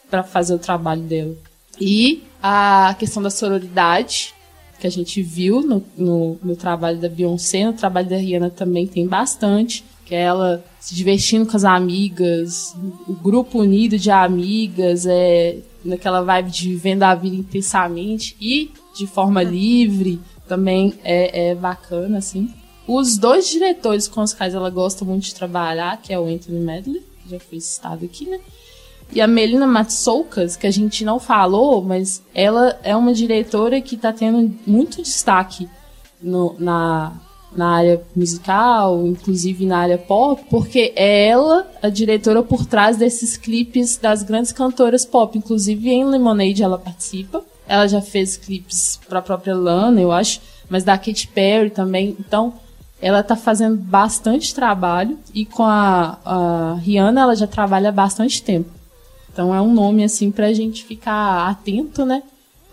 para 0.10 0.22
fazer 0.22 0.54
o 0.54 0.60
trabalho 0.60 1.04
dela. 1.04 1.34
E 1.80 2.24
a 2.44 2.94
questão 3.00 3.24
da 3.24 3.30
sororidade, 3.30 4.34
que 4.82 4.86
a 4.88 4.92
gente 4.92 5.22
viu 5.22 5.62
no, 5.62 5.82
no, 5.96 6.38
no, 6.44 6.58
trabalho 6.58 6.98
da 6.98 7.08
Beyoncé, 7.08 7.64
no 7.64 7.72
trabalho 7.72 8.10
da 8.10 8.18
Rihanna 8.18 8.50
também 8.50 8.86
tem 8.86 9.08
bastante, 9.08 9.86
que 10.10 10.16
é 10.16 10.22
ela 10.22 10.66
se 10.80 10.96
divertindo 10.96 11.46
com 11.46 11.56
as 11.56 11.64
amigas, 11.64 12.76
o 13.08 13.14
grupo 13.14 13.60
unido 13.60 13.96
de 13.96 14.10
amigas, 14.10 15.06
é, 15.06 15.58
naquela 15.86 16.24
vibe 16.24 16.50
de 16.50 16.70
vivendo 16.70 17.04
a 17.04 17.14
vida 17.14 17.36
intensamente 17.36 18.36
e 18.42 18.72
de 18.98 19.06
forma 19.06 19.44
livre, 19.44 20.20
também 20.48 20.96
é, 21.04 21.52
é 21.52 21.56
bacana, 21.56 22.18
assim. 22.18 22.52
Os 22.88 23.20
dois 23.20 23.48
diretores 23.48 24.08
com 24.08 24.22
os 24.22 24.34
quais 24.34 24.56
ela 24.56 24.72
gosta 24.72 25.06
muito 25.06 25.26
de 25.26 25.36
trabalhar, 25.36 26.02
que 26.02 26.12
é 26.12 26.20
o 26.20 26.26
Anthony 26.26 26.60
Medley, 26.60 27.04
que 27.22 27.30
já 27.30 27.40
foi 27.40 27.60
citado 27.60 28.04
aqui, 28.04 28.28
né? 28.28 28.40
E 29.14 29.22
a 29.22 29.28
Melina 29.28 29.68
Matsoukas, 29.68 30.56
que 30.56 30.66
a 30.66 30.72
gente 30.72 31.06
não 31.06 31.20
falou, 31.20 31.84
mas 31.84 32.24
ela 32.34 32.80
é 32.82 32.96
uma 32.96 33.14
diretora 33.14 33.80
que 33.80 33.94
está 33.94 34.12
tendo 34.12 34.56
muito 34.66 35.04
destaque 35.04 35.70
no, 36.20 36.56
na, 36.58 37.14
na 37.56 37.76
área 37.76 38.02
musical, 38.16 39.06
inclusive 39.06 39.66
na 39.66 39.80
área 39.80 39.98
pop, 39.98 40.44
porque 40.50 40.94
é 40.96 41.28
ela 41.28 41.68
a 41.82 41.90
diretora 41.90 42.44
por 42.44 42.66
trás 42.66 42.98
desses 42.98 43.36
clipes 43.38 43.98
das 43.98 44.24
grandes 44.24 44.52
cantoras 44.52 45.06
pop, 45.06 45.38
inclusive 45.38 45.90
em 45.90 46.06
Lemonade 46.06 46.64
ela 46.64 46.78
participa. 46.78 47.44
Ela 47.68 47.88
já 47.88 48.02
fez 48.02 48.38
clipes 48.38 49.00
para 49.08 49.20
a 49.20 49.22
própria 49.22 49.56
Lana, 49.56 50.02
eu 50.02 50.12
acho, 50.12 50.42
mas 50.70 50.84
da 50.84 50.98
Katy 50.98 51.28
Perry 51.28 51.70
também. 51.70 52.16
Então, 52.20 52.54
ela 53.02 53.24
tá 53.24 53.36
fazendo 53.36 53.78
bastante 53.78 54.54
trabalho 54.54 55.18
e 55.34 55.46
com 55.46 55.64
a, 55.64 56.18
a 56.26 56.78
Rihanna 56.82 57.22
ela 57.22 57.36
já 57.36 57.48
trabalha 57.48 57.92
bastante 57.92 58.44
tempo. 58.44 58.70
Então 59.32 59.54
é 59.56 59.62
um 59.62 59.74
nome 59.74 60.04
assim 60.04 60.32
pra 60.32 60.52
gente 60.52 60.84
ficar 60.84 61.48
atento, 61.48 62.06
né? 62.06 62.24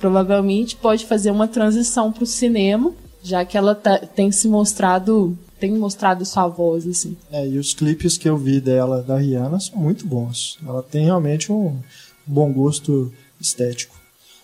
Provavelmente 0.01 0.77
pode 0.77 1.07
fazer 1.07 1.31
uma 1.31 1.47
transição 1.47 2.11
pro 2.11 2.27
cinema 2.27 2.93
já 3.27 3.45
que 3.45 3.59
ela 3.59 3.75
tá, 3.75 3.99
tem 3.99 4.31
se 4.31 4.49
mostrado 4.49 5.37
tem 5.59 5.73
mostrado 5.73 6.25
sua 6.25 6.47
voz 6.47 6.87
assim. 6.87 7.17
É, 7.33 7.47
e 7.49 7.59
os 7.59 7.73
clipes 7.73 8.19
que 8.19 8.29
eu 8.29 8.37
vi 8.37 8.61
dela 8.61 9.03
da 9.03 9.17
Rihanna 9.17 9.59
são 9.59 9.79
muito 9.79 10.07
bons. 10.07 10.59
Ela 10.67 10.83
tem 10.83 11.07
realmente 11.07 11.51
um 11.51 11.79
bom 12.27 12.53
gosto 12.53 13.13
estético. 13.41 13.97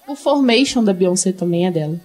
O 0.08 0.16
Formation 0.16 0.82
da 0.82 0.92
Beyoncé 0.92 1.30
também 1.30 1.66
é 1.66 1.70
dela. 1.70 2.00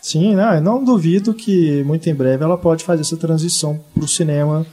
Sim, 0.00 0.36
não, 0.36 0.54
eu 0.54 0.60
não 0.60 0.84
duvido 0.84 1.34
que 1.34 1.82
muito 1.82 2.08
em 2.08 2.14
breve 2.14 2.44
ela 2.44 2.56
pode 2.56 2.84
fazer 2.84 3.02
essa 3.02 3.16
transição 3.16 3.80
para 3.92 4.04
o 4.04 4.08
cinema. 4.08 4.64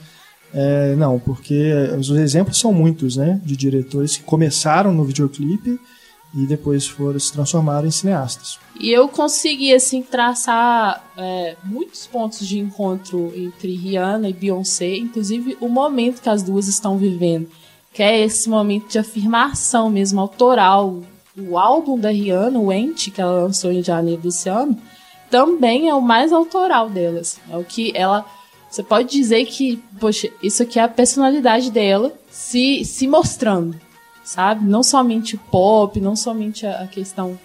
É, 0.54 0.94
não, 0.94 1.18
porque 1.18 1.72
os 1.98 2.10
exemplos 2.10 2.60
são 2.60 2.72
muitos, 2.72 3.16
né? 3.16 3.40
De 3.44 3.56
diretores 3.56 4.16
que 4.16 4.22
começaram 4.22 4.92
no 4.92 5.04
videoclipe 5.04 5.80
e 6.34 6.46
depois 6.46 6.86
foram 6.86 7.18
se 7.18 7.32
transformar 7.32 7.84
em 7.84 7.90
cineastas. 7.90 8.58
E 8.80 8.90
eu 8.90 9.08
consegui 9.08 9.72
assim 9.74 10.02
traçar 10.02 11.04
é, 11.16 11.56
muitos 11.62 12.06
pontos 12.06 12.46
de 12.46 12.58
encontro 12.58 13.32
entre 13.36 13.74
Rihanna 13.76 14.28
e 14.28 14.32
Beyoncé, 14.32 14.96
inclusive 14.96 15.56
o 15.60 15.68
momento 15.68 16.22
que 16.22 16.28
as 16.28 16.42
duas 16.42 16.68
estão 16.68 16.96
vivendo, 16.96 17.48
que 17.92 18.02
é 18.02 18.20
esse 18.20 18.48
momento 18.48 18.88
de 18.88 18.98
afirmação 18.98 19.90
mesmo 19.90 20.20
autoral. 20.20 21.02
O 21.36 21.58
álbum 21.58 21.98
da 21.98 22.10
Rihanna, 22.10 22.58
o 22.58 22.72
Ente, 22.72 23.10
que 23.10 23.20
ela 23.20 23.42
lançou 23.42 23.70
em 23.70 23.82
janeiro 23.82 24.22
desse 24.22 24.48
ano, 24.48 24.76
também 25.30 25.88
é 25.88 25.94
o 25.94 26.00
mais 26.00 26.32
autoral 26.32 26.88
delas. 26.88 27.38
É 27.50 27.56
o 27.56 27.64
que 27.64 27.92
ela 27.94 28.24
você 28.72 28.82
pode 28.82 29.10
dizer 29.10 29.44
que, 29.44 29.82
poxa, 30.00 30.30
isso 30.42 30.62
aqui 30.62 30.78
é 30.78 30.82
a 30.82 30.88
personalidade 30.88 31.70
dela 31.70 32.10
se, 32.30 32.82
se 32.86 33.06
mostrando 33.06 33.78
sabe? 34.24 34.64
Não 34.64 34.82
somente 34.82 35.36
pop, 35.36 36.00
não 36.00 36.16
somente 36.16 36.66
a, 36.66 36.86
questão 36.86 37.38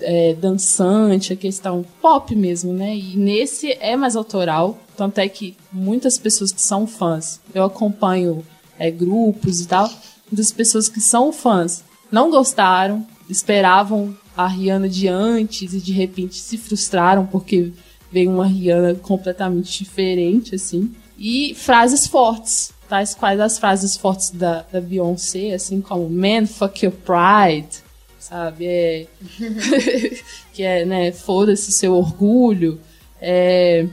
é, 0.00 0.34
dançante, 0.34 1.32
a 1.32 1.36
questão 1.36 1.84
pop 2.00 2.34
mesmo, 2.34 2.72
né? 2.72 2.96
E 2.96 3.16
nesse 3.16 3.72
é 3.80 3.96
mais 3.96 4.16
autoral, 4.16 4.78
tanto 4.96 5.18
é 5.18 5.28
que 5.28 5.56
muitas 5.72 6.18
pessoas 6.18 6.52
que 6.52 6.60
são 6.60 6.86
fãs, 6.86 7.40
eu 7.54 7.64
acompanho 7.64 8.44
é, 8.78 8.90
grupos 8.90 9.60
e 9.60 9.66
tal, 9.66 9.90
muitas 10.30 10.52
pessoas 10.52 10.88
que 10.88 11.00
são 11.00 11.32
fãs 11.32 11.84
não 12.10 12.30
gostaram, 12.30 13.06
esperavam 13.28 14.16
a 14.36 14.46
Rihanna 14.46 14.88
de 14.88 15.08
antes 15.08 15.74
e 15.74 15.80
de 15.80 15.92
repente 15.92 16.36
se 16.36 16.56
frustraram 16.56 17.26
porque 17.26 17.72
veio 18.10 18.30
uma 18.30 18.46
Rihanna 18.46 18.94
completamente 18.94 19.82
diferente, 19.84 20.54
assim. 20.54 20.94
E 21.18 21.54
frases 21.54 22.06
fortes, 22.06 22.72
tais 22.88 23.14
quais 23.14 23.38
as 23.38 23.58
frases 23.58 23.96
fortes 23.96 24.30
da, 24.30 24.64
da 24.72 24.80
Beyoncé, 24.80 25.52
assim 25.52 25.80
como 25.80 26.08
Man, 26.08 26.46
fuck 26.46 26.84
your 26.84 26.94
pride, 26.94 27.82
sabe? 28.18 28.66
É, 28.66 29.06
que 30.52 30.62
é, 30.62 30.84
né, 30.84 31.12
foda-se 31.12 31.70
seu 31.72 31.94
orgulho. 31.94 32.80
É, 33.20 33.86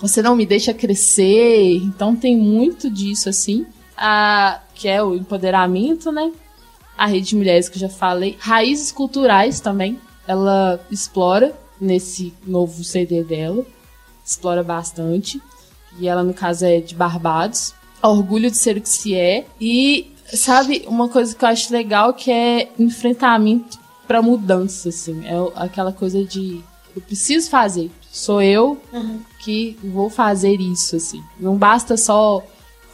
você 0.00 0.22
não 0.22 0.36
me 0.36 0.44
deixa 0.46 0.74
crescer. 0.74 1.76
Então 1.76 2.14
tem 2.16 2.36
muito 2.36 2.90
disso, 2.90 3.28
assim. 3.28 3.66
A, 3.96 4.60
que 4.74 4.88
é 4.88 5.02
o 5.02 5.14
empoderamento, 5.14 6.10
né? 6.10 6.32
A 6.96 7.06
rede 7.06 7.28
de 7.28 7.36
mulheres 7.36 7.68
que 7.68 7.76
eu 7.76 7.80
já 7.80 7.88
falei. 7.88 8.36
Raízes 8.38 8.92
culturais 8.92 9.60
também. 9.60 9.98
Ela 10.26 10.80
explora 10.90 11.54
nesse 11.80 12.32
novo 12.46 12.82
CD 12.84 13.22
dela. 13.22 13.64
Explora 14.24 14.62
bastante. 14.62 15.40
E 15.98 16.08
ela, 16.08 16.22
no 16.22 16.34
caso, 16.34 16.64
é 16.64 16.80
de 16.80 16.94
Barbados. 16.94 17.74
Orgulho 18.08 18.50
de 18.50 18.56
ser 18.56 18.76
o 18.76 18.80
que 18.80 18.88
se 18.88 19.14
é. 19.14 19.46
E, 19.60 20.12
sabe, 20.32 20.84
uma 20.86 21.08
coisa 21.08 21.34
que 21.34 21.44
eu 21.44 21.48
acho 21.48 21.72
legal 21.72 22.12
que 22.12 22.30
é 22.30 22.70
enfrentamento 22.78 23.78
para 24.06 24.22
mudança, 24.22 24.90
assim. 24.90 25.24
É 25.26 25.34
aquela 25.56 25.92
coisa 25.92 26.24
de 26.24 26.62
eu 26.94 27.02
preciso 27.02 27.50
fazer. 27.50 27.90
Sou 28.10 28.40
eu 28.40 28.80
uhum. 28.92 29.20
que 29.40 29.76
vou 29.82 30.08
fazer 30.08 30.60
isso, 30.60 30.96
assim. 30.96 31.22
Não 31.40 31.56
basta 31.56 31.96
só 31.96 32.42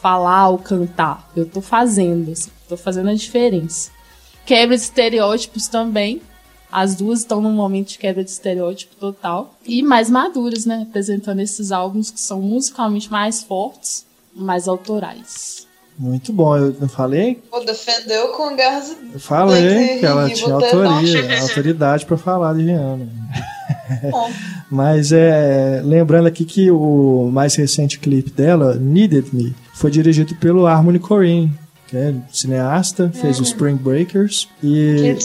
falar 0.01 0.49
ou 0.49 0.59
cantar. 0.59 1.31
Eu 1.37 1.47
tô 1.47 1.61
fazendo, 1.61 2.33
assim. 2.33 2.51
Tô 2.69 2.77
fazendo 2.77 3.11
a 3.11 3.15
diferença. 3.15 3.91
Quebra 4.47 4.77
de 4.77 4.83
estereótipos 4.83 5.69
também. 5.69 6.23
As 6.73 6.95
duas 6.95 7.21
estão 7.21 7.41
num 7.41 7.53
momento 7.53 7.89
de 7.89 7.99
quebra 7.99 8.25
de 8.25 8.31
estereótipo 8.31 8.95
total. 8.97 9.55
E 9.67 9.83
mais 9.83 10.09
maduras, 10.09 10.65
né? 10.65 10.87
Apresentando 10.89 11.41
esses 11.41 11.73
álbuns 11.73 12.11
que 12.11 12.21
são 12.21 12.41
musicalmente 12.41 13.11
mais 13.11 13.43
fortes, 13.43 14.07
mais 14.35 14.69
autorais. 14.69 15.67
Muito 15.99 16.33
bom, 16.33 16.57
eu 16.57 16.75
não 16.81 16.89
falei? 16.89 17.43
Pô, 17.51 17.61
defendeu 17.61 18.29
com 18.29 18.57
garras. 18.57 18.97
Eu 19.13 19.21
falei 19.21 19.99
que 19.99 20.07
ela 20.07 20.31
tinha 20.31 20.55
autoria, 20.55 21.43
autoridade 21.43 22.07
para 22.07 22.17
falar 22.17 22.55
de 22.55 22.63
Rihanna. 22.63 23.07
Mas 24.71 25.13
é, 25.13 25.83
lembrando 25.85 26.27
aqui 26.27 26.45
que 26.45 26.71
o 26.71 27.29
mais 27.31 27.55
recente 27.55 27.99
clipe 27.99 28.31
dela, 28.31 28.77
Needed 28.77 29.29
Me, 29.33 29.55
foi 29.75 29.91
dirigido 29.91 30.35
pelo 30.37 30.67
Harmony 30.67 30.99
Corrine, 30.99 31.53
que 31.87 31.97
é 31.97 32.15
cineasta, 32.33 33.11
fez 33.13 33.37
uhum. 33.37 33.43
o 33.43 33.47
Spring 33.47 33.77
Breakers 33.77 34.49
e 34.63 35.17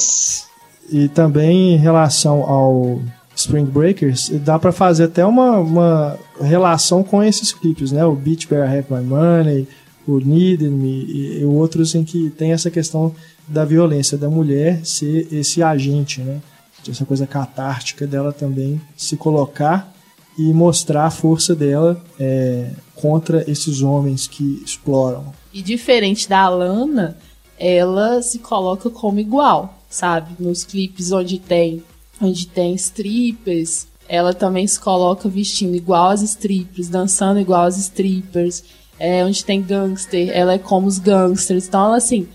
e 0.89 1.07
também 1.09 1.73
em 1.73 1.77
relação 1.77 2.43
ao 2.43 3.01
Spring 3.45 3.65
Breakers, 3.65 4.29
dá 4.43 4.57
para 4.57 4.71
fazer 4.71 5.05
até 5.05 5.25
uma, 5.25 5.59
uma 5.59 6.19
relação 6.41 7.03
com 7.03 7.23
esses 7.23 7.53
clipes, 7.53 7.91
né? 7.91 8.03
O 8.05 8.15
Beach 8.15 8.47
Bear 8.47 8.67
Have 8.69 8.87
My 8.89 9.01
Money, 9.01 9.67
o 10.07 10.19
Needed 10.19 10.71
Me 10.71 11.05
e, 11.05 11.41
e 11.41 11.45
outros 11.45 11.93
em 11.95 12.03
que 12.03 12.29
tem 12.31 12.51
essa 12.51 12.71
questão 12.71 13.13
da 13.47 13.63
violência 13.63 14.17
da 14.17 14.29
mulher 14.29 14.83
ser 14.83 15.27
esse 15.31 15.61
agente, 15.61 16.21
né? 16.21 16.41
Essa 16.87 17.05
coisa 17.05 17.25
catártica 17.25 18.05
dela 18.05 18.31
também 18.31 18.79
se 18.95 19.17
colocar 19.17 19.91
e 20.37 20.53
mostrar 20.53 21.05
a 21.05 21.11
força 21.11 21.55
dela 21.55 21.99
é, 22.19 22.69
contra 22.93 23.49
esses 23.49 23.81
homens 23.81 24.27
que 24.27 24.61
exploram. 24.63 25.33
E 25.53 25.63
diferente 25.63 26.29
da 26.29 26.41
Alana, 26.41 27.17
ela 27.57 28.21
se 28.21 28.37
coloca 28.39 28.89
como 28.89 29.19
igual, 29.19 29.79
sabe? 29.89 30.35
Nos 30.39 30.63
clipes 30.63 31.11
onde 31.11 31.39
tem, 31.39 31.81
onde 32.21 32.47
tem 32.47 32.73
strippers, 32.75 33.87
ela 34.07 34.33
também 34.33 34.65
se 34.67 34.79
coloca 34.79 35.27
vestindo 35.27 35.75
igual 35.75 36.09
as 36.09 36.21
strippers, 36.21 36.87
dançando 36.87 37.39
igual 37.39 37.63
as 37.63 37.77
strippers 37.77 38.63
é, 38.99 39.25
onde 39.25 39.43
tem 39.43 39.61
gangster, 39.61 40.29
ela 40.31 40.53
é 40.53 40.57
como 40.57 40.87
os 40.87 40.99
gangsters. 40.99 41.67
Então, 41.67 41.85
ela, 41.85 41.97
assim, 41.97 42.27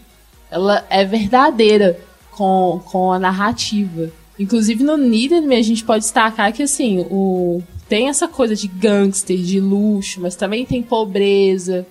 ela 0.50 0.84
é 0.90 1.04
verdadeira 1.04 1.98
com, 2.32 2.80
com 2.86 3.12
a 3.12 3.18
narrativa. 3.18 4.10
Inclusive 4.38 4.82
no 4.82 4.96
Needed 4.96 5.52
a 5.52 5.62
gente 5.62 5.84
pode 5.84 6.04
destacar 6.04 6.52
que, 6.52 6.62
assim, 6.62 7.06
o, 7.10 7.62
tem 7.88 8.08
essa 8.08 8.26
coisa 8.26 8.54
de 8.54 8.66
gangster, 8.68 9.36
de 9.36 9.60
luxo, 9.60 10.20
mas 10.20 10.36
também 10.36 10.64
tem 10.64 10.82
pobreza, 10.82 11.86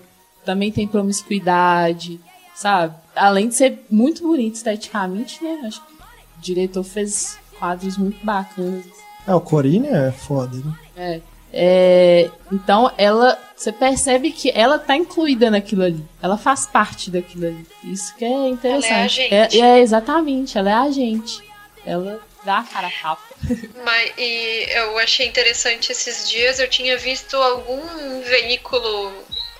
também 0.46 0.72
tem 0.72 0.88
promiscuidade, 0.88 2.20
sabe? 2.56 2.96
Além 3.16 3.50
de 3.50 3.56
ser 3.56 3.86
muito 3.90 4.24
bonito 4.24 4.56
esteticamente, 4.56 5.44
né? 5.44 5.62
Acho 5.66 5.86
que 5.86 5.94
o 5.94 6.42
diretor 6.42 6.84
fez 6.84 7.38
quadros 7.60 7.98
muito 7.98 8.26
bacanas. 8.26 8.86
É, 9.28 9.36
o 9.36 9.42
Corine 9.42 9.88
é 9.88 10.12
foda, 10.12 10.58
né? 10.58 10.74
É. 10.96 11.22
É, 11.52 12.30
então 12.52 12.92
ela, 12.98 13.38
você 13.56 13.72
percebe 13.72 14.32
que 14.32 14.52
ela 14.54 14.78
tá 14.78 14.96
incluída 14.96 15.50
naquilo 15.50 15.84
ali. 15.84 16.06
Ela 16.22 16.38
faz 16.38 16.66
parte 16.66 17.10
daquilo 17.10 17.48
ali. 17.48 17.68
Isso 17.84 18.16
que 18.16 18.24
é 18.24 18.48
interessante. 18.48 19.22
Ela 19.22 19.36
é, 19.36 19.42
a 19.44 19.50
gente. 19.50 19.62
É, 19.62 19.66
é 19.66 19.80
exatamente, 19.80 20.58
ela 20.58 20.70
é 20.70 20.74
a 20.74 20.92
gente. 20.92 21.44
Ela 21.86 22.20
dá 22.44 22.60
a 22.60 22.64
cara 22.64 22.88
a 22.88 22.92
capa. 22.92 23.24
Mas 23.84 24.14
e 24.18 24.68
eu 24.70 24.98
achei 25.00 25.28
interessante 25.28 25.92
esses 25.92 26.30
dias. 26.30 26.60
Eu 26.60 26.70
tinha 26.70 26.98
visto 26.98 27.36
algum 27.36 28.22
veículo 28.22 29.12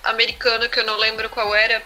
americano 0.04 0.68
que 0.68 0.78
eu 0.80 0.86
não 0.86 0.96
lembro 0.96 1.28
qual 1.28 1.54
era 1.54 1.82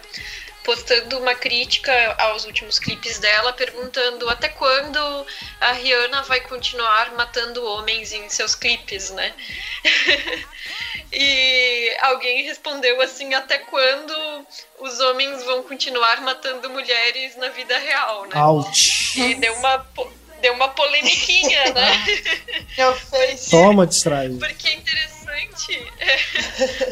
postando 0.64 1.18
uma 1.18 1.34
crítica 1.34 1.92
aos 2.18 2.44
últimos 2.44 2.78
clipes 2.78 3.18
dela, 3.18 3.52
perguntando 3.52 4.28
até 4.28 4.48
quando 4.48 5.26
a 5.60 5.72
Rihanna 5.72 6.22
vai 6.22 6.40
continuar 6.40 7.12
matando 7.12 7.64
homens 7.64 8.12
em 8.12 8.28
seus 8.28 8.54
clipes, 8.54 9.10
né? 9.10 9.32
e 11.12 11.96
alguém 12.00 12.44
respondeu 12.44 13.00
assim: 13.02 13.34
até 13.34 13.58
quando 13.58 14.46
os 14.80 14.98
homens 15.00 15.44
vão 15.44 15.62
continuar 15.62 16.20
matando 16.22 16.68
mulheres 16.70 17.36
na 17.36 17.50
vida 17.50 17.78
real, 17.78 18.26
né? 18.26 18.42
Ouch. 18.42 19.20
E 19.20 19.34
deu 19.34 19.54
uma 19.54 19.78
deu 20.44 20.52
uma 20.52 20.68
polemiquinha, 20.68 21.64
né? 21.72 22.04
Eu 22.76 22.94
fiz. 22.94 23.48
Toma, 23.48 23.86
distrai. 23.86 24.28
Porque 24.28 24.68
é 24.68 24.74
interessante. 24.74 25.92
É, 25.98 26.16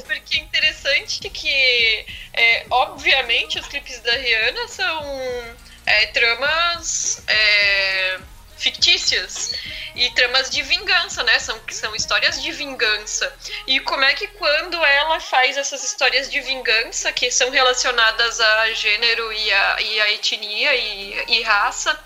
porque 0.07 0.39
é 0.39 0.41
interessante 0.41 1.29
que, 1.29 2.07
é, 2.33 2.67
obviamente, 2.71 3.59
os 3.59 3.67
clipes 3.67 4.01
da 4.01 4.13
Rihanna 4.13 4.69
são 4.69 5.03
é, 5.85 6.07
tramas 6.07 7.23
é, 7.29 8.19
fictícias 8.57 9.53
e 9.95 10.09
tramas 10.11 10.49
de 10.49 10.63
vingança, 10.63 11.23
né? 11.25 11.39
São, 11.39 11.61
são 11.71 11.95
histórias 11.95 12.41
de 12.41 12.51
vingança. 12.53 13.31
E 13.67 13.81
como 13.81 14.05
é 14.05 14.15
que 14.15 14.27
quando 14.29 14.83
ela 14.83 15.21
faz 15.21 15.59
essas 15.59 15.85
histórias 15.85 16.31
de 16.31 16.41
vingança, 16.41 17.13
que 17.13 17.31
são 17.31 17.51
relacionadas 17.51 18.41
a 18.41 18.73
gênero 18.73 19.31
e 19.33 19.53
a, 19.53 19.77
e 19.81 20.01
a 20.01 20.13
etnia 20.13 20.75
e, 20.75 21.25
e 21.29 21.43
raça, 21.43 21.99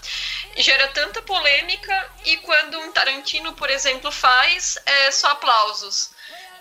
gera 0.57 0.89
tanta 0.89 1.23
polêmica 1.23 2.11
e 2.25 2.37
quando 2.39 2.79
um 2.81 2.93
Tarantino, 2.93 3.53
por 3.53 3.71
exemplo, 3.71 4.11
faz, 4.11 4.79
é 4.87 5.11
só 5.11 5.29
aplausos. 5.29 6.11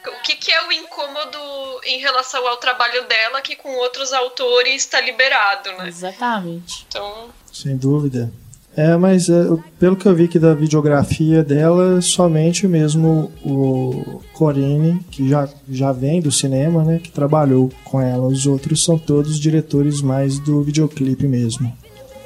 O 0.07 0.21
que, 0.21 0.35
que 0.35 0.51
é 0.51 0.67
o 0.67 0.71
incômodo 0.71 1.39
em 1.83 1.99
relação 1.99 2.45
ao 2.47 2.57
trabalho 2.57 3.07
dela 3.07 3.41
que 3.41 3.55
com 3.55 3.69
outros 3.77 4.13
autores 4.13 4.83
está 4.83 5.01
liberado, 5.01 5.71
né? 5.73 5.87
Exatamente. 5.87 6.85
Então... 6.87 7.29
Sem 7.51 7.75
dúvida. 7.75 8.31
É, 8.77 8.97
mas 8.97 9.29
é, 9.29 9.33
pelo 9.79 9.95
que 9.95 10.05
eu 10.05 10.13
vi 10.13 10.25
aqui 10.25 10.37
da 10.37 10.53
videografia 10.53 11.41
dela, 11.43 12.01
somente 12.01 12.67
mesmo 12.67 13.31
o 13.41 14.21
Corinne, 14.33 14.99
que 15.09 15.29
já, 15.29 15.47
já 15.69 15.93
vem 15.93 16.19
do 16.19 16.31
cinema, 16.31 16.83
né, 16.83 16.99
que 17.01 17.09
trabalhou 17.09 17.71
com 17.85 18.01
ela. 18.01 18.27
Os 18.27 18.45
outros 18.45 18.83
são 18.83 18.97
todos 18.97 19.39
diretores 19.39 20.01
mais 20.01 20.37
do 20.39 20.61
videoclipe 20.61 21.25
mesmo. 21.25 21.75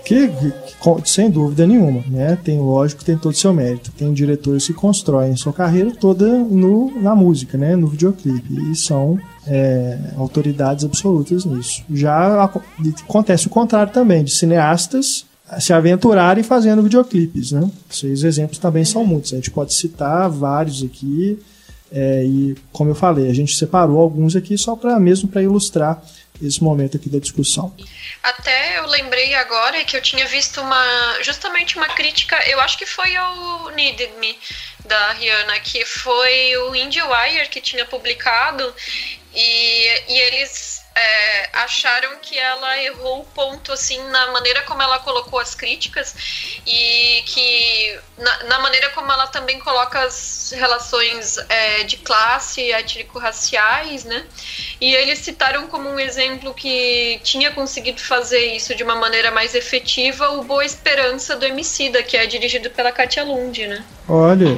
Que, 0.10 0.27
sem 1.06 1.30
dúvida 1.30 1.68
nenhuma, 1.68 2.03
né? 2.07 2.36
Tem 2.44 2.57
lógico, 2.57 3.06
tem 3.06 3.15
todo 3.15 3.31
o 3.31 3.38
seu 3.38 3.53
mérito. 3.53 3.91
Tem 3.91 4.11
diretores 4.11 4.65
que 4.65 4.73
constroem 4.73 5.36
sua 5.36 5.53
carreira 5.53 5.91
toda 5.91 6.26
no, 6.26 6.99
na 6.99 7.15
música, 7.15 7.60
né? 7.60 7.76
No 7.76 7.86
videoclipe. 7.86 8.72
E 8.72 8.76
são 8.76 9.19
é, 9.45 9.99
autoridades 10.18 10.84
absolutas 10.84 11.45
nisso. 11.45 11.84
Já 11.94 12.44
acontece 13.06 13.45
o 13.45 13.52
contrário 13.52 13.94
também, 13.94 14.23
de 14.23 14.31
cineastas 14.31 15.27
se 15.60 15.73
aventurarem 15.73 16.44
fazendo 16.44 16.81
videoclipes, 16.81 17.52
né? 17.52 17.69
Esses 17.88 18.23
exemplos 18.23 18.57
também 18.57 18.84
são 18.84 19.06
muitos. 19.06 19.34
A 19.34 19.36
gente 19.36 19.52
pode 19.52 19.76
citar 19.76 20.27
vários 20.27 20.81
aqui. 20.81 21.38
É, 21.91 22.26
e 22.26 22.56
como 22.72 22.90
eu 22.90 22.95
falei, 22.95 23.30
a 23.30 23.34
gente 23.34 23.56
separou 23.56 23.99
alguns 23.99 24.36
aqui 24.36 24.57
só 24.57 24.76
para 24.76 24.99
mesmo 24.99 25.30
para 25.30 25.44
ilustrar 25.44 26.03
esse 26.41 26.64
momento 26.64 26.98
aqui 26.98 27.10
da 27.10 27.20
discussão. 27.20 27.76
Até 28.24 28.80
eu 28.80 28.86
lembrei 28.86 29.34
agora 29.36 29.84
que 29.84 29.95
eu 29.95 30.02
tinha 30.02 30.26
visto 30.28 30.61
uma 30.61 31.18
justamente 31.22 31.78
uma 31.78 31.88
crítica, 31.88 32.38
eu 32.49 32.60
acho 32.61 32.78
que 32.78 32.86
foi 32.86 33.16
ao 33.16 33.70
Needed 33.70 34.14
Me 34.20 34.38
da 34.86 35.14
Rihanna, 35.14 35.60
que 35.60 35.86
foi 35.86 36.57
o 36.57 36.76
IndieWire 36.76 37.49
que 37.49 37.61
tinha 37.61 37.86
publicado 37.86 38.74
e, 39.34 40.11
e 40.11 40.20
eles 40.20 40.69
é, 41.00 41.50
acharam 41.54 42.18
que 42.22 42.38
ela 42.38 42.82
errou 42.84 43.22
o 43.22 43.26
ponto 43.26 43.72
assim 43.72 44.02
na 44.10 44.32
maneira 44.32 44.64
como 44.64 44.82
ela 44.82 45.00
colocou 45.00 45.40
as 45.40 45.56
críticas 45.56 46.60
e 46.66 47.22
que 47.26 48.00
na, 48.18 48.44
na 48.44 48.60
maneira 48.60 48.90
como 48.90 49.12
ela 49.12 49.28
também 49.28 49.60
coloca 49.60 50.00
as 50.02 50.54
relações 50.56 51.38
é, 51.50 51.84
de 51.84 51.98
classe 51.98 52.72
étnico-raciais, 52.72 54.04
né? 54.04 54.26
E 54.82 54.94
eles 54.94 55.20
citaram 55.20 55.68
como 55.68 55.90
um 55.90 56.00
exemplo 56.00 56.54
que 56.54 57.20
tinha 57.24 57.52
conseguido 57.52 58.02
fazer 58.02 58.54
isso 58.56 58.76
de 58.76 58.84
uma 58.84 58.96
maneira 58.96 59.32
mais 59.32 59.56
efetiva 59.56 60.30
o 60.32 60.44
Boa 60.44 60.66
Esperança 60.66 61.36
do 61.36 61.46
Emicida, 61.46 62.04
que 62.04 62.18
é 62.18 62.26
dirigido 62.26 62.70
pela 62.70 62.92
Katia 62.92 63.24
Lund, 63.24 63.68
né? 63.68 63.84
Olha, 64.08 64.58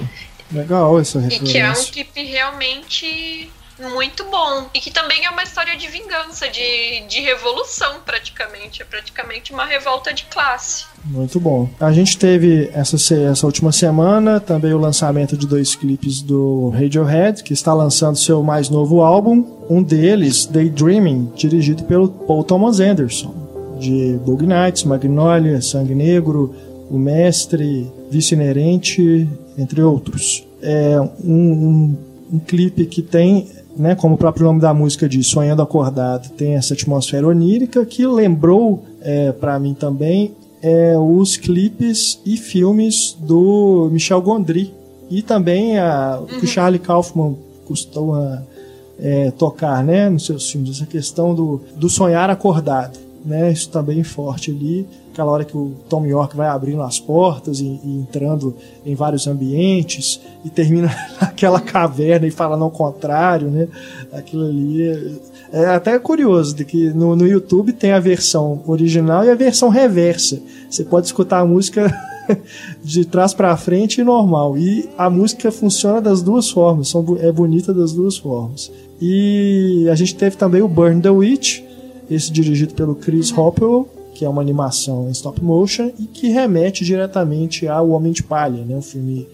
legal 0.52 1.00
essa 1.00 1.20
referência. 1.20 1.50
E 1.50 1.52
que 1.52 1.58
é 1.60 1.70
um 1.70 1.86
clipe 1.86 2.24
realmente 2.24 3.52
muito 3.90 4.24
bom. 4.26 4.68
E 4.74 4.80
que 4.80 4.92
também 4.92 5.26
é 5.26 5.30
uma 5.30 5.44
história 5.44 5.76
de 5.76 5.88
vingança, 5.88 6.48
de, 6.50 7.02
de 7.08 7.20
revolução, 7.22 7.98
praticamente. 8.06 8.82
É 8.82 8.86
praticamente 8.86 9.52
uma 9.52 9.66
revolta 9.66 10.14
de 10.14 10.26
classe. 10.26 10.86
Muito 11.06 11.40
bom. 11.40 11.70
A 11.80 11.92
gente 11.92 12.18
teve 12.18 12.70
essa, 12.74 12.96
essa 13.16 13.46
última 13.46 13.72
semana 13.72 14.40
também 14.40 14.74
o 14.74 14.78
lançamento 14.78 15.36
de 15.36 15.48
dois 15.48 15.76
clipes 15.76 16.22
do 16.22 16.70
Radiohead, 16.70 17.44
que 17.44 17.54
está 17.54 17.74
lançando 17.74 18.16
seu 18.18 18.44
mais 18.44 18.70
novo 18.70 19.02
álbum. 19.02 19.46
Um 19.70 19.82
deles, 19.82 20.46
Daydreaming, 20.46 21.32
dirigido 21.36 21.84
pelo 21.84 22.10
Paul 22.10 22.44
Thomas 22.44 22.80
Anderson, 22.80 23.34
de 23.80 24.20
Bug 24.24 24.46
Nights, 24.46 24.84
Magnolia, 24.84 25.62
Sangue 25.62 25.96
Negro, 25.96 26.54
O 26.90 26.98
Mestre, 26.98 27.92
Vício 28.10 28.36
Inerente, 28.36 29.28
entre 29.58 29.82
outros. 29.82 30.46
É 30.62 31.00
um, 31.24 31.34
um, 31.34 31.98
um 32.34 32.40
clipe 32.40 32.86
que 32.86 33.02
tem 33.02 33.50
né, 33.76 33.96
como 33.96 34.16
o 34.16 34.18
próprio 34.18 34.46
nome 34.46 34.60
da 34.60 34.74
música 34.74 35.08
diz, 35.08 35.28
Sonhando 35.28 35.62
Acordado, 35.62 36.30
tem 36.32 36.56
essa 36.56 36.74
atmosfera 36.74 37.28
onírica 37.28 37.86
que 37.86 38.06
lembrou 38.06 38.84
é, 39.02 39.32
para 39.32 39.58
mim 39.60 39.74
também 39.74 40.34
é, 40.62 40.96
os 40.98 41.38
clipes 41.38 42.20
e 42.26 42.38
filmes 42.38 43.18
do 43.20 43.90
Michel 43.92 44.22
Gondry 44.22 44.74
e 45.10 45.22
também 45.22 45.78
a, 45.80 46.20
o 46.22 46.26
que 46.26 46.36
o 46.36 46.40
uhum. 46.42 46.48
Charlie 46.48 46.80
Kaufman 46.80 47.36
costuma 47.66 48.44
é, 49.00 49.32
tocar 49.32 49.84
né, 49.84 50.10
nos 50.10 50.26
seus 50.26 50.50
filmes, 50.50 50.78
essa 50.78 50.86
questão 50.86 51.34
do, 51.34 51.62
do 51.76 51.90
sonhar 51.90 52.30
acordado. 52.30 53.00
Né, 53.24 53.52
isso 53.52 53.68
está 53.68 53.82
bem 53.84 54.04
forte 54.04 54.50
ali 54.50 54.88
aquela 55.12 55.32
hora 55.32 55.44
que 55.44 55.56
o 55.56 55.74
Tom 55.90 56.06
York 56.06 56.36
vai 56.36 56.48
abrindo 56.48 56.82
as 56.82 57.00
portas 57.00 57.60
e, 57.60 57.80
e 57.84 58.00
entrando 58.00 58.56
em 58.86 58.96
vários 58.96 59.28
ambientes 59.28 60.22
e 60.44 60.50
termina 60.50 60.90
naquela 61.22 61.60
caverna 61.60 62.26
e 62.26 62.32
fala 62.32 62.56
não 62.56 62.70
contrário, 62.70 63.50
né? 63.50 63.68
Aquilo 64.14 64.46
ali 64.46 64.82
é, 64.82 65.12
é 65.52 65.66
até 65.68 66.00
curioso 66.00 66.56
de 66.56 66.64
que 66.64 66.90
no, 66.92 67.16
no 67.16 67.28
YouTube 67.28 67.74
tem 67.74 67.92
a 67.92 68.00
versão 68.00 68.62
original 68.66 69.26
e 69.26 69.30
a 69.30 69.36
versão 69.36 69.70
reversa. 69.70 70.42
Você 70.70 70.84
pode 70.86 71.08
escutar 71.08 71.40
a 71.40 71.46
música 71.46 71.94
de 72.82 73.04
trás 73.04 73.34
para 73.34 73.56
frente 73.58 74.00
e 74.00 74.04
normal. 74.04 74.58
E 74.58 74.90
a 74.98 75.10
música 75.10 75.52
funciona 75.52 76.02
das 76.02 76.22
duas 76.22 76.50
formas, 76.50 76.88
são, 76.88 77.18
é 77.20 77.32
bonita 77.32 77.74
das 77.74 77.92
duas 77.92 78.18
formas. 78.18 78.72
E 79.02 79.88
a 79.92 79.96
gente 79.96 80.16
teve 80.16 80.38
também 80.38 80.62
o 80.62 80.68
Burn 80.68 81.02
the 81.02 81.10
Witch, 81.10 81.62
esse 82.10 82.32
dirigido 82.32 82.74
pelo 82.74 82.96
Chris 82.96 83.36
Hopwell, 83.36 83.88
que 84.22 84.26
é 84.26 84.30
uma 84.30 84.44
animação 84.44 85.08
em 85.08 85.12
stop 85.14 85.44
motion 85.44 85.92
e 85.98 86.06
que 86.06 86.28
remete 86.28 86.86
diretamente 86.86 87.68
ao 87.68 87.90
Homem 87.90 88.12
de 88.12 88.22
Palha, 88.22 88.64
né, 88.64 88.76
um 88.76 88.82
filme 88.82 89.28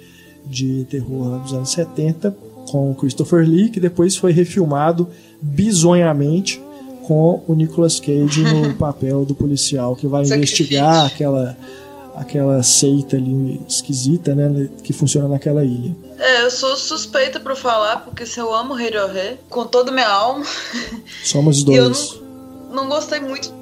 de 0.46 0.86
terror 0.86 1.40
dos 1.40 1.52
anos 1.52 1.72
70 1.72 2.34
com 2.72 2.96
Christopher 2.96 3.46
Lee, 3.46 3.68
que 3.68 3.82
depois 3.82 4.16
foi 4.16 4.32
refilmado 4.32 5.10
bizonhamente 5.42 6.64
com 7.04 7.44
o 7.46 7.54
Nicolas 7.54 8.00
Cage 8.00 8.44
no 8.44 8.76
papel 8.80 9.26
do 9.26 9.36
policial 9.36 9.94
que 9.94 10.08
vai 10.08 10.24
investigar 10.24 11.08
aquela 11.08 11.58
aquela 12.16 12.64
seita 12.64 13.18
ali 13.18 13.60
esquisita, 13.68 14.34
né, 14.34 14.70
que 14.84 14.94
funciona 14.94 15.28
naquela 15.28 15.66
ilha. 15.66 15.94
É, 16.18 16.46
eu 16.46 16.50
sou 16.50 16.78
suspeita 16.78 17.42
para 17.42 17.58
falar 17.58 18.06
porque 18.06 18.26
se 18.26 18.40
eu 18.40 18.56
amo 18.56 18.74
Radiohead 18.74 19.38
com 19.50 19.66
toda 19.66 19.92
minha 19.92 20.08
alma. 20.08 20.46
Somos 21.26 21.62
dois. 21.66 21.78
eu 21.78 22.24
não, 22.70 22.84
não 22.84 22.88
gostei 22.88 23.20
muito 23.20 23.57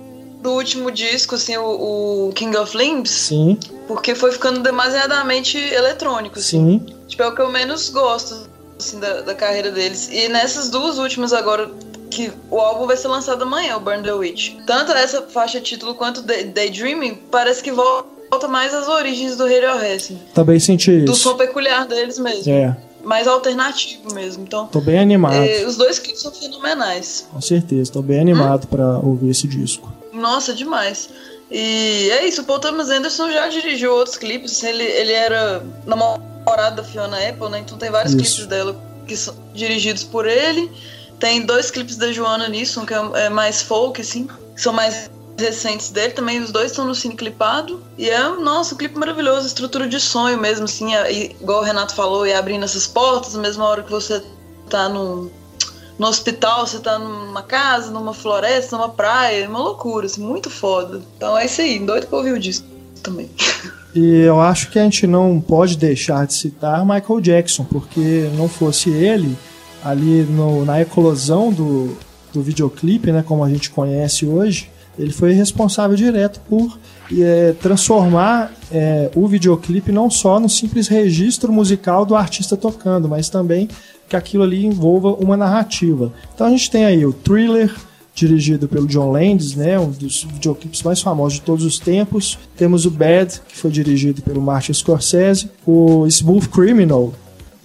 do 0.45 0.51
último 0.51 0.91
disco, 0.91 1.35
assim, 1.35 1.57
o, 1.57 2.27
o, 2.27 2.33
King 2.33 2.55
of 2.55 2.77
Limbs. 2.77 3.09
Sim. 3.09 3.57
Porque 3.87 4.13
foi 4.13 4.31
ficando 4.31 4.59
demasiadamente 4.61 5.57
eletrônico. 5.57 6.37
Assim. 6.37 6.79
Sim. 6.79 6.95
Tipo, 7.07 7.23
é 7.23 7.27
o 7.27 7.35
que 7.35 7.41
eu 7.41 7.51
menos 7.51 7.89
gosto, 7.89 8.47
assim, 8.79 8.99
da, 8.99 9.21
da 9.21 9.33
carreira 9.33 9.71
deles. 9.71 10.07
E 10.11 10.29
nessas 10.29 10.69
duas 10.69 10.99
últimas 10.99 11.33
agora, 11.33 11.69
que 12.11 12.31
o 12.51 12.59
álbum 12.59 12.85
vai 12.85 12.95
ser 12.95 13.07
lançado 13.07 13.41
amanhã, 13.41 13.75
o 13.75 13.79
Burn 13.79 14.03
the 14.03 14.13
Witch. 14.13 14.53
Tanto 14.67 14.91
essa 14.91 15.23
faixa 15.23 15.59
título 15.59 15.95
quanto 15.95 16.21
Daydreaming 16.21 17.15
parece 17.31 17.63
que 17.63 17.71
volta 17.71 18.47
mais 18.47 18.71
às 18.73 18.87
origens 18.87 19.35
do 19.35 19.45
Radiohead. 19.45 19.95
Assim. 19.95 20.19
Também 20.33 20.59
senti 20.59 20.91
isso. 20.91 21.05
Do 21.05 21.15
som 21.15 21.35
peculiar 21.35 21.87
deles 21.87 22.19
mesmo. 22.19 22.51
É. 22.51 22.77
Mais 23.03 23.27
alternativo 23.27 24.13
mesmo. 24.13 24.43
Então, 24.43 24.67
tô 24.67 24.79
bem 24.79 24.99
animado. 24.99 25.35
É, 25.35 25.65
os 25.65 25.75
dois 25.75 25.97
clipes 25.97 26.21
são 26.21 26.31
fenomenais. 26.31 27.27
Com 27.31 27.41
certeza, 27.41 27.91
tô 27.91 28.01
bem 28.01 28.19
animado 28.19 28.65
hum? 28.65 28.67
para 28.67 28.99
ouvir 28.99 29.29
esse 29.29 29.47
disco. 29.47 29.94
Nossa, 30.15 30.53
demais. 30.53 31.09
E 31.51 32.09
é 32.11 32.25
isso, 32.25 32.41
o 32.41 32.45
Paul 32.45 32.59
Thomas 32.59 32.89
Anderson 32.89 33.31
já 33.31 33.47
dirigiu 33.47 33.93
outros 33.93 34.17
clipes. 34.17 34.63
Ele, 34.63 34.83
ele 34.83 35.11
era 35.11 35.63
namorado 35.85 36.77
da 36.77 36.83
Fiona 36.83 37.17
Apple, 37.17 37.49
né? 37.49 37.59
Então 37.59 37.77
tem 37.77 37.91
vários 37.91 38.13
isso. 38.13 38.37
clipes 38.37 38.47
dela 38.47 38.81
que 39.07 39.15
são 39.15 39.35
dirigidos 39.53 40.03
por 40.03 40.27
ele. 40.27 40.71
Tem 41.19 41.45
dois 41.45 41.69
clipes 41.71 41.95
da 41.95 42.11
Joana 42.11 42.47
Nisson, 42.47 42.85
que 42.85 42.93
é, 42.93 43.25
é 43.25 43.29
mais 43.29 43.61
folk, 43.61 44.01
assim, 44.01 44.27
que 44.55 44.61
são 44.61 44.73
mais 44.73 45.09
recentes 45.37 45.91
dele. 45.91 46.13
Também 46.13 46.41
os 46.41 46.51
dois 46.51 46.71
estão 46.71 46.85
no 46.85 46.95
cine 46.95 47.15
clipado. 47.15 47.81
E 47.97 48.09
é, 48.09 48.27
nossa, 48.27 48.73
um 48.73 48.77
clipe 48.77 48.97
maravilhoso, 48.97 49.47
estrutura 49.47 49.87
de 49.87 49.99
sonho 49.99 50.39
mesmo, 50.39 50.65
assim, 50.65 50.93
igual 51.39 51.61
o 51.61 51.63
Renato 51.63 51.93
falou, 51.93 52.25
e 52.25 52.33
abrindo 52.33 52.63
essas 52.63 52.87
portas, 52.87 53.33
na 53.33 53.41
mesma 53.41 53.65
hora 53.65 53.83
que 53.83 53.91
você 53.91 54.23
tá 54.69 54.89
no 54.89 55.31
no 55.97 56.07
hospital, 56.07 56.67
você 56.67 56.79
tá 56.79 56.99
numa 56.99 57.41
casa, 57.41 57.91
numa 57.91 58.13
floresta, 58.13 58.75
numa 58.75 58.89
praia, 58.89 59.47
uma 59.47 59.59
loucura, 59.59 60.05
assim, 60.05 60.21
muito 60.21 60.49
foda. 60.49 61.01
Então 61.17 61.37
é 61.37 61.45
isso 61.45 61.61
aí, 61.61 61.79
doido 61.79 62.07
pra 62.07 62.17
ouvir 62.17 62.33
o 62.33 62.39
disco 62.39 62.67
também. 63.01 63.29
E 63.93 64.21
eu 64.21 64.41
acho 64.41 64.69
que 64.71 64.77
a 64.77 64.83
gente 64.83 65.07
não 65.07 65.39
pode 65.39 65.77
deixar 65.77 66.27
de 66.27 66.33
citar 66.33 66.85
Michael 66.85 67.21
Jackson, 67.21 67.63
porque 67.63 68.29
não 68.35 68.49
fosse 68.49 68.89
ele, 68.89 69.37
ali 69.83 70.23
no, 70.23 70.65
na 70.65 70.81
eclosão 70.81 71.53
do, 71.53 71.97
do 72.33 72.41
videoclipe, 72.41 73.11
né, 73.11 73.23
como 73.25 73.43
a 73.43 73.49
gente 73.49 73.69
conhece 73.69 74.25
hoje, 74.25 74.69
ele 74.99 75.13
foi 75.13 75.31
responsável 75.31 75.95
direto 75.95 76.41
por 76.49 76.77
é, 77.11 77.53
transformar 77.61 78.51
é, 78.71 79.09
o 79.15 79.27
videoclipe 79.27 79.91
não 79.91 80.09
só 80.09 80.39
no 80.39 80.49
simples 80.49 80.87
registro 80.87 81.51
musical 81.51 82.05
do 82.05 82.15
artista 82.15 82.57
tocando, 82.57 83.07
mas 83.07 83.29
também 83.29 83.67
que 84.07 84.15
aquilo 84.15 84.43
ali 84.43 84.65
envolva 84.65 85.13
uma 85.13 85.35
narrativa. 85.35 86.11
Então 86.33 86.47
a 86.47 86.49
gente 86.49 86.69
tem 86.69 86.85
aí 86.85 87.05
o 87.05 87.13
Thriller, 87.13 87.73
dirigido 88.13 88.67
pelo 88.67 88.87
John 88.87 89.11
Landis, 89.11 89.55
né, 89.55 89.77
um 89.77 89.91
dos 89.91 90.23
videoclipes 90.23 90.81
mais 90.83 91.01
famosos 91.01 91.39
de 91.39 91.41
todos 91.41 91.65
os 91.65 91.77
tempos. 91.77 92.39
Temos 92.55 92.85
o 92.85 92.91
Bad, 92.91 93.41
que 93.47 93.57
foi 93.57 93.69
dirigido 93.69 94.21
pelo 94.21 94.41
Martin 94.41 94.73
Scorsese, 94.73 95.49
o 95.65 96.07
Smooth 96.07 96.47
Criminal 96.47 97.13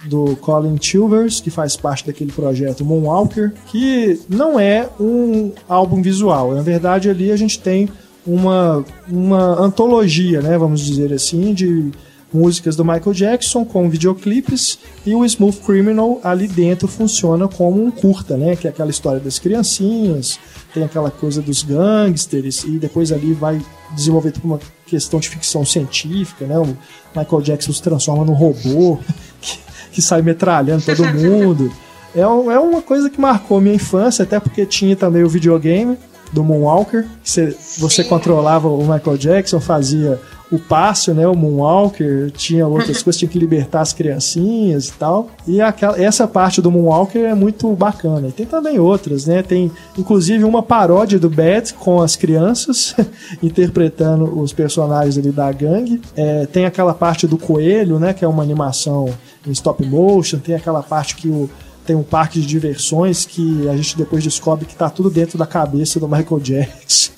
do 0.05 0.35
Colin 0.37 0.77
Chilvers, 0.81 1.39
que 1.39 1.49
faz 1.49 1.77
parte 1.77 2.05
daquele 2.05 2.31
projeto 2.31 2.83
Moonwalker, 2.83 3.53
que 3.67 4.19
não 4.27 4.59
é 4.59 4.89
um 4.99 5.51
álbum 5.69 6.01
visual. 6.01 6.53
Na 6.53 6.61
verdade, 6.61 7.09
ali 7.09 7.31
a 7.31 7.37
gente 7.37 7.59
tem 7.59 7.87
uma, 8.25 8.85
uma 9.07 9.59
antologia, 9.61 10.41
né, 10.41 10.57
vamos 10.57 10.81
dizer 10.81 11.11
assim, 11.13 11.53
de 11.53 11.91
músicas 12.33 12.75
do 12.75 12.85
Michael 12.85 13.13
Jackson 13.13 13.65
com 13.65 13.89
videoclipes 13.89 14.79
e 15.05 15.13
o 15.13 15.25
Smooth 15.25 15.57
Criminal 15.59 16.19
ali 16.23 16.47
dentro 16.47 16.87
funciona 16.87 17.47
como 17.47 17.83
um 17.83 17.91
curta, 17.91 18.37
né? 18.37 18.55
Que 18.55 18.67
é 18.67 18.69
aquela 18.69 18.89
história 18.89 19.19
das 19.19 19.37
criancinhas, 19.37 20.39
tem 20.73 20.83
aquela 20.83 21.11
coisa 21.11 21.41
dos 21.41 21.61
gangsters 21.61 22.63
e 22.63 22.79
depois 22.79 23.11
ali 23.11 23.33
vai 23.33 23.61
desenvolver 23.93 24.33
uma 24.43 24.59
questão 24.85 25.19
de 25.19 25.29
ficção 25.29 25.65
científica, 25.65 26.45
né? 26.45 26.57
O 26.57 26.77
Michael 27.15 27.41
Jackson 27.41 27.73
se 27.73 27.81
transforma 27.81 28.23
num 28.23 28.33
robô 28.33 28.97
que, 29.41 29.59
que 29.91 30.01
sai 30.01 30.21
metralhando 30.21 30.83
todo 30.83 31.03
mundo. 31.13 31.71
É, 32.15 32.21
é 32.21 32.27
uma 32.59 32.81
coisa 32.81 33.09
que 33.09 33.19
marcou 33.19 33.59
minha 33.59 33.75
infância, 33.75 34.23
até 34.23 34.39
porque 34.39 34.65
tinha 34.65 34.95
também 34.95 35.23
o 35.23 35.29
videogame 35.29 35.97
do 36.31 36.43
Moonwalker, 36.43 37.05
você, 37.23 37.55
você 37.77 38.03
controlava 38.03 38.67
o 38.67 38.81
Michael 38.81 39.17
Jackson, 39.17 39.59
fazia 39.59 40.19
o 40.51 40.59
passo, 40.59 41.13
né, 41.13 41.25
o 41.25 41.33
Moonwalker, 41.33 42.29
tinha 42.31 42.67
outras 42.67 43.01
coisas, 43.01 43.17
tinha 43.17 43.29
que 43.29 43.39
libertar 43.39 43.79
as 43.79 43.93
criancinhas 43.93 44.89
e 44.89 44.93
tal. 44.93 45.29
E 45.47 45.61
aquela, 45.61 46.01
essa 46.01 46.27
parte 46.27 46.61
do 46.61 46.69
Moonwalker 46.69 47.23
é 47.23 47.33
muito 47.33 47.73
bacana. 47.73 48.27
E 48.27 48.31
tem 48.33 48.45
também 48.45 48.77
outras, 48.77 49.25
né? 49.25 49.41
Tem 49.41 49.71
inclusive 49.97 50.43
uma 50.43 50.61
paródia 50.61 51.17
do 51.17 51.29
Bad 51.29 51.73
com 51.75 52.01
as 52.01 52.17
crianças 52.17 52.93
interpretando 53.41 54.39
os 54.41 54.51
personagens 54.51 55.17
ali 55.17 55.31
da 55.31 55.49
gangue. 55.53 56.01
É, 56.17 56.45
tem 56.45 56.65
aquela 56.65 56.93
parte 56.93 57.25
do 57.25 57.37
coelho, 57.37 57.97
né, 57.97 58.13
que 58.13 58.25
é 58.25 58.27
uma 58.27 58.43
animação 58.43 59.09
em 59.47 59.51
stop 59.51 59.85
motion, 59.85 60.37
tem 60.37 60.53
aquela 60.53 60.83
parte 60.83 61.15
que 61.15 61.29
o 61.29 61.49
tem 61.85 61.95
um 61.95 62.03
parque 62.03 62.39
de 62.39 62.45
diversões 62.45 63.25
que 63.25 63.67
a 63.67 63.75
gente 63.75 63.97
depois 63.97 64.23
descobre 64.23 64.65
que 64.65 64.75
tá 64.75 64.89
tudo 64.89 65.09
dentro 65.09 65.37
da 65.37 65.45
cabeça 65.45 65.99
do 65.99 66.07
Michael 66.07 66.39
Jackson. 66.41 67.11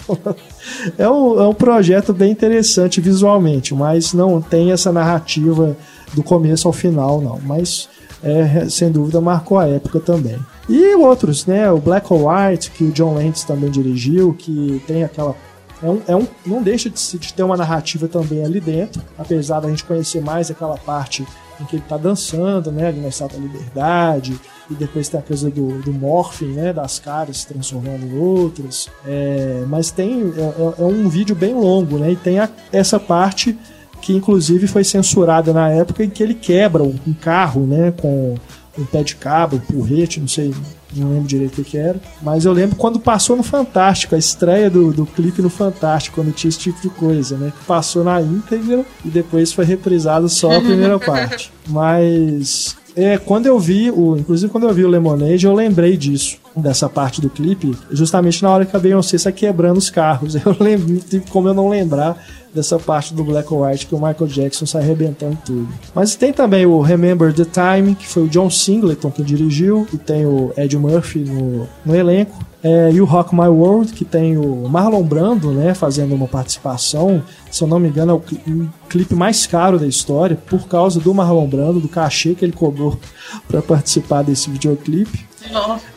é, 0.98 1.10
um, 1.10 1.42
é 1.42 1.48
um 1.48 1.54
projeto 1.54 2.14
bem 2.14 2.32
interessante 2.32 3.02
visualmente, 3.02 3.74
mas 3.74 4.14
não 4.14 4.42
tem 4.42 4.72
essa 4.72 4.92
narrativa 4.92 5.76
do 6.14 6.24
começo 6.24 6.68
ao 6.68 6.74
final, 6.74 7.22
não. 7.22 7.40
Mas 7.44 7.90
é, 8.24 8.68
sem 8.70 8.92
dúvida 8.92 9.20
marcou 9.20 9.58
a 9.58 9.68
época 9.68 10.00
também. 10.00 10.40
E 10.70 10.96
outros, 10.96 11.46
né? 11.46 11.70
O 11.70 11.80
Black 11.80 12.12
or 12.12 12.28
White, 12.28 12.72
que 12.72 12.86
o 12.86 12.92
John 12.92 13.16
Landis 13.16 13.44
também 13.44 13.70
dirigiu, 13.70 14.34
que 14.34 14.82
tem 14.88 15.04
aquela 15.04 15.36
é 15.82 15.90
um, 15.90 16.02
é 16.08 16.16
um, 16.16 16.26
não 16.46 16.64
deixa 16.64 16.90
de, 16.90 17.18
de, 17.18 17.34
ter 17.34 17.44
uma 17.44 17.58
narrativa 17.58 18.08
também 18.08 18.46
ali 18.46 18.62
dentro, 18.62 19.02
apesar 19.18 19.60
da 19.60 19.68
gente 19.68 19.84
conhecer 19.84 20.22
mais 20.22 20.50
aquela 20.50 20.78
parte 20.78 21.28
em 21.64 21.66
que 21.66 21.76
ele 21.78 21.84
está 21.84 21.98
dançando, 21.98 22.72
né, 22.72 22.88
ali 22.88 23.00
na 23.00 23.08
Estátua 23.08 23.40
da 23.40 23.46
Liberdade, 23.46 24.40
e 24.70 24.74
depois 24.74 25.10
tem 25.10 25.20
a 25.20 25.24
coisa 25.24 25.50
do, 25.50 25.82
do 25.82 25.94
morphing, 25.94 26.54
né, 26.54 26.74
das 26.74 27.00
caras 27.00 27.38
se 27.38 27.48
transformando 27.48 28.06
em 28.06 28.18
outras. 28.18 28.90
É, 29.06 29.64
mas 29.68 29.90
tem 29.90 30.34
é, 30.36 30.42
é, 30.42 30.82
é, 30.82 30.84
um 30.84 31.08
vídeo 31.10 31.36
bem 31.36 31.54
longo, 31.54 31.98
né, 31.98 32.12
e 32.12 32.16
tem 32.16 32.40
a, 32.40 32.50
essa 32.72 33.00
parte 33.00 33.58
que 34.02 34.14
inclusive 34.14 34.68
foi 34.68 34.84
censurada 34.84 35.54
na 35.54 35.70
época 35.70 36.04
em 36.04 36.10
que 36.10 36.22
ele 36.22 36.34
quebra 36.34 36.84
um, 36.84 37.14
carro, 37.22 37.66
né, 37.66 37.92
com 37.92 38.36
um 38.78 38.86
pé 38.86 39.02
de 39.02 39.16
cabra, 39.16 39.56
um 39.56 39.60
porrete, 39.60 40.20
não 40.20 40.28
sei, 40.28 40.54
não 41.00 41.12
lembro 41.12 41.28
direito 41.28 41.62
o 41.62 41.64
que 41.64 41.78
era. 41.78 42.00
Mas 42.22 42.46
eu 42.46 42.54
lembro 42.54 42.76
quando 42.76 43.00
passou 43.00 43.36
no 43.36 43.44
Fantástico, 43.44 44.16
a 44.16 44.18
estreia 44.18 44.70
do, 44.70 44.92
do 44.92 45.06
clipe 45.06 45.42
no 45.42 45.50
Fantástico, 45.50 46.16
quando 46.16 46.34
tinha 46.34 46.50
esse 46.50 46.60
tipo 46.60 46.82
de 46.82 46.90
coisa, 46.90 47.38
né? 47.38 47.52
Passou 47.68 48.04
na 48.04 48.22
íntegra 48.22 48.86
e 49.04 49.10
depois 49.10 49.54
foi 49.54 49.66
reprisado 49.66 50.28
só 50.30 50.52
a 50.52 50.62
primeira 50.62 50.98
parte. 51.00 51.52
Mas 51.68 52.76
é, 52.96 53.18
quando 53.18 53.48
eu 53.48 53.60
vi, 53.60 53.90
o, 53.90 54.16
inclusive 54.18 54.52
quando 54.52 54.68
eu 54.68 54.74
vi 54.74 54.86
o 54.86 54.88
Lemonade, 54.88 55.46
eu 55.46 55.54
lembrei 55.54 55.98
disso, 55.98 56.38
dessa 56.56 56.88
parte 56.88 57.20
do 57.20 57.30
clipe, 57.30 57.76
justamente 57.92 58.44
na 58.44 58.50
hora 58.50 58.66
que 58.66 58.76
a 58.76 58.80
Beyoncé 58.80 59.16
está 59.16 59.32
quebrando 59.32 59.78
os 59.78 59.90
carros. 59.90 60.36
Eu 60.44 60.56
lembro, 60.60 61.02
como 61.30 61.48
eu 61.48 61.54
não 61.54 61.70
lembrar 61.70 62.18
dessa 62.54 62.78
parte 62.78 63.14
do 63.14 63.24
Black 63.24 63.52
or 63.54 63.68
White 63.68 63.88
que 63.88 63.96
o 63.96 63.98
Michael 63.98 64.28
Jackson 64.28 64.66
sai 64.66 64.84
arrebentando 64.84 65.38
tudo. 65.44 65.68
Mas 65.94 66.16
tem 66.16 66.32
também 66.32 66.66
o 66.66 66.80
Remember 66.82 67.34
the 67.34 67.46
Time, 67.46 67.96
que 67.96 68.08
foi 68.08 68.24
o 68.24 68.28
John 68.28 68.50
Singleton 68.50 69.10
que 69.12 69.24
dirigiu, 69.24 69.88
e 69.92 69.98
tem 69.98 70.26
o 70.26 70.54
Ed 70.56 70.78
Murphy 70.78 71.20
no, 71.20 71.68
no 71.86 71.96
elenco. 71.96 72.38
É, 72.64 72.90
e 72.94 73.02
o 73.02 73.06
Rock 73.06 73.36
My 73.36 73.48
World, 73.48 73.92
que 73.92 74.06
tem 74.06 74.38
o 74.38 74.70
Marlon 74.70 75.04
Brando, 75.04 75.52
né, 75.52 75.74
fazendo 75.74 76.16
uma 76.16 76.30
participação. 76.30 77.22
Se 77.52 77.62
eu 77.62 77.68
não 77.68 77.78
me 77.78 77.90
engano, 77.90 78.12
é 78.12 78.16
o 78.16 78.70
clipe 78.88 79.14
mais 79.14 79.46
caro 79.46 79.78
da 79.78 79.86
história, 79.86 80.38
por 80.48 80.66
causa 80.66 80.98
do 80.98 81.14
Marlon 81.14 81.46
Brando, 81.46 81.82
do 81.82 81.90
cachê 81.90 82.34
que 82.34 82.46
ele 82.46 82.54
cobrou 82.54 82.98
para 83.50 83.62
participar 83.62 84.22
desse 84.24 84.50
videoclipe. 84.50 85.26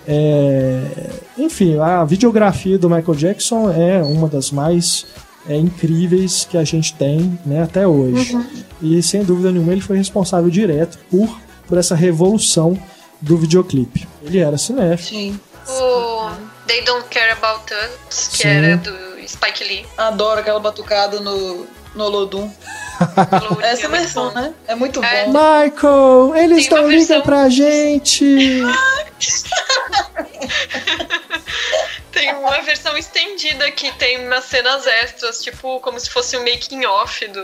É, 0.09 1.11
enfim, 1.39 1.79
a 1.79 2.05
videografia 2.05 2.77
do 2.77 2.91
Michael 2.91 3.15
Jackson 3.15 3.71
é 3.71 4.03
uma 4.03 4.27
das 4.27 4.51
mais 4.51 5.07
é, 5.49 5.57
incríveis 5.57 6.47
que 6.49 6.57
a 6.57 6.65
gente 6.65 6.95
tem 6.95 7.39
né, 7.45 7.63
até 7.63 7.87
hoje. 7.87 8.35
Uhum. 8.35 8.47
E 8.83 9.03
sem 9.03 9.25
dúvida 9.25 9.51
nenhuma 9.51 9.73
ele 9.73 9.81
foi 9.81 9.97
responsável 9.97 10.51
direto 10.51 10.99
por, 11.11 11.41
por 11.67 11.79
essa 11.79 11.95
revolução 11.95 12.79
do 13.21 13.37
videoclipe. 13.37 14.07
Ele 14.23 14.39
era 14.39 14.59
cinéfilo. 14.59 15.09
Sim. 15.09 15.41
O 15.69 16.31
They 16.67 16.83
Don't 16.83 17.09
Care 17.09 17.33
About 17.33 17.73
Us, 17.73 18.29
que 18.29 18.39
Sim. 18.39 18.49
era 18.49 18.77
do 18.77 18.95
Spike 19.27 19.65
Lee. 19.65 19.87
Adoro 19.97 20.41
aquela 20.41 20.61
batucada 20.61 21.21
no, 21.21 21.67
no 21.95 22.05
Olodum. 22.05 22.51
Essa 23.63 23.87
é 23.87 23.89
versão, 23.89 24.33
né? 24.33 24.55
É 24.67 24.75
muito 24.75 25.03
é. 25.03 25.27
bom. 25.27 25.33
Michael, 25.33 26.37
eles 26.37 26.69
versão... 26.69 26.89
ligam 26.89 27.23
pra 27.23 27.49
gente. 27.49 28.63
Tem 32.17 32.35
uma 32.35 32.63
versão 32.63 32.97
estendida 32.97 33.71
que 33.71 33.93
tem 33.99 34.27
umas 34.27 34.45
cenas 34.45 34.87
extras, 34.87 35.43
tipo, 35.43 35.79
como 35.81 36.01
se 36.01 36.09
fosse 36.09 36.35
um 36.39 36.41
making 36.41 36.87
off 36.87 37.29
do. 37.29 37.41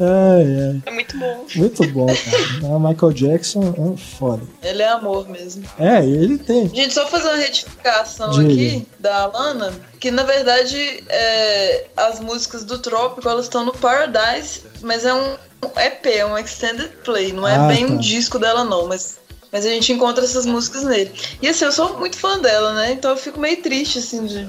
É, 0.00 0.82
é. 0.84 0.88
É 0.88 0.90
muito 0.90 1.16
bom. 1.16 1.46
Muito 1.54 1.86
bom, 1.86 2.06
cara. 2.06 2.66
O 2.66 2.80
Michael 2.80 3.12
Jackson 3.12 3.94
é 3.94 3.96
foda. 4.18 4.42
Ele 4.60 4.82
é 4.82 4.88
amor 4.88 5.28
mesmo. 5.28 5.64
É, 5.78 6.04
ele 6.04 6.36
tem. 6.36 6.68
Gente, 6.68 6.94
só 6.94 7.06
fazer 7.06 7.28
uma 7.28 7.36
retificação 7.36 8.30
Diga. 8.32 8.52
aqui 8.52 8.88
da 8.98 9.22
Alana, 9.22 9.72
que 10.00 10.10
na 10.10 10.24
verdade 10.24 11.04
é, 11.08 11.86
as 11.96 12.18
músicas 12.18 12.64
do 12.64 12.80
Trópico 12.80 13.28
elas 13.28 13.44
estão 13.44 13.64
no 13.64 13.72
Paradise, 13.72 14.64
mas 14.80 15.04
é 15.04 15.14
um 15.14 15.36
EP, 15.76 16.06
é 16.06 16.26
um 16.26 16.36
extended 16.36 16.90
play, 17.04 17.32
não 17.32 17.46
é 17.46 17.54
ah, 17.54 17.68
bem 17.68 17.86
tá. 17.86 17.92
um 17.92 17.98
disco 17.98 18.36
dela 18.36 18.64
não, 18.64 18.88
mas 18.88 19.17
mas 19.50 19.64
a 19.64 19.68
gente 19.70 19.92
encontra 19.92 20.24
essas 20.24 20.44
músicas 20.44 20.84
nele. 20.84 21.10
E 21.40 21.48
assim, 21.48 21.64
eu 21.64 21.72
sou 21.72 21.98
muito 21.98 22.16
fã 22.16 22.38
dela, 22.38 22.74
né? 22.74 22.92
Então 22.92 23.10
eu 23.12 23.16
fico 23.16 23.40
meio 23.40 23.56
triste, 23.62 23.98
assim, 23.98 24.26
de. 24.26 24.48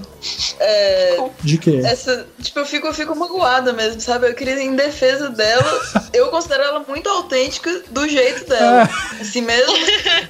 É, 0.60 1.18
de 1.42 1.58
quê? 1.58 1.82
Essa, 1.84 2.28
tipo, 2.42 2.60
eu 2.60 2.66
fico, 2.66 2.88
eu 2.88 2.94
fico 2.94 3.16
magoada 3.16 3.72
mesmo, 3.72 4.02
sabe? 4.02 4.28
Eu 4.28 4.34
queria, 4.34 4.62
em 4.62 4.76
defesa 4.76 5.30
dela, 5.30 5.82
eu 6.14 6.28
considero 6.28 6.64
ela 6.64 6.84
muito 6.88 7.10
autêntica 7.10 7.84
do 7.92 8.08
jeito 8.08 8.48
dela. 8.50 8.84
É. 8.84 9.22
Assim 9.22 9.42
mesmo. 9.42 9.74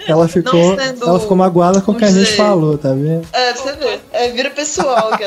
Ela 0.07 0.27
ficou, 0.27 0.77
sendo, 0.77 1.05
ela 1.07 1.19
ficou 1.19 1.37
magoada 1.37 1.81
com 1.81 1.91
o 1.91 1.95
que 1.95 2.05
a 2.05 2.11
gente 2.11 2.35
falou, 2.35 2.77
tá 2.77 2.89
vendo? 2.89 3.27
É, 3.33 3.53
pra 3.53 3.61
você 3.61 3.71
ver. 3.73 4.01
É, 4.11 4.29
vira 4.29 4.49
pessoal. 4.49 5.11
Que 5.17 5.25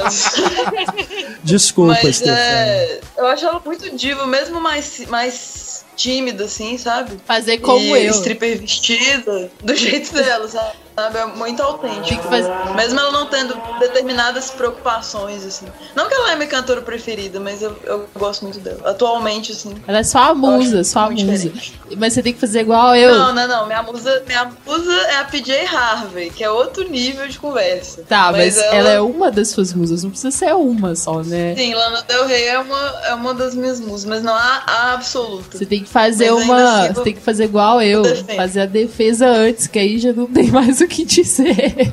Desculpa, 1.43 1.99
Mas, 2.03 2.23
é, 2.23 3.01
Eu 3.17 3.27
acho 3.27 3.45
ela 3.45 3.61
muito 3.65 3.95
diva, 3.97 4.27
mesmo 4.27 4.61
mais. 4.61 5.05
mais 5.09 5.72
tímida, 5.97 6.45
assim, 6.45 6.79
sabe? 6.79 7.13
Fazer 7.27 7.59
como 7.59 7.97
e 7.97 8.07
eu. 8.07 8.11
stripper 8.13 8.59
vestida, 8.59 9.51
do 9.63 9.75
jeito 9.75 10.13
dela, 10.15 10.49
sabe? 10.49 10.77
Sabe? 10.95 11.19
É 11.19 11.27
muito 11.27 11.63
autêntico. 11.63 12.29
Mesmo 12.77 12.99
ela 12.99 13.13
não 13.13 13.27
tendo 13.27 13.55
determinadas 13.79 14.51
preocupações, 14.51 15.45
assim. 15.45 15.67
Não 15.95 16.09
que 16.09 16.15
ela 16.15 16.33
é 16.33 16.37
minha 16.37 16.49
cantora 16.49 16.83
preferida, 16.83 17.41
mas 17.41 17.63
eu, 17.63 17.77
eu 17.85 18.09
gosto 18.19 18.43
muito 18.43 18.61
dela. 18.61 18.91
Atualmente, 18.91 19.53
assim. 19.53 19.75
Ela 19.87 19.99
é 19.99 20.03
só 20.03 20.31
a 20.31 20.35
musa, 20.35 20.85
só 20.85 21.01
a 21.01 21.11
musa. 21.11 21.25
Diferente. 21.25 21.81
Mas 21.97 22.13
você 22.13 22.23
tem 22.23 22.33
que 22.33 22.41
fazer 22.41 22.61
igual 22.61 22.95
eu. 22.95 23.15
Não, 23.15 23.35
não, 23.35 23.49
não. 23.49 23.67
Minha 23.67 23.83
musa, 23.83 24.23
minha 24.27 24.51
musa 24.67 24.93
é 24.93 25.17
a 25.17 25.25
PJ 25.25 25.67
Harvey, 25.67 26.31
que 26.31 26.45
é 26.45 26.51
outro 26.51 26.89
nível 26.89 27.27
de 27.29 27.39
conversa. 27.39 28.03
Tá, 28.09 28.31
mas, 28.33 28.57
mas 28.57 28.65
ela... 28.65 28.75
ela... 28.75 28.91
é 28.91 29.01
uma 29.01 29.31
das 29.31 29.49
suas 29.49 29.73
musas, 29.73 30.03
não 30.03 30.11
precisa 30.11 30.31
ser 30.31 30.55
uma 30.55 30.95
só, 30.95 31.23
né? 31.23 31.55
Sim, 31.57 31.75
Lana 31.75 32.03
Del 32.03 32.27
Rey 32.27 32.45
é 32.45 32.59
uma, 32.59 33.01
é 33.05 33.15
uma 33.15 33.35
das 33.35 33.55
minhas 33.55 33.81
musas, 33.81 34.05
mas 34.05 34.23
não 34.23 34.35
a, 34.35 34.63
a 34.67 34.93
absoluta. 34.95 35.59
Você 35.59 35.67
tem 35.67 35.83
que 35.83 35.89
fazer 35.89 36.31
mas 36.31 36.45
uma. 36.45 36.83
Assim, 36.83 36.95
você 36.95 37.03
tem 37.03 37.15
que 37.15 37.21
fazer 37.21 37.45
igual 37.45 37.81
eu. 37.83 38.03
Fazer 38.37 38.61
a 38.63 38.67
defesa 38.67 39.27
antes, 39.27 39.67
que 39.67 39.79
aí 39.79 39.99
já 39.99 40.13
não 40.13 40.27
tem 40.27 40.51
mais 40.51 40.82
o 40.85 40.89
que 40.89 41.05
dizer. 41.05 41.75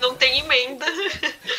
Não 0.00 0.14
tem 0.14 0.38
emenda. 0.40 0.86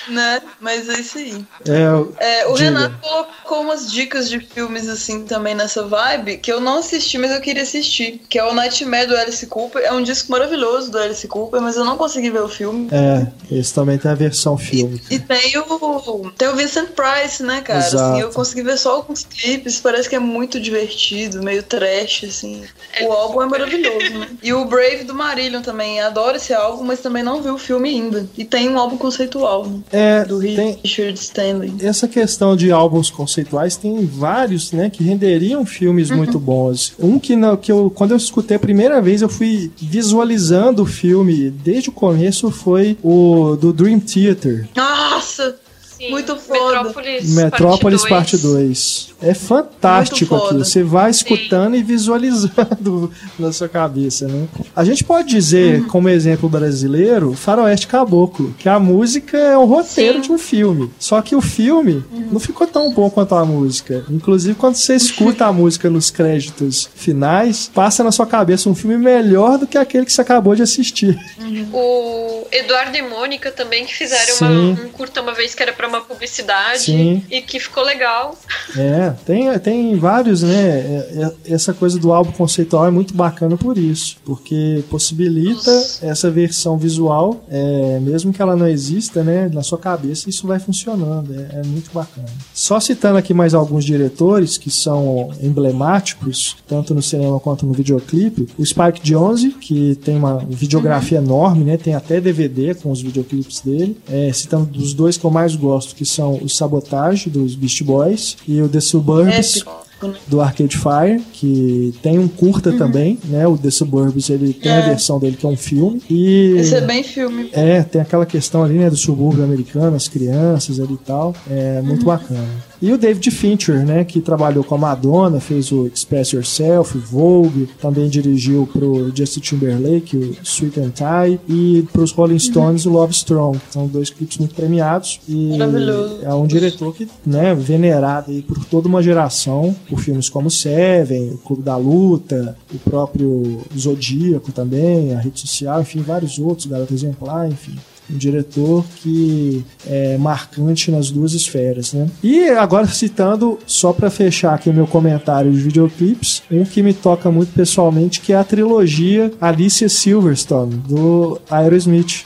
Né? 0.10 0.42
Mas 0.60 0.90
é 0.90 1.00
isso 1.00 1.18
aí. 1.18 1.46
É, 1.68 2.42
é, 2.42 2.48
o 2.48 2.54
diga. 2.54 2.70
Renato 2.70 2.96
colocou 3.02 3.62
umas 3.62 3.92
dicas 3.92 4.30
de 4.30 4.40
filmes 4.40 4.88
assim 4.90 5.26
também 5.26 5.56
nessa 5.56 5.84
vibe 5.84 6.38
que 6.38 6.52
eu 6.52 6.60
não 6.60 6.80
assisti, 6.80 7.18
mas 7.18 7.32
eu 7.32 7.42
queria 7.42 7.64
assistir. 7.64 8.22
Que 8.30 8.40
é 8.40 8.44
o 8.44 8.54
Nightmare 8.54 9.08
do 9.08 9.16
Alice 9.16 9.46
Cooper. 9.48 9.84
É 9.84 9.92
um 9.94 10.02
disco 10.02 10.32
maravilhoso 10.32 10.92
do 10.92 10.98
Alice 10.98 11.28
Cooper, 11.28 11.62
mas 11.62 11.76
eu 11.76 11.86
não 11.86 11.98
consegui 11.98 12.30
ver 12.30 12.42
o 12.42 12.50
filme. 12.50 12.90
É, 12.92 13.28
esse 13.52 13.74
também 13.74 13.98
tem 13.98 14.12
a 14.12 14.16
versão 14.16 14.58
filme. 14.58 15.02
E, 15.10 15.16
e 15.16 15.20
tem 15.20 15.58
o 15.58 16.32
tem 16.38 16.48
o 16.48 16.56
Vincent 16.56 16.90
Price, 16.90 17.42
né, 17.44 17.62
cara? 17.62 17.80
Assim, 17.80 18.22
eu 18.22 18.30
consegui 18.30 18.64
ver 18.64 18.78
só 18.78 18.96
alguns 18.96 19.24
clipes, 19.24 19.80
parece 19.80 20.10
que 20.10 20.16
é 20.16 20.20
muito 20.20 20.60
divertido, 20.60 21.44
meio 21.44 21.64
trash, 21.64 22.26
assim. 22.26 22.64
O 23.02 23.12
álbum 23.12 23.42
é 23.42 23.46
maravilhoso, 23.46 24.18
né? 24.18 24.28
E 24.42 24.54
o 24.54 24.66
Brave 24.66 25.04
do 25.04 25.14
Marillion 25.14 25.62
também. 25.62 26.00
Adoro 26.02 26.38
esse 26.38 26.54
álbum, 26.54 26.84
mas 26.84 27.00
também 27.00 27.24
não 27.24 27.42
vi 27.42 27.50
o 27.50 27.58
filme 27.58 27.90
ainda. 27.90 28.28
E 28.38 28.46
tem 28.46 28.70
um 28.70 28.78
álbum 28.78 28.98
conceitual, 28.98 29.66
né? 29.66 29.80
É, 29.92 29.99
do 30.28 30.38
Richard 30.38 31.20
Stanley. 31.20 31.74
Essa 31.82 32.08
questão 32.08 32.56
de 32.56 32.72
álbuns 32.72 33.10
conceituais 33.10 33.76
tem 33.76 34.06
vários, 34.06 34.72
né, 34.72 34.90
que 34.90 35.04
renderiam 35.04 35.66
filmes 35.66 36.10
uhum. 36.10 36.18
muito 36.18 36.40
bons. 36.40 36.94
Um 37.00 37.20
que, 37.20 37.36
não, 37.36 37.56
que 37.56 37.72
eu, 37.72 37.92
quando 37.94 38.12
eu 38.12 38.18
escutei 38.18 38.58
a 38.58 38.60
primeira 38.60 39.02
vez, 39.02 39.22
eu 39.22 39.30
fui 39.30 39.72
visualizando 39.78 40.84
o 40.84 40.86
filme 40.86 41.50
desde 41.50 41.90
o 41.90 41.94
começo, 41.94 42.52
foi 42.52 42.98
o 43.04 43.56
do 43.56 43.72
Dream 43.74 44.00
Theater. 44.00 44.68
Nossa! 44.76 45.56
Sim, 46.00 46.12
Muito 46.12 46.34
foda. 46.38 46.82
Metrópolis, 46.82 47.36
Metrópolis 47.36 48.06
Parte 48.08 48.38
2. 48.38 49.16
É 49.22 49.34
fantástico 49.34 50.34
aquilo. 50.34 50.64
Você 50.64 50.82
vai 50.82 51.12
escutando 51.12 51.74
Sim. 51.74 51.80
e 51.80 51.84
visualizando 51.84 53.12
na 53.38 53.52
sua 53.52 53.68
cabeça, 53.68 54.26
né? 54.26 54.48
A 54.74 54.86
gente 54.86 55.04
pode 55.04 55.28
dizer, 55.28 55.82
uhum. 55.82 55.88
como 55.90 56.08
exemplo 56.08 56.48
brasileiro, 56.48 57.34
Faroeste 57.34 57.86
Caboclo, 57.86 58.56
que 58.58 58.70
a 58.70 58.80
música 58.80 59.38
é 59.38 59.58
o 59.58 59.66
roteiro 59.66 60.20
Sim. 60.20 60.22
de 60.22 60.32
um 60.32 60.38
filme. 60.38 60.90
Só 60.98 61.22
que 61.22 61.36
o 61.36 61.42
filme 61.42 62.02
uhum. 62.14 62.30
não 62.32 62.40
ficou 62.40 62.66
tão 62.66 62.94
bom 62.94 63.10
quanto 63.10 63.36
a 63.36 63.44
música. 63.44 64.06
Inclusive, 64.10 64.56
quando 64.56 64.76
você 64.76 64.96
escuta 64.96 65.48
a 65.48 65.52
música 65.52 65.90
nos 65.90 66.10
créditos 66.10 66.90
finais, 66.96 67.70
passa 67.74 68.06
na 68.06 68.12
sua 68.14 68.26
cabeça 68.26 68.70
um 68.70 68.76
filme 68.76 68.98
melhor 68.98 69.58
do 69.58 69.68
que 69.68 69.78
aquele 69.78 70.06
que 70.06 70.14
você 70.14 70.22
acabou 70.22 70.56
de 70.56 70.62
assistir. 70.62 71.20
Uhum. 71.38 71.68
O 71.74 72.48
Eduardo 72.54 72.96
e 72.96 73.02
Mônica 73.02 73.52
também 73.52 73.86
que 73.86 73.94
fizeram 73.94 74.38
uma, 74.38 74.82
um 74.82 74.90
curta 74.90 75.22
uma 75.22 75.34
vez 75.34 75.54
que 75.54 75.62
era 75.62 75.74
pra 75.74 75.89
uma 75.90 76.02
publicidade 76.02 76.84
Sim. 76.84 77.24
e 77.30 77.42
que 77.42 77.60
ficou 77.60 77.84
legal. 77.84 78.38
É, 78.78 79.14
tem, 79.26 79.60
tem 79.60 79.96
vários, 79.96 80.44
né? 80.44 80.56
É, 80.56 81.34
é, 81.48 81.54
Essa 81.54 81.74
coisa 81.74 82.00
do 82.00 82.14
álbum 82.14 82.32
conceitual 82.32 82.88
é 82.88 82.92
muito 82.92 83.14
bacana 83.14 83.58
por 83.58 83.78
isso, 83.78 84.18
porque 84.24 84.84
possibilita 84.90 85.72
Nossa. 85.72 86.06
essa 86.06 86.32
versão 86.32 86.78
visual, 86.78 87.44
é, 87.50 88.00
mesmo 88.02 88.32
que 88.32 88.42
ela 88.42 88.56
não 88.56 88.68
exista, 88.68 89.24
né? 89.24 89.50
Na 89.52 89.64
sua 89.64 89.78
cabeça 89.78 90.30
isso 90.30 90.48
vai 90.48 90.60
funcionando, 90.60 91.34
é, 91.34 91.60
é 91.60 91.64
muito 91.66 91.92
bacana. 91.92 92.28
Só 92.54 92.80
citando 92.80 93.18
aqui 93.18 93.34
mais 93.34 93.54
alguns 93.54 93.84
diretores 93.84 94.58
que 94.58 94.70
são 94.70 95.32
emblemáticos, 95.42 96.58
tanto 96.68 96.94
no 96.94 97.02
cinema 97.02 97.40
quanto 97.40 97.66
no 97.66 97.74
videoclipe, 97.74 98.48
o 98.58 98.66
Spike 98.66 99.02
Jonze, 99.04 99.52
que 99.52 99.96
tem 99.96 100.16
uma 100.16 100.38
videografia 100.48 101.18
enorme, 101.18 101.64
né? 101.64 101.78
Tem 101.78 101.96
até 101.96 102.22
DVD 102.22 102.76
com 102.76 102.92
os 102.92 103.02
videoclipes 103.02 103.62
dele. 103.62 103.98
É, 104.10 104.32
citando 104.34 104.66
dos 104.66 104.94
dois 104.94 105.18
que 105.18 105.26
eu 105.26 105.32
mais 105.32 105.56
gosto, 105.56 105.79
que 105.88 106.06
são 106.06 106.36
o 106.42 106.50
Sabotage, 106.50 107.30
dos 107.30 107.56
Beast 107.56 107.84
Boys, 107.84 108.38
e 108.48 108.62
o 108.62 108.70
The 108.70 108.80
Suburbs, 108.80 109.58
Épico, 109.58 109.72
né? 110.04 110.14
do 110.28 110.40
Arcade 110.40 110.78
Fire, 110.78 111.22
que 111.34 111.94
tem 112.02 112.18
um 112.18 112.28
curta 112.28 112.72
também, 112.74 113.18
né? 113.26 113.46
O 113.48 113.58
The 113.58 113.70
Suburbs, 113.70 114.30
ele 114.30 114.54
tem 114.54 114.72
a 114.72 114.76
É. 114.78 114.90
versão 114.90 115.20
dele 115.20 115.36
que 115.36 115.46
é 115.46 115.50
um 115.50 115.58
filme. 115.58 116.02
E... 116.10 116.56
Esse 116.58 116.76
é 116.76 116.82
bem 116.82 117.04
filme. 117.04 117.50
É, 117.52 117.84
tem 117.84 118.00
aquela 118.02 118.26
questão 118.26 118.64
ali, 118.64 118.76
né, 118.76 118.90
do 118.90 118.96
subúrbio 118.96 119.44
americano, 119.44 119.96
as 119.96 120.08
crianças 120.08 120.80
ali 120.80 120.94
e 120.94 120.98
tal. 120.98 121.36
É 121.50 121.82
muito 121.82 122.06
bacana. 122.06 122.48
E 122.82 122.94
o 122.94 122.98
David 122.98 123.30
Fincher, 123.32 123.86
né, 123.86 124.06
que 124.06 124.22
trabalhou 124.22 124.64
com 124.64 124.76
a 124.76 124.78
Madonna, 124.78 125.40
fez 125.40 125.70
o 125.72 125.86
Express 125.88 126.32
Yourself, 126.32 126.98
Vogue, 126.98 127.68
também 127.82 128.08
dirigiu 128.08 128.68
pro 128.72 129.12
Justin 129.14 129.40
Timberlake, 129.42 130.16
o 130.16 130.38
Sweet 130.44 130.80
and 130.80 130.92
Tie, 130.92 131.40
e 131.50 131.86
pros 131.92 132.12
Rolling 132.12 132.40
Stones, 132.40 132.86
o 132.86 132.90
Love 132.90 133.14
Strong. 133.14 133.60
São 133.70 133.86
dois 133.88 134.10
clipes 134.10 134.38
muito 134.38 134.56
premiados. 134.56 135.20
E 135.28 135.58
Maravilhoso. 135.58 136.20
é 136.24 136.34
um 136.34 136.48
diretor 136.48 136.96
que, 136.96 137.08
né, 137.26 137.54
venerado 137.54 138.32
aí 138.32 138.42
por 138.42 138.64
toda 138.66 138.88
uma 138.88 139.04
geração, 139.04 139.76
por 139.90 140.00
filmes 140.00 140.30
como 140.30 140.50
Seven, 140.50 141.32
o 141.32 141.38
Clube 141.38 141.64
da 141.64 141.76
Luta, 141.76 142.56
o 142.74 142.80
próprio 142.80 143.60
Zodíaco 143.78 144.52
também, 144.52 145.14
a 145.14 145.20
rede 145.20 145.42
social, 145.42 145.82
enfim, 145.82 146.02
vários 146.02 146.40
outros, 146.40 146.66
Garota 146.66 146.94
Exemplar, 146.94 147.50
enfim. 147.50 147.76
Um 148.12 148.18
diretor 148.18 148.84
que 148.98 149.64
é 149.88 150.18
marcante 150.18 150.90
nas 150.92 151.12
duas 151.12 151.34
esferas, 151.34 151.94
né? 151.94 152.10
E 152.24 152.50
agora 152.50 152.88
citando, 152.88 153.60
só 153.66 153.94
para 153.94 154.10
fechar 154.10 154.54
aqui 154.56 154.70
o 154.70 154.74
meu 154.74 154.88
comentário 154.88 155.52
de 155.52 155.60
videoclipes, 155.60 156.42
um 156.52 156.64
que 156.64 156.82
me 156.82 156.94
toca 156.94 157.30
muito 157.32 157.54
pessoalmente, 157.54 158.20
que 158.22 158.34
é 158.34 158.38
a 158.38 158.44
trilogia 158.44 159.32
Alicia 159.40 159.88
Silverstone, 159.90 160.76
do 160.88 161.40
Aerosmith. 161.50 162.26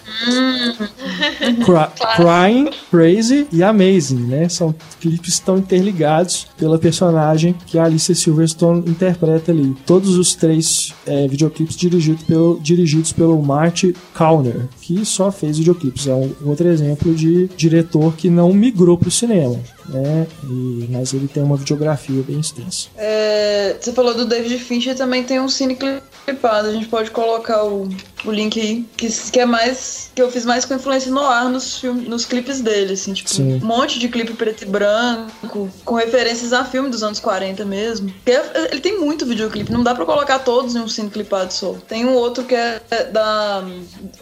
Cry- 1.66 1.90
Crying, 2.16 2.70
Crazy 2.90 3.48
e 3.52 3.64
Amazing, 3.64 4.24
né? 4.28 4.50
São 4.50 4.74
clipes 5.02 5.20
que 5.24 5.30
estão 5.30 5.58
interligados 5.58 6.48
pela 6.58 6.78
personagem 6.78 7.56
que 7.66 7.78
a 7.78 7.86
Alicia 7.86 8.16
Silverstone 8.16 8.80
interpreta 8.90 9.52
ali. 9.52 9.76
Todos 9.86 10.16
os 10.18 10.36
três 10.36 10.94
é, 11.06 11.28
videoclipes 11.28 11.76
dirigidos 11.76 12.24
pelo, 12.24 12.60
dirigidos 12.62 13.12
pelo 13.14 13.42
Marty 13.42 13.96
Kauner, 14.14 14.68
que 14.82 15.04
só 15.06 15.32
fez 15.32 15.58
videoclipes. 15.58 15.73
É 16.08 16.14
um 16.14 16.50
outro 16.50 16.68
exemplo 16.68 17.14
de 17.14 17.48
diretor 17.56 18.14
que 18.16 18.30
não 18.30 18.54
migrou 18.54 18.98
para 18.98 19.08
o 19.08 19.12
cinema, 19.12 19.60
né? 19.90 20.28
E, 20.44 20.88
mas 20.90 21.14
ele 21.14 21.28
tem 21.28 21.44
uma 21.44 21.58
videografia 21.58 22.22
bem 22.24 22.40
extensa. 22.40 22.90
É, 22.98 23.76
você 23.80 23.92
falou 23.92 24.14
do 24.14 24.26
David 24.26 24.58
Fincher, 24.60 24.96
também 24.96 25.24
tem 25.24 25.40
um 25.40 25.50
cine 25.50 25.76
clipado. 25.76 26.68
A 26.68 26.72
gente 26.72 26.88
pode 26.88 27.12
colocar 27.12 27.64
o, 27.64 27.90
o 28.26 28.32
link 28.32 28.60
aí, 28.60 28.86
que, 28.98 29.08
que 29.32 29.40
é 29.40 29.46
mais. 29.46 30.12
que 30.16 30.22
eu 30.22 30.32
fiz 30.32 30.46
mais 30.46 30.66
com 30.66 30.74
influência 30.74 31.12
no 31.12 31.22
ar 31.22 31.50
nos, 31.50 31.78
filmes, 31.80 32.08
nos 32.08 32.26
clipes 32.26 32.62
dele, 32.62 32.94
assim, 32.94 33.14
tipo, 33.14 33.30
Sim. 33.30 33.56
um 33.62 33.66
monte 33.66 34.00
de 34.00 34.08
clipe 34.10 34.34
preto 34.34 34.64
e 34.64 34.66
branco, 34.66 35.70
com 35.84 35.96
referências 35.96 36.54
a 36.54 36.64
filme 36.64 36.90
dos 36.90 37.04
anos 37.04 37.20
40 37.20 37.66
mesmo. 37.66 38.12
Porque 38.12 38.32
é- 38.32 38.70
ele 38.72 38.80
tem 38.82 39.00
muito 39.00 39.26
videoclipe, 39.26 39.72
não 39.72 39.84
dá 39.84 39.94
pra 39.94 40.06
colocar 40.06 40.40
todos 40.40 40.76
em 40.76 40.80
um 40.80 40.88
cine 40.88 41.10
clipado 41.10 41.54
só. 41.54 41.74
Tem 41.88 42.06
um 42.06 42.14
outro 42.14 42.44
que 42.44 42.56
é 42.56 42.82
da. 43.12 43.64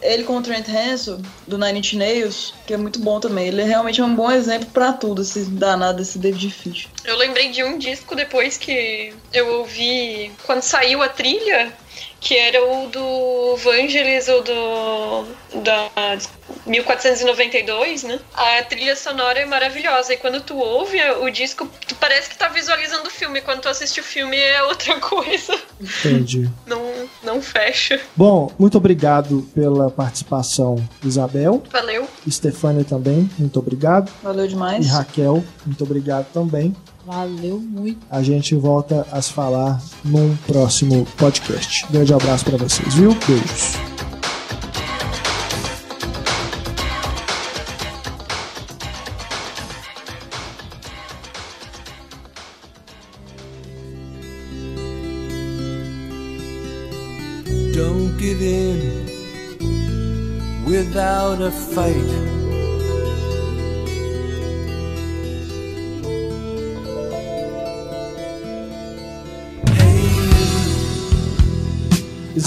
Ele 0.00 0.24
com 0.24 0.36
o 0.38 0.42
Trent 0.42 0.66
Hansel, 0.68 1.20
do 1.46 1.58
Nine 1.58 1.78
Inch 1.78 1.94
Nails, 1.94 2.54
que 2.66 2.74
é 2.74 2.76
muito 2.76 2.98
bom 2.98 3.20
também. 3.20 3.48
Ele 3.48 3.62
realmente 3.62 4.00
é 4.00 4.04
um 4.04 4.14
bom 4.14 4.30
exemplo 4.30 4.68
pra 4.72 4.92
tudo, 4.92 5.22
esse 5.22 5.44
danado, 5.44 6.02
esse 6.02 6.18
David 6.18 6.50
Fincher. 6.50 6.88
Eu 7.04 7.16
lembrei 7.16 7.50
de 7.50 7.62
um 7.62 7.78
disco 7.78 8.14
depois 8.14 8.56
que 8.56 9.12
eu 9.32 9.58
ouvi 9.60 10.32
quando 10.44 10.62
saiu 10.62 11.02
a 11.02 11.08
trilha, 11.08 11.72
que 12.22 12.36
era 12.38 12.64
o 12.64 12.86
do 12.86 13.56
Vangelis 13.56 14.28
ou 14.28 14.42
do 14.42 15.26
da 15.60 15.90
1492, 16.64 18.04
né? 18.04 18.20
A 18.32 18.62
trilha 18.62 18.94
sonora 18.94 19.40
é 19.40 19.44
maravilhosa 19.44 20.14
e 20.14 20.16
quando 20.16 20.40
tu 20.40 20.56
ouve 20.56 20.98
o 21.20 21.28
disco, 21.30 21.68
tu 21.86 21.96
parece 21.96 22.30
que 22.30 22.38
tá 22.38 22.48
visualizando 22.48 23.08
o 23.08 23.10
filme, 23.10 23.40
quando 23.40 23.62
tu 23.62 23.68
assiste 23.68 24.00
o 24.00 24.04
filme 24.04 24.36
é 24.36 24.62
outra 24.62 24.98
coisa. 25.02 25.58
Entendi. 25.80 26.48
Não 26.64 26.80
não 27.24 27.42
fecha. 27.42 28.00
Bom, 28.14 28.52
muito 28.56 28.78
obrigado 28.78 29.46
pela 29.52 29.90
participação, 29.90 30.76
Isabel. 31.04 31.62
Valeu. 31.70 32.08
Stefania 32.30 32.84
também, 32.84 33.28
muito 33.36 33.58
obrigado. 33.58 34.12
Valeu 34.22 34.44
E 34.44 34.48
demais. 34.48 34.88
Raquel, 34.88 35.42
muito 35.66 35.82
obrigado 35.82 36.26
também. 36.32 36.74
Valeu 37.04 37.58
muito. 37.58 38.06
A 38.08 38.22
gente 38.22 38.54
volta 38.54 39.06
a 39.10 39.20
se 39.20 39.32
falar 39.32 39.82
num 40.04 40.36
próximo 40.46 41.04
podcast. 41.16 41.84
Grande 41.90 42.14
abraço 42.14 42.44
pra 42.44 42.56
vocês, 42.56 42.94
viu? 42.94 43.16
Beijos. 43.26 43.76
Don't 57.74 58.16
give 58.18 58.40
in 58.42 59.06
without 60.64 61.42
a 61.42 61.50
fight. 61.50 62.41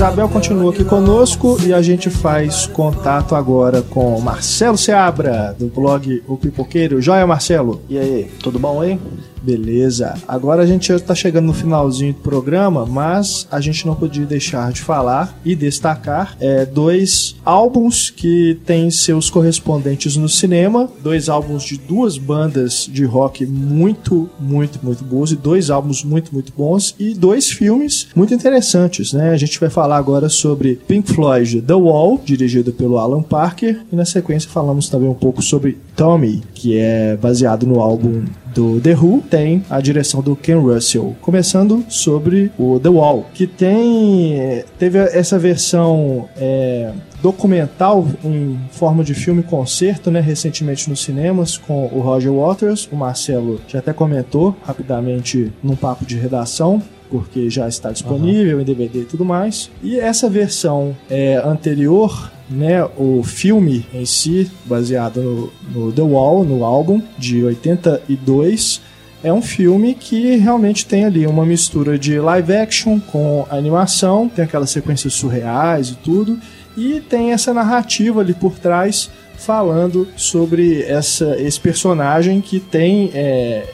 Isabel 0.06 0.30
continua 0.30 0.72
aqui 0.72 0.84
conosco 0.84 1.58
e 1.66 1.74
a 1.74 1.82
gente 1.82 2.12
faz 2.12 2.68
contato 2.68 3.34
agora 3.34 3.82
com 3.82 4.22
Marcelo 4.22 4.78
Seabra, 4.78 5.56
do 5.58 5.66
blog 5.66 6.22
O 6.28 6.38
Pipoqueiro. 6.38 7.02
Joia, 7.02 7.26
Marcelo? 7.26 7.82
E 7.90 7.98
aí, 7.98 8.32
tudo 8.40 8.60
bom 8.60 8.82
aí? 8.82 9.00
Beleza. 9.46 10.16
Agora 10.28 10.64
a 10.64 10.66
gente 10.66 10.92
está 10.92 11.14
chegando 11.14 11.46
no 11.46 11.54
finalzinho 11.54 12.14
do 12.14 12.20
programa, 12.20 12.84
mas 12.84 13.48
a 13.52 13.62
gente 13.62 13.86
não 13.86 13.94
podia 13.94 14.26
deixar 14.26 14.72
de 14.72 14.82
falar 14.82 15.38
e 15.46 15.56
destacar 15.56 16.36
é, 16.40 16.66
dois 16.66 17.36
álbuns 17.46 18.10
que 18.10 18.60
têm 18.66 18.90
seus 18.90 19.30
correspondentes 19.30 20.18
no 20.18 20.28
cinema, 20.28 20.90
dois 21.04 21.30
álbuns 21.30 21.64
de 21.64 21.78
duas 21.78 22.18
bandas 22.18 22.90
de 22.92 23.06
rock 23.06 23.46
muito, 23.46 24.28
muito, 24.40 24.80
muito 24.82 25.04
boas 25.04 25.30
e 25.30 25.36
dois 25.36 25.70
álbuns 25.70 26.04
muito, 26.04 26.34
muito 26.34 26.52
bons 26.58 26.96
e 26.98 27.14
dois 27.14 27.52
filmes 27.52 28.08
muito 28.16 28.34
interessantes, 28.34 29.14
né? 29.14 29.30
A 29.30 29.38
gente 29.38 29.60
vai 29.60 29.70
falar 29.70 29.98
agora 29.98 30.28
sobre 30.28 30.80
Pink 30.88 31.14
Floyd 31.14 31.62
The 31.62 31.74
Wall, 31.76 32.20
dirigido 32.26 32.74
pelo 32.74 32.98
Alan 32.98 33.22
Parker, 33.22 33.82
e 33.92 33.96
na 33.96 34.06
sequência 34.06 34.50
falamos 34.50 34.90
também 34.90 35.08
um 35.08 35.14
pouco 35.14 35.44
sobre 35.44 35.78
Tommy, 35.96 36.42
que 36.56 36.78
é 36.78 37.16
baseado 37.16 37.68
no 37.68 37.80
álbum 37.80 38.24
do 38.56 38.80
The 38.80 38.96
Who, 38.96 39.22
tem 39.30 39.64
a 39.70 39.82
direção 39.82 40.22
do 40.22 40.36
Ken 40.36 40.56
Russell. 40.56 41.16
Começando 41.22 41.86
sobre 41.90 42.52
o 42.58 42.80
The 42.80 42.90
Wall, 42.90 43.26
que 43.34 43.46
tem 43.46 44.64
teve 44.80 44.98
essa 44.98 45.38
versão 45.38 46.30
é, 46.38 46.92
documental 47.22 48.08
em 48.24 48.58
forma 48.72 49.04
de 49.04 49.14
filme 49.14 49.44
concerto, 49.44 50.10
né, 50.10 50.22
recentemente 50.22 50.90
nos 50.90 51.04
cinemas 51.04 51.58
com 51.58 51.86
o 51.88 52.00
Roger 52.00 52.32
Waters. 52.32 52.88
O 52.92 52.96
Marcelo 52.96 53.60
já 53.68 53.80
até 53.80 53.92
comentou 53.92 54.56
rapidamente 54.64 55.52
num 55.62 55.76
papo 55.76 56.06
de 56.06 56.18
redação 56.18 56.82
porque 57.16 57.50
já 57.50 57.68
está 57.68 57.92
disponível 57.92 58.60
em 58.60 58.64
DVD 58.64 59.02
e 59.02 59.06
tudo 59.06 59.24
mais. 59.24 59.70
E 59.82 59.98
essa 59.98 60.30
versão 60.30 60.96
é, 61.10 61.42
anterior, 61.44 62.32
né, 62.50 62.84
o 62.98 63.24
filme 63.24 63.86
em 63.94 64.06
si, 64.06 64.52
baseado 64.66 65.22
no, 65.22 65.86
no 65.86 65.92
The 65.92 66.02
Wall, 66.02 66.44
no 66.44 66.66
álbum 66.66 67.02
de 67.18 67.44
82, 67.44 68.82
é 69.24 69.32
um 69.32 69.42
filme 69.42 69.96
que 69.96 70.36
realmente 70.36 70.86
tem 70.86 71.06
ali 71.06 71.26
uma 71.26 71.46
mistura 71.46 71.98
de 71.98 72.20
live 72.20 72.54
action 72.54 73.00
com 73.00 73.48
animação, 73.50 74.30
tem 74.30 74.44
aquelas 74.44 74.70
sequências 74.70 75.14
surreais 75.14 75.90
e 75.90 75.96
tudo, 75.96 76.38
e 76.78 77.00
tem 77.00 77.32
essa 77.32 77.54
narrativa 77.54 78.20
ali 78.20 78.34
por 78.34 78.60
trás 78.60 79.10
falando 79.38 80.08
sobre 80.16 80.84
essa, 80.84 81.36
esse 81.40 81.60
personagem 81.60 82.42
que 82.42 82.60
tem 82.60 83.12
é, 83.14 83.68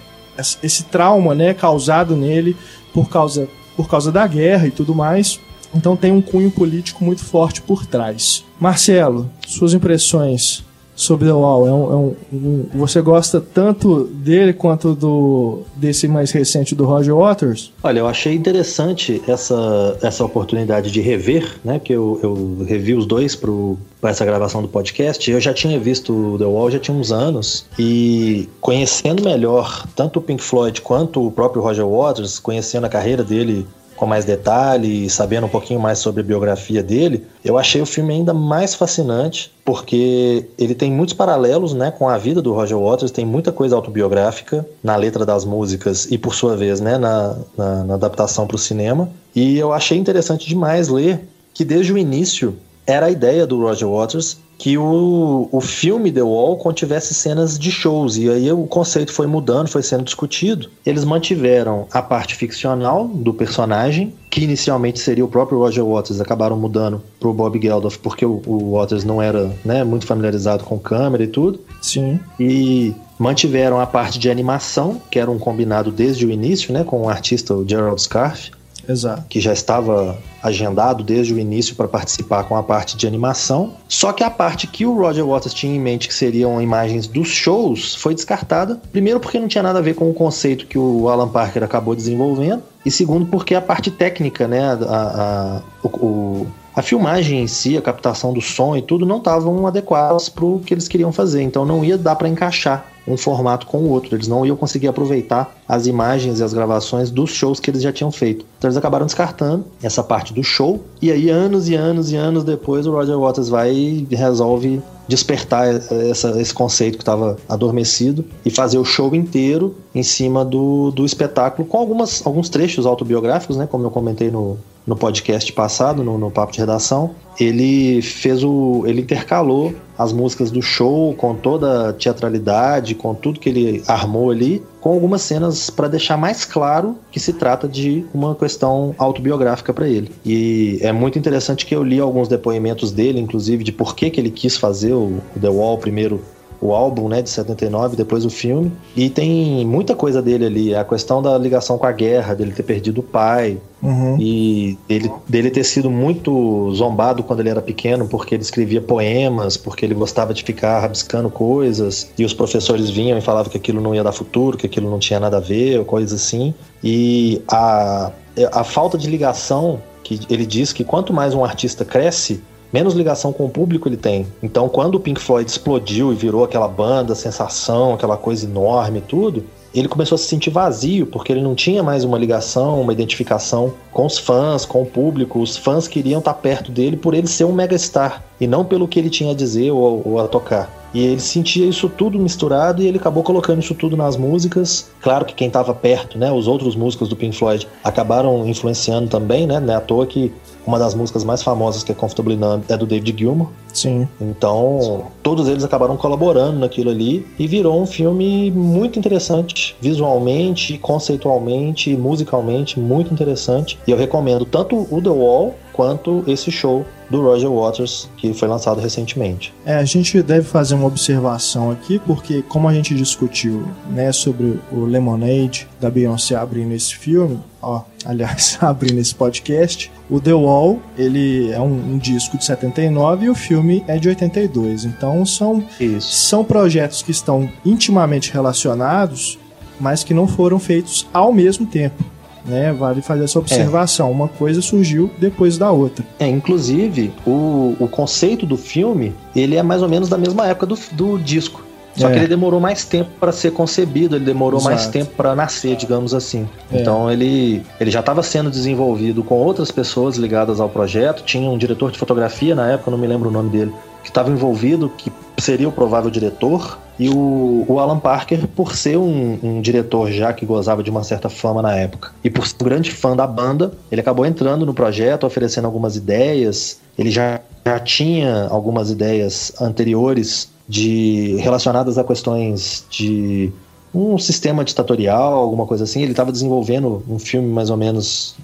esse 0.63 0.83
trauma 0.85 1.35
né, 1.35 1.53
causado 1.53 2.15
nele 2.15 2.55
por 2.93 3.09
causa, 3.09 3.47
por 3.75 3.89
causa 3.89 4.11
da 4.11 4.25
guerra 4.27 4.67
e 4.67 4.71
tudo 4.71 4.93
mais. 4.95 5.39
Então 5.73 5.95
tem 5.95 6.11
um 6.11 6.21
cunho 6.21 6.51
político 6.51 7.03
muito 7.03 7.23
forte 7.23 7.61
por 7.61 7.85
trás. 7.85 8.43
Marcelo, 8.59 9.29
suas 9.47 9.73
impressões 9.73 10.63
sobre 11.01 11.25
The 11.25 11.33
Wall? 11.33 11.67
É 11.67 11.71
um, 11.71 11.91
é 11.91 11.95
um, 11.95 12.15
um, 12.31 12.65
você 12.73 13.01
gosta 13.01 13.41
tanto 13.41 14.05
dele 14.05 14.53
quanto 14.53 14.93
do 14.93 15.61
desse 15.75 16.07
mais 16.07 16.31
recente 16.31 16.75
do 16.75 16.85
Roger 16.85 17.15
Waters? 17.15 17.73
Olha, 17.81 17.99
eu 17.99 18.07
achei 18.07 18.35
interessante 18.35 19.21
essa, 19.27 19.97
essa 20.01 20.23
oportunidade 20.23 20.91
de 20.91 21.01
rever, 21.01 21.57
né? 21.65 21.79
Que 21.79 21.93
eu, 21.93 22.19
eu 22.21 22.65
revi 22.67 22.93
os 22.93 23.05
dois 23.05 23.35
para 23.35 24.11
essa 24.11 24.23
gravação 24.23 24.61
do 24.61 24.67
podcast. 24.67 25.29
Eu 25.29 25.41
já 25.41 25.53
tinha 25.53 25.79
visto 25.79 26.35
The 26.37 26.45
Wall 26.45 26.69
já 26.69 26.79
tinha 26.79 26.95
uns 26.95 27.11
anos 27.11 27.65
e 27.79 28.47
conhecendo 28.59 29.23
melhor 29.23 29.87
tanto 29.95 30.19
o 30.19 30.21
Pink 30.21 30.43
Floyd 30.43 30.81
quanto 30.81 31.25
o 31.25 31.31
próprio 31.31 31.63
Roger 31.63 31.87
Waters, 31.87 32.37
conhecendo 32.37 32.85
a 32.85 32.89
carreira 32.89 33.23
dele 33.23 33.65
com 34.01 34.07
mais 34.07 34.25
detalhe, 34.25 35.07
sabendo 35.11 35.45
um 35.45 35.49
pouquinho 35.49 35.79
mais 35.79 35.99
sobre 35.99 36.21
a 36.21 36.23
biografia 36.23 36.81
dele, 36.81 37.23
eu 37.45 37.55
achei 37.55 37.79
o 37.79 37.85
filme 37.85 38.15
ainda 38.15 38.33
mais 38.33 38.73
fascinante, 38.73 39.53
porque 39.63 40.47
ele 40.57 40.73
tem 40.73 40.91
muitos 40.91 41.13
paralelos 41.13 41.75
né, 41.75 41.91
com 41.91 42.09
a 42.09 42.17
vida 42.17 42.41
do 42.41 42.51
Roger 42.51 42.79
Waters, 42.79 43.11
tem 43.11 43.23
muita 43.23 43.51
coisa 43.51 43.75
autobiográfica 43.75 44.65
na 44.83 44.95
letra 44.95 45.23
das 45.23 45.45
músicas 45.45 46.07
e, 46.09 46.17
por 46.17 46.33
sua 46.33 46.57
vez, 46.57 46.81
né, 46.81 46.97
na, 46.97 47.35
na, 47.55 47.83
na 47.83 47.93
adaptação 47.93 48.47
para 48.47 48.55
o 48.55 48.57
cinema. 48.57 49.07
E 49.35 49.59
eu 49.59 49.71
achei 49.71 49.99
interessante 49.99 50.49
demais 50.49 50.87
ler 50.87 51.19
que 51.53 51.63
desde 51.63 51.93
o 51.93 51.97
início 51.97 52.55
era 52.87 53.05
a 53.05 53.11
ideia 53.11 53.45
do 53.45 53.61
Roger 53.61 53.87
Waters 53.87 54.39
que 54.61 54.77
o, 54.77 55.49
o 55.51 55.59
filme 55.59 56.11
The 56.11 56.21
Wall 56.21 56.55
contivesse 56.55 57.15
cenas 57.15 57.57
de 57.57 57.71
shows, 57.71 58.15
e 58.15 58.29
aí 58.29 58.51
o 58.51 58.67
conceito 58.67 59.11
foi 59.11 59.25
mudando, 59.25 59.67
foi 59.67 59.81
sendo 59.81 60.03
discutido. 60.03 60.69
Eles 60.85 61.03
mantiveram 61.03 61.87
a 61.91 61.99
parte 61.99 62.35
ficcional 62.35 63.07
do 63.07 63.33
personagem, 63.33 64.13
que 64.29 64.43
inicialmente 64.43 64.99
seria 64.99 65.25
o 65.25 65.27
próprio 65.27 65.57
Roger 65.57 65.83
Waters, 65.83 66.21
acabaram 66.21 66.55
mudando 66.55 67.01
para 67.19 67.27
o 67.27 67.33
Bob 67.33 67.59
Geldof, 67.59 67.97
porque 67.97 68.23
o, 68.23 68.39
o 68.45 68.73
Waters 68.77 69.03
não 69.03 69.19
era 69.19 69.51
né, 69.65 69.83
muito 69.83 70.05
familiarizado 70.05 70.63
com 70.63 70.77
câmera 70.77 71.23
e 71.23 71.27
tudo. 71.27 71.59
Sim. 71.81 72.19
E 72.39 72.93
mantiveram 73.17 73.79
a 73.79 73.87
parte 73.87 74.19
de 74.19 74.29
animação, 74.29 75.01
que 75.09 75.17
era 75.17 75.31
um 75.31 75.39
combinado 75.39 75.91
desde 75.91 76.23
o 76.23 76.29
início, 76.29 76.71
né, 76.71 76.83
com 76.83 77.01
o 77.01 77.09
artista 77.09 77.55
o 77.55 77.67
Gerald 77.67 77.99
Scarfe. 77.99 78.51
Exato. 78.91 79.23
que 79.29 79.39
já 79.39 79.53
estava 79.53 80.17
agendado 80.41 81.03
desde 81.03 81.33
o 81.33 81.39
início 81.39 81.75
para 81.75 81.87
participar 81.87 82.43
com 82.43 82.55
a 82.55 82.63
parte 82.63 82.97
de 82.97 83.07
animação. 83.07 83.73
Só 83.87 84.11
que 84.11 84.23
a 84.23 84.29
parte 84.29 84.67
que 84.67 84.85
o 84.85 84.95
Roger 84.95 85.25
Waters 85.25 85.53
tinha 85.53 85.75
em 85.75 85.79
mente, 85.79 86.07
que 86.07 86.13
seriam 86.13 86.61
imagens 86.61 87.07
dos 87.07 87.27
shows, 87.27 87.95
foi 87.95 88.15
descartada. 88.15 88.81
Primeiro, 88.91 89.19
porque 89.19 89.39
não 89.39 89.47
tinha 89.47 89.63
nada 89.63 89.79
a 89.79 89.81
ver 89.81 89.93
com 89.93 90.09
o 90.09 90.13
conceito 90.13 90.65
que 90.65 90.77
o 90.77 91.09
Alan 91.09 91.27
Parker 91.27 91.63
acabou 91.63 91.95
desenvolvendo. 91.95 92.63
E 92.85 92.89
segundo, 92.89 93.27
porque 93.27 93.53
a 93.53 93.61
parte 93.61 93.91
técnica, 93.91 94.47
né, 94.47 94.61
a, 94.63 95.61
a, 95.83 95.87
o, 95.87 96.47
a 96.75 96.81
filmagem 96.81 97.41
em 97.41 97.47
si, 97.47 97.77
a 97.77 97.81
captação 97.81 98.33
do 98.33 98.41
som 98.41 98.75
e 98.75 98.81
tudo 98.81 99.05
não 99.05 99.17
estavam 99.17 99.67
adequadas 99.67 100.29
para 100.29 100.45
o 100.45 100.59
que 100.59 100.73
eles 100.73 100.87
queriam 100.87 101.11
fazer. 101.11 101.41
Então 101.41 101.65
não 101.65 101.83
ia 101.83 101.97
dar 101.97 102.15
para 102.15 102.29
encaixar 102.29 102.85
um 103.07 103.17
formato 103.17 103.65
com 103.67 103.79
o 103.79 103.89
outro. 103.89 104.15
Eles 104.15 104.27
não 104.27 104.45
iam 104.45 104.55
conseguir 104.55 104.87
aproveitar 104.87 105.55
as 105.67 105.87
imagens 105.87 106.39
e 106.39 106.43
as 106.43 106.53
gravações 106.53 107.09
dos 107.09 107.31
shows 107.31 107.59
que 107.59 107.69
eles 107.69 107.81
já 107.81 107.91
tinham 107.91 108.11
feito. 108.11 108.45
Então 108.57 108.69
eles 108.69 108.77
acabaram 108.77 109.05
descartando 109.05 109.65
essa 109.81 110.03
parte 110.03 110.33
do 110.33 110.43
show. 110.43 110.81
E 111.01 111.11
aí, 111.11 111.29
anos 111.29 111.67
e 111.67 111.75
anos 111.75 112.11
e 112.11 112.15
anos 112.15 112.43
depois, 112.43 112.85
o 112.85 112.91
Roger 112.91 113.19
Waters 113.19 113.49
vai 113.49 113.73
e 113.73 114.07
resolve 114.11 114.81
despertar 115.07 115.67
essa, 116.09 116.39
esse 116.39 116.53
conceito 116.53 116.97
que 116.97 117.01
estava 117.01 117.37
adormecido 117.49 118.23
e 118.45 118.49
fazer 118.49 118.77
o 118.77 118.85
show 118.85 119.13
inteiro 119.13 119.75
em 119.93 120.03
cima 120.03 120.45
do, 120.45 120.91
do 120.91 121.05
espetáculo, 121.05 121.67
com 121.67 121.77
algumas, 121.77 122.25
alguns 122.25 122.47
trechos 122.47 122.85
autobiográficos, 122.85 123.57
né? 123.57 123.67
Como 123.69 123.85
eu 123.85 123.91
comentei 123.91 124.31
no, 124.31 124.57
no 124.85 124.95
podcast 124.95 125.51
passado, 125.53 126.03
no, 126.03 126.17
no 126.17 126.31
papo 126.31 126.51
de 126.51 126.59
redação, 126.59 127.15
ele 127.39 128.01
fez 128.01 128.43
o. 128.43 128.83
ele 128.85 129.01
intercalou 129.01 129.73
as 129.97 130.11
músicas 130.11 130.49
do 130.49 130.61
show 130.61 131.13
com 131.13 131.35
toda 131.35 131.89
a 131.89 131.93
teatralidade, 131.93 132.95
com 132.95 133.13
tudo 133.13 133.39
que 133.39 133.49
ele 133.49 133.83
armou 133.87 134.31
ali, 134.31 134.63
com 134.79 134.93
algumas 134.93 135.21
cenas 135.21 135.69
para 135.69 135.87
deixar 135.87 136.17
mais 136.17 136.43
claro 136.43 136.97
que 137.11 137.19
se 137.19 137.33
trata 137.33 137.67
de 137.67 138.03
uma 138.13 138.33
questão 138.33 138.95
autobiográfica 138.97 139.71
para 139.71 139.87
ele. 139.87 140.11
E 140.25 140.79
é 140.81 140.91
muito 140.91 141.19
interessante 141.19 141.65
que 141.65 141.75
eu 141.75 141.83
li 141.83 141.99
alguns 141.99 142.27
depoimentos 142.27 142.91
dele, 142.91 143.19
inclusive, 143.19 143.63
de 143.63 143.71
por 143.71 143.95
que, 143.95 144.09
que 144.09 144.19
ele 144.19 144.31
quis 144.31 144.57
fazer 144.57 144.93
o 144.93 145.19
The 145.39 145.49
Wall 145.49 145.77
primeiro 145.77 146.19
o 146.61 146.73
álbum, 146.73 147.09
né, 147.09 147.23
de 147.23 147.29
79, 147.29 147.95
depois 147.95 148.23
o 148.23 148.29
filme. 148.29 148.71
E 148.95 149.09
tem 149.09 149.65
muita 149.65 149.95
coisa 149.95 150.21
dele 150.21 150.45
ali. 150.45 150.75
A 150.75 150.83
questão 150.83 151.21
da 151.21 151.35
ligação 151.37 151.77
com 151.77 151.87
a 151.87 151.91
guerra, 151.91 152.35
dele 152.35 152.51
ter 152.51 152.61
perdido 152.63 152.99
o 152.99 153.03
pai. 153.03 153.57
Uhum. 153.81 154.15
E 154.19 154.77
dele, 154.87 155.11
dele 155.27 155.49
ter 155.49 155.63
sido 155.63 155.89
muito 155.89 156.71
zombado 156.75 157.23
quando 157.23 157.39
ele 157.39 157.49
era 157.49 157.63
pequeno, 157.63 158.07
porque 158.07 158.35
ele 158.35 158.43
escrevia 158.43 158.79
poemas, 158.79 159.57
porque 159.57 159.83
ele 159.83 159.95
gostava 159.95 160.35
de 160.35 160.43
ficar 160.43 160.79
rabiscando 160.79 161.31
coisas. 161.31 162.11
E 162.15 162.23
os 162.23 162.33
professores 162.33 162.91
vinham 162.91 163.17
e 163.17 163.21
falavam 163.21 163.51
que 163.51 163.57
aquilo 163.57 163.81
não 163.81 163.95
ia 163.95 164.03
dar 164.03 164.11
futuro, 164.11 164.55
que 164.55 164.67
aquilo 164.67 164.87
não 164.87 164.99
tinha 164.99 165.19
nada 165.19 165.37
a 165.37 165.41
ver, 165.41 165.79
ou 165.79 165.85
coisas 165.85 166.13
assim. 166.13 166.53
E 166.83 167.41
a, 167.49 168.11
a 168.51 168.63
falta 168.63 168.99
de 168.99 169.09
ligação 169.09 169.81
que 170.03 170.19
ele 170.29 170.45
diz 170.45 170.73
que 170.73 170.83
quanto 170.83 171.13
mais 171.13 171.33
um 171.33 171.43
artista 171.43 171.85
cresce, 171.85 172.41
menos 172.71 172.93
ligação 172.93 173.33
com 173.33 173.45
o 173.45 173.49
público 173.49 173.87
ele 173.87 173.97
tem. 173.97 174.27
Então, 174.41 174.69
quando 174.69 174.95
o 174.95 174.99
Pink 174.99 175.19
Floyd 175.19 175.49
explodiu 175.49 176.11
e 176.11 176.15
virou 176.15 176.43
aquela 176.43 176.67
banda, 176.67 177.15
sensação, 177.15 177.93
aquela 177.93 178.17
coisa 178.17 178.45
enorme 178.45 178.99
e 178.99 179.01
tudo, 179.01 179.43
ele 179.73 179.87
começou 179.87 180.15
a 180.15 180.19
se 180.19 180.25
sentir 180.25 180.49
vazio, 180.49 181.05
porque 181.05 181.31
ele 181.31 181.41
não 181.41 181.55
tinha 181.55 181.81
mais 181.81 182.03
uma 182.03 182.17
ligação, 182.17 182.81
uma 182.81 182.91
identificação 182.91 183.73
com 183.91 184.05
os 184.05 184.17
fãs, 184.17 184.65
com 184.65 184.81
o 184.81 184.85
público. 184.85 185.39
Os 185.39 185.55
fãs 185.55 185.87
queriam 185.87 186.19
estar 186.19 186.33
perto 186.33 186.71
dele 186.71 186.97
por 186.97 187.13
ele 187.13 187.27
ser 187.27 187.45
um 187.45 187.53
megastar 187.53 188.23
e 188.39 188.47
não 188.47 188.65
pelo 188.65 188.87
que 188.87 188.99
ele 188.99 189.09
tinha 189.09 189.31
a 189.31 189.35
dizer 189.35 189.71
ou, 189.71 190.01
ou 190.05 190.19
a 190.19 190.27
tocar. 190.27 190.80
E 190.93 191.05
ele 191.05 191.21
sentia 191.21 191.65
isso 191.65 191.89
tudo 191.89 192.19
misturado 192.19 192.81
e 192.81 192.87
ele 192.87 192.97
acabou 192.97 193.23
colocando 193.23 193.59
isso 193.59 193.73
tudo 193.73 193.95
nas 193.95 194.17
músicas. 194.17 194.89
Claro 195.01 195.25
que 195.25 195.33
quem 195.33 195.47
estava 195.47 195.73
perto, 195.73 196.17
né, 196.17 196.31
os 196.31 196.47
outros 196.47 196.75
músicos 196.75 197.09
do 197.09 197.15
Pink 197.15 197.35
Floyd 197.35 197.67
acabaram 197.83 198.47
influenciando 198.47 199.07
também, 199.07 199.47
né? 199.47 199.59
Não 199.59 199.73
é 199.73 199.77
à 199.77 199.81
toa 199.81 200.05
que 200.05 200.31
uma 200.65 200.77
das 200.77 200.93
músicas 200.93 201.23
mais 201.23 201.41
famosas 201.41 201.83
que 201.83 201.91
é 201.91 201.95
Comfortably 201.95 202.35
Numb 202.35 202.63
é 202.69 202.77
do 202.77 202.85
David 202.85 203.17
Gilmour. 203.17 203.49
Sim. 203.73 204.07
Então, 204.19 205.05
todos 205.23 205.47
eles 205.47 205.63
acabaram 205.63 205.97
colaborando 205.97 206.59
naquilo 206.59 206.91
ali 206.91 207.25
e 207.39 207.47
virou 207.47 207.81
um 207.81 207.85
filme 207.85 208.51
muito 208.51 208.99
interessante, 208.99 209.75
visualmente, 209.81 210.77
conceitualmente, 210.77 211.95
musicalmente, 211.95 212.79
muito 212.79 213.13
interessante. 213.13 213.79
E 213.87 213.91
eu 213.91 213.97
recomendo 213.97 214.45
tanto 214.45 214.87
o 214.91 215.01
The 215.01 215.09
Wall 215.09 215.55
quanto 215.81 216.23
esse 216.27 216.51
show 216.51 216.85
do 217.09 217.23
Roger 217.23 217.51
Waters, 217.51 218.07
que 218.15 218.35
foi 218.35 218.47
lançado 218.47 218.79
recentemente. 218.79 219.51
É, 219.65 219.73
a 219.73 219.83
gente 219.83 220.21
deve 220.21 220.47
fazer 220.47 220.75
uma 220.75 220.85
observação 220.85 221.71
aqui, 221.71 221.97
porque 222.05 222.43
como 222.43 222.69
a 222.69 222.73
gente 222.73 222.93
discutiu 222.93 223.67
né, 223.89 224.11
sobre 224.11 224.59
o 224.71 224.85
Lemonade 224.85 225.67
da 225.79 225.89
Beyoncé 225.89 226.35
abrindo 226.35 226.71
esse 226.73 226.95
filme, 226.95 227.39
ó, 227.59 227.81
aliás, 228.05 228.59
abrindo 228.61 228.99
esse 228.99 229.15
podcast, 229.15 229.91
o 230.07 230.21
The 230.21 230.33
Wall, 230.33 230.79
ele 230.95 231.49
é 231.49 231.59
um, 231.59 231.93
um, 231.93 231.97
disco 231.97 232.37
de 232.37 232.45
79 232.45 233.25
e 233.25 233.29
o 233.31 233.35
filme 233.35 233.83
é 233.87 233.97
de 233.97 234.07
82. 234.07 234.85
Então 234.85 235.25
são, 235.25 235.63
Isso. 235.79 236.27
são 236.27 236.43
projetos 236.43 237.01
que 237.01 237.09
estão 237.09 237.49
intimamente 237.65 238.31
relacionados, 238.31 239.39
mas 239.79 240.03
que 240.03 240.13
não 240.13 240.27
foram 240.27 240.59
feitos 240.59 241.07
ao 241.11 241.33
mesmo 241.33 241.65
tempo. 241.65 242.03
Né, 242.43 242.73
vale 242.73 243.01
fazer 243.01 243.25
essa 243.25 243.37
observação. 243.37 244.07
É. 244.07 244.11
Uma 244.11 244.27
coisa 244.27 244.61
surgiu 244.61 245.11
depois 245.17 245.57
da 245.57 245.71
outra. 245.71 246.03
É, 246.19 246.27
inclusive, 246.27 247.13
o, 247.25 247.75
o 247.79 247.87
conceito 247.87 248.45
do 248.45 248.57
filme, 248.57 249.13
ele 249.35 249.55
é 249.55 249.63
mais 249.63 249.83
ou 249.83 249.89
menos 249.89 250.09
da 250.09 250.17
mesma 250.17 250.47
época 250.47 250.65
do, 250.65 250.77
do 250.93 251.19
disco. 251.19 251.63
Só 251.95 252.09
é. 252.09 252.11
que 252.13 252.19
ele 252.19 252.27
demorou 252.27 252.59
mais 252.59 252.85
tempo 252.85 253.09
para 253.19 253.31
ser 253.31 253.51
concebido, 253.51 254.15
ele 254.15 254.25
demorou 254.25 254.59
Exato. 254.59 254.75
mais 254.75 254.87
tempo 254.87 255.11
para 255.15 255.35
nascer, 255.35 255.75
digamos 255.75 256.13
assim. 256.13 256.47
É. 256.71 256.79
Então 256.79 257.11
ele, 257.11 257.63
ele 257.79 257.91
já 257.91 257.99
estava 257.99 258.23
sendo 258.23 258.49
desenvolvido 258.49 259.23
com 259.23 259.35
outras 259.35 259.71
pessoas 259.71 260.15
ligadas 260.15 260.59
ao 260.59 260.69
projeto. 260.69 261.23
Tinha 261.23 261.49
um 261.49 261.57
diretor 261.57 261.91
de 261.91 261.97
fotografia 261.97 262.55
na 262.55 262.71
época, 262.71 262.91
não 262.91 262.97
me 262.97 263.07
lembro 263.07 263.29
o 263.29 263.31
nome 263.31 263.49
dele, 263.49 263.73
que 264.03 264.09
estava 264.09 264.29
envolvido, 264.29 264.91
que 264.97 265.11
seria 265.39 265.67
o 265.67 265.71
provável 265.71 266.09
diretor. 266.09 266.79
E 266.99 267.09
o, 267.09 267.65
o 267.67 267.79
Alan 267.79 267.97
Parker, 267.97 268.47
por 268.47 268.75
ser 268.75 268.95
um, 268.95 269.39
um, 269.41 269.61
diretor 269.61 270.11
já 270.11 270.31
que 270.33 270.45
gozava 270.45 270.83
de 270.83 270.91
uma 270.91 271.03
certa 271.03 271.29
fama 271.29 271.59
na 271.59 271.75
época, 271.75 272.11
e 272.23 272.29
por 272.29 272.45
ser 272.45 272.57
um 272.61 272.65
grande 272.65 272.91
fã 272.91 273.15
da 273.15 273.25
banda, 273.25 273.71
ele 273.91 274.01
acabou 274.01 274.23
entrando 274.23 274.67
no 274.67 274.73
projeto, 274.73 275.25
oferecendo 275.25 275.65
algumas 275.65 275.95
ideias. 275.95 276.79
Ele 276.99 277.09
já, 277.09 277.39
já 277.65 277.79
tinha 277.79 278.47
algumas 278.51 278.91
ideias 278.91 279.51
anteriores 279.59 280.50
de 280.71 281.35
relacionadas 281.35 281.97
a 281.97 282.03
questões 282.03 282.85
de 282.89 283.51
um 283.93 284.17
sistema 284.17 284.63
ditatorial, 284.63 285.33
alguma 285.33 285.67
coisa 285.67 285.83
assim. 285.83 286.01
Ele 286.01 286.11
estava 286.11 286.31
desenvolvendo 286.31 287.03
um 287.09 287.19
filme 287.19 287.49
mais 287.49 287.69
ou 287.69 287.75
menos 287.75 288.37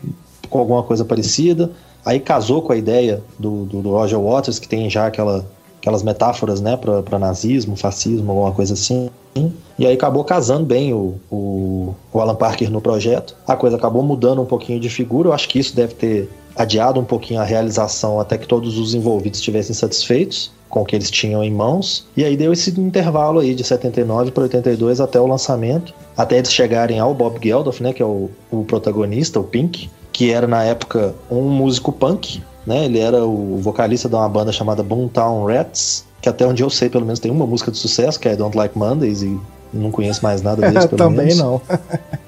com 0.50 0.60
alguma 0.60 0.84
coisa 0.84 1.06
parecida. 1.06 1.72
Aí 2.06 2.20
casou 2.20 2.62
com 2.62 2.74
a 2.74 2.76
ideia 2.76 3.24
do, 3.40 3.64
do, 3.64 3.82
do 3.82 3.92
Roger 3.92 4.20
Waters, 4.20 4.60
que 4.60 4.68
tem 4.68 4.90
já 4.90 5.08
aquela 5.08 5.46
aquelas 5.80 6.04
metáforas, 6.04 6.60
né, 6.60 6.76
para 6.76 7.18
nazismo, 7.18 7.78
fascismo, 7.78 8.30
alguma 8.30 8.52
coisa 8.52 8.74
assim. 8.74 9.10
E 9.80 9.86
aí 9.86 9.94
acabou 9.94 10.24
casando 10.26 10.66
bem 10.66 10.94
o, 10.94 11.16
o, 11.32 11.96
o, 12.12 12.20
Alan 12.20 12.36
Parker 12.36 12.70
no 12.70 12.82
projeto. 12.82 13.38
A 13.48 13.56
coisa 13.56 13.78
acabou 13.78 14.04
mudando 14.04 14.42
um 14.42 14.46
pouquinho 14.46 14.82
de 14.82 14.90
figura. 14.90 15.30
Eu 15.30 15.34
acho 15.34 15.48
que 15.48 15.60
isso 15.60 15.74
deve 15.74 15.94
ter 15.94 16.30
adiado 16.58 17.00
um 17.00 17.06
pouquinho 17.06 17.40
a 17.40 17.46
realização 17.46 18.20
até 18.20 18.38
que 18.38 18.48
todos 18.48 18.78
os 18.78 18.94
envolvidos 18.94 19.40
estivessem 19.40 19.74
satisfeitos. 19.74 20.52
Com 20.70 20.82
o 20.82 20.86
que 20.86 20.96
eles 20.96 21.10
tinham 21.10 21.44
em 21.44 21.52
mãos. 21.52 22.06
E 22.16 22.24
aí 22.24 22.36
deu 22.36 22.52
esse 22.54 22.70
intervalo 22.80 23.40
aí 23.40 23.56
de 23.56 23.64
79 23.64 24.32
para 24.32 24.44
82 24.44 25.00
até 25.00 25.20
o 25.20 25.28
lançamento, 25.28 25.94
até 26.16 26.38
eles 26.38 26.52
chegarem 26.52 27.00
ao 27.00 27.14
Bob 27.14 27.40
Geldof, 27.42 27.82
né, 27.82 27.94
que 27.94 28.02
é 28.02 28.06
o, 28.06 28.30
o 28.52 28.64
protagonista, 28.66 29.40
o 29.40 29.44
Pink, 29.44 29.90
que 30.12 30.32
era 30.32 30.48
na 30.48 30.64
época 30.64 31.14
um 31.30 31.44
músico 31.44 31.92
punk, 31.92 32.42
né? 32.66 32.86
Ele 32.86 33.00
era 33.00 33.24
o 33.24 33.58
vocalista 33.58 34.10
de 34.10 34.16
uma 34.16 34.28
banda 34.28 34.52
chamada 34.52 34.82
Boomtown 34.84 35.46
Rats, 35.46 36.06
que 36.22 36.28
até 36.28 36.46
onde 36.46 36.64
eu 36.64 36.70
sei, 36.70 36.90
pelo 36.90 37.06
menos 37.06 37.20
tem 37.20 37.32
uma 37.32 37.46
música 37.46 37.72
de 37.72 37.78
sucesso, 37.78 38.20
que 38.20 38.28
é 38.28 38.36
Don't 38.36 38.58
Like 38.58 38.78
Mondays, 38.78 39.22
e 39.22 39.40
não 39.74 39.92
conheço 39.92 40.24
mais 40.24 40.42
nada 40.42 40.62
deles, 40.68 40.86
pelo 40.88 40.98
Também 40.98 41.28
menos. 41.28 41.38
não. 41.38 41.62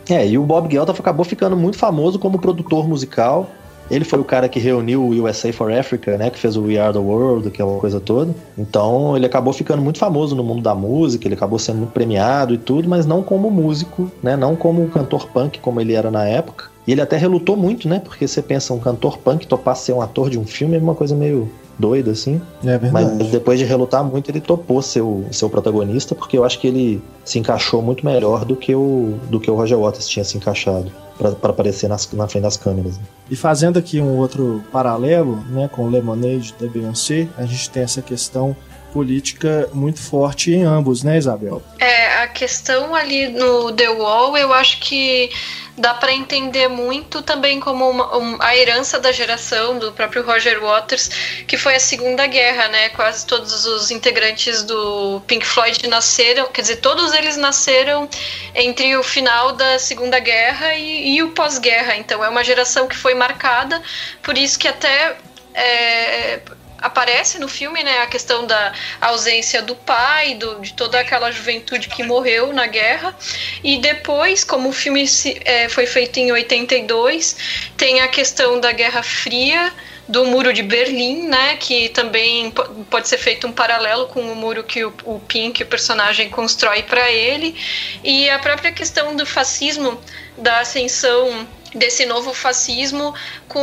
É, 0.10 0.28
e 0.28 0.40
o 0.40 0.44
Bob 0.44 0.72
Geldof 0.72 1.00
acabou 1.00 1.24
ficando 1.24 1.56
muito 1.56 1.78
famoso 1.78 2.18
como 2.18 2.40
produtor 2.40 2.88
musical. 2.88 3.48
Ele 3.90 4.06
foi 4.06 4.20
o 4.20 4.24
cara 4.24 4.48
que 4.48 4.60
reuniu 4.60 5.02
o 5.04 5.24
USA 5.24 5.52
for 5.52 5.72
Africa, 5.72 6.18
né? 6.18 6.30
Que 6.30 6.40
fez 6.40 6.56
o 6.56 6.64
We 6.64 6.78
Are 6.78 6.94
the 6.94 7.00
World, 7.00 7.48
aquela 7.48 7.78
coisa 7.80 8.00
toda. 8.00 8.34
Então 8.58 9.16
ele 9.16 9.26
acabou 9.26 9.52
ficando 9.52 9.82
muito 9.82 10.00
famoso 10.00 10.36
no 10.36 10.44
mundo 10.44 10.62
da 10.62 10.76
música, 10.76 11.28
ele 11.28 11.36
acabou 11.36 11.58
sendo 11.58 11.78
muito 11.78 11.92
premiado 11.92 12.54
e 12.54 12.58
tudo, 12.58 12.88
mas 12.88 13.06
não 13.06 13.24
como 13.24 13.50
músico, 13.50 14.12
né? 14.22 14.36
Não 14.36 14.56
como 14.56 14.88
cantor 14.90 15.28
punk 15.28 15.60
como 15.60 15.82
ele 15.82 15.94
era 15.94 16.12
na 16.12 16.26
época. 16.26 16.70
E 16.86 16.92
ele 16.92 17.02
até 17.02 17.18
relutou 17.18 17.56
muito, 17.56 17.88
né? 17.88 18.00
Porque 18.00 18.28
você 18.28 18.42
pensa, 18.42 18.74
um 18.74 18.80
cantor 18.80 19.18
punk 19.18 19.46
topar 19.48 19.76
ser 19.76 19.94
um 19.94 20.02
ator 20.02 20.30
de 20.30 20.40
um 20.40 20.46
filme 20.46 20.76
é 20.76 20.80
uma 20.80 20.96
coisa 20.96 21.16
meio 21.16 21.50
doida, 21.80 22.12
assim. 22.12 22.42
É 22.64 22.78
Mas 22.92 23.08
verdade. 23.08 23.30
depois 23.32 23.58
de 23.58 23.66
relutar 23.66 24.04
muito, 24.04 24.30
ele 24.30 24.42
topou 24.42 24.82
ser 24.82 25.02
o, 25.02 25.24
ser 25.32 25.46
o 25.46 25.50
protagonista, 25.50 26.14
porque 26.14 26.38
eu 26.38 26.44
acho 26.44 26.60
que 26.60 26.68
ele 26.68 27.02
se 27.24 27.40
encaixou 27.40 27.82
muito 27.82 28.06
melhor 28.06 28.44
do 28.46 28.56
que 28.56 28.76
o, 28.76 29.14
do 29.30 29.40
que 29.40 29.50
o 29.50 29.56
Roger 29.56 29.78
Waters 29.80 30.08
tinha 30.08 30.24
se 30.26 30.36
encaixado 30.38 30.92
pra 31.18 31.50
aparecer 31.50 31.88
nas- 31.90 32.10
na 32.14 32.28
frente 32.28 32.44
das 32.44 32.58
câmeras. 32.58 32.98
né? 32.98 33.04
E 33.32 33.36
fazendo 33.36 33.78
aqui 33.80 34.00
um 34.02 34.18
outro 34.18 34.62
paralelo, 34.72 35.38
né, 35.50 35.70
com 35.72 35.84
o 35.86 35.90
Lemonade 35.90 36.54
da 36.60 36.68
Beyoncé, 36.68 37.28
a 37.38 37.46
gente 37.46 37.70
tem 37.70 37.84
essa 37.84 38.02
questão 38.02 38.56
política 38.92 39.70
muito 39.74 40.00
forte 40.02 40.52
em 40.52 40.64
ambos, 40.64 41.04
né, 41.04 41.18
Isabel? 41.18 41.62
É, 41.80 42.24
a 42.24 42.28
questão 42.28 42.94
ali 42.96 43.28
no 43.30 43.72
The 43.72 43.90
Wall, 43.90 44.38
eu 44.38 44.54
acho 44.54 44.80
que 44.80 45.30
dá 45.78 45.94
para 45.94 46.12
entender 46.12 46.68
muito 46.68 47.22
também 47.22 47.58
como 47.60 47.90
uma- 47.90 48.18
um- 48.18 48.38
a 48.42 48.54
herança 48.56 49.00
da 49.00 49.14
geração 49.14 49.80
do 49.80 49.94
próprio 49.94 50.26
Roger 50.26 50.60
Waters, 50.60 51.10
que 51.48 51.56
foi 51.56 51.76
a 51.76 51.80
Segunda 51.80 52.28
Guerra, 52.28 52.68
né? 52.68 52.90
Quase 52.90 53.26
todos 53.26 53.66
os 53.66 53.90
integrantes 53.90 54.62
do 54.64 55.22
Pink 55.26 55.46
Floyd 55.46 55.88
nasceram, 55.88 56.48
quer 56.48 56.62
dizer, 56.64 56.78
todos 56.78 57.14
eles 57.14 57.38
nasceram 57.38 58.10
entre 58.54 58.98
o 58.98 59.04
final 59.04 59.54
da 59.54 59.80
Segunda 59.80 60.20
Guerra 60.20 60.76
e, 60.76 61.16
e 61.16 61.24
o 61.24 61.30
pós-guerra. 61.30 61.96
Então 61.96 62.24
é 62.24 62.28
uma 62.28 62.44
geração 62.44 62.86
que 62.86 62.98
foi 62.98 63.14
marcada, 63.14 63.82
por 64.22 64.38
isso 64.38 64.60
que 64.60 64.68
até 64.68 65.16
é, 65.54 66.40
aparece 66.82 67.40
no 67.40 67.48
filme, 67.48 67.84
né, 67.84 68.00
a 68.00 68.08
questão 68.08 68.46
da 68.46 68.74
ausência 69.02 69.62
do 69.62 69.76
pai, 69.76 70.36
do, 70.36 70.60
de 70.62 70.74
toda 70.74 71.00
aquela 71.00 71.32
juventude 71.32 71.88
que 71.90 72.04
morreu 72.04 72.54
na 72.54 72.68
guerra. 72.68 73.16
E 73.64 73.78
depois, 73.78 74.44
como 74.44 74.70
o 74.70 74.74
filme 74.74 75.08
se- 75.08 75.40
é, 75.46 75.68
foi 75.70 75.86
feito 75.86 76.18
em 76.18 76.32
82, 76.32 77.36
tem 77.78 78.02
a 78.02 78.08
questão 78.08 78.60
da 78.60 78.72
Guerra 78.72 79.04
Fria, 79.04 79.72
do 80.08 80.26
Muro 80.26 80.52
de 80.52 80.64
Berlim, 80.64 81.28
né, 81.28 81.56
que 81.58 81.90
também 81.90 82.50
po- 82.50 82.64
pode 82.90 83.08
ser 83.08 83.20
feito 83.20 83.46
um 83.46 83.52
paralelo 83.52 84.08
com 84.08 84.22
o 84.22 84.36
muro 84.36 84.64
que 84.64 84.84
o, 84.84 84.92
o 85.04 85.20
Pink, 85.20 85.62
o 85.62 85.68
personagem, 85.68 86.30
constrói 86.32 86.82
para 86.82 87.12
ele. 87.12 87.56
E 88.04 88.28
a 88.30 88.40
própria 88.40 88.72
questão 88.72 89.16
do 89.16 89.24
fascismo, 89.26 90.02
da 90.36 90.62
ascensão 90.62 91.48
desse 91.76 92.06
novo 92.06 92.34
fascismo 92.34 93.14
com 93.48 93.60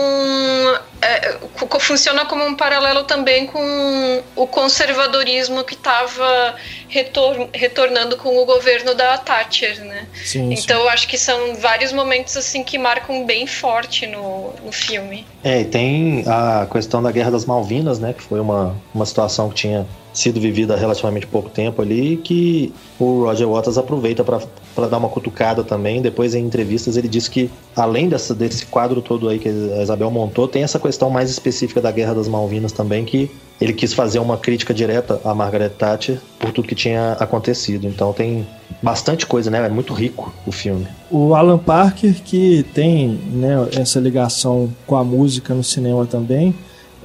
é, 1.02 1.32
co- 1.68 1.80
funciona 1.80 2.24
como 2.24 2.44
um 2.44 2.54
paralelo 2.56 3.04
também 3.04 3.46
com 3.46 4.22
o 4.34 4.46
conservadorismo 4.46 5.64
que 5.64 5.74
estava 5.74 6.54
retor 6.88 7.48
retornando 7.52 8.16
com 8.16 8.36
o 8.36 8.44
governo 8.44 8.94
da 8.94 9.18
Thatcher, 9.18 9.84
né? 9.84 10.06
Sim, 10.14 10.54
sim. 10.54 10.62
Então 10.62 10.80
eu 10.80 10.88
acho 10.88 11.06
que 11.08 11.18
são 11.18 11.54
vários 11.56 11.92
momentos 11.92 12.36
assim 12.36 12.62
que 12.62 12.78
marcam 12.78 13.24
bem 13.24 13.46
forte 13.46 14.06
no, 14.06 14.52
no 14.64 14.72
filme. 14.72 15.26
É, 15.42 15.60
e 15.60 15.64
tem 15.64 16.24
a 16.26 16.66
questão 16.70 17.02
da 17.02 17.10
Guerra 17.10 17.30
das 17.32 17.44
Malvinas, 17.44 17.98
né? 17.98 18.12
Que 18.12 18.22
foi 18.22 18.40
uma, 18.40 18.76
uma 18.94 19.04
situação 19.06 19.48
que 19.48 19.56
tinha 19.56 19.86
sido 20.16 20.40
vivida 20.40 20.74
há 20.74 20.76
relativamente 20.78 21.26
pouco 21.26 21.50
tempo 21.50 21.82
ali, 21.82 22.16
que 22.16 22.72
o 22.98 23.24
Roger 23.24 23.46
Waters 23.46 23.76
aproveita 23.76 24.24
para 24.24 24.86
dar 24.88 24.96
uma 24.96 25.10
cutucada 25.10 25.62
também. 25.62 26.00
Depois, 26.00 26.34
em 26.34 26.42
entrevistas, 26.42 26.96
ele 26.96 27.06
disse 27.06 27.30
que, 27.30 27.50
além 27.76 28.08
dessa, 28.08 28.34
desse 28.34 28.64
quadro 28.64 29.02
todo 29.02 29.28
aí 29.28 29.38
que 29.38 29.48
a 29.48 29.82
Isabel 29.82 30.10
montou, 30.10 30.48
tem 30.48 30.62
essa 30.62 30.78
questão 30.78 31.10
mais 31.10 31.28
específica 31.28 31.82
da 31.82 31.90
Guerra 31.90 32.14
das 32.14 32.28
Malvinas 32.28 32.72
também, 32.72 33.04
que 33.04 33.30
ele 33.60 33.74
quis 33.74 33.92
fazer 33.92 34.18
uma 34.18 34.38
crítica 34.38 34.72
direta 34.72 35.20
a 35.22 35.34
Margaret 35.34 35.68
Thatcher 35.68 36.18
por 36.38 36.50
tudo 36.50 36.66
que 36.66 36.74
tinha 36.74 37.12
acontecido. 37.12 37.86
Então 37.86 38.10
tem 38.14 38.46
bastante 38.82 39.26
coisa, 39.26 39.50
né? 39.50 39.66
É 39.66 39.68
muito 39.68 39.92
rico 39.92 40.32
o 40.46 40.52
filme. 40.52 40.86
O 41.10 41.34
Alan 41.34 41.58
Parker, 41.58 42.14
que 42.22 42.64
tem 42.72 43.20
né, 43.32 43.68
essa 43.72 44.00
ligação 44.00 44.70
com 44.86 44.96
a 44.96 45.04
música 45.04 45.52
no 45.52 45.62
cinema 45.62 46.06
também, 46.06 46.54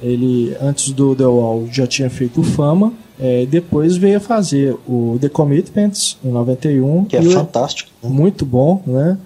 ele 0.02 0.56
antes 0.60 0.92
do 0.92 1.14
The 1.14 1.26
Wall 1.26 1.68
já 1.70 1.86
tinha 1.86 2.10
feito 2.10 2.42
Fama, 2.42 2.92
é, 3.20 3.46
depois 3.46 3.96
veio 3.96 4.16
a 4.16 4.20
fazer 4.20 4.74
o 4.86 5.18
The 5.20 5.28
Commitments 5.28 6.16
em 6.24 6.30
91, 6.30 7.04
Que 7.04 7.16
é 7.16 7.22
e 7.22 7.28
o- 7.28 7.32
fantástico. 7.32 7.90
né? 8.02 8.08
muito 8.10 8.44
bom, 8.44 8.82
né? 8.86 9.16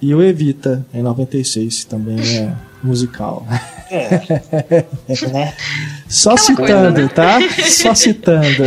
E 0.00 0.14
o 0.14 0.22
Evita 0.22 0.84
em 0.92 1.02
96, 1.02 1.84
que 1.84 1.86
também 1.86 2.18
é 2.18 2.52
musical. 2.82 3.46
né? 3.48 3.60
Só 6.08 6.32
Aquela 6.32 6.56
coisa, 6.56 6.74
citando, 6.90 7.02
né? 7.02 7.08
tá? 7.08 7.38
Só 7.68 7.94
citando. 7.94 8.64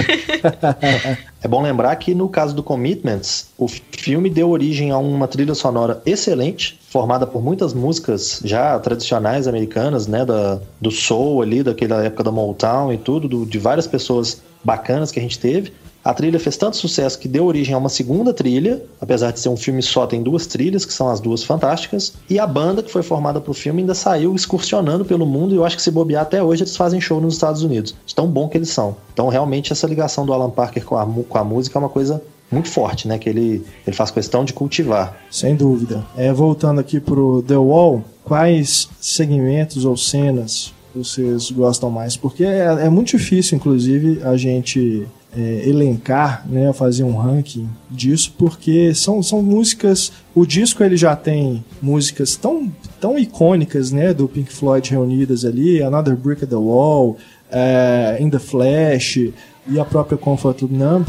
É 1.46 1.48
bom 1.48 1.62
lembrar 1.62 1.96
que 1.98 2.16
no 2.16 2.28
caso 2.28 2.56
do 2.56 2.64
Commitments, 2.64 3.50
o 3.56 3.68
filme 3.68 4.32
deu 4.32 4.50
origem 4.50 4.90
a 4.90 4.98
uma 4.98 5.28
trilha 5.28 5.54
sonora 5.54 6.02
excelente, 6.04 6.80
formada 6.90 7.28
por 7.28 7.40
muitas 7.40 7.72
músicas 7.72 8.42
já 8.44 8.80
tradicionais 8.80 9.48
americanas, 9.48 10.08
né, 10.08 10.26
da, 10.26 10.60
do 10.82 10.90
soul 10.90 11.44
ali, 11.44 11.62
daquela 11.62 12.04
época 12.04 12.24
da 12.24 12.32
Motown 12.32 12.92
e 12.92 12.98
tudo, 12.98 13.28
do- 13.28 13.46
de 13.46 13.60
várias 13.60 13.86
pessoas 13.86 14.42
bacanas 14.64 15.12
que 15.12 15.20
a 15.20 15.22
gente 15.22 15.38
teve. 15.38 15.72
A 16.06 16.14
trilha 16.14 16.40
fez 16.40 16.56
tanto 16.56 16.78
sucesso 16.78 17.18
que 17.18 17.28
deu 17.28 17.46
origem 17.46 17.74
a 17.74 17.80
uma 17.80 17.90
segunda 17.90 18.32
trilha, 18.32 18.84
apesar 19.02 19.32
de 19.32 19.40
ser 19.40 19.50
um 19.50 19.58
filme 19.58 19.82
só, 19.82 20.06
tem 20.06 20.22
duas 20.22 20.46
trilhas, 20.46 20.86
que 20.86 20.94
são 20.94 21.10
as 21.10 21.20
duas 21.20 21.44
fantásticas. 21.44 22.14
E 22.30 22.38
a 22.38 22.46
banda 22.46 22.84
que 22.84 22.92
foi 22.92 23.02
formada 23.02 23.42
pro 23.42 23.56
filme 23.56 23.82
ainda 23.82 23.96
saiu 23.96 24.36
excursionando 24.36 25.04
pelo 25.04 25.26
mundo, 25.26 25.56
e 25.56 25.58
eu 25.58 25.66
acho 25.66 25.76
que 25.76 25.82
se 25.82 25.90
bobear 25.90 26.22
até 26.22 26.44
hoje 26.44 26.62
eles 26.62 26.78
fazem 26.78 27.02
show 27.02 27.20
nos 27.20 27.34
Estados 27.34 27.64
Unidos. 27.64 27.96
De 28.06 28.14
tão 28.14 28.28
bom 28.28 28.48
que 28.48 28.56
eles 28.56 28.70
são. 28.70 28.96
Então, 29.12 29.30
realmente, 29.30 29.74
essa 29.74 29.88
ligação 29.88 30.28
do 30.28 30.32
Alan 30.32 30.52
Parker 30.52 30.86
com 30.86 30.96
a, 30.96 31.08
com 31.08 31.38
a 31.40 31.44
música 31.44 31.80
é 31.80 31.80
uma 31.80 31.90
coisa 31.90 32.22
muito 32.52 32.70
forte, 32.70 33.08
né? 33.08 33.18
Que 33.18 33.28
ele, 33.28 33.66
ele 33.88 33.96
faz 33.96 34.12
questão 34.12 34.46
de 34.46 34.54
cultivar. 34.54 35.18
Sem 35.32 35.56
dúvida. 35.56 36.06
É, 36.16 36.32
voltando 36.32 36.80
aqui 36.80 37.00
pro 37.00 37.42
The 37.42 37.58
Wall, 37.58 38.04
quais 38.24 38.88
segmentos 39.02 39.86
ou 39.86 39.98
cenas 39.98 40.72
vocês 40.94 41.50
gostam 41.50 41.90
mais? 41.90 42.16
Porque 42.16 42.44
é, 42.44 42.66
é 42.66 42.90
muito 42.90 43.18
difícil, 43.18 43.58
inclusive, 43.58 44.22
a 44.24 44.38
gente 44.38 45.08
é, 45.36 45.68
elencar, 45.68 46.46
né, 46.48 46.72
fazer 46.72 47.04
um 47.04 47.16
ranking 47.16 47.70
disso, 47.90 48.34
porque 48.38 48.94
são, 48.94 49.22
são 49.22 49.42
músicas. 49.42 50.12
O 50.34 50.46
disco 50.46 50.84
ele 50.84 50.96
já 50.96 51.16
tem 51.16 51.64
músicas 51.82 52.36
tão, 52.36 52.72
tão 53.00 53.20
icônicas, 53.20 53.92
né, 53.92 54.14
do 54.14 54.28
Pink 54.28 54.52
Floyd 54.52 54.90
reunidas 54.90 55.44
ali, 55.44 55.84
Another 55.84 56.16
Brick 56.16 56.44
at 56.44 56.50
the 56.50 56.56
Wall, 56.56 57.18
é, 57.52 58.18
In 58.20 58.30
the 58.30 58.40
Flash 58.40 59.18
e 59.18 59.80
a 59.80 59.86
própria 59.86 60.18
Comfort 60.18 60.62
Numb. 60.64 61.06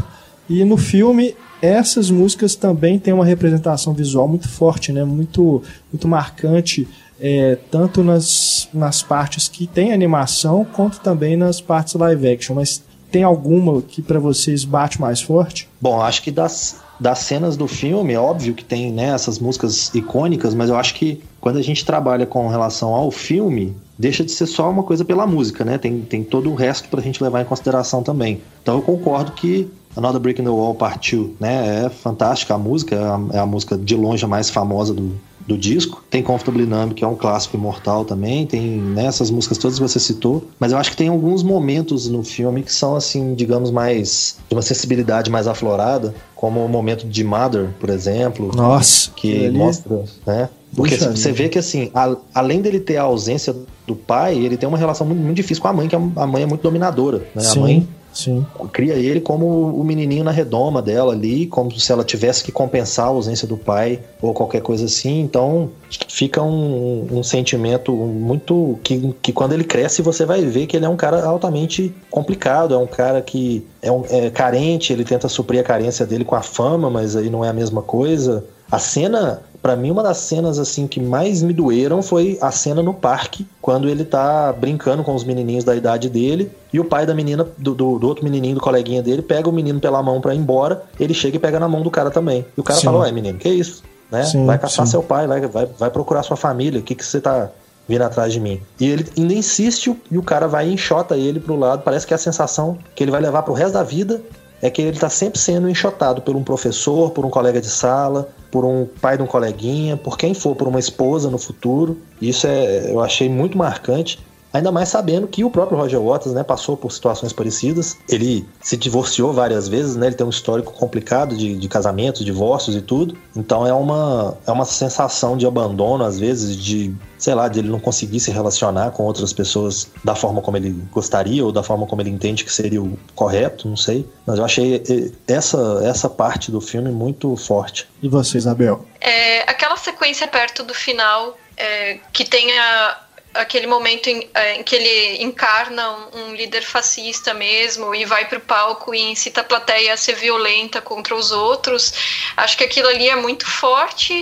E 0.49 0.63
no 0.63 0.77
filme 0.77 1.35
essas 1.61 2.11
músicas 2.11 2.55
também 2.55 2.99
têm 2.99 3.13
uma 3.13 3.25
representação 3.25 3.93
visual 3.93 4.27
muito 4.27 4.47
forte, 4.47 4.91
né? 4.91 5.03
Muito, 5.03 5.63
muito 5.91 6.07
marcante, 6.07 6.87
é, 7.19 7.57
tanto 7.71 8.03
nas, 8.03 8.69
nas 8.73 9.01
partes 9.01 9.47
que 9.47 9.65
tem 9.65 9.91
animação 9.91 10.65
quanto 10.65 10.99
também 10.99 11.35
nas 11.35 11.59
partes 11.59 11.95
live 11.95 12.29
action. 12.29 12.55
Mas 12.55 12.83
tem 13.11 13.23
alguma 13.23 13.81
que 13.81 14.01
para 14.01 14.19
vocês 14.19 14.63
bate 14.63 14.99
mais 14.99 15.21
forte? 15.21 15.69
Bom, 15.79 16.01
acho 16.01 16.21
que 16.21 16.31
das, 16.31 16.81
das 16.99 17.19
cenas 17.19 17.55
do 17.55 17.67
filme, 17.67 18.13
é 18.13 18.19
óbvio 18.19 18.53
que 18.53 18.63
tem 18.63 18.91
né, 18.91 19.09
essas 19.09 19.39
músicas 19.39 19.93
icônicas, 19.93 20.53
mas 20.53 20.69
eu 20.69 20.77
acho 20.77 20.93
que 20.93 21.21
quando 21.39 21.57
a 21.57 21.61
gente 21.61 21.85
trabalha 21.85 22.25
com 22.25 22.47
relação 22.47 22.93
ao 22.93 23.11
filme, 23.11 23.75
deixa 23.97 24.23
de 24.23 24.31
ser 24.31 24.47
só 24.47 24.69
uma 24.69 24.83
coisa 24.83 25.05
pela 25.05 25.25
música, 25.25 25.63
né? 25.63 25.77
Tem, 25.77 26.01
tem 26.01 26.23
todo 26.23 26.51
o 26.51 26.55
resto 26.55 26.89
pra 26.89 27.01
gente 27.01 27.23
levar 27.23 27.41
em 27.41 27.45
consideração 27.45 28.03
também. 28.03 28.41
Então 28.61 28.75
eu 28.75 28.81
concordo 28.81 29.31
que 29.31 29.69
Another 29.95 30.19
Brick 30.19 30.39
in 30.39 30.43
the 30.43 30.49
Wall 30.51 30.75
partiu, 30.75 31.35
né? 31.39 31.85
É 31.85 31.89
fantástica 31.89 32.53
a 32.53 32.57
música, 32.57 32.95
é 32.95 32.99
a, 32.99 33.37
é 33.37 33.39
a 33.39 33.45
música 33.45 33.77
de 33.77 33.95
longe 33.95 34.23
a 34.23 34.27
mais 34.27 34.49
famosa 34.49 34.93
do, 34.93 35.19
do 35.47 35.57
disco. 35.57 36.03
Tem 36.09 36.21
Comfortably 36.21 36.65
Numb, 36.65 36.93
que 36.93 37.03
é 37.03 37.07
um 37.07 37.15
clássico 37.15 37.55
imortal 37.55 38.03
também. 38.03 38.45
Tem 38.45 38.61
né, 38.61 39.05
essas 39.05 39.31
músicas 39.31 39.57
todas 39.57 39.77
que 39.79 39.81
você 39.87 39.99
citou. 39.99 40.43
Mas 40.59 40.71
eu 40.73 40.77
acho 40.77 40.91
que 40.91 40.97
tem 40.97 41.07
alguns 41.07 41.41
momentos 41.41 42.09
no 42.09 42.23
filme 42.23 42.61
que 42.63 42.73
são, 42.73 42.95
assim, 42.95 43.33
digamos, 43.33 43.71
mais. 43.71 44.37
de 44.49 44.55
uma 44.55 44.61
sensibilidade 44.61 45.31
mais 45.31 45.47
aflorada, 45.47 46.13
como 46.35 46.63
o 46.63 46.67
momento 46.69 47.07
de 47.07 47.23
Mother, 47.23 47.69
por 47.79 47.89
exemplo. 47.89 48.51
Nossa, 48.55 49.09
Que 49.15 49.45
ali- 49.47 49.57
mostra, 49.57 50.03
né? 50.25 50.49
Porque 50.75 50.95
Puxa 50.97 51.15
você 51.15 51.31
vida. 51.31 51.43
vê 51.43 51.49
que, 51.49 51.57
assim, 51.57 51.89
a- 51.93 52.17
além 52.35 52.61
dele 52.61 52.79
ter 52.79 52.97
a 52.97 53.03
ausência 53.03 53.55
do 53.87 53.95
pai, 53.95 54.35
ele 54.37 54.57
tem 54.57 54.67
uma 54.67 54.77
relação 54.77 55.07
muito, 55.07 55.19
muito 55.21 55.35
difícil 55.37 55.61
com 55.61 55.69
a 55.69 55.73
mãe, 55.73 55.87
que 55.87 55.95
a 55.95 55.99
a 56.17 56.27
mãe 56.27 56.43
é 56.43 56.45
muito 56.45 56.61
dominadora, 56.61 57.19
né? 57.33 57.41
A 57.47 57.55
mãe 57.55 57.87
Sim. 58.17 58.43
Cria 58.73 58.95
ele 58.95 59.21
como 59.21 59.45
o 59.45 59.83
menininho 59.83 60.23
na 60.23 60.31
redoma 60.31 60.81
dela 60.81 61.13
ali, 61.13 61.45
como 61.45 61.71
se 61.79 61.91
ela 61.91 62.03
tivesse 62.03 62.43
que 62.43 62.51
compensar 62.51 63.05
a 63.05 63.09
ausência 63.09 63.47
do 63.47 63.55
pai 63.55 63.99
ou 64.19 64.33
qualquer 64.33 64.59
coisa 64.63 64.85
assim. 64.85 65.21
Então 65.21 65.69
fica 66.09 66.41
um, 66.41 67.07
um 67.11 67.21
sentimento 67.21 67.91
muito. 67.91 68.79
Que, 68.81 69.13
que 69.21 69.31
quando 69.31 69.53
ele 69.53 69.63
cresce 69.63 70.01
você 70.01 70.25
vai 70.25 70.43
ver 70.43 70.65
que 70.65 70.75
ele 70.75 70.85
é 70.85 70.89
um 70.89 70.97
cara 70.97 71.23
altamente 71.23 71.93
complicado, 72.09 72.73
é 72.73 72.77
um 72.77 72.87
cara 72.87 73.21
que 73.21 73.63
é, 73.83 73.91
um, 73.91 74.03
é 74.09 74.31
carente, 74.31 74.91
ele 74.91 75.05
tenta 75.05 75.29
suprir 75.29 75.61
a 75.61 75.63
carência 75.63 76.03
dele 76.03 76.25
com 76.25 76.33
a 76.33 76.41
fama, 76.41 76.89
mas 76.89 77.15
aí 77.15 77.29
não 77.29 77.45
é 77.45 77.49
a 77.49 77.53
mesma 77.53 77.83
coisa. 77.83 78.43
A 78.69 78.79
cena, 78.79 79.43
para 79.61 79.75
mim, 79.75 79.91
uma 79.91 80.03
das 80.03 80.17
cenas 80.17 80.59
assim 80.59 80.87
que 80.87 80.99
mais 80.99 81.41
me 81.41 81.53
doeram 81.53 82.01
foi 82.01 82.37
a 82.41 82.51
cena 82.51 82.81
no 82.81 82.93
parque, 82.93 83.45
quando 83.61 83.89
ele 83.89 84.05
tá 84.05 84.53
brincando 84.53 85.03
com 85.03 85.13
os 85.13 85.23
menininhos 85.23 85.63
da 85.63 85.75
idade 85.75 86.09
dele, 86.09 86.51
e 86.71 86.79
o 86.79 86.85
pai 86.85 87.05
da 87.05 87.13
menina, 87.13 87.45
do, 87.57 87.73
do, 87.73 87.99
do 87.99 88.07
outro 88.07 88.23
menininho, 88.23 88.55
do 88.55 88.61
coleguinha 88.61 89.01
dele, 89.01 89.21
pega 89.21 89.49
o 89.49 89.51
menino 89.51 89.79
pela 89.79 90.01
mão 90.01 90.21
pra 90.21 90.33
ir 90.33 90.37
embora, 90.37 90.83
ele 90.99 91.13
chega 91.13 91.37
e 91.37 91.39
pega 91.39 91.59
na 91.59 91.67
mão 91.67 91.81
do 91.81 91.91
cara 91.91 92.09
também. 92.09 92.45
E 92.57 92.61
o 92.61 92.63
cara 92.63 92.79
Sim. 92.79 92.85
fala, 92.85 92.99
ué, 92.99 93.11
menino, 93.11 93.37
que 93.37 93.49
isso? 93.49 93.83
Né? 94.11 94.23
Sim, 94.23 94.45
vai 94.45 94.57
caçar 94.57 94.85
sim. 94.85 94.91
seu 94.91 95.03
pai, 95.03 95.27
vai, 95.27 95.41
vai, 95.41 95.65
vai 95.65 95.89
procurar 95.89 96.23
sua 96.23 96.37
família, 96.37 96.79
o 96.79 96.83
que, 96.83 96.95
que 96.95 97.05
você 97.05 97.19
tá 97.19 97.49
vindo 97.87 98.01
atrás 98.01 98.33
de 98.33 98.39
mim? 98.39 98.61
E 98.79 98.87
ele 98.87 99.05
ainda 99.17 99.33
insiste 99.33 99.95
e 100.11 100.17
o 100.17 100.23
cara 100.23 100.47
vai 100.47 100.67
e 100.67 100.73
enxota 100.73 101.17
ele 101.17 101.39
pro 101.39 101.55
lado, 101.55 101.81
parece 101.83 102.05
que 102.05 102.13
é 102.13 102.15
a 102.15 102.19
sensação 102.19 102.77
que 102.95 103.03
ele 103.03 103.11
vai 103.11 103.21
levar 103.21 103.43
pro 103.43 103.53
resto 103.53 103.73
da 103.73 103.83
vida 103.83 104.21
é 104.61 104.69
que 104.69 104.81
ele 104.81 104.97
tá 104.97 105.09
sempre 105.09 105.39
sendo 105.39 105.69
enxotado 105.69 106.21
por 106.21 106.35
um 106.35 106.43
professor, 106.43 107.11
por 107.11 107.25
um 107.25 107.29
colega 107.29 107.61
de 107.61 107.67
sala, 107.67 108.29
por 108.51 108.65
um 108.65 108.87
pai 109.01 109.17
de 109.17 109.23
um 109.23 109.27
coleguinha, 109.27 109.97
por 109.97 110.17
quem 110.17 110.33
for, 110.33 110.55
por 110.55 110.67
uma 110.67 110.79
esposa 110.79 111.29
no 111.29 111.37
futuro. 111.37 111.97
Isso 112.21 112.47
é, 112.47 112.91
eu 112.91 112.99
achei 112.99 113.29
muito 113.29 113.57
marcante. 113.57 114.19
Ainda 114.57 114.71
mais 114.71 114.89
sabendo 114.89 115.27
que 115.27 115.43
o 115.43 115.49
próprio 115.49 115.77
Roger 115.77 116.01
Waters 116.01 116.33
né, 116.33 116.43
passou 116.43 116.75
por 116.75 116.91
situações 116.91 117.31
parecidas. 117.31 117.97
Ele 118.09 118.43
se 118.61 118.75
divorciou 118.75 119.31
várias 119.31 119.67
vezes, 119.67 119.95
né? 119.95 120.07
Ele 120.07 120.15
tem 120.15 120.25
um 120.25 120.29
histórico 120.31 120.73
complicado 120.73 121.35
de, 121.37 121.55
de 121.55 121.67
casamentos, 121.67 122.25
divórcios 122.25 122.75
e 122.75 122.81
tudo. 122.81 123.15
Então 123.35 123.65
é 123.67 123.73
uma, 123.73 124.35
é 124.47 124.51
uma 124.51 124.65
sensação 124.65 125.37
de 125.37 125.45
abandono, 125.45 126.03
às 126.03 126.17
vezes, 126.19 126.55
de, 126.55 126.93
sei 127.17 127.35
lá, 127.35 127.47
de 127.47 127.59
ele 127.59 127.69
não 127.69 127.79
conseguir 127.79 128.19
se 128.19 128.31
relacionar 128.31 128.91
com 128.91 129.03
outras 129.03 129.31
pessoas 129.31 129.89
da 130.03 130.15
forma 130.15 130.41
como 130.41 130.57
ele 130.57 130.71
gostaria 130.91 131.45
ou 131.45 131.51
da 131.51 131.61
forma 131.61 131.85
como 131.85 132.01
ele 132.01 132.09
entende 132.09 132.43
que 132.43 132.51
seria 132.51 132.81
o 132.81 132.97
correto, 133.15 133.67
não 133.67 133.77
sei. 133.77 134.07
Mas 134.25 134.39
eu 134.39 134.45
achei 134.45 134.75
eh, 134.75 135.11
essa, 135.27 135.81
essa 135.83 136.09
parte 136.09 136.51
do 136.51 136.59
filme 136.59 136.89
muito 136.91 137.35
forte. 137.37 137.87
E 138.01 138.09
você, 138.09 138.37
Isabel? 138.37 138.83
É, 138.99 139.41
aquela 139.49 139.77
sequência 139.77 140.27
perto 140.27 140.63
do 140.63 140.73
final, 140.73 141.37
é, 141.55 141.99
que 142.11 142.25
tem 142.25 142.57
a- 142.59 142.97
aquele 143.33 143.67
momento 143.67 144.07
em, 144.07 144.29
é, 144.33 144.55
em 144.55 144.63
que 144.63 144.75
ele 144.75 145.23
encarna 145.23 145.89
um, 145.91 146.29
um 146.29 146.35
líder 146.35 146.63
fascista 146.63 147.33
mesmo 147.33 147.93
e 147.93 148.05
vai 148.05 148.27
pro 148.27 148.39
palco 148.39 148.93
e 148.93 148.99
incita 148.99 149.41
a 149.41 149.43
plateia 149.43 149.93
a 149.93 149.97
ser 149.97 150.15
violenta 150.15 150.81
contra 150.81 151.15
os 151.15 151.31
outros. 151.31 151.93
Acho 152.35 152.57
que 152.57 152.63
aquilo 152.63 152.87
ali 152.87 153.09
é 153.09 153.15
muito 153.15 153.45
forte 153.45 154.13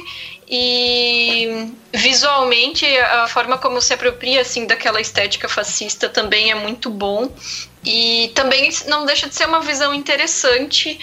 e 0.48 1.72
visualmente 1.92 2.86
a 2.98 3.28
forma 3.28 3.58
como 3.58 3.82
se 3.82 3.94
apropria 3.94 4.42
assim 4.42 4.68
daquela 4.68 5.02
estética 5.02 5.50
fascista 5.50 6.08
também 6.08 6.52
é 6.52 6.56
muito 6.56 6.90
bom 6.90 7.34
e 7.84 8.32
também 8.36 8.70
não 8.86 9.06
deixa 9.06 9.28
de 9.28 9.34
ser 9.34 9.48
uma 9.48 9.62
visão 9.62 9.94
interessante 9.94 11.00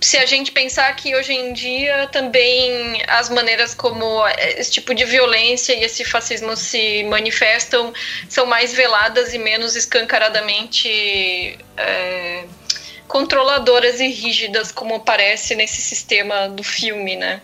se 0.00 0.16
a 0.16 0.24
gente 0.24 0.50
pensar 0.50 0.94
que 0.96 1.14
hoje 1.14 1.32
em 1.32 1.52
dia 1.52 2.06
também 2.08 3.02
as 3.06 3.28
maneiras 3.28 3.74
como 3.74 4.26
esse 4.56 4.70
tipo 4.70 4.94
de 4.94 5.04
violência 5.04 5.74
e 5.74 5.84
esse 5.84 6.04
fascismo 6.04 6.56
se 6.56 7.04
manifestam 7.04 7.92
são 8.28 8.46
mais 8.46 8.72
veladas 8.72 9.34
e 9.34 9.38
menos 9.38 9.76
escancaradamente 9.76 11.58
é, 11.76 12.44
controladoras 13.06 14.00
e 14.00 14.08
rígidas, 14.08 14.70
como 14.70 15.00
parece 15.00 15.54
nesse 15.54 15.82
sistema 15.82 16.48
do 16.48 16.62
filme, 16.62 17.16
né? 17.16 17.42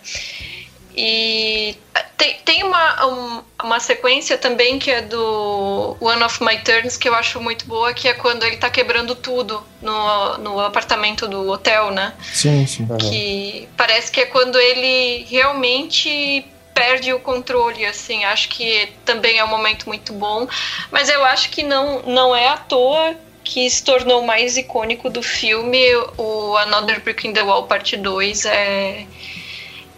E 0.97 1.77
tem, 2.17 2.35
tem 2.45 2.63
uma, 2.65 3.07
um- 3.07 3.43
uma 3.63 3.79
sequência 3.81 4.39
também 4.39 4.79
que 4.79 4.91
é 4.91 5.03
do 5.03 5.97
One 6.01 6.23
of 6.23 6.43
My 6.43 6.59
Turns 6.63 6.97
que 6.97 7.09
eu 7.09 7.15
acho 7.15 7.41
muito 7.41 7.67
boa, 7.67 7.93
que 7.93 8.09
é 8.09 8.15
quando 8.15 8.45
ele 8.45 8.57
tá 8.57 8.71
quebrando 8.71 9.15
tudo 9.15 9.63
no, 9.83 10.39
no 10.39 10.61
apartamento 10.61 11.29
do 11.29 11.51
hotel, 11.51 11.91
né? 11.91 12.15
Sim, 12.33 12.67
sim. 12.67 12.87
Que 12.99 13.69
parece 13.77 14.11
que 14.11 14.21
é 14.21 14.27
quando 14.27 14.59
ele 14.59 15.25
realmente 15.29 16.47
perde 16.75 17.13
o 17.13 17.21
controle, 17.21 17.85
assim. 17.87 18.25
Acho 18.25 18.49
que 18.49 18.91
também 19.05 19.39
é 19.39 19.45
um 19.45 19.49
momento 19.49 19.87
muito 19.87 20.13
bom. 20.13 20.47
Mas 20.91 21.09
eu 21.09 21.25
acho 21.25 21.51
que 21.51 21.63
não, 21.63 22.03
não 22.03 22.35
é 22.37 22.49
à 22.49 22.57
toa 22.57 23.15
que 23.45 23.69
se 23.71 23.83
tornou 23.85 24.23
mais 24.23 24.57
icônico 24.57 25.09
do 25.09 25.23
filme. 25.23 25.79
O 26.19 26.57
Another 26.57 27.01
Brick 27.01 27.27
in 27.29 27.33
the 27.33 27.43
Wall 27.43 27.65
Parte 27.67 27.97
2 27.97 28.45
é 28.47 29.07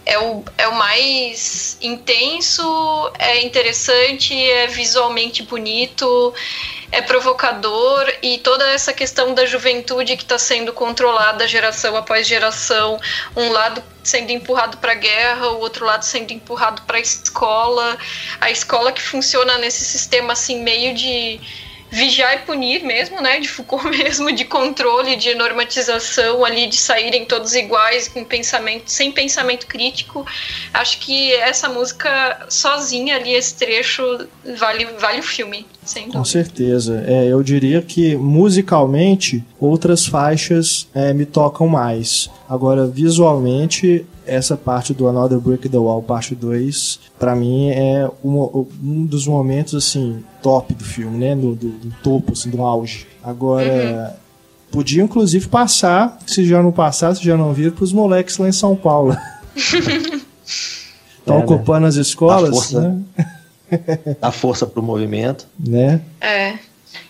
é 0.09 0.17
o, 0.17 0.43
é 0.57 0.67
o 0.67 0.73
mais 0.73 1.77
intenso, 1.79 3.11
é 3.19 3.43
interessante, 3.43 4.33
é 4.33 4.65
visualmente 4.65 5.43
bonito, 5.43 6.33
é 6.91 6.99
provocador 6.99 8.11
e 8.23 8.39
toda 8.39 8.67
essa 8.71 8.91
questão 8.91 9.35
da 9.35 9.45
juventude 9.45 10.17
que 10.17 10.23
está 10.23 10.39
sendo 10.39 10.73
controlada 10.73 11.47
geração 11.47 11.95
após 11.95 12.25
geração, 12.25 12.99
um 13.35 13.51
lado 13.51 13.83
sendo 14.03 14.31
empurrado 14.31 14.77
para 14.77 14.93
a 14.93 14.95
guerra, 14.95 15.49
o 15.49 15.59
outro 15.59 15.85
lado 15.85 16.01
sendo 16.01 16.31
empurrado 16.31 16.81
para 16.87 16.97
a 16.97 17.01
escola, 17.01 17.95
a 18.41 18.49
escola 18.49 18.91
que 18.91 19.03
funciona 19.03 19.59
nesse 19.59 19.85
sistema 19.85 20.33
assim 20.33 20.63
meio 20.63 20.95
de 20.95 21.39
vigiar 21.91 22.35
e 22.35 22.39
punir 22.39 22.83
mesmo, 22.83 23.21
né, 23.21 23.39
de 23.39 23.47
Foucault 23.47 23.85
mesmo, 23.89 24.31
de 24.31 24.45
controle, 24.45 25.15
de 25.15 25.33
normatização 25.35 26.45
ali, 26.45 26.67
de 26.67 26.77
saírem 26.77 27.25
todos 27.25 27.53
iguais, 27.53 28.07
com 28.07 28.23
pensamento, 28.23 28.91
sem 28.91 29.11
pensamento 29.11 29.67
crítico. 29.67 30.25
Acho 30.73 30.99
que 30.99 31.33
essa 31.33 31.69
música 31.69 32.45
sozinha 32.49 33.15
ali, 33.15 33.33
esse 33.33 33.55
trecho, 33.55 34.03
vale, 34.57 34.85
vale 34.99 35.19
o 35.19 35.23
filme, 35.23 35.65
sem 35.83 36.09
Com 36.09 36.25
certeza. 36.25 37.03
É, 37.07 37.27
eu 37.27 37.41
diria 37.41 37.81
que 37.81 38.15
musicalmente 38.15 39.43
outras 39.59 40.05
faixas 40.05 40.87
é, 40.93 41.13
me 41.13 41.25
tocam 41.25 41.67
mais. 41.67 42.29
Agora, 42.47 42.87
visualmente, 42.87 44.05
essa 44.29 44.55
parte 44.55 44.93
do 44.93 45.07
Another 45.07 45.39
Brick 45.39 45.67
in 45.67 45.71
the 45.71 45.77
Wall, 45.77 46.01
parte 46.03 46.35
2, 46.35 46.99
pra 47.17 47.35
mim 47.35 47.69
é 47.71 48.09
uma- 48.23 48.49
um 48.83 49.05
dos 49.05 49.25
momentos 49.27 49.73
assim 49.75 50.23
top 50.41 50.73
do 50.73 50.83
filme, 50.83 51.17
né? 51.17 51.35
Do, 51.35 51.55
do- 51.55 51.69
do 51.69 51.95
topo, 52.03 52.33
assim, 52.33 52.49
do 52.49 52.61
auge. 52.61 53.05
Agora. 53.23 54.15
Podia 54.71 55.01
inclusive 55.01 55.47
passar, 55.47 56.19
se 56.27 56.45
já 56.45 56.61
não 56.61 56.71
passar, 56.71 57.15
se 57.15 57.23
já 57.23 57.35
não 57.35 57.51
viram, 57.53 57.71
pros 57.71 57.91
moleques 57.91 58.37
lá 58.37 58.47
em 58.47 58.51
São 58.51 58.75
Paulo. 58.75 59.17
Estão 59.55 61.35
É, 61.35 61.39
né? 61.39 61.43
ocupando 61.43 61.87
as 61.87 61.95
escolas, 61.95 62.49
A 62.49 62.53
força. 62.53 62.81
né? 62.81 63.01
Dá 64.21 64.31
força 64.31 64.65
pro 64.67 64.81
movimento. 64.83 65.47
né? 65.59 66.01
É, 66.21 66.53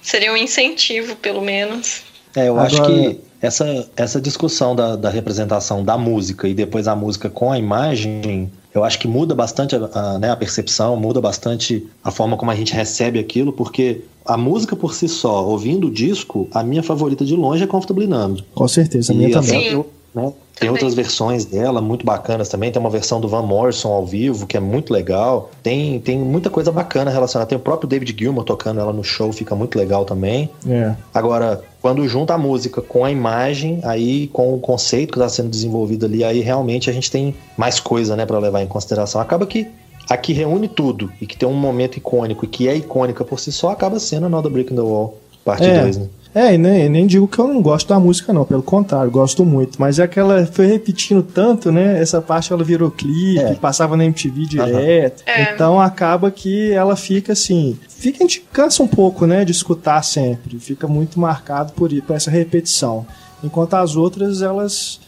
seria 0.01 0.31
um 0.31 0.37
incentivo, 0.37 1.15
pelo 1.17 1.41
menos. 1.41 2.01
É, 2.35 2.47
eu 2.47 2.59
acho 2.59 2.77
Agora- 2.81 2.93
que 2.93 3.19
essa, 3.41 3.87
essa 3.95 4.19
discussão 4.21 4.75
da, 4.75 4.95
da 4.95 5.09
representação 5.09 5.83
da 5.83 5.97
música 5.97 6.47
e 6.47 6.53
depois 6.53 6.87
a 6.87 6.95
música 6.95 7.29
com 7.29 7.51
a 7.51 7.57
imagem, 7.57 8.51
eu 8.73 8.83
acho 8.83 8.99
que 8.99 9.07
muda 9.07 9.33
bastante 9.33 9.75
a, 9.75 9.89
a, 9.93 10.19
né, 10.19 10.29
a 10.31 10.35
percepção, 10.35 10.95
muda 10.97 11.21
bastante 11.21 11.87
a 12.03 12.11
forma 12.11 12.35
como 12.37 12.51
a 12.51 12.55
gente 12.55 12.73
recebe 12.73 13.19
aquilo, 13.19 13.51
porque 13.53 14.01
a 14.25 14.37
música 14.37 14.75
por 14.75 14.93
si 14.93 15.07
só, 15.07 15.45
ouvindo 15.45 15.87
o 15.87 15.91
disco, 15.91 16.47
a 16.53 16.63
minha 16.63 16.83
favorita 16.83 17.25
de 17.25 17.35
longe 17.35 17.63
é 17.63 17.67
Comfortably 17.67 18.07
Numb. 18.07 18.43
Com 18.53 18.67
certeza, 18.67 19.11
a 19.11 19.15
minha 19.15 19.29
E 19.29 19.31
também. 19.31 19.57
até 19.67 19.73
eu- 19.73 19.89
né, 20.13 20.23
Tem 20.23 20.67
Também. 20.67 20.71
outras 20.71 20.93
versões 20.93 21.45
dela 21.45 21.81
muito 21.81 22.05
bacanas 22.05 22.49
também. 22.49 22.71
Tem 22.71 22.79
uma 22.79 22.89
versão 22.89 23.21
do 23.21 23.27
Van 23.29 23.43
Morrison 23.43 23.89
ao 23.89 24.05
vivo, 24.05 24.45
que 24.45 24.57
é 24.57 24.59
muito 24.59 24.91
legal. 24.91 25.49
Tem, 25.63 25.99
tem 25.99 26.17
muita 26.19 26.49
coisa 26.49 26.71
bacana 26.71 27.09
relacionada. 27.09 27.47
Tem 27.47 27.57
o 27.57 27.61
próprio 27.61 27.87
David 27.87 28.13
Gilmour 28.17 28.43
tocando 28.43 28.79
ela 28.79 28.91
no 28.91 29.03
show, 29.03 29.31
fica 29.31 29.55
muito 29.55 29.77
legal 29.77 30.03
também. 30.03 30.49
É. 30.67 30.93
Agora, 31.13 31.61
quando 31.81 32.05
junta 32.07 32.33
a 32.33 32.37
música 32.37 32.81
com 32.81 33.05
a 33.05 33.11
imagem, 33.11 33.79
aí 33.83 34.27
com 34.27 34.53
o 34.53 34.59
conceito 34.59 35.13
que 35.13 35.19
está 35.19 35.29
sendo 35.29 35.49
desenvolvido 35.49 36.05
ali, 36.05 36.23
aí 36.23 36.41
realmente 36.41 36.89
a 36.89 36.93
gente 36.93 37.09
tem 37.09 37.33
mais 37.55 37.79
coisa, 37.79 38.15
né, 38.17 38.25
para 38.25 38.37
levar 38.39 38.61
em 38.61 38.67
consideração. 38.67 39.21
Acaba 39.21 39.45
que 39.45 39.67
a 40.09 40.17
que 40.17 40.33
reúne 40.33 40.67
tudo 40.67 41.11
e 41.21 41.27
que 41.27 41.37
tem 41.37 41.47
um 41.47 41.53
momento 41.53 41.95
icônico 41.97 42.43
e 42.43 42.47
que 42.47 42.67
é 42.67 42.75
icônica 42.75 43.23
por 43.23 43.39
si 43.39 43.51
só, 43.51 43.69
acaba 43.69 43.99
sendo 43.99 44.25
Another 44.25 44.51
Brick 44.51 44.73
in 44.73 44.75
the 44.75 44.81
Wall, 44.81 45.17
parte 45.45 45.63
É. 45.65 45.81
2, 45.83 45.97
né? 45.97 46.07
É, 46.33 46.53
e 46.53 46.57
nem, 46.59 46.87
nem 46.89 47.07
digo 47.07 47.27
que 47.27 47.39
eu 47.39 47.47
não 47.47 47.59
gosto 47.61 47.87
da 47.89 47.99
música, 47.99 48.31
não, 48.31 48.45
pelo 48.45 48.61
contrário, 48.61 49.09
gosto 49.09 49.43
muito. 49.43 49.79
Mas 49.81 49.97
é 49.97 50.07
que 50.07 50.19
ela 50.19 50.45
foi 50.45 50.67
repetindo 50.67 51.23
tanto, 51.23 51.71
né? 51.71 51.99
Essa 51.99 52.21
parte 52.21 52.53
ela 52.53 52.63
virou 52.63 52.91
clipe, 52.91 53.39
É. 53.39 53.55
passava 53.55 53.97
na 53.97 54.05
MTV 54.05 54.45
direto. 54.45 55.23
É. 55.25 55.53
Então 55.53 55.81
acaba 55.81 56.29
que 56.29 56.71
ela 56.71 56.95
fica 56.95 57.33
assim. 57.33 57.79
Fica, 57.89 58.19
a 58.19 58.21
gente 58.21 58.41
cansa 58.53 58.83
um 58.83 58.87
pouco, 58.87 59.25
né? 59.25 59.43
De 59.43 59.51
escutar 59.51 60.03
sempre. 60.03 60.59
Fica 60.59 60.87
muito 60.87 61.19
marcado 61.19 61.73
por, 61.73 61.89
por 62.03 62.15
essa 62.15 62.29
repetição. 62.29 63.07
Enquanto 63.43 63.73
as 63.73 63.95
outras, 63.95 64.41
elas 64.43 64.99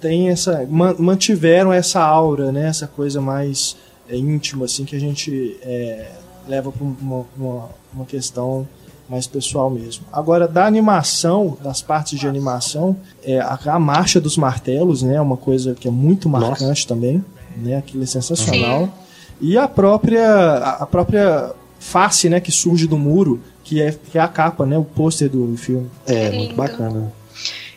têm 0.00 0.28
essa. 0.28 0.64
man- 0.70 0.94
mantiveram 0.98 1.72
essa 1.72 2.00
aura, 2.00 2.52
né? 2.52 2.68
Essa 2.68 2.86
coisa 2.86 3.20
mais 3.20 3.76
é, 4.08 4.16
íntima, 4.16 4.66
assim, 4.66 4.84
que 4.84 4.94
a 4.94 5.00
gente 5.00 5.56
é, 5.62 6.10
leva 6.48 6.70
para 6.70 6.84
uma, 6.84 7.24
uma, 7.36 7.68
uma 7.92 8.04
questão 8.04 8.68
mais 9.10 9.26
pessoal 9.26 9.68
mesmo. 9.68 10.04
Agora, 10.12 10.46
da 10.46 10.64
animação, 10.64 11.58
das 11.60 11.82
partes 11.82 12.18
de 12.18 12.28
animação, 12.28 12.96
é, 13.24 13.40
a, 13.40 13.58
a 13.66 13.78
marcha 13.78 14.20
dos 14.20 14.36
martelos, 14.36 15.02
né, 15.02 15.16
é 15.16 15.20
uma 15.20 15.36
coisa 15.36 15.74
que 15.74 15.88
é 15.88 15.90
muito 15.90 16.28
marcante 16.28 16.62
Nossa. 16.62 16.86
também, 16.86 17.24
né, 17.56 17.76
aquilo 17.76 18.04
é 18.04 18.06
sensacional. 18.06 18.84
Sim. 18.84 18.92
E 19.40 19.58
a 19.58 19.66
própria, 19.66 20.58
a, 20.78 20.86
própria 20.86 21.52
face, 21.80 22.28
né, 22.28 22.38
que 22.38 22.52
surge 22.52 22.86
do 22.86 22.96
muro, 22.96 23.40
que 23.64 23.82
é, 23.82 23.90
que 23.90 24.16
é 24.16 24.20
a 24.20 24.28
capa, 24.28 24.64
né, 24.64 24.78
o 24.78 24.84
pôster 24.84 25.28
do 25.28 25.56
filme. 25.56 25.90
É, 26.06 26.30
muito 26.30 26.54
bacana. 26.54 27.12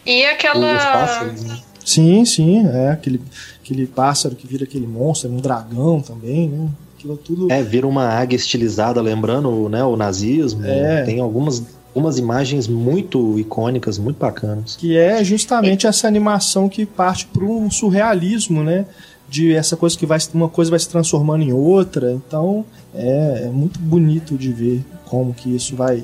E 0.05 0.23
aquela... 0.25 1.23
Né? 1.23 1.59
Sim, 1.83 2.23
sim, 2.25 2.67
é 2.67 2.91
aquele, 2.91 3.19
aquele 3.61 3.87
pássaro 3.87 4.35
que 4.35 4.45
vira 4.45 4.65
aquele 4.65 4.85
monstro, 4.87 5.29
um 5.29 5.37
dragão 5.37 5.99
também, 5.99 6.47
né? 6.47 6.69
Aquilo 7.03 7.17
tudo. 7.17 7.51
É, 7.51 7.61
vira 7.61 7.85
uma 7.85 8.07
águia 8.07 8.37
estilizada, 8.37 9.01
lembrando 9.01 9.67
né, 9.67 9.83
o 9.83 9.97
nazismo. 9.97 10.65
É. 10.65 11.03
Tem 11.03 11.19
algumas, 11.19 11.61
algumas 11.87 12.17
imagens 12.17 12.65
muito 12.65 13.37
icônicas, 13.37 13.97
muito 13.97 14.17
bacanas. 14.17 14.77
Que 14.77 14.97
é 14.97 15.21
justamente 15.21 15.85
essa 15.85 16.07
animação 16.07 16.69
que 16.69 16.85
parte 16.85 17.25
para 17.27 17.43
um 17.43 17.69
surrealismo, 17.69 18.63
né? 18.63 18.85
De 19.27 19.53
essa 19.53 19.75
coisa 19.75 19.97
que 19.97 20.05
vai 20.05 20.19
uma 20.33 20.47
coisa 20.47 20.69
vai 20.69 20.79
se 20.79 20.87
transformando 20.87 21.43
em 21.43 21.51
outra. 21.51 22.13
Então 22.13 22.63
é, 22.95 23.43
é 23.45 23.49
muito 23.49 23.79
bonito 23.79 24.37
de 24.37 24.53
ver 24.53 24.85
como 25.05 25.33
que 25.33 25.53
isso 25.53 25.75
vai 25.75 26.03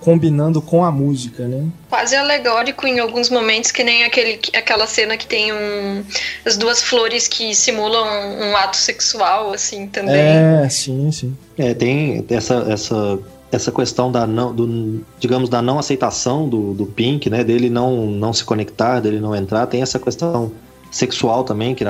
combinando 0.00 0.62
com 0.62 0.84
a 0.84 0.92
música, 0.92 1.46
né? 1.46 1.66
Quase 1.88 2.14
alegórico 2.14 2.86
em 2.86 2.98
alguns 2.98 3.28
momentos, 3.30 3.70
que 3.70 3.82
nem 3.82 4.04
aquele, 4.04 4.38
aquela 4.54 4.86
cena 4.86 5.16
que 5.16 5.26
tem 5.26 5.52
um, 5.52 6.04
as 6.44 6.56
duas 6.56 6.82
flores 6.82 7.26
que 7.26 7.54
simulam 7.54 8.06
um, 8.06 8.50
um 8.50 8.56
ato 8.56 8.76
sexual, 8.76 9.52
assim, 9.52 9.86
também. 9.86 10.14
É, 10.14 10.68
sim, 10.68 11.10
sim. 11.10 11.36
É, 11.56 11.74
tem 11.74 12.24
essa, 12.30 12.66
essa, 12.68 13.18
essa 13.50 13.72
questão 13.72 14.10
da 14.10 14.26
não, 14.26 14.54
do, 14.54 15.04
digamos, 15.18 15.48
da 15.48 15.60
não 15.60 15.78
aceitação 15.78 16.48
do, 16.48 16.74
do 16.74 16.86
Pink, 16.86 17.28
né? 17.28 17.42
Dele 17.42 17.68
não, 17.68 18.06
não 18.06 18.32
se 18.32 18.44
conectar, 18.44 19.00
dele 19.00 19.18
não 19.18 19.34
entrar. 19.34 19.66
Tem 19.66 19.82
essa 19.82 19.98
questão 19.98 20.52
sexual 20.90 21.44
também, 21.44 21.74
que 21.74 21.84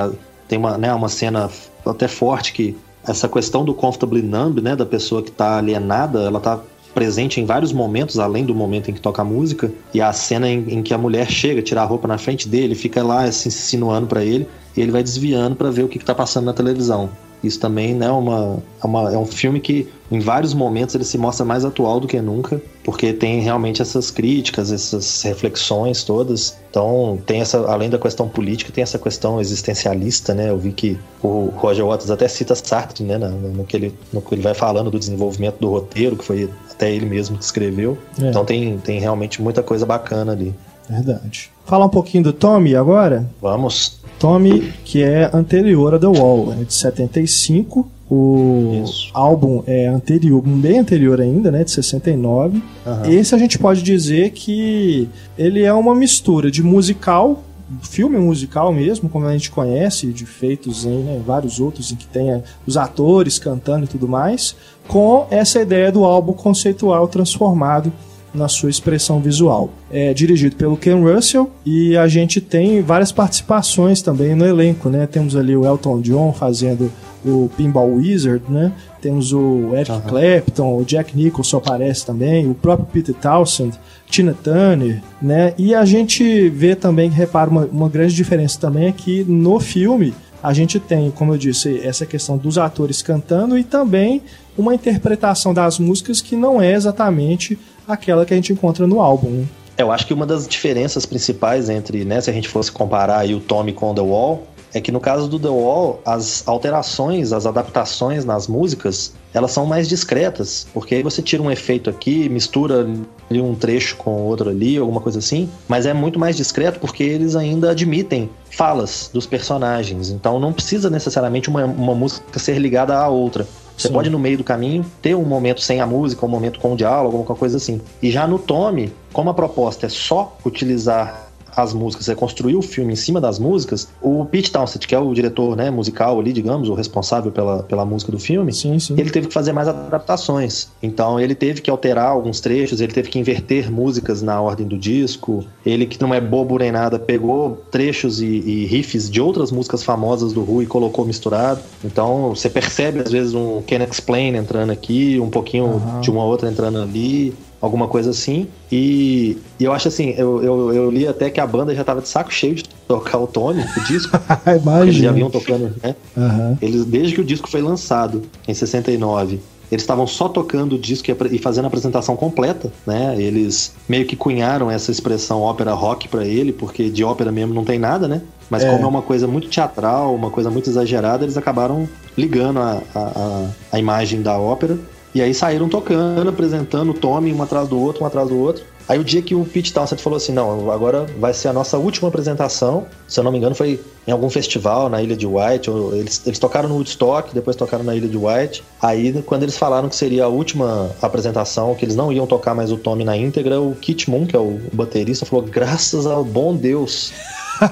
tem 0.48 0.58
uma, 0.58 0.78
né, 0.78 0.92
uma 0.94 1.08
cena 1.08 1.50
até 1.84 2.08
forte 2.08 2.52
que 2.52 2.76
essa 3.06 3.28
questão 3.28 3.64
do 3.64 3.72
comfortably 3.72 4.22
numb, 4.22 4.60
né, 4.60 4.76
da 4.76 4.84
pessoa 4.84 5.22
que 5.22 5.30
está 5.30 5.58
alienada, 5.58 6.20
ela 6.22 6.38
está 6.38 6.60
presente 6.98 7.40
em 7.40 7.44
vários 7.44 7.72
momentos, 7.72 8.18
além 8.18 8.44
do 8.44 8.52
momento 8.52 8.90
em 8.90 8.94
que 8.94 9.00
toca 9.00 9.22
a 9.22 9.24
música, 9.24 9.70
e 9.94 10.00
a 10.00 10.12
cena 10.12 10.48
em, 10.48 10.64
em 10.68 10.82
que 10.82 10.92
a 10.92 10.98
mulher 10.98 11.30
chega, 11.30 11.62
tira 11.62 11.80
a 11.80 11.84
roupa 11.84 12.08
na 12.08 12.18
frente 12.18 12.48
dele, 12.48 12.74
fica 12.74 13.04
lá 13.04 13.22
assim, 13.22 13.50
se 13.50 13.58
insinuando 13.58 14.08
para 14.08 14.24
ele, 14.24 14.48
e 14.76 14.80
ele 14.80 14.90
vai 14.90 15.00
desviando 15.00 15.54
para 15.54 15.70
ver 15.70 15.84
o 15.84 15.88
que, 15.88 15.96
está 15.96 16.12
passando 16.12 16.46
na 16.46 16.52
televisão. 16.52 17.08
Isso 17.42 17.60
também 17.60 17.94
né, 17.94 18.10
uma, 18.10 18.62
é 18.82 18.86
uma, 18.86 19.12
é 19.12 19.16
um 19.16 19.26
filme 19.26 19.60
que, 19.60 19.88
em 20.10 20.18
vários 20.18 20.54
momentos, 20.54 20.94
ele 20.94 21.04
se 21.04 21.16
mostra 21.16 21.44
mais 21.44 21.64
atual 21.64 22.00
do 22.00 22.08
que 22.08 22.20
nunca, 22.20 22.60
porque 22.82 23.12
tem 23.12 23.40
realmente 23.40 23.80
essas 23.80 24.10
críticas, 24.10 24.72
essas 24.72 25.22
reflexões 25.22 26.02
todas. 26.02 26.56
Então, 26.70 27.18
tem 27.26 27.40
essa, 27.40 27.58
além 27.70 27.88
da 27.88 27.98
questão 27.98 28.28
política, 28.28 28.72
tem 28.72 28.82
essa 28.82 28.98
questão 28.98 29.40
existencialista, 29.40 30.34
né? 30.34 30.50
Eu 30.50 30.58
vi 30.58 30.72
que 30.72 30.98
o 31.22 31.52
Roger 31.56 31.86
Waters 31.86 32.10
até 32.10 32.26
cita 32.26 32.54
Sartre, 32.54 33.04
né? 33.04 33.18
No, 33.18 33.30
no, 33.30 33.64
que, 33.64 33.76
ele, 33.76 33.94
no 34.12 34.20
que 34.20 34.34
ele 34.34 34.42
vai 34.42 34.54
falando 34.54 34.90
do 34.90 34.98
desenvolvimento 34.98 35.58
do 35.60 35.70
roteiro, 35.70 36.16
que 36.16 36.24
foi 36.24 36.50
até 36.70 36.92
ele 36.92 37.06
mesmo 37.06 37.36
que 37.36 37.44
escreveu. 37.44 37.98
É. 38.20 38.30
Então 38.30 38.44
tem, 38.44 38.78
tem 38.78 39.00
realmente 39.00 39.42
muita 39.42 39.62
coisa 39.62 39.84
bacana 39.84 40.32
ali. 40.32 40.54
Verdade. 40.88 41.50
Falar 41.66 41.86
um 41.86 41.90
pouquinho 41.90 42.24
do 42.24 42.32
Tommy 42.32 42.74
agora? 42.74 43.28
Vamos. 43.40 44.00
Tommy, 44.18 44.72
que 44.84 45.02
é 45.02 45.30
anterior 45.32 45.94
a 45.94 45.98
The 45.98 46.06
Wall, 46.06 46.52
é 46.52 46.64
de 46.64 46.74
75. 46.74 47.88
O 48.10 48.82
Isso. 48.84 49.10
álbum 49.12 49.62
é 49.66 49.86
anterior, 49.86 50.42
bem 50.42 50.78
anterior 50.78 51.20
ainda, 51.20 51.50
né, 51.50 51.62
de 51.62 51.70
69. 51.70 52.62
Uhum. 52.86 53.04
Esse 53.04 53.34
a 53.34 53.38
gente 53.38 53.58
pode 53.58 53.82
dizer 53.82 54.30
que 54.30 55.10
ele 55.36 55.62
é 55.62 55.72
uma 55.72 55.94
mistura 55.94 56.50
de 56.50 56.62
musical 56.62 57.44
filme 57.82 58.18
musical 58.18 58.72
mesmo, 58.72 59.08
como 59.08 59.26
a 59.26 59.32
gente 59.32 59.50
conhece, 59.50 60.06
de 60.06 60.24
feitos 60.24 60.84
em 60.84 61.02
né, 61.02 61.20
vários 61.24 61.60
outros 61.60 61.92
em 61.92 61.96
que 61.96 62.06
tenha 62.06 62.42
os 62.66 62.76
atores 62.76 63.38
cantando 63.38 63.84
e 63.84 63.88
tudo 63.88 64.08
mais, 64.08 64.56
com 64.86 65.26
essa 65.30 65.60
ideia 65.60 65.92
do 65.92 66.04
álbum 66.04 66.32
conceitual 66.32 67.06
transformado 67.08 67.92
na 68.34 68.48
sua 68.48 68.70
expressão 68.70 69.20
visual. 69.20 69.70
É 69.90 70.12
dirigido 70.12 70.56
pelo 70.56 70.76
Ken 70.76 71.00
Russell 71.00 71.50
e 71.64 71.96
a 71.96 72.06
gente 72.06 72.40
tem 72.40 72.82
várias 72.82 73.12
participações 73.12 74.02
também 74.02 74.34
no 74.34 74.46
elenco, 74.46 74.88
né? 74.88 75.06
Temos 75.06 75.36
ali 75.36 75.56
o 75.56 75.64
Elton 75.64 76.00
John 76.00 76.32
fazendo 76.32 76.90
o 77.24 77.50
Pinball 77.56 77.94
Wizard, 77.94 78.44
né? 78.48 78.72
Temos 79.00 79.32
o 79.32 79.74
Eric 79.74 79.90
uhum. 79.90 80.00
Clapton, 80.00 80.78
o 80.78 80.84
Jack 80.84 81.16
Nicholson 81.16 81.58
aparece 81.58 82.04
também, 82.04 82.48
o 82.48 82.54
próprio 82.54 82.88
Peter 82.92 83.14
Townsend, 83.14 83.78
Tina 84.08 84.34
Turner, 84.34 85.02
né? 85.20 85.54
E 85.58 85.74
a 85.74 85.84
gente 85.84 86.48
vê 86.48 86.74
também, 86.74 87.10
repara, 87.10 87.50
uma, 87.50 87.66
uma 87.66 87.88
grande 87.88 88.14
diferença 88.14 88.58
também 88.58 88.88
é 88.88 88.92
que 88.92 89.24
no 89.24 89.58
filme 89.60 90.14
a 90.42 90.52
gente 90.52 90.78
tem, 90.78 91.10
como 91.10 91.34
eu 91.34 91.38
disse, 91.38 91.80
essa 91.82 92.06
questão 92.06 92.36
dos 92.36 92.58
atores 92.58 93.02
cantando 93.02 93.58
e 93.58 93.64
também 93.64 94.22
uma 94.56 94.74
interpretação 94.74 95.52
das 95.52 95.78
músicas 95.78 96.20
que 96.20 96.36
não 96.36 96.60
é 96.60 96.72
exatamente 96.72 97.58
aquela 97.88 98.24
que 98.24 98.32
a 98.32 98.36
gente 98.36 98.52
encontra 98.52 98.86
no 98.86 99.00
álbum. 99.00 99.30
Né? 99.30 99.44
Eu 99.76 99.90
acho 99.92 100.06
que 100.06 100.12
uma 100.12 100.26
das 100.26 100.46
diferenças 100.46 101.06
principais 101.06 101.70
entre, 101.70 102.04
né, 102.04 102.20
se 102.20 102.28
a 102.28 102.32
gente 102.32 102.48
fosse 102.48 102.70
comparar 102.70 103.26
o 103.26 103.40
Tommy 103.40 103.72
com 103.72 103.94
The 103.94 104.00
Wall, 104.00 104.42
é 104.72 104.80
que 104.80 104.92
no 104.92 105.00
caso 105.00 105.28
do 105.28 105.38
The 105.38 105.48
Wall, 105.48 106.00
as 106.04 106.46
alterações, 106.46 107.32
as 107.32 107.46
adaptações 107.46 108.24
nas 108.24 108.46
músicas, 108.46 109.14
elas 109.32 109.52
são 109.52 109.64
mais 109.64 109.88
discretas, 109.88 110.66
porque 110.74 110.94
aí 110.94 111.02
você 111.02 111.22
tira 111.22 111.42
um 111.42 111.50
efeito 111.50 111.88
aqui, 111.88 112.28
mistura 112.28 112.86
um 113.30 113.54
trecho 113.54 113.96
com 113.96 114.10
outro 114.22 114.50
ali, 114.50 114.76
alguma 114.76 115.00
coisa 115.00 115.18
assim, 115.18 115.48
mas 115.66 115.86
é 115.86 115.94
muito 115.94 116.18
mais 116.18 116.36
discreto 116.36 116.80
porque 116.80 117.02
eles 117.02 117.36
ainda 117.36 117.70
admitem 117.70 118.28
falas 118.50 119.10
dos 119.12 119.26
personagens, 119.26 120.10
então 120.10 120.40
não 120.40 120.52
precisa 120.52 120.90
necessariamente 120.90 121.48
uma, 121.48 121.64
uma 121.64 121.94
música 121.94 122.38
ser 122.38 122.58
ligada 122.58 122.96
à 122.96 123.08
outra. 123.08 123.46
Você 123.78 123.86
Sim. 123.86 123.94
pode, 123.94 124.10
no 124.10 124.18
meio 124.18 124.36
do 124.36 124.42
caminho, 124.42 124.84
ter 125.00 125.14
um 125.14 125.24
momento 125.24 125.60
sem 125.60 125.80
a 125.80 125.86
música, 125.86 126.26
um 126.26 126.28
momento 126.28 126.58
com 126.58 126.72
o 126.72 126.76
diálogo, 126.76 127.16
alguma 127.16 127.38
coisa 127.38 127.58
assim. 127.58 127.80
E 128.02 128.10
já 128.10 128.26
no 128.26 128.36
Tome, 128.36 128.92
como 129.12 129.30
a 129.30 129.34
proposta 129.34 129.86
é 129.86 129.88
só 129.88 130.36
utilizar 130.44 131.27
as 131.62 131.74
músicas, 131.74 132.08
é 132.08 132.14
construir 132.14 132.56
o 132.56 132.62
filme 132.62 132.92
em 132.92 132.96
cima 132.96 133.20
das 133.20 133.38
músicas, 133.38 133.88
o 134.00 134.24
Pete 134.24 134.52
Townsend, 134.52 134.86
que 134.86 134.94
é 134.94 134.98
o 134.98 135.12
diretor 135.12 135.56
né, 135.56 135.70
musical 135.70 136.18
ali, 136.20 136.32
digamos, 136.32 136.68
o 136.68 136.74
responsável 136.74 137.32
pela, 137.32 137.62
pela 137.64 137.84
música 137.84 138.12
do 138.12 138.18
filme, 138.18 138.52
sim, 138.52 138.78
sim. 138.78 138.94
ele 138.96 139.10
teve 139.10 139.26
que 139.26 139.34
fazer 139.34 139.52
mais 139.52 139.68
adaptações. 139.68 140.68
Então 140.82 141.18
ele 141.18 141.34
teve 141.34 141.60
que 141.60 141.70
alterar 141.70 142.10
alguns 142.10 142.40
trechos, 142.40 142.80
ele 142.80 142.92
teve 142.92 143.08
que 143.08 143.18
inverter 143.18 143.70
músicas 143.70 144.22
na 144.22 144.40
ordem 144.40 144.66
do 144.66 144.78
disco. 144.78 145.44
Ele, 145.66 145.86
que 145.86 146.00
não 146.00 146.14
é 146.14 146.20
bobo 146.20 146.58
nem 146.58 146.70
nada, 146.70 146.98
pegou 146.98 147.62
trechos 147.70 148.20
e, 148.20 148.26
e 148.26 148.66
riffs 148.66 149.10
de 149.10 149.20
outras 149.20 149.50
músicas 149.50 149.82
famosas 149.82 150.32
do 150.32 150.40
Who 150.40 150.62
e 150.62 150.66
colocou 150.66 151.04
misturado. 151.04 151.60
Então 151.84 152.34
você 152.34 152.48
percebe 152.48 153.00
às 153.00 153.10
vezes 153.10 153.34
um 153.34 153.62
Can 153.62 153.84
Explain 153.84 154.36
entrando 154.36 154.70
aqui, 154.70 155.18
um 155.20 155.30
pouquinho 155.30 155.64
uhum. 155.64 156.00
de 156.00 156.10
uma 156.10 156.24
outra 156.24 156.48
entrando 156.48 156.80
ali 156.80 157.34
alguma 157.60 157.88
coisa 157.88 158.10
assim. 158.10 158.48
E, 158.70 159.36
e 159.58 159.64
eu 159.64 159.72
acho 159.72 159.88
assim, 159.88 160.14
eu, 160.16 160.42
eu, 160.42 160.72
eu, 160.72 160.90
li 160.90 161.06
até 161.06 161.30
que 161.30 161.40
a 161.40 161.46
banda 161.46 161.74
já 161.74 161.84
tava 161.84 162.00
de 162.00 162.08
saco 162.08 162.32
cheio 162.32 162.54
de 162.54 162.64
tocar 162.86 163.18
o 163.18 163.26
Tony, 163.26 163.64
o 163.76 163.80
disco. 163.84 164.18
eles 164.82 164.96
já 164.96 165.12
vinham 165.12 165.30
tocando, 165.30 165.74
né? 165.82 165.94
Uhum. 166.16 166.56
Eles, 166.60 166.84
desde 166.84 167.14
que 167.14 167.20
o 167.20 167.24
disco 167.24 167.48
foi 167.50 167.62
lançado, 167.62 168.22
em 168.46 168.54
69. 168.54 169.40
Eles 169.70 169.82
estavam 169.82 170.06
só 170.06 170.30
tocando 170.30 170.76
o 170.76 170.78
disco 170.78 171.10
e 171.30 171.38
fazendo 171.38 171.66
a 171.66 171.68
apresentação 171.68 172.16
completa, 172.16 172.72
né? 172.86 173.14
Eles 173.20 173.74
meio 173.86 174.06
que 174.06 174.16
cunharam 174.16 174.70
essa 174.70 174.90
expressão 174.90 175.42
ópera 175.42 175.74
rock 175.74 176.08
para 176.08 176.24
ele, 176.24 176.54
porque 176.54 176.88
de 176.88 177.04
ópera 177.04 177.30
mesmo 177.30 177.52
não 177.52 177.64
tem 177.64 177.78
nada, 177.78 178.08
né? 178.08 178.22
Mas 178.48 178.64
é. 178.64 178.70
como 178.70 178.84
é 178.84 178.86
uma 178.86 179.02
coisa 179.02 179.26
muito 179.26 179.48
teatral, 179.48 180.14
uma 180.14 180.30
coisa 180.30 180.50
muito 180.50 180.70
exagerada, 180.70 181.22
eles 181.22 181.36
acabaram 181.36 181.86
ligando 182.16 182.60
a, 182.60 182.82
a, 182.94 183.46
a 183.72 183.78
imagem 183.78 184.22
da 184.22 184.38
ópera 184.38 184.78
e 185.14 185.22
aí 185.22 185.32
saíram 185.32 185.68
tocando, 185.68 186.28
apresentando 186.28 186.90
o 186.90 186.94
Tommy 186.94 187.32
um 187.32 187.42
atrás 187.42 187.68
do 187.68 187.80
outro, 187.80 188.04
um 188.04 188.06
atrás 188.06 188.28
do 188.28 188.38
outro. 188.38 188.64
Aí 188.88 188.98
o 188.98 189.04
dia 189.04 189.20
que 189.20 189.34
o 189.34 189.44
Pete 189.44 189.70
Townsend 189.70 190.00
falou 190.02 190.16
assim, 190.16 190.32
não, 190.32 190.70
agora 190.70 191.04
vai 191.18 191.34
ser 191.34 191.48
a 191.48 191.52
nossa 191.52 191.76
última 191.76 192.08
apresentação, 192.08 192.86
se 193.06 193.20
eu 193.20 193.24
não 193.24 193.30
me 193.30 193.36
engano 193.36 193.54
foi 193.54 193.78
em 194.06 194.10
algum 194.10 194.30
festival 194.30 194.88
na 194.88 195.02
Ilha 195.02 195.14
de 195.14 195.26
White, 195.26 195.68
eles, 195.92 196.22
eles 196.24 196.38
tocaram 196.38 196.70
no 196.70 196.76
Woodstock, 196.76 197.34
depois 197.34 197.54
tocaram 197.54 197.84
na 197.84 197.94
Ilha 197.94 198.08
de 198.08 198.16
White. 198.16 198.64
Aí 198.80 199.12
quando 199.26 199.42
eles 199.42 199.58
falaram 199.58 199.90
que 199.90 199.96
seria 199.96 200.24
a 200.24 200.28
última 200.28 200.90
apresentação, 201.02 201.74
que 201.74 201.84
eles 201.84 201.94
não 201.94 202.10
iam 202.10 202.26
tocar 202.26 202.54
mais 202.54 202.72
o 202.72 202.78
Tommy 202.78 203.04
na 203.04 203.14
íntegra, 203.14 203.60
o 203.60 203.74
Kit 203.74 204.08
Moon, 204.08 204.26
que 204.26 204.34
é 204.34 204.38
o 204.38 204.58
baterista, 204.72 205.26
falou, 205.26 205.44
graças 205.44 206.06
ao 206.06 206.24
bom 206.24 206.56
Deus, 206.56 207.12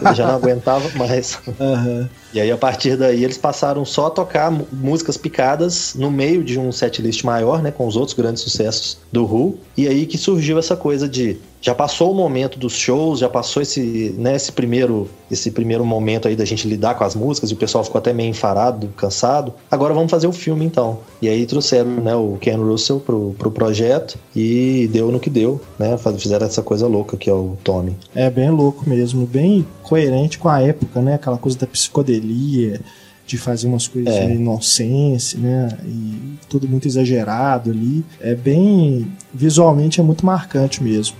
ele 0.01 0.15
já 0.15 0.27
não 0.27 0.35
aguentava 0.35 0.89
mais. 0.97 1.39
Uhum. 1.59 2.09
E 2.32 2.40
aí, 2.40 2.51
a 2.51 2.57
partir 2.57 2.97
daí, 2.97 3.24
eles 3.24 3.39
passaram 3.39 3.85
só 3.85 4.07
a 4.07 4.11
tocar 4.11 4.51
músicas 4.73 5.16
picadas 5.16 5.94
no 5.94 6.11
meio 6.11 6.44
de 6.44 6.59
um 6.59 6.70
setlist 6.73 7.24
maior, 7.24 7.62
né? 7.62 7.70
Com 7.70 7.86
os 7.86 7.97
outros 7.97 8.16
grandes 8.16 8.43
sucessos 8.43 8.98
do 9.12 9.24
Who. 9.24 9.59
E 9.77 9.86
aí 9.89 10.07
que 10.07 10.19
surgiu 10.19 10.59
essa 10.59 10.77
coisa 10.77 11.09
de 11.09 11.39
já 11.61 11.74
passou 11.74 12.12
o 12.12 12.15
momento 12.15 12.59
dos 12.59 12.74
shows, 12.74 13.19
já 13.20 13.28
passou 13.28 13.62
esse, 13.62 14.15
né, 14.19 14.37
esse 14.37 14.53
primeiro 14.53 15.09
esse 15.28 15.51
primeiro 15.51 15.85
momento 15.85 16.28
aí 16.28 16.37
da 16.37 16.45
gente 16.45 16.69
lidar 16.69 16.95
com 16.95 17.03
as 17.03 17.16
músicas 17.16 17.51
e 17.51 17.55
o 17.55 17.57
pessoal 17.57 17.83
ficou 17.83 17.99
até 17.99 18.12
meio 18.12 18.31
enfarado, 18.31 18.89
cansado. 18.97 19.53
Agora 19.69 19.93
vamos 19.93 20.11
fazer 20.11 20.28
o 20.28 20.33
filme 20.33 20.65
então. 20.65 21.01
E 21.20 21.28
aí 21.28 21.45
trouxeram, 21.47 21.91
né, 21.91 22.15
o 22.15 22.37
Ken 22.41 22.57
Russell 22.57 23.01
pro, 23.01 23.35
pro 23.37 23.51
projeto 23.51 24.16
e 24.35 24.89
deu 24.93 25.11
no 25.11 25.19
que 25.19 25.28
deu, 25.28 25.61
né? 25.78 25.99
Fizeram 26.16 26.47
essa 26.47 26.62
coisa 26.62 26.87
louca 26.87 27.16
que 27.16 27.28
é 27.28 27.33
o 27.33 27.57
Tommy. 27.65 27.97
É 28.15 28.31
bem 28.31 28.51
louco 28.51 28.89
mesmo, 28.89 29.27
bem 29.27 29.66
coerente 29.83 30.39
com 30.39 30.49
a 30.49 30.61
época, 30.62 31.01
né? 31.01 31.15
Aquela 31.15 31.39
coisa 31.39 31.59
da 31.59 31.66
psicodelia, 31.66 32.81
de 33.27 33.37
fazer 33.37 33.66
umas 33.66 33.89
coisas 33.89 34.15
É. 34.15 34.28
nonsense, 34.35 35.37
né? 35.37 35.77
E 35.85 36.39
tudo 36.49 36.69
muito 36.69 36.87
exagerado 36.87 37.70
ali. 37.70 38.05
É 38.20 38.35
bem. 38.35 39.11
Visualmente 39.35 40.01
é 40.01 40.05
muito 40.05 40.24
marcante 40.24 40.83
mesmo. 40.83 41.16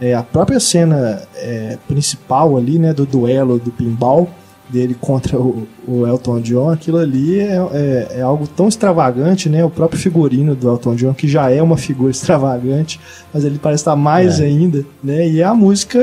É, 0.00 0.14
a 0.14 0.22
própria 0.22 0.58
cena 0.58 1.22
é, 1.36 1.76
principal 1.86 2.56
ali, 2.56 2.78
né? 2.78 2.92
Do 2.94 3.04
duelo 3.04 3.58
do 3.58 3.70
pinball 3.70 4.28
dele 4.68 4.96
contra 4.98 5.36
o, 5.36 5.66
o 5.86 6.06
Elton 6.06 6.40
John, 6.40 6.70
aquilo 6.70 6.98
ali 6.98 7.40
é, 7.40 7.56
é, 7.72 8.08
é 8.18 8.22
algo 8.22 8.46
tão 8.46 8.68
extravagante, 8.68 9.48
né? 9.48 9.64
O 9.64 9.70
próprio 9.70 10.00
figurino 10.00 10.54
do 10.54 10.68
Elton 10.68 10.94
John, 10.94 11.12
que 11.12 11.26
já 11.26 11.50
é 11.50 11.60
uma 11.60 11.76
figura 11.76 12.10
extravagante, 12.12 13.00
mas 13.34 13.44
ele 13.44 13.58
parece 13.58 13.80
estar 13.82 13.96
mais 13.96 14.38
É. 14.40 14.44
ainda, 14.44 14.84
né? 15.02 15.28
E 15.28 15.40
é 15.40 15.44
a 15.44 15.54
música 15.54 15.98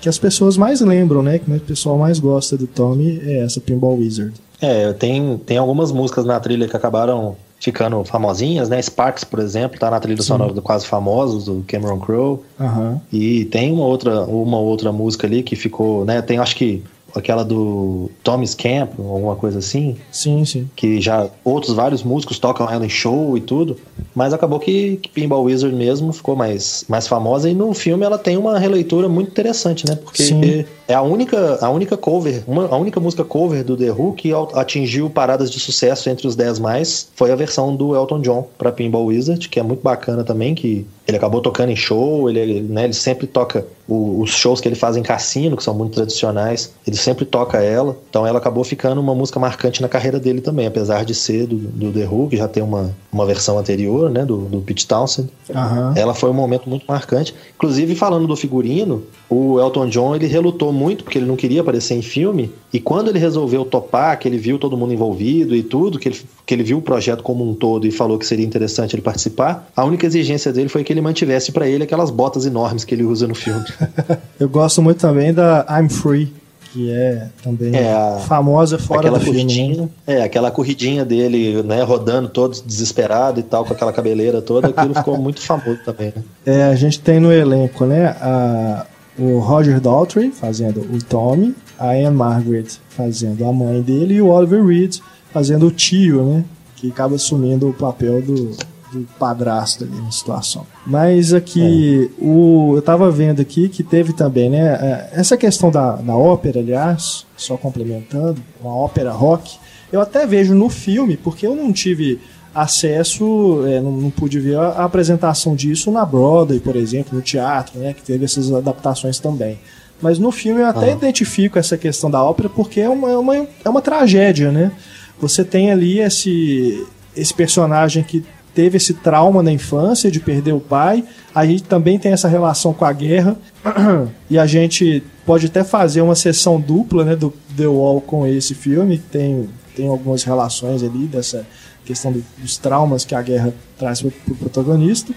que 0.00 0.08
as 0.08 0.18
pessoas 0.18 0.56
mais 0.58 0.80
lembram, 0.82 1.22
né? 1.22 1.38
Que 1.38 1.50
o 1.50 1.60
pessoal 1.60 1.96
mais 1.96 2.18
gosta 2.18 2.56
do 2.56 2.66
Tommy 2.66 3.18
é 3.24 3.38
essa 3.44 3.60
Pinball 3.60 3.96
Wizard. 3.96 4.34
É, 4.60 4.92
tem, 4.92 5.40
tem 5.44 5.56
algumas 5.56 5.90
músicas 5.90 6.24
na 6.24 6.38
trilha 6.38 6.68
que 6.68 6.76
acabaram 6.76 7.34
ficando 7.62 8.02
famosinhas, 8.04 8.68
né? 8.68 8.82
Sparks, 8.82 9.22
por 9.22 9.38
exemplo, 9.38 9.78
tá 9.78 9.88
na 9.88 10.00
trilha 10.00 10.20
sonora 10.20 10.52
do 10.52 10.60
Quase 10.60 10.84
Famosos, 10.84 11.44
do 11.44 11.64
Cameron 11.68 12.00
Crowe. 12.00 12.40
Aham. 12.60 13.00
E 13.12 13.44
tem 13.44 13.72
uma 13.72 13.86
outra, 13.86 14.22
uma 14.24 14.58
outra 14.58 14.90
música 14.90 15.28
ali 15.28 15.44
que 15.44 15.54
ficou, 15.54 16.04
né? 16.04 16.20
Tem 16.20 16.38
acho 16.38 16.56
que 16.56 16.82
aquela 17.14 17.44
do 17.44 18.10
Tommy's 18.24 18.54
Camp, 18.54 18.98
alguma 18.98 19.36
coisa 19.36 19.58
assim, 19.58 19.96
Sim, 20.10 20.44
sim. 20.44 20.68
que 20.74 21.00
já 21.00 21.28
outros 21.44 21.74
vários 21.74 22.02
músicos 22.02 22.38
tocam 22.38 22.68
ela 22.68 22.84
em 22.84 22.88
show 22.88 23.36
e 23.36 23.40
tudo, 23.40 23.76
mas 24.14 24.32
acabou 24.32 24.58
que, 24.58 24.96
que 24.96 25.08
Pinball 25.10 25.44
Wizard 25.44 25.76
mesmo 25.76 26.12
ficou 26.12 26.34
mais, 26.34 26.84
mais 26.88 27.06
famosa 27.06 27.48
e 27.48 27.54
no 27.54 27.72
filme 27.74 28.04
ela 28.04 28.18
tem 28.18 28.36
uma 28.36 28.58
releitura 28.58 29.08
muito 29.08 29.30
interessante, 29.30 29.86
né? 29.86 29.94
Porque 29.96 30.22
Sim. 30.22 30.64
É 30.88 30.94
a 30.94 31.02
única, 31.02 31.58
a 31.60 31.70
única 31.70 31.96
cover, 31.96 32.42
uma, 32.46 32.66
a 32.66 32.76
única 32.76 33.00
música 33.00 33.24
cover 33.24 33.64
do 33.64 33.76
The 33.76 33.90
Who 33.92 34.12
que 34.14 34.32
atingiu 34.54 35.08
paradas 35.08 35.50
de 35.50 35.60
sucesso 35.60 36.10
entre 36.10 36.26
os 36.26 36.36
10 36.36 36.58
mais 36.58 37.08
foi 37.14 37.30
a 37.30 37.36
versão 37.36 37.74
do 37.74 37.94
Elton 37.94 38.20
John 38.20 38.48
para 38.58 38.72
Pinball 38.72 39.06
Wizard, 39.06 39.48
que 39.48 39.58
é 39.58 39.62
muito 39.62 39.82
bacana 39.82 40.24
também, 40.24 40.54
que 40.54 40.86
ele 41.06 41.16
acabou 41.16 41.40
tocando 41.40 41.70
em 41.70 41.76
show, 41.76 42.30
ele, 42.30 42.60
né, 42.62 42.84
ele 42.84 42.92
sempre 42.92 43.26
toca 43.26 43.66
os 43.88 44.30
shows 44.30 44.60
que 44.60 44.68
ele 44.68 44.76
faz 44.76 44.96
em 44.96 45.02
cassino, 45.02 45.56
que 45.56 45.62
são 45.62 45.74
muito 45.74 45.94
tradicionais, 45.94 46.72
ele 46.86 46.96
sempre 46.96 47.24
toca 47.24 47.60
ela. 47.60 47.96
Então 48.08 48.26
ela 48.26 48.38
acabou 48.38 48.62
ficando 48.64 49.00
uma 49.00 49.14
música 49.14 49.38
marcante 49.40 49.82
na 49.82 49.88
carreira 49.88 50.18
dele 50.20 50.40
também, 50.40 50.66
apesar 50.66 51.04
de 51.04 51.14
ser 51.14 51.46
do, 51.46 51.56
do 51.56 51.92
The 51.92 52.06
Who, 52.06 52.28
que 52.28 52.36
já 52.36 52.46
tem 52.46 52.62
uma, 52.62 52.94
uma 53.12 53.26
versão 53.26 53.58
anterior, 53.58 54.08
né, 54.08 54.24
do, 54.24 54.38
do 54.44 54.60
Pete 54.60 54.86
Townsend. 54.86 55.28
Aham. 55.50 55.92
Ela 55.96 56.14
foi 56.14 56.30
um 56.30 56.34
momento 56.34 56.70
muito 56.70 56.84
marcante. 56.86 57.34
Inclusive, 57.56 57.94
falando 57.96 58.26
do 58.26 58.36
figurino, 58.36 59.02
o 59.28 59.60
Elton 59.60 59.88
John 59.88 60.14
ele 60.14 60.26
relutou 60.26 60.72
muito 60.82 61.04
porque 61.04 61.18
ele 61.18 61.26
não 61.26 61.36
queria 61.36 61.60
aparecer 61.60 61.94
em 61.94 62.02
filme. 62.02 62.50
E 62.72 62.80
quando 62.80 63.08
ele 63.08 63.18
resolveu 63.18 63.64
topar, 63.64 64.18
que 64.18 64.26
ele 64.28 64.38
viu 64.38 64.58
todo 64.58 64.76
mundo 64.76 64.92
envolvido 64.92 65.54
e 65.54 65.62
tudo, 65.62 65.98
que 65.98 66.08
ele, 66.08 66.20
que 66.44 66.54
ele 66.54 66.62
viu 66.62 66.78
o 66.78 66.82
projeto 66.82 67.22
como 67.22 67.48
um 67.48 67.54
todo 67.54 67.86
e 67.86 67.90
falou 67.90 68.18
que 68.18 68.26
seria 68.26 68.44
interessante 68.44 68.94
ele 68.94 69.02
participar, 69.02 69.70
a 69.76 69.84
única 69.84 70.06
exigência 70.06 70.52
dele 70.52 70.68
foi 70.68 70.82
que 70.84 70.92
ele 70.92 71.00
mantivesse 71.00 71.52
pra 71.52 71.66
ele 71.68 71.84
aquelas 71.84 72.10
botas 72.10 72.44
enormes 72.46 72.84
que 72.84 72.94
ele 72.94 73.04
usa 73.04 73.26
no 73.28 73.34
filme. 73.34 73.64
Eu 74.40 74.48
gosto 74.48 74.82
muito 74.82 74.98
também 74.98 75.32
da 75.32 75.64
I'm 75.70 75.88
Free, 75.88 76.32
que 76.72 76.90
é 76.90 77.28
também 77.42 77.74
É, 77.76 77.92
a- 77.92 78.18
famosa 78.26 78.78
fora 78.78 79.00
aquela 79.00 79.18
do 79.18 79.24
filme. 79.24 79.40
né? 79.44 79.44
corridinha, 79.44 79.90
é, 80.06 80.22
aquela 80.22 80.50
corridinha 80.50 81.04
dele, 81.04 81.62
né, 81.62 81.82
rodando 81.82 82.28
todo 82.30 82.60
desesperado 82.64 83.38
e 83.38 83.42
tal, 83.42 83.64
com 83.66 83.74
aquela 83.74 83.92
cabeleira 83.92 84.40
toda, 84.40 84.68
aquilo 84.68 84.94
ficou 84.94 85.18
muito 85.18 85.40
famoso 85.42 85.78
também, 85.84 86.12
né? 86.16 86.22
É, 86.46 86.62
a 86.64 86.74
gente 86.74 86.98
tem 87.00 87.20
no 87.20 87.30
elenco, 87.30 87.84
né, 87.84 88.06
a- 88.20 88.86
o 89.18 89.38
Roger 89.38 89.80
Daltrey 89.80 90.30
fazendo 90.30 90.80
o 90.80 91.02
Tommy, 91.02 91.54
a 91.78 91.90
Anne 91.90 92.10
Margaret 92.10 92.66
fazendo 92.88 93.44
a 93.44 93.52
mãe 93.52 93.82
dele 93.82 94.14
e 94.14 94.22
o 94.22 94.28
Oliver 94.28 94.64
Reed 94.64 94.98
fazendo 95.32 95.66
o 95.66 95.70
tio, 95.70 96.22
né, 96.24 96.44
que 96.76 96.90
acaba 96.90 97.16
assumindo 97.16 97.68
o 97.68 97.72
papel 97.72 98.20
do, 98.22 98.50
do 98.92 99.06
padrasto 99.18 99.84
ali 99.84 99.96
na 99.96 100.10
situação. 100.10 100.66
Mas 100.86 101.32
aqui, 101.32 102.10
o, 102.18 102.72
eu 102.76 102.82
tava 102.82 103.10
vendo 103.10 103.40
aqui 103.40 103.68
que 103.68 103.82
teve 103.82 104.12
também, 104.12 104.50
né, 104.50 104.74
é, 104.74 105.10
essa 105.12 105.36
questão 105.36 105.70
da, 105.70 105.96
da 105.96 106.16
ópera, 106.16 106.60
aliás, 106.60 107.26
só 107.36 107.56
complementando, 107.56 108.40
uma 108.60 108.74
ópera 108.74 109.12
rock, 109.12 109.58
eu 109.90 110.00
até 110.00 110.26
vejo 110.26 110.54
no 110.54 110.68
filme, 110.68 111.16
porque 111.16 111.46
eu 111.46 111.54
não 111.54 111.72
tive 111.72 112.18
acesso, 112.54 113.64
é, 113.66 113.80
não, 113.80 113.92
não 113.92 114.10
pude 114.10 114.38
ver 114.40 114.56
a, 114.56 114.68
a 114.68 114.84
apresentação 114.84 115.54
disso 115.54 115.90
na 115.90 116.04
Broadway, 116.04 116.60
por 116.60 116.76
exemplo, 116.76 117.16
no 117.16 117.22
teatro, 117.22 117.78
né, 117.78 117.92
que 117.92 118.02
teve 118.02 118.24
essas 118.24 118.52
adaptações 118.52 119.18
também. 119.18 119.58
Mas 120.00 120.18
no 120.18 120.32
filme 120.32 120.60
eu 120.60 120.66
até 120.66 120.90
Ah. 120.90 120.92
identifico 120.92 121.58
essa 121.58 121.76
questão 121.76 122.10
da 122.10 122.22
ópera 122.22 122.48
porque 122.48 122.80
é 122.80 122.88
uma, 122.88 123.10
é 123.10 123.16
uma, 123.16 123.36
é 123.36 123.68
uma 123.68 123.80
tragédia, 123.80 124.50
né? 124.50 124.72
Você 125.20 125.44
tem 125.44 125.70
ali 125.70 126.00
esse, 126.00 126.84
esse 127.16 127.32
personagem 127.32 128.02
que 128.02 128.24
teve 128.52 128.76
esse 128.76 128.92
trauma 128.94 129.42
na 129.42 129.52
infância 129.52 130.10
de 130.10 130.18
perder 130.20 130.52
o 130.52 130.60
pai, 130.60 131.04
a 131.34 131.46
gente 131.46 131.62
também 131.62 131.98
tem 131.98 132.12
essa 132.12 132.28
relação 132.28 132.74
com 132.74 132.84
a 132.84 132.92
guerra, 132.92 133.36
e 134.28 134.38
a 134.38 134.44
gente 134.44 135.02
pode 135.24 135.46
até 135.46 135.62
fazer 135.64 136.02
uma 136.02 136.14
sessão 136.16 136.60
dupla 136.60 137.04
né, 137.04 137.16
do 137.16 137.32
The 137.56 137.66
Wall 137.66 138.00
com 138.00 138.26
esse 138.26 138.54
filme, 138.54 138.98
tem, 138.98 139.48
tem 139.74 139.88
algumas 139.88 140.24
relações 140.24 140.82
ali 140.82 141.06
dessa 141.06 141.46
questão 141.84 142.12
do- 142.12 142.24
dos 142.38 142.56
traumas 142.58 143.04
que 143.04 143.14
a 143.14 143.22
guerra 143.22 143.52
traz 143.78 144.00
para 144.02 144.08
o 144.28 144.34
protagonista, 144.36 145.12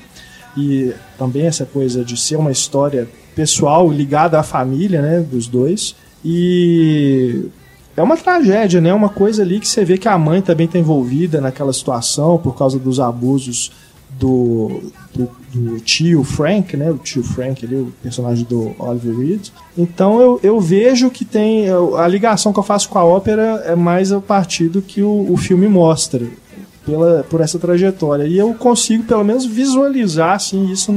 e 0.57 0.93
também 1.17 1.45
essa 1.45 1.65
coisa 1.65 2.03
de 2.03 2.15
ser 2.17 2.37
uma 2.37 2.51
história 2.51 3.07
pessoal 3.35 3.89
ligada 3.91 4.39
à 4.39 4.43
família 4.43 5.01
né, 5.01 5.19
dos 5.19 5.47
dois, 5.47 5.95
e 6.23 7.45
é 7.95 8.01
uma 8.01 8.17
tragédia, 8.17 8.81
né? 8.81 8.93
Uma 8.93 9.09
coisa 9.09 9.41
ali 9.41 9.59
que 9.59 9.67
você 9.67 9.85
vê 9.85 9.97
que 9.97 10.07
a 10.07 10.17
mãe 10.17 10.41
também 10.41 10.65
está 10.65 10.77
envolvida 10.77 11.39
naquela 11.39 11.71
situação 11.71 12.37
por 12.37 12.57
causa 12.57 12.77
dos 12.79 12.99
abusos 12.99 13.71
do, 14.19 14.91
do, 15.13 15.29
do 15.53 15.79
tio 15.79 16.23
Frank, 16.23 16.75
né? 16.75 16.91
O 16.91 16.97
tio 16.97 17.23
Frank 17.23 17.65
ali, 17.65 17.75
o 17.75 17.93
personagem 18.01 18.43
do 18.45 18.75
Oliver 18.79 19.17
Reed. 19.17 19.47
Então 19.77 20.19
eu, 20.19 20.39
eu 20.43 20.59
vejo 20.59 21.09
que 21.09 21.23
tem. 21.23 21.67
A 21.97 22.07
ligação 22.07 22.51
que 22.51 22.59
eu 22.59 22.63
faço 22.63 22.89
com 22.89 22.97
a 22.99 23.03
ópera 23.05 23.63
é 23.65 23.75
mais 23.75 24.11
a 24.11 24.19
partir 24.19 24.67
do 24.67 24.81
que 24.81 25.01
o, 25.01 25.31
o 25.31 25.37
filme 25.37 25.67
mostra. 25.67 26.25
Pela, 26.85 27.23
por 27.29 27.41
essa 27.41 27.57
trajetória. 27.57 28.25
E 28.27 28.37
eu 28.37 28.53
consigo, 28.53 29.03
pelo 29.05 29.23
menos, 29.23 29.43
visualizar 29.45 30.35
assim, 30.35 30.71
isso 30.71 30.91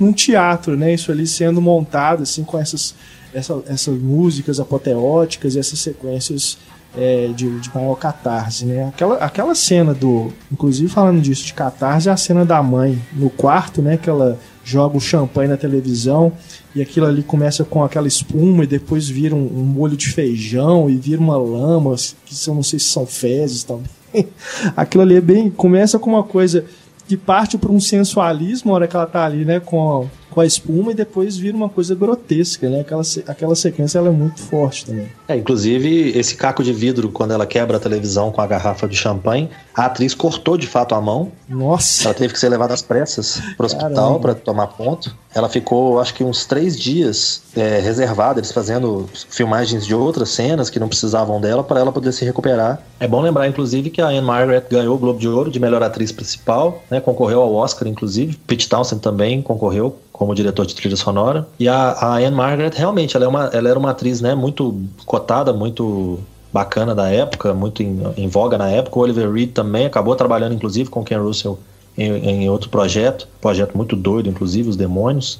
num, 0.00 0.12
teatro, 0.12 0.76
né? 0.76 0.92
Isso 0.94 1.12
ali 1.12 1.26
sendo 1.26 1.60
montado 1.60 2.24
assim, 2.24 2.42
com 2.42 2.58
essas, 2.58 2.94
essa- 3.32 3.62
essas 3.68 3.96
músicas 3.98 4.58
apoteóticas 4.58 5.54
e 5.54 5.58
essas 5.60 5.78
sequências 5.78 6.58
é, 6.96 7.28
de, 7.36 7.60
de 7.60 7.70
maior 7.72 7.94
catarse, 7.94 8.64
né? 8.64 8.88
Aquela, 8.88 9.16
aquela 9.18 9.54
cena 9.54 9.94
do. 9.94 10.32
Inclusive 10.50 10.88
falando 10.88 11.20
disso 11.20 11.44
de 11.44 11.54
catarse, 11.54 12.08
é 12.08 12.12
a 12.12 12.16
cena 12.16 12.44
da 12.44 12.60
mãe 12.62 13.00
no 13.12 13.30
quarto, 13.30 13.80
né? 13.80 13.96
Que 13.96 14.10
ela 14.10 14.38
joga 14.64 14.96
o 14.96 15.00
champanhe 15.00 15.48
na 15.48 15.56
televisão 15.56 16.32
e 16.74 16.82
aquilo 16.82 17.06
ali 17.06 17.22
começa 17.22 17.62
com 17.64 17.84
aquela 17.84 18.08
espuma 18.08 18.64
e 18.64 18.66
depois 18.66 19.08
vira 19.08 19.34
um, 19.34 19.38
um 19.38 19.64
molho 19.64 19.96
de 19.96 20.08
feijão 20.08 20.90
e 20.90 20.96
vira 20.96 21.20
uma 21.20 21.36
lama, 21.36 21.94
que 22.26 22.34
eu 22.48 22.54
não 22.54 22.62
sei 22.62 22.78
se 22.78 22.86
são 22.86 23.06
fezes 23.06 23.62
também. 23.62 23.84
aquilo 24.76 25.02
ali 25.02 25.16
é 25.16 25.20
bem. 25.20 25.50
Começa 25.50 25.98
com 25.98 26.10
uma 26.10 26.22
coisa 26.22 26.64
que 27.06 27.16
parte 27.16 27.56
para 27.56 27.72
um 27.72 27.80
sensualismo 27.80 28.70
na 28.70 28.76
hora 28.76 28.88
que 28.88 28.96
ela 28.96 29.06
tá 29.06 29.24
ali, 29.24 29.44
né? 29.44 29.60
Com 29.60 30.08
com 30.30 30.40
a 30.40 30.46
espuma 30.46 30.92
e 30.92 30.94
depois 30.94 31.36
vira 31.36 31.56
uma 31.56 31.68
coisa 31.68 31.94
grotesca, 31.94 32.68
né? 32.68 32.80
Aquela, 32.80 33.02
aquela 33.26 33.54
sequência 33.54 33.98
ela 33.98 34.08
é 34.08 34.12
muito 34.12 34.40
forte 34.40 34.86
também. 34.86 35.08
É, 35.26 35.36
inclusive, 35.36 36.10
esse 36.18 36.34
caco 36.34 36.62
de 36.62 36.72
vidro, 36.72 37.10
quando 37.10 37.32
ela 37.32 37.46
quebra 37.46 37.76
a 37.76 37.80
televisão 37.80 38.30
com 38.30 38.40
a 38.40 38.46
garrafa 38.46 38.86
de 38.88 38.96
champanhe, 38.96 39.48
a 39.74 39.86
atriz 39.86 40.14
cortou 40.14 40.56
de 40.56 40.66
fato 40.66 40.94
a 40.94 41.00
mão. 41.00 41.30
Nossa! 41.48 42.04
Ela 42.04 42.14
teve 42.14 42.32
que 42.32 42.38
ser 42.38 42.48
levada 42.48 42.74
às 42.74 42.82
pressas 42.82 43.40
pro 43.56 43.66
hospital 43.66 43.90
Caramba. 43.92 44.18
para 44.18 44.34
tomar 44.34 44.66
ponto. 44.68 45.14
Ela 45.34 45.48
ficou, 45.48 46.00
acho 46.00 46.14
que 46.14 46.24
uns 46.24 46.46
três 46.46 46.78
dias 46.78 47.42
é, 47.54 47.78
reservada, 47.80 48.40
eles 48.40 48.50
fazendo 48.50 49.08
filmagens 49.30 49.86
de 49.86 49.94
outras 49.94 50.30
cenas 50.30 50.70
que 50.70 50.80
não 50.80 50.88
precisavam 50.88 51.40
dela 51.40 51.62
para 51.62 51.80
ela 51.80 51.92
poder 51.92 52.12
se 52.12 52.24
recuperar. 52.24 52.82
É 52.98 53.06
bom 53.06 53.20
lembrar, 53.20 53.46
inclusive, 53.46 53.90
que 53.90 54.00
a 54.00 54.08
Anne 54.08 54.22
Margaret 54.22 54.64
ganhou 54.70 54.96
o 54.96 54.98
Globo 54.98 55.18
de 55.18 55.28
Ouro 55.28 55.50
de 55.50 55.60
melhor 55.60 55.82
atriz 55.82 56.10
principal, 56.10 56.82
né? 56.90 57.00
Concorreu 57.00 57.40
ao 57.40 57.54
Oscar, 57.54 57.86
inclusive. 57.86 58.38
Pete 58.46 58.68
Townsend 58.68 59.00
também 59.00 59.42
concorreu 59.42 59.96
como 60.18 60.34
diretor 60.34 60.66
de 60.66 60.74
trilha 60.74 60.96
sonora. 60.96 61.46
E 61.60 61.68
a, 61.68 61.92
a 61.92 62.16
Anne 62.16 62.32
Margaret, 62.32 62.72
realmente, 62.74 63.16
ela, 63.16 63.24
é 63.24 63.28
uma, 63.28 63.44
ela 63.46 63.68
era 63.68 63.78
uma 63.78 63.90
atriz, 63.90 64.20
né? 64.20 64.34
Muito 64.34 64.82
cotada, 65.06 65.52
muito 65.52 66.18
bacana 66.52 66.92
da 66.92 67.08
época, 67.08 67.54
muito 67.54 67.84
em, 67.84 68.02
em 68.16 68.26
voga 68.26 68.58
na 68.58 68.68
época. 68.68 68.98
O 68.98 69.02
Oliver 69.02 69.30
Reed 69.30 69.52
também 69.52 69.86
acabou 69.86 70.16
trabalhando, 70.16 70.54
inclusive, 70.54 70.90
com 70.90 71.04
Ken 71.04 71.18
Russell 71.18 71.56
em, 71.96 72.10
em 72.44 72.50
outro 72.50 72.68
projeto, 72.68 73.28
projeto 73.40 73.76
muito 73.76 73.94
doido, 73.94 74.28
inclusive, 74.28 74.68
Os 74.68 74.76
Demônios. 74.76 75.38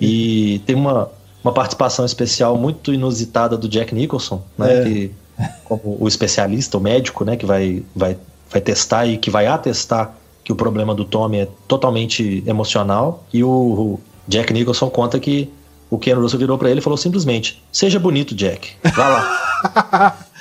e 0.00 0.60
tem 0.66 0.76
uma, 0.76 1.10
uma 1.42 1.52
participação 1.52 2.04
especial 2.04 2.56
muito 2.56 2.94
inusitada 2.94 3.56
do 3.56 3.68
Jack 3.68 3.92
Nicholson, 3.92 4.40
né? 4.56 4.78
É. 4.78 4.84
Que, 4.84 5.10
como 5.64 5.96
o 5.98 6.06
especialista, 6.06 6.78
o 6.78 6.80
médico, 6.80 7.24
né? 7.24 7.36
Que 7.36 7.44
vai, 7.44 7.82
vai, 7.92 8.16
vai 8.48 8.60
testar 8.60 9.04
e 9.04 9.18
que 9.18 9.30
vai 9.30 9.48
atestar 9.48 10.14
que 10.44 10.52
o 10.52 10.56
problema 10.56 10.94
do 10.94 11.04
Tommy 11.04 11.38
é 11.38 11.48
totalmente 11.66 12.44
emocional. 12.46 13.24
E 13.32 13.42
o, 13.42 13.48
o 13.48 14.00
Jack 14.28 14.52
Nicholson 14.52 14.88
conta 14.90 15.18
que 15.18 15.50
o 15.90 15.98
Ken 15.98 16.14
Russell 16.14 16.38
virou 16.38 16.56
pra 16.56 16.70
ele 16.70 16.80
e 16.80 16.82
falou 16.82 16.96
simplesmente: 16.96 17.62
Seja 17.72 17.98
bonito, 17.98 18.34
Jack. 18.34 18.70
Vá 18.94 19.08
lá. 19.08 20.18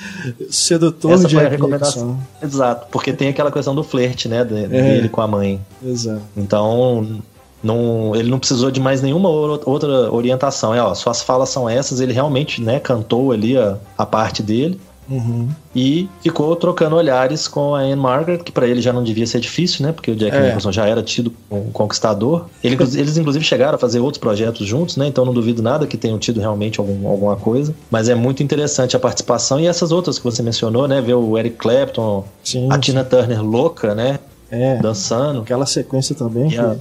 Sedutor 0.50 1.12
Essa 1.14 1.28
de 1.28 1.36
foi 1.36 1.44
a 1.44 1.50
Jack 1.50 1.56
recomendação. 1.62 2.20
Exato, 2.42 2.88
porque 2.92 3.14
tem 3.14 3.28
aquela 3.30 3.52
questão 3.52 3.76
do 3.76 3.84
flerte, 3.84 4.28
né? 4.28 4.40
É. 4.42 4.46
Dele 4.46 5.10
com 5.10 5.22
a 5.22 5.28
mãe. 5.28 5.60
Exato. 5.84 6.22
Então, 6.36 7.22
não, 7.64 8.16
ele 8.16 8.30
não 8.30 8.40
precisou 8.40 8.72
de 8.72 8.80
mais 8.80 9.02
nenhuma 9.02 9.30
ou- 9.30 9.62
outra 9.66 10.12
orientação. 10.12 10.74
É, 10.74 10.82
ó, 10.82 10.94
suas 10.96 11.22
falas 11.22 11.50
são 11.50 11.70
essas, 11.70 12.00
ele 12.00 12.14
realmente 12.14 12.62
né, 12.62 12.80
cantou 12.80 13.32
ali 13.32 13.58
a, 13.58 13.78
a 13.98 14.06
parte 14.06 14.42
dele 14.42 14.80
Uhum. 15.12 15.50
e 15.76 16.08
ficou 16.24 16.56
trocando 16.56 16.96
olhares 16.96 17.48
com 17.48 17.76
a 17.76 17.82
Anne 17.82 17.96
Margaret, 17.98 18.38
que 18.40 18.52
pra 18.52 18.66
ele 18.66 18.82
já 18.82 18.94
não 18.94 19.04
devia 19.04 19.28
ser 19.28 19.40
difícil, 19.42 19.86
né? 19.86 19.92
Porque 19.92 20.10
o 20.12 20.16
Jack 20.16 20.36
É. 20.36 20.46
Nicholson 20.48 20.72
já 20.72 20.86
era 20.88 21.04
tido 21.04 21.34
como 21.50 21.68
um 21.68 21.72
conquistador. 21.72 22.46
Ele, 22.64 22.76
eles, 22.76 23.18
inclusive, 23.18 23.44
chegaram 23.44 23.76
a 23.76 23.78
fazer 23.78 24.00
outros 24.00 24.20
projetos 24.20 24.66
juntos, 24.66 24.96
né? 24.96 25.08
Então 25.08 25.26
não 25.26 25.34
duvido 25.34 25.62
nada 25.62 25.86
que 25.86 25.98
tenham 25.98 26.18
tido 26.18 26.40
realmente 26.40 26.80
algum- 26.80 27.08
alguma 27.08 27.36
coisa. 27.36 27.76
Mas 27.90 28.08
é 28.08 28.16
muito 28.16 28.42
interessante 28.42 28.96
a 28.96 29.00
participação 29.00 29.60
e 29.60 29.68
essas 29.68 29.92
outras 29.92 30.18
que 30.18 30.24
você 30.24 30.42
mencionou, 30.42 30.88
né? 30.88 31.02
Ver 31.02 31.16
o 31.16 31.38
Eric 31.38 31.58
Clapton, 31.58 32.24
Sim. 32.44 32.68
a 32.72 32.78
Tina 32.80 33.04
Turner 33.04 33.44
louca, 33.44 33.94
né? 33.94 34.20
É. 34.50 34.78
Dançando. 34.78 35.42
Aquela 35.42 35.66
sequência 35.66 36.16
também, 36.16 36.50
E 36.52 36.58
a- 36.60 36.76
que 36.76 36.80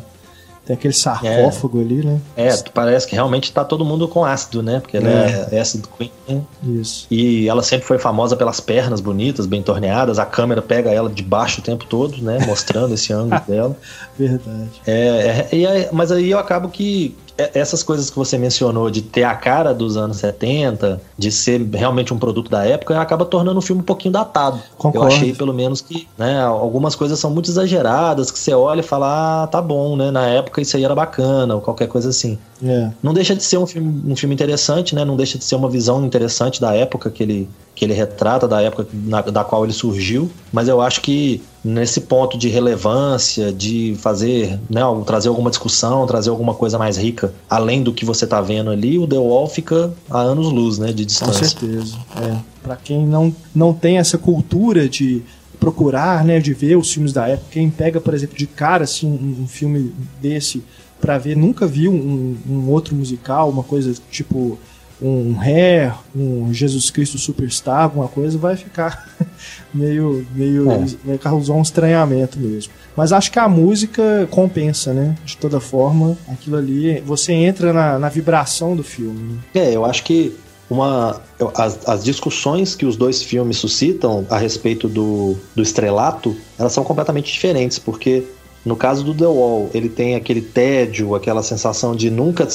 tem 0.71 0.75
aquele 0.77 0.95
sarcófago 0.95 1.81
ali, 1.81 2.05
né? 2.05 2.21
É, 2.37 2.57
parece 2.73 3.05
que 3.07 3.15
realmente 3.17 3.51
tá 3.53 3.65
todo 3.65 3.85
mundo 3.85 4.07
com 4.07 4.25
ácido, 4.25 4.63
né? 4.63 4.79
Porque 4.79 4.97
ela 4.97 5.09
é, 5.09 5.49
É. 5.51 5.59
ácido 5.61 5.89
queen. 5.99 6.13
né? 6.29 6.41
Isso. 6.63 7.09
E 7.11 7.49
ela 7.49 7.61
sempre 7.63 7.87
foi 7.87 7.99
famosa 7.99 8.37
pelas 8.37 8.61
pernas 8.61 9.01
bonitas, 9.01 9.47
bem 9.47 9.63
torneadas. 9.63 10.21
A 10.21 10.25
câmera 10.27 10.63
pega 10.63 10.91
ela 10.91 11.11
de 11.11 11.23
baixo 11.25 11.61
o 11.61 11.65
tempo 11.65 11.85
todo, 11.87 12.23
né? 12.23 12.39
Mostrando 12.47 12.95
esse 12.95 13.11
ângulo 13.13 13.41
dela. 13.49 13.77
Verdade. 14.17 14.71
É, 14.87 15.49
é, 15.51 15.67
aí- 15.67 15.89
mas 15.91 16.13
aí 16.13 16.31
eu 16.31 16.39
acabo 16.39 16.69
que 16.69 17.17
é- 17.30 17.30
essas 17.55 17.83
coisas 17.83 18.11
que 18.11 18.17
você 18.17 18.37
mencionou 18.37 18.91
de 18.91 19.03
ter 19.03 19.25
a 19.25 19.35
cara 19.35 19.73
dos 19.73 19.97
anos 19.97 20.19
70, 20.19 21.01
de 21.17 21.31
ser 21.31 21.63
realmente 21.73 22.13
um 22.13 22.19
produto 22.19 22.51
da 22.51 22.65
época, 22.65 23.01
acaba 23.01 23.25
tornando 23.25 23.59
o 23.59 23.63
filme 23.63 23.83
um 23.83 23.85
pouquinho 23.85 24.13
datado. 24.13 24.61
Concordo. 24.77 25.09
Eu 25.09 25.17
achei, 25.17 25.33
pelo 25.33 25.53
menos, 25.53 25.81
que 25.81 26.09
né, 26.19 26.43
algumas 26.43 26.95
coisas 26.95 27.19
são 27.19 27.31
muito 27.31 27.51
exageradas, 27.51 28.31
que 28.31 28.39
você 28.39 28.53
olha 28.53 28.81
e 28.81 28.85
fala, 28.85 29.45
ah, 29.45 29.47
tá 29.47 29.61
bom, 29.61 29.97
né? 29.97 30.11
Na 30.11 30.27
época 30.27 30.61
isso 30.61 30.77
aí 30.77 30.85
era 30.85 30.95
bacana, 30.95 31.55
ou 31.55 31.61
qualquer 31.61 31.89
coisa 31.89 32.11
assim. 32.11 32.39
É. 32.63 32.91
Não 33.03 33.15
deixa 33.15 33.35
de 33.35 33.43
ser 33.43 33.57
um 33.59 33.67
filme, 33.67 34.03
um 34.13 34.15
filme 34.17 34.35
interessante, 34.35 34.95
né? 34.95 35.05
Não 35.05 35.17
deixa 35.17 35.39
de 35.39 35.45
ser 35.45 35.55
uma 35.55 35.69
visão 35.69 36.05
interessante 36.05 36.61
da 36.61 36.75
época 36.75 37.11
que 37.11 37.23
ele, 37.23 37.49
que 37.75 37.85
ele 37.85 37.95
retrata, 37.95 38.47
da 38.47 38.61
época 38.61 38.87
na- 38.93 39.23
da 39.23 39.43
qual 39.45 39.65
ele 39.65 39.73
surgiu. 39.73 40.31
Mas 40.53 40.69
eu 40.69 40.81
acho 40.81 41.01
que 41.01 41.43
nesse 41.65 42.03
ponto 42.03 42.37
de 42.39 42.49
relevância, 42.49 43.53
de 43.53 43.95
fazer, 43.99 44.59
né, 44.69 44.81
trazer 45.07 45.29
alguma 45.29 45.51
discussão, 45.51 46.07
trazer 46.07 46.31
alguma 46.31 46.55
coisa 46.55 46.79
mais 46.79 46.97
rica, 46.97 47.33
além 47.49 47.83
do 47.83 47.93
que 47.93 48.05
você 48.05 48.27
tá 48.27 48.41
vendo 48.41 48.71
ali, 48.71 48.99
o 48.99 49.07
The 49.07 49.19
Wall 49.19 49.47
fica 49.49 49.93
a 50.11 50.21
anos 50.21 50.51
luz, 50.53 50.79
né, 50.79 50.89
de 50.93 51.03
Com 51.03 51.07
distância. 51.07 51.47
certeza. 51.47 51.97
É. 52.17 52.37
Pra 52.63 52.77
quem 52.77 53.07
não, 53.07 53.35
não 53.55 53.73
tem 53.73 53.99
essa 53.99 54.19
cultura 54.19 54.89
de 54.89 55.23
procurar, 55.59 56.25
né, 56.25 56.41
de 56.41 56.55
ver 56.55 56.77
os 56.77 56.91
filmes 56.93 57.13
da 57.13 57.29
época, 57.29 57.49
quem 57.53 57.69
pega, 57.71 58.01
por 58.01 58.15
exemplo, 58.15 58.37
de 58.37 58.47
cara 58.47 58.85
assim, 58.85 59.07
um, 59.07 59.43
um 59.43 59.47
filme 59.47 59.93
desse 60.21 60.63
pra 61.01 61.19
ver, 61.19 61.37
nunca 61.37 61.67
viu 61.67 61.93
um, 61.93 62.37
um 62.49 62.69
outro 62.71 62.95
musical, 62.95 63.49
uma 63.51 63.63
coisa 63.63 63.95
tipo 64.11 64.59
um 65.03 65.35
Hair, 65.41 65.95
um 66.15 66.53
Jesus 66.53 66.91
Cristo 66.91 67.17
Superstar, 67.17 67.85
alguma 67.85 68.07
coisa, 68.07 68.37
vai 68.37 68.55
ficar 68.55 69.09
meio, 69.73 70.27
meio 70.35 70.71
É. 70.71 70.85
vai 71.05 71.17
causar 71.19 71.55
um 71.55 71.63
estranhamento 71.63 72.39
mesmo. 72.39 72.73
Mas 72.95 73.11
acho 73.13 73.33
que 73.33 73.39
a 73.39 73.49
música 73.49 74.29
compensa, 74.31 74.93
né? 74.93 75.17
De 75.25 75.39
toda 75.39 75.59
forma, 75.59 76.19
aquilo 76.29 76.57
ali, 76.57 77.01
você 77.01 77.33
entra 77.33 77.73
na, 77.73 77.99
na 77.99 78.09
vibração 78.11 78.77
do 78.77 78.83
filme. 78.85 79.33
né? 79.33 79.39
É, 79.55 79.75
eu 79.75 79.87
acho 79.87 80.05
que 80.05 80.37
uma 80.69 81.21
as, 81.57 81.89
as 81.89 82.05
discussões 82.05 82.75
que 82.75 82.85
os 82.85 82.95
dois 82.95 83.23
filmes 83.23 83.57
suscitam 83.57 84.27
a 84.29 84.37
respeito 84.37 84.87
do, 84.87 85.35
do 85.55 85.63
estrelato, 85.63 86.37
elas 86.59 86.73
são 86.73 86.85
completamente 86.85 87.33
diferentes, 87.33 87.79
porque 87.79 88.25
no 88.65 88.77
caso 88.77 89.03
do 89.03 89.15
The 89.15 89.27
Wall, 89.27 89.71
ele 89.73 89.89
tem 89.89 90.15
aquele 90.15 90.43
tédio, 90.43 91.15
aquela 91.15 91.43
sensação 91.43 91.95
de 91.95 92.11
nunca, 92.11 92.47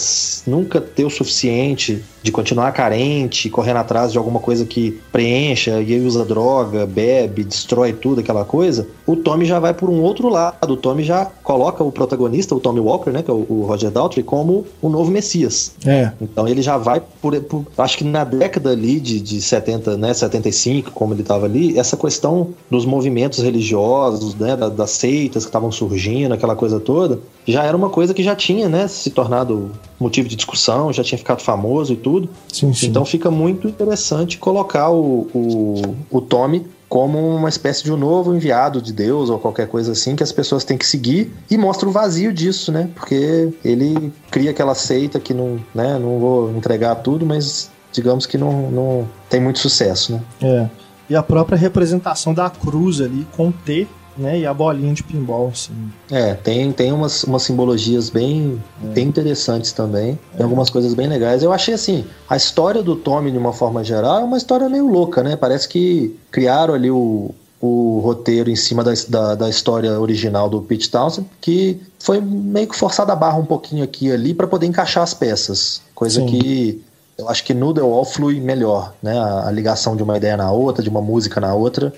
nunca 0.45 0.80
ter 0.80 1.03
o 1.03 1.10
suficiente, 1.10 2.03
de 2.26 2.31
continuar 2.31 2.72
carente, 2.72 3.52
correndo 3.52 3.77
atrás 3.77 4.11
de 4.11 4.18
alguma 4.18 4.39
coisa 4.39 4.65
que 4.65 4.99
preencha, 5.11 5.80
e 5.80 5.93
aí 5.93 6.02
usa 6.03 6.26
droga, 6.26 6.84
bebe, 6.84 7.43
destrói 7.43 7.93
tudo, 7.93 8.19
aquela 8.22 8.43
coisa. 8.43 8.88
O 9.06 9.15
Tommy 9.15 9.45
já 9.45 9.60
vai 9.60 9.76
por 9.76 9.91
um 9.91 10.02
outro 10.02 10.27
lado. 10.27 10.73
O 10.73 10.76
Tommy 10.76 11.03
já 11.03 11.23
coloca 11.43 11.84
o 11.84 11.91
protagonista, 11.91 12.56
o 12.56 12.60
Tommy 12.60 12.80
Walker, 12.80 13.11
né, 13.11 13.22
que 13.22 13.30
é 13.30 13.34
o, 13.34 13.45
o 13.47 13.65
Roger 13.68 13.91
Daltrey, 13.91 14.23
como 14.23 14.65
o 14.81 14.89
novo 14.89 15.11
Messias. 15.11 15.73
É, 15.85 16.14
Então 16.19 16.47
ele 16.47 16.64
já 16.64 16.77
vai 16.80 16.99
por, 17.22 17.39
por- 17.41 17.64
acho 17.77 17.95
que 17.99 18.03
na 18.03 18.23
década 18.23 18.72
ali 18.72 18.99
de, 18.99 19.19
de 19.19 19.39
70, 19.39 19.95
né, 19.95 20.11
75, 20.11 20.89
como 20.93 21.14
ele 21.14 21.22
estava 21.22 21.45
ali, 21.45 21.77
essa 21.77 21.95
questão 21.95 22.56
dos 22.72 22.88
movimentos 22.88 23.38
religiosos, 23.43 24.34
né, 24.34 24.56
da- 24.56 24.69
das 24.69 24.89
seitas 24.89 25.43
que 25.43 25.49
estavam 25.49 25.72
surgindo, 25.72 26.34
aquela 26.34 26.56
coisa 26.56 26.80
toda, 26.80 27.19
já 27.46 27.64
era 27.64 27.76
uma 27.76 27.90
coisa 27.90 28.14
que 28.14 28.24
já 28.24 28.36
tinha, 28.36 28.68
né, 28.68 28.88
se 28.88 29.10
tornado 29.12 29.72
motivo 30.00 30.28
de 30.28 30.36
discussão, 30.36 30.92
já 30.92 31.04
tinha 31.04 31.18
ficado 31.18 31.42
famoso 31.42 31.94
e 31.94 31.96
tudo. 31.96 32.30
sim, 32.52 32.74
sim. 32.74 32.88
Então 32.88 33.06
fica 33.06 33.30
muito 33.30 33.68
interessante 33.68 34.38
colocar 34.38 34.90
o, 34.90 35.28
o, 35.34 35.96
o 36.10 36.22
Tommy 36.22 36.66
como 36.88 37.20
uma 37.20 37.50
espécie 37.50 37.84
de 37.84 37.92
um 37.92 37.98
novo 37.98 38.34
enviado 38.36 38.82
de 38.82 38.94
Deus 38.94 39.30
ou 39.30 39.40
qualquer 39.40 39.68
coisa 39.68 39.92
assim 39.92 40.16
que 40.16 40.24
as 40.24 40.32
pessoas 40.32 40.64
têm 40.64 40.78
que 40.78 40.86
seguir 40.86 41.32
e 41.50 41.58
mostra 41.58 41.90
o 41.90 41.92
vazio 41.92 42.32
disso, 42.32 42.72
né? 42.72 42.90
Porque 42.96 43.50
ele 43.64 44.14
cria 44.30 44.52
aquela 44.52 44.76
seita 44.76 45.20
que 45.20 45.34
não, 45.34 45.60
né? 45.74 45.98
Não 46.00 46.20
vou 46.20 46.52
entregar 46.56 46.96
tudo, 46.96 47.26
mas 47.26 47.70
digamos 47.92 48.26
que 48.26 48.38
não, 48.38 48.70
não 48.70 49.10
tem 49.30 49.42
muito 49.42 49.60
sucesso, 49.60 50.14
né? 50.14 50.22
É. 50.42 50.70
E 51.10 51.16
a 51.16 51.24
própria 51.24 51.58
representação 51.58 52.34
da 52.34 52.50
cruz 52.50 53.00
ali 53.02 53.28
com 53.36 53.52
T, 53.52 53.88
né? 54.18 54.40
E 54.40 54.46
a 54.46 54.54
bolinha 54.54 54.94
de 54.94 55.04
pinball, 55.04 55.50
assim. 55.50 55.74
É, 56.12 56.34
tem, 56.34 56.72
tem 56.72 56.92
umas, 56.92 57.24
umas 57.24 57.44
simbologias 57.44 58.10
bem, 58.10 58.62
bem 58.80 59.08
interessantes 59.08 59.72
também. 59.72 60.20
Tem 60.36 60.44
algumas 60.44 60.70
coisas 60.70 60.94
bem 60.94 61.08
legais. 61.08 61.44
Eu 61.44 61.52
achei 61.52 61.74
assim, 61.74 62.06
a 62.30 62.36
história 62.36 62.82
do 62.82 62.96
Tommy, 62.96 63.32
de 63.32 63.38
uma 63.38 63.54
forma 63.54 63.84
geral, 63.84 64.22
é 64.22 64.24
uma 64.24 64.38
história 64.38 64.70
meio 64.70 64.88
louca, 64.88 65.24
né? 65.24 65.36
Parece 65.36 65.68
que 65.68 66.18
criaram 66.32 66.74
ali 66.74 66.90
o, 66.90 67.32
o 67.62 68.00
roteiro 68.04 68.50
em 68.50 68.56
cima 68.56 68.84
da, 68.84 68.92
da, 69.08 69.36
da 69.36 69.50
história 69.50 70.00
original 70.00 70.50
do 70.50 70.62
Pete 70.62 70.90
Townsend, 70.90 71.28
que 71.42 71.82
foi 72.00 72.22
meio 72.22 72.68
que 72.68 72.76
forçada 72.76 73.14
a 73.14 73.16
barra 73.16 73.38
um 73.38 73.46
pouquinho 73.46 73.84
aqui 73.84 74.08
e 74.08 74.12
ali 74.12 74.34
para 74.34 74.48
poder 74.48 74.68
encaixar 74.68 75.04
as 75.04 75.14
peças. 75.14 75.82
Coisa 75.94 76.22
Sim. 76.22 76.28
que 76.28 76.84
eu 77.18 77.30
acho 77.30 77.44
que 77.44 77.54
no 77.54 77.74
The 77.74 77.82
Wall 77.82 78.06
flui 78.06 78.40
melhor, 78.40 78.94
né? 79.02 79.18
A, 79.18 79.48
a 79.48 79.52
ligação 79.52 79.96
de 79.96 80.04
uma 80.04 80.18
ideia 80.18 80.36
na 80.36 80.52
outra, 80.52 80.84
de 80.84 80.90
uma 80.90 81.02
música 81.02 81.40
na 81.40 81.54
outra, 81.54 81.94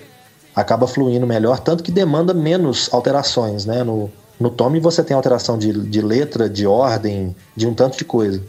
acaba 0.60 0.86
fluindo 0.86 1.26
melhor, 1.26 1.60
tanto 1.60 1.82
que 1.82 1.92
demanda 1.92 2.34
menos 2.34 2.88
alterações, 2.92 3.64
né? 3.64 3.84
No, 3.84 4.10
no 4.38 4.50
Tommy 4.50 4.80
você 4.80 5.02
tem 5.02 5.16
alteração 5.16 5.56
de, 5.56 5.72
de 5.72 6.00
letra, 6.00 6.48
de 6.48 6.66
ordem, 6.66 7.34
de 7.56 7.66
um 7.66 7.74
tanto 7.74 7.96
de 7.96 8.04
coisa. 8.04 8.42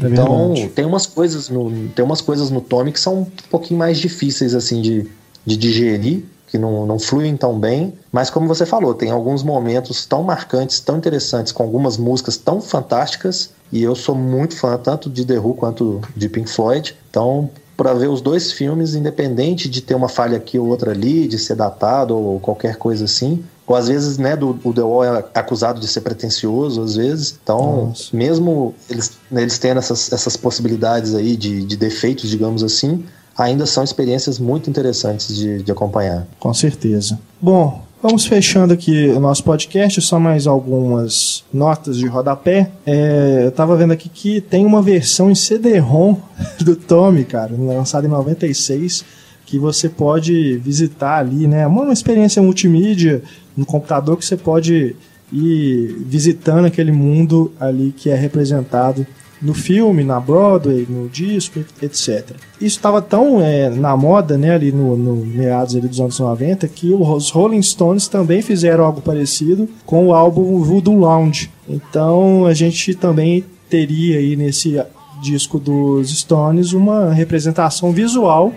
É 0.00 0.06
então, 0.06 0.54
tem 0.74 0.84
umas 0.84 1.06
coisas 1.06 1.48
no 1.48 1.88
tem 1.88 2.04
umas 2.04 2.20
coisas 2.20 2.50
no 2.50 2.60
Tommy 2.60 2.92
que 2.92 3.00
são 3.00 3.20
um 3.20 3.26
pouquinho 3.50 3.78
mais 3.78 3.98
difíceis 3.98 4.54
assim 4.54 4.80
de, 4.82 5.08
de 5.44 5.56
digerir, 5.56 6.22
que 6.46 6.58
não, 6.58 6.86
não 6.86 6.98
fluem 6.98 7.36
tão 7.36 7.58
bem, 7.58 7.94
mas 8.12 8.30
como 8.30 8.46
você 8.46 8.64
falou, 8.64 8.94
tem 8.94 9.10
alguns 9.10 9.42
momentos 9.42 10.04
tão 10.06 10.22
marcantes, 10.22 10.78
tão 10.80 10.98
interessantes, 10.98 11.50
com 11.50 11.62
algumas 11.62 11.96
músicas 11.96 12.36
tão 12.36 12.60
fantásticas, 12.60 13.50
e 13.72 13.82
eu 13.82 13.96
sou 13.96 14.14
muito 14.14 14.56
fã 14.56 14.78
tanto 14.78 15.10
de 15.10 15.24
The 15.24 15.38
Who 15.38 15.54
quanto 15.54 16.00
de 16.14 16.28
Pink 16.28 16.48
Floyd. 16.48 16.94
Então, 17.10 17.50
para 17.76 17.92
ver 17.92 18.08
os 18.08 18.20
dois 18.20 18.52
filmes, 18.52 18.94
independente 18.94 19.68
de 19.68 19.80
ter 19.80 19.94
uma 19.94 20.08
falha 20.08 20.36
aqui 20.36 20.58
ou 20.58 20.66
outra 20.66 20.92
ali, 20.92 21.28
de 21.28 21.38
ser 21.38 21.54
datado 21.54 22.16
ou 22.16 22.40
qualquer 22.40 22.76
coisa 22.76 23.04
assim, 23.04 23.44
ou 23.66 23.74
às 23.74 23.88
vezes, 23.88 24.16
né, 24.16 24.36
do, 24.36 24.58
o 24.62 24.72
The 24.72 24.80
Wall 24.80 25.04
é 25.04 25.24
acusado 25.34 25.80
de 25.80 25.88
ser 25.88 26.00
pretencioso, 26.00 26.80
às 26.80 26.94
vezes. 26.94 27.36
Então, 27.42 27.88
Nossa. 27.88 28.16
mesmo 28.16 28.74
eles, 28.88 29.12
né, 29.30 29.42
eles 29.42 29.58
tendo 29.58 29.78
essas, 29.78 30.12
essas 30.12 30.36
possibilidades 30.36 31.14
aí 31.14 31.36
de, 31.36 31.64
de 31.64 31.76
defeitos, 31.76 32.30
digamos 32.30 32.62
assim, 32.62 33.04
ainda 33.36 33.66
são 33.66 33.82
experiências 33.82 34.38
muito 34.38 34.70
interessantes 34.70 35.34
de, 35.34 35.62
de 35.62 35.72
acompanhar. 35.72 36.26
Com 36.38 36.54
certeza. 36.54 37.18
Bom, 37.40 37.82
vamos 38.02 38.26
fechando 38.26 38.72
aqui 38.72 39.08
o 39.08 39.20
nosso 39.20 39.42
podcast, 39.42 40.00
só 40.00 40.18
mais 40.18 40.46
algumas 40.46 41.44
notas 41.52 41.96
de 41.96 42.06
rodapé. 42.06 42.70
É, 42.84 43.42
eu 43.46 43.52
tava 43.52 43.76
vendo 43.76 43.92
aqui 43.92 44.08
que 44.08 44.40
tem 44.40 44.64
uma 44.64 44.82
versão 44.82 45.30
em 45.30 45.34
CD-ROM 45.34 46.16
do 46.60 46.76
Tommy, 46.76 47.24
cara, 47.24 47.52
lançada 47.56 48.06
em 48.06 48.10
96, 48.10 49.04
que 49.44 49.58
você 49.58 49.88
pode 49.88 50.58
visitar 50.58 51.18
ali, 51.18 51.46
né? 51.46 51.66
Uma, 51.66 51.82
uma 51.82 51.92
experiência 51.92 52.42
multimídia 52.42 53.22
no 53.56 53.64
computador 53.64 54.16
que 54.16 54.24
você 54.24 54.36
pode 54.36 54.94
e 55.32 55.96
visitando 56.06 56.66
aquele 56.66 56.92
mundo 56.92 57.52
ali 57.58 57.92
que 57.96 58.10
é 58.10 58.14
representado 58.14 59.04
no 59.40 59.54
filme, 59.54 60.02
na 60.02 60.18
Broadway, 60.18 60.86
no 60.88 61.08
disco, 61.08 61.60
etc. 61.82 62.30
Isso 62.60 62.76
estava 62.76 63.02
tão 63.02 63.40
é, 63.40 63.68
na 63.70 63.96
moda, 63.96 64.38
né, 64.38 64.54
ali 64.54 64.72
no, 64.72 64.96
no 64.96 65.16
meados 65.16 65.76
ali 65.76 65.88
dos 65.88 66.00
anos 66.00 66.18
90, 66.18 66.66
que 66.68 66.92
os 66.92 67.30
Rolling 67.30 67.62
Stones 67.62 68.08
também 68.08 68.42
fizeram 68.42 68.84
algo 68.84 69.00
parecido 69.00 69.68
com 69.84 70.06
o 70.06 70.14
álbum 70.14 70.62
Voodoo 70.62 70.96
Lounge. 70.96 71.50
Então 71.68 72.46
a 72.46 72.54
gente 72.54 72.94
também 72.94 73.44
teria 73.68 74.18
aí 74.18 74.36
nesse 74.36 74.80
disco 75.20 75.58
dos 75.58 76.10
Stones 76.16 76.72
uma 76.72 77.12
representação 77.12 77.92
visual 77.92 78.52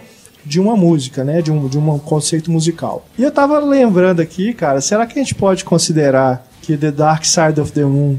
de 0.46 0.60
uma 0.60 0.76
música, 0.76 1.24
né? 1.24 1.42
De 1.42 1.52
um, 1.52 1.68
de 1.68 1.78
um 1.78 2.00
conceito 2.00 2.52
musical. 2.52 3.06
E 3.18 3.24
eu 3.24 3.32
tava 3.32 3.60
lembrando 3.60 4.22
aqui, 4.22 4.54
cara, 4.54 4.82
será 4.82 5.06
que 5.06 5.20
a 5.20 5.22
gente 5.22 5.36
pode 5.36 5.64
considerar 5.66 6.48
que 6.62 6.78
The 6.78 6.92
Dark 6.92 7.26
Side 7.26 7.60
of 7.60 7.72
the 7.72 7.84
Moon 7.84 8.18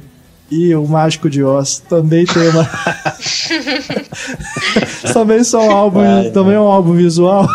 e 0.50 0.74
o 0.74 0.86
Mágico 0.86 1.30
de 1.30 1.42
Oz 1.42 1.78
também 1.88 2.24
tem 2.26 2.48
uma. 2.48 2.68
também 5.12 5.44
são 5.44 5.66
um 5.66 5.70
álbum, 5.70 6.00
Vai, 6.00 6.30
também 6.30 6.54
é 6.54 6.60
um 6.60 6.64
álbum 6.64 6.94
visual. 6.94 7.46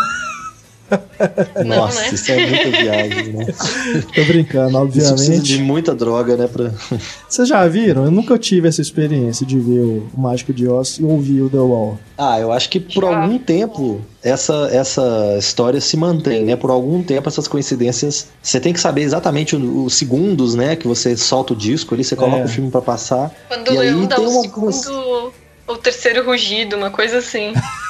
Nossa, 1.66 2.02
né? 2.02 2.10
isso 2.14 2.32
é 2.32 2.48
muita 2.48 2.82
viagem, 2.82 3.34
né? 3.34 3.46
Tô 4.14 4.24
brincando, 4.26 4.78
obviamente. 4.78 4.98
Isso 4.98 5.16
precisa 5.16 5.42
de 5.42 5.58
muita 5.60 5.94
droga, 5.94 6.36
né? 6.36 6.48
Pra... 6.48 6.72
Vocês 7.28 7.48
já 7.48 7.68
viram? 7.68 8.06
Eu 8.06 8.12
nunca 8.12 8.38
tive 8.38 8.68
essa 8.68 8.82
experiência 8.82 9.46
de 9.46 9.60
ver 9.60 9.82
o 9.82 10.10
Mágico 10.16 10.54
de 10.54 10.68
Oz 10.68 10.98
e 11.00 11.04
ouvir 11.04 11.42
o 11.42 11.50
The 11.50 11.58
Wall. 11.58 12.00
Ah, 12.18 12.40
eu 12.40 12.52
acho 12.52 12.70
que 12.70 12.80
por 12.80 13.04
já. 13.04 13.22
algum 13.22 13.38
tempo 13.38 14.02
essa, 14.24 14.70
essa 14.72 15.36
história 15.38 15.80
se 15.80 15.96
mantém, 15.96 16.44
né? 16.44 16.56
Por 16.56 16.70
algum 16.70 17.04
tempo 17.04 17.28
essas 17.28 17.48
coincidências. 17.48 18.28
Você 18.42 18.60
tem 18.60 18.74
que 18.74 18.80
saber 18.80 19.02
exatamente 19.02 19.56
os 19.56 19.94
segundos, 19.94 20.56
né? 20.56 20.76
Que 20.76 20.88
você 20.88 21.16
solta 21.16 21.54
o 21.54 21.56
disco 21.56 21.94
ali, 21.94 22.04
você 22.04 22.16
coloca 22.16 22.42
é. 22.42 22.46
o 22.46 22.48
filme 22.48 22.72
para 22.72 22.82
passar. 22.82 23.32
Quando 23.48 23.74
e 23.74 23.78
aí 23.78 24.08
tem 24.08 24.26
o 24.26 24.30
uma... 24.30 24.42
segundo 24.42 25.34
ou 25.68 25.78
terceiro 25.78 26.26
rugido, 26.26 26.76
uma 26.76 26.92
coisa 26.92 27.18
assim. 27.18 27.54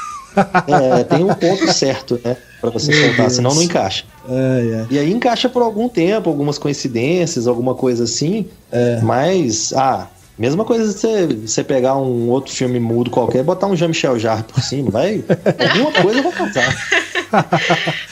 É, 0.68 1.03
tem 1.03 1.24
um 1.24 1.34
ponto 1.34 1.72
certo, 1.72 2.20
né? 2.24 2.36
Pra 2.60 2.70
você 2.70 2.91
Meu 2.91 2.99
soltar, 2.99 3.18
Deus. 3.18 3.34
senão 3.34 3.53
não 3.53 3.62
encaixa. 3.62 4.06
É, 4.28 4.34
é. 4.34 4.86
E 4.90 4.99
aí 4.99 5.12
encaixa 5.12 5.48
por 5.48 5.62
algum 5.62 5.88
tempo, 5.88 6.30
algumas 6.30 6.57
coincidências, 6.57 7.48
alguma 7.48 7.76
coisa 7.76 8.03
assim. 8.06 8.48
É. 8.72 8.99
Mas, 9.02 9.74
ah, 9.74 10.07
mesma 10.38 10.66
coisa 10.66 10.91
você, 10.91 11.28
você 11.28 11.64
pegar 11.64 11.95
um 11.95 12.30
outro 12.30 12.53
filme 12.53 12.80
mudo 12.80 13.10
qualquer 13.10 13.40
e 13.40 13.44
botar 13.44 13.68
um 13.68 13.76
Jean-Michel 13.76 14.20
Jarre 14.20 14.44
por 14.44 14.62
cima, 14.62 14.91
vai. 14.91 15.24
alguma 15.70 15.91
coisa 15.91 16.22
vai 16.22 16.32
casar. 16.32 16.76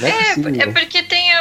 é, 0.02 0.08
é, 0.08 0.64
é, 0.64 0.72
porque 0.72 1.04
tem, 1.04 1.33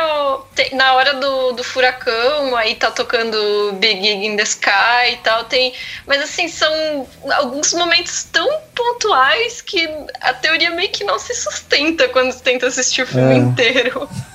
na 0.72 0.94
hora 0.94 1.14
do, 1.14 1.52
do 1.52 1.64
furacão, 1.64 2.56
aí 2.56 2.74
tá 2.74 2.90
tocando 2.90 3.36
Big 3.74 4.06
in 4.08 4.36
the 4.36 4.42
Sky 4.42 5.12
e 5.12 5.16
tal, 5.22 5.44
tem. 5.44 5.72
Mas 6.06 6.22
assim, 6.22 6.48
são 6.48 7.06
alguns 7.32 7.72
momentos 7.72 8.24
tão 8.24 8.48
pontuais 8.74 9.60
que 9.60 9.88
a 10.20 10.32
teoria 10.34 10.70
meio 10.70 10.90
que 10.90 11.04
não 11.04 11.18
se 11.18 11.34
sustenta 11.34 12.08
quando 12.08 12.32
você 12.32 12.42
tenta 12.42 12.66
assistir 12.66 13.02
o 13.02 13.06
filme 13.06 13.34
é. 13.34 13.38
inteiro. 13.38 14.08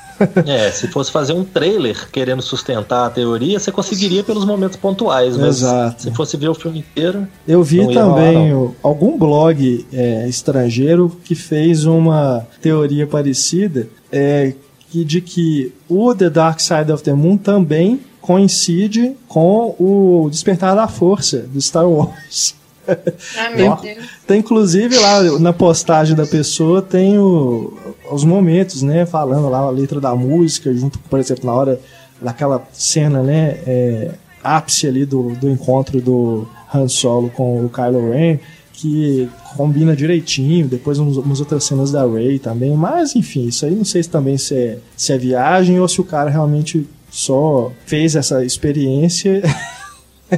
É, 0.47 0.71
se 0.71 0.87
fosse 0.87 1.11
fazer 1.11 1.33
um 1.33 1.43
trailer 1.43 2.09
querendo 2.11 2.41
sustentar 2.41 3.05
a 3.05 3.09
teoria, 3.09 3.59
você 3.59 3.71
conseguiria 3.71 4.23
pelos 4.23 4.45
momentos 4.45 4.75
pontuais, 4.75 5.37
mas 5.37 5.57
Exato. 5.57 6.01
se 6.01 6.11
fosse 6.11 6.35
ver 6.37 6.49
o 6.49 6.55
filme 6.55 6.79
inteiro. 6.79 7.27
Eu 7.47 7.63
vi 7.63 7.77
também 7.93 8.51
rolar, 8.51 8.73
algum 8.81 9.17
blog 9.17 9.85
é, 9.93 10.27
estrangeiro 10.27 11.15
que 11.23 11.35
fez 11.35 11.85
uma 11.85 12.47
teoria 12.61 13.05
parecida 13.05 13.87
é, 14.11 14.53
que, 14.89 15.03
de 15.03 15.21
que 15.21 15.73
o 15.87 16.13
The 16.15 16.29
Dark 16.29 16.59
Side 16.59 16.91
of 16.91 17.03
the 17.03 17.13
Moon 17.13 17.37
também 17.37 17.99
coincide 18.21 19.15
com 19.27 19.75
o 19.79 20.27
Despertar 20.29 20.75
da 20.75 20.87
Força 20.87 21.39
do 21.39 21.61
Star 21.61 21.87
Wars. 21.87 22.55
Ah, 23.37 23.49
meu 23.49 23.75
tem, 23.75 23.95
Deus. 23.95 24.07
Tem 24.25 24.39
inclusive 24.39 24.97
lá 24.97 25.21
na 25.39 25.51
postagem 25.51 26.15
da 26.15 26.25
pessoa 26.25 26.81
tem 26.81 27.17
o, 27.17 27.77
os 28.11 28.23
momentos, 28.23 28.81
né? 28.81 29.05
Falando 29.05 29.49
lá 29.49 29.59
a 29.59 29.69
letra 29.69 29.99
da 29.99 30.15
música, 30.15 30.73
junto, 30.73 30.97
por 30.99 31.19
exemplo, 31.19 31.45
na 31.45 31.53
hora 31.53 31.81
daquela 32.21 32.65
cena, 32.71 33.21
né? 33.21 33.59
É, 33.67 34.11
ápice 34.43 34.87
ali 34.87 35.05
do, 35.05 35.35
do 35.35 35.49
encontro 35.49 35.99
do 35.99 36.47
Han 36.73 36.87
Solo 36.87 37.29
com 37.29 37.65
o 37.65 37.69
Kylo 37.69 38.11
Ren, 38.11 38.39
que 38.71 39.29
combina 39.57 39.95
direitinho, 39.95 40.67
depois 40.67 40.99
uns, 40.99 41.17
umas 41.17 41.39
outras 41.39 41.63
cenas 41.63 41.91
da 41.91 42.05
Rey 42.05 42.37
também, 42.37 42.75
mas 42.75 43.15
enfim, 43.15 43.47
isso 43.47 43.65
aí 43.65 43.75
não 43.75 43.83
sei 43.83 44.03
se 44.03 44.09
também 44.09 44.37
se 44.37 44.55
é, 44.55 44.77
se 44.95 45.11
é 45.11 45.17
viagem 45.17 45.79
ou 45.79 45.87
se 45.87 45.99
o 45.99 46.03
cara 46.03 46.29
realmente 46.29 46.87
só 47.09 47.71
fez 47.85 48.15
essa 48.15 48.45
experiência 48.45 49.41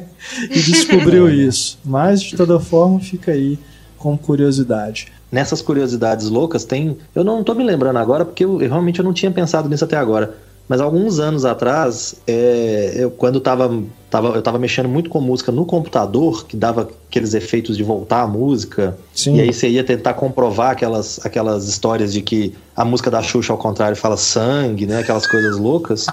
e 0.49 0.61
descobriu 0.61 1.29
isso. 1.29 1.77
Mas 1.83 2.21
de 2.21 2.37
toda 2.37 2.59
forma 2.59 2.99
fica 2.99 3.33
aí 3.33 3.59
com 3.97 4.17
curiosidade. 4.17 5.07
Nessas 5.31 5.61
curiosidades 5.61 6.29
loucas 6.29 6.63
tem. 6.63 6.97
Eu 7.13 7.23
não 7.23 7.41
estou 7.41 7.53
me 7.53 7.63
lembrando 7.63 7.97
agora 7.97 8.23
porque 8.25 8.45
eu, 8.45 8.61
eu 8.61 8.69
realmente 8.69 8.99
eu 8.99 9.05
não 9.05 9.13
tinha 9.13 9.29
pensado 9.29 9.67
nisso 9.69 9.83
até 9.83 9.97
agora. 9.97 10.35
Mas 10.67 10.79
alguns 10.79 11.19
anos 11.19 11.45
atrás, 11.45 12.15
é, 12.27 12.93
eu, 12.95 13.11
quando 13.11 13.39
tava, 13.39 13.83
tava, 14.10 14.30
eu 14.30 14.40
estava 14.40 14.57
mexendo 14.57 14.90
muito 14.90 15.10
com 15.10 15.22
música 15.22 15.52
no 15.52 15.65
computador, 15.65 16.45
que 16.45 16.57
dava 16.57 16.90
aqueles 17.10 17.34
efeitos 17.34 17.77
de 17.77 17.84
voltar 17.84 18.22
a 18.22 18.27
música, 18.27 18.98
Sim. 19.14 19.36
e 19.36 19.41
aí 19.41 19.53
você 19.53 19.69
ia 19.69 19.84
tentar 19.84 20.14
comprovar 20.14 20.72
aquelas, 20.72 21.23
aquelas 21.26 21.68
histórias 21.68 22.14
de 22.14 22.22
que 22.22 22.53
a 22.76 22.86
música 22.86 23.11
da 23.11 23.22
Xuxa, 23.22 23.52
ao 23.52 23.57
contrário, 23.57 23.95
fala 23.95 24.15
sangue, 24.15 24.86
né? 24.86 24.99
Aquelas 24.99 25.27
coisas 25.27 25.57
loucas. 25.57 26.06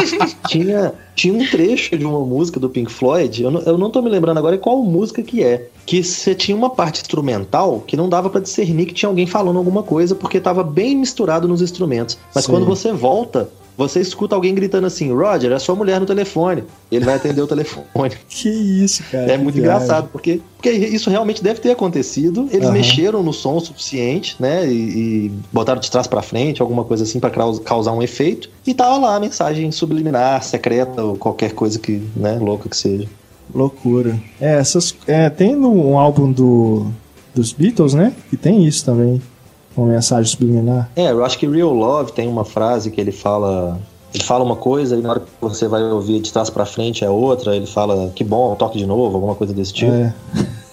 tinha, 0.48 0.94
tinha 1.14 1.34
um 1.34 1.46
trecho 1.46 1.96
de 1.98 2.04
uma 2.04 2.20
música 2.20 2.58
do 2.58 2.68
Pink 2.70 2.90
Floyd, 2.90 3.42
eu 3.42 3.50
não, 3.50 3.60
eu 3.60 3.78
não 3.78 3.90
tô 3.90 4.00
me 4.00 4.08
lembrando 4.08 4.38
agora 4.38 4.56
qual 4.58 4.82
música 4.82 5.22
que 5.22 5.42
é, 5.42 5.68
que 5.84 6.02
você 6.02 6.34
tinha 6.34 6.56
uma 6.56 6.70
parte 6.70 7.02
instrumental 7.02 7.82
que 7.86 7.96
não 7.96 8.08
dava 8.08 8.30
para 8.30 8.40
discernir 8.40 8.86
que 8.86 8.94
tinha 8.94 9.08
alguém 9.08 9.26
falando 9.26 9.58
alguma 9.58 9.82
coisa, 9.82 10.14
porque 10.14 10.38
estava 10.38 10.62
bem 10.62 10.96
misturado 10.96 11.46
nos 11.46 11.60
instrumentos. 11.60 12.16
Mas 12.34 12.44
Sim. 12.44 12.52
quando 12.52 12.66
você 12.66 12.92
volta, 12.92 13.48
você 13.76 14.00
escuta 14.00 14.34
alguém 14.34 14.54
gritando 14.54 14.86
assim, 14.86 15.12
Roger, 15.12 15.50
é 15.50 15.58
sua 15.58 15.74
mulher 15.74 15.98
no 15.98 16.06
telefone. 16.06 16.64
Ele 16.90 17.04
vai 17.04 17.14
atender 17.14 17.42
o 17.42 17.46
telefone. 17.46 17.84
Que 18.28 18.48
isso, 18.48 19.02
cara. 19.10 19.32
É 19.32 19.38
muito 19.38 19.58
engraçado, 19.58 20.08
porque, 20.10 20.40
porque 20.56 20.70
isso 20.70 21.08
realmente 21.10 21.42
deve 21.42 21.60
ter 21.60 21.70
acontecido. 21.70 22.48
Eles 22.50 22.66
uhum. 22.66 22.72
mexeram 22.72 23.22
no 23.22 23.32
som 23.32 23.56
o 23.56 23.60
suficiente, 23.60 24.36
né? 24.38 24.66
E, 24.66 24.72
e 25.26 25.32
botaram 25.52 25.80
de 25.80 25.90
trás 25.90 26.06
para 26.06 26.22
frente, 26.22 26.60
alguma 26.60 26.84
coisa 26.84 27.04
assim, 27.04 27.20
para 27.20 27.30
causar 27.30 27.92
um 27.92 28.02
efeito. 28.02 28.50
E 28.66 28.74
tava 28.74 28.98
lá 28.98 29.16
a 29.16 29.20
mensagem 29.20 29.70
subliminar, 29.70 30.42
secreta, 30.42 31.02
ou 31.02 31.16
qualquer 31.16 31.52
coisa 31.52 31.78
que, 31.78 32.02
né, 32.16 32.38
louca 32.40 32.68
que 32.68 32.76
seja. 32.76 33.08
Loucura. 33.54 34.18
É, 34.40 34.54
essas. 34.54 34.94
É, 35.06 35.30
tem 35.30 35.56
um 35.56 35.98
álbum 35.98 36.30
do, 36.30 36.86
dos 37.34 37.52
Beatles, 37.52 37.94
né? 37.94 38.12
Que 38.30 38.36
tem 38.36 38.64
isso 38.64 38.84
também 38.84 39.20
uma 39.76 39.86
mensagem 39.92 40.30
subliminar. 40.30 40.88
É, 40.96 41.10
eu 41.10 41.24
acho 41.24 41.38
que 41.38 41.46
Real 41.46 41.72
Love 41.72 42.12
tem 42.12 42.28
uma 42.28 42.44
frase 42.44 42.90
que 42.90 43.00
ele 43.00 43.12
fala. 43.12 43.78
Ele 44.12 44.22
fala 44.22 44.44
uma 44.44 44.54
coisa 44.54 44.96
e 44.96 45.00
na 45.00 45.10
hora 45.10 45.20
que 45.20 45.26
você 45.40 45.66
vai 45.66 45.82
ouvir 45.82 46.20
de 46.20 46.32
trás 46.32 46.48
para 46.48 46.64
frente 46.64 47.04
é 47.04 47.10
outra. 47.10 47.56
Ele 47.56 47.66
fala 47.66 48.12
que 48.14 48.22
bom, 48.22 48.54
toque 48.54 48.78
de 48.78 48.86
novo, 48.86 49.16
alguma 49.16 49.34
coisa 49.34 49.52
desse 49.52 49.72
tipo. 49.72 49.92
É. 49.92 50.14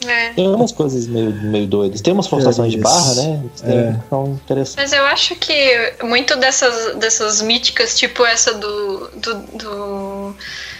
É. 0.06 0.30
Tem 0.34 0.48
umas 0.48 0.72
coisas 0.72 1.08
meio, 1.08 1.34
meio 1.34 1.66
doidas. 1.66 2.02
Tem 2.02 2.14
umas 2.14 2.28
forçações 2.28 2.72
é 2.72 2.78
de 2.78 2.84
barra, 2.84 3.16
né? 3.16 3.44
É. 3.64 3.96
Então, 4.06 4.40
interessante. 4.44 4.78
Mas 4.78 4.94
eu 4.94 5.04
acho 5.06 5.36
que 5.36 5.94
muito 6.04 6.36
dessas, 6.38 6.96
dessas 6.98 7.42
míticas, 7.42 7.98
tipo 7.98 8.24
essa 8.24 8.54
do, 8.54 9.10
do, 9.18 9.34
do 9.58 10.36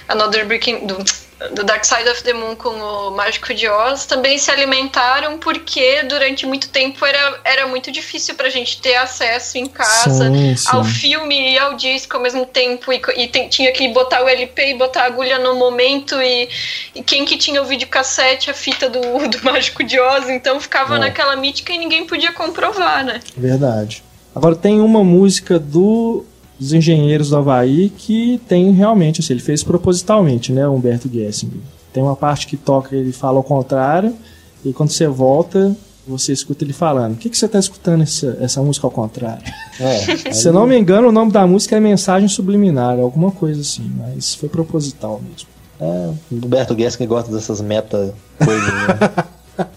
Another 0.08 0.46
Breaking. 0.46 0.86
Do, 0.86 1.04
do 1.50 1.64
Dark 1.64 1.84
Side 1.84 2.08
of 2.10 2.24
the 2.24 2.34
Moon 2.34 2.56
com 2.56 2.70
o 2.70 3.12
Mágico 3.12 3.54
de 3.54 3.68
Oz 3.68 4.06
também 4.06 4.38
se 4.38 4.52
alimentaram 4.52 5.40
porque 5.40 6.04
durante 6.04 6.46
muito 6.46 6.70
tempo 6.70 7.04
era, 7.06 7.40
era 7.44 7.68
muito 7.68 7.92
difícil 7.92 8.36
pra 8.36 8.50
gente 8.50 8.80
ter 8.80 8.96
acesso 8.96 9.58
em 9.58 9.66
casa 9.66 10.30
sim, 10.30 10.56
sim. 10.56 10.68
ao 10.70 10.84
filme 10.84 11.54
e 11.54 11.58
ao 11.58 11.74
disco 11.76 12.16
ao 12.16 12.22
mesmo 12.22 12.46
tempo 12.46 12.94
e, 12.94 13.02
e 13.18 13.28
tem, 13.28 13.50
tinha 13.50 13.72
que 13.72 13.88
botar 13.90 14.24
o 14.24 14.30
LP 14.30 14.72
e 14.72 14.78
botar 14.78 15.04
a 15.04 15.06
agulha 15.06 15.40
no 15.40 15.56
momento 15.56 16.16
e, 16.22 16.48
e 16.94 17.02
quem 17.02 17.26
que 17.26 17.38
tinha 17.38 17.62
o 17.62 17.66
videocassete, 17.66 18.52
a 18.52 18.54
fita 18.54 18.88
do, 18.88 19.02
do 19.02 19.42
Mágico 19.44 19.84
de 19.84 20.00
Oz, 20.00 20.30
então 20.30 20.60
ficava 20.60 20.98
é. 20.98 21.00
naquela 21.00 21.36
mítica 21.36 21.74
e 21.74 21.78
ninguém 21.78 22.06
podia 22.06 22.32
comprovar, 22.32 23.04
né? 23.04 23.20
Verdade. 23.36 24.04
Agora 24.34 24.56
tem 24.56 24.80
uma 24.80 25.04
música 25.04 25.60
do 25.60 26.24
dos 26.62 26.74
engenheiros 26.74 27.32
do 27.32 27.38
Havaí 27.38 27.90
que 27.90 28.40
tem 28.48 28.72
realmente, 28.72 29.20
assim, 29.20 29.34
ele 29.34 29.42
fez 29.42 29.64
propositalmente, 29.64 30.54
né, 30.54 30.68
Humberto 30.68 31.10
Gessinger. 31.12 31.58
Tem 31.92 32.04
uma 32.04 32.16
parte 32.16 32.46
que 32.46 32.56
toca, 32.56 32.96
ele 32.96 33.12
fala 33.12 33.38
ao 33.38 33.44
contrário, 33.44 34.14
e 34.64 34.72
quando 34.72 34.92
você 34.92 35.08
volta, 35.08 35.76
você 36.08 36.32
escuta 36.32 36.64
ele 36.64 36.72
falando. 36.72 37.14
O 37.14 37.16
que, 37.16 37.32
que 37.32 37.38
você 37.38 37.48
está 37.48 37.58
escutando 37.58 38.04
essa, 38.04 38.38
essa 38.40 38.62
música 38.62 38.86
ao 38.86 38.92
contrário? 38.92 39.44
É, 39.80 40.06
Se 40.32 40.52
não 40.52 40.68
me 40.68 40.78
engano, 40.78 41.08
o 41.08 41.12
nome 41.12 41.32
da 41.32 41.48
música 41.48 41.78
é 41.78 41.80
Mensagem 41.80 42.30
Subliminar, 42.30 43.00
alguma 43.00 43.32
coisa 43.32 43.60
assim, 43.60 43.92
mas 43.98 44.36
foi 44.36 44.48
proposital 44.48 45.20
mesmo. 45.28 45.50
É, 45.80 46.14
Humberto 46.32 46.78
Gessinger 46.78 47.08
gosta 47.08 47.32
dessas 47.32 47.60
meta 47.60 48.14
coisas, 48.38 48.68
né? 48.68 49.68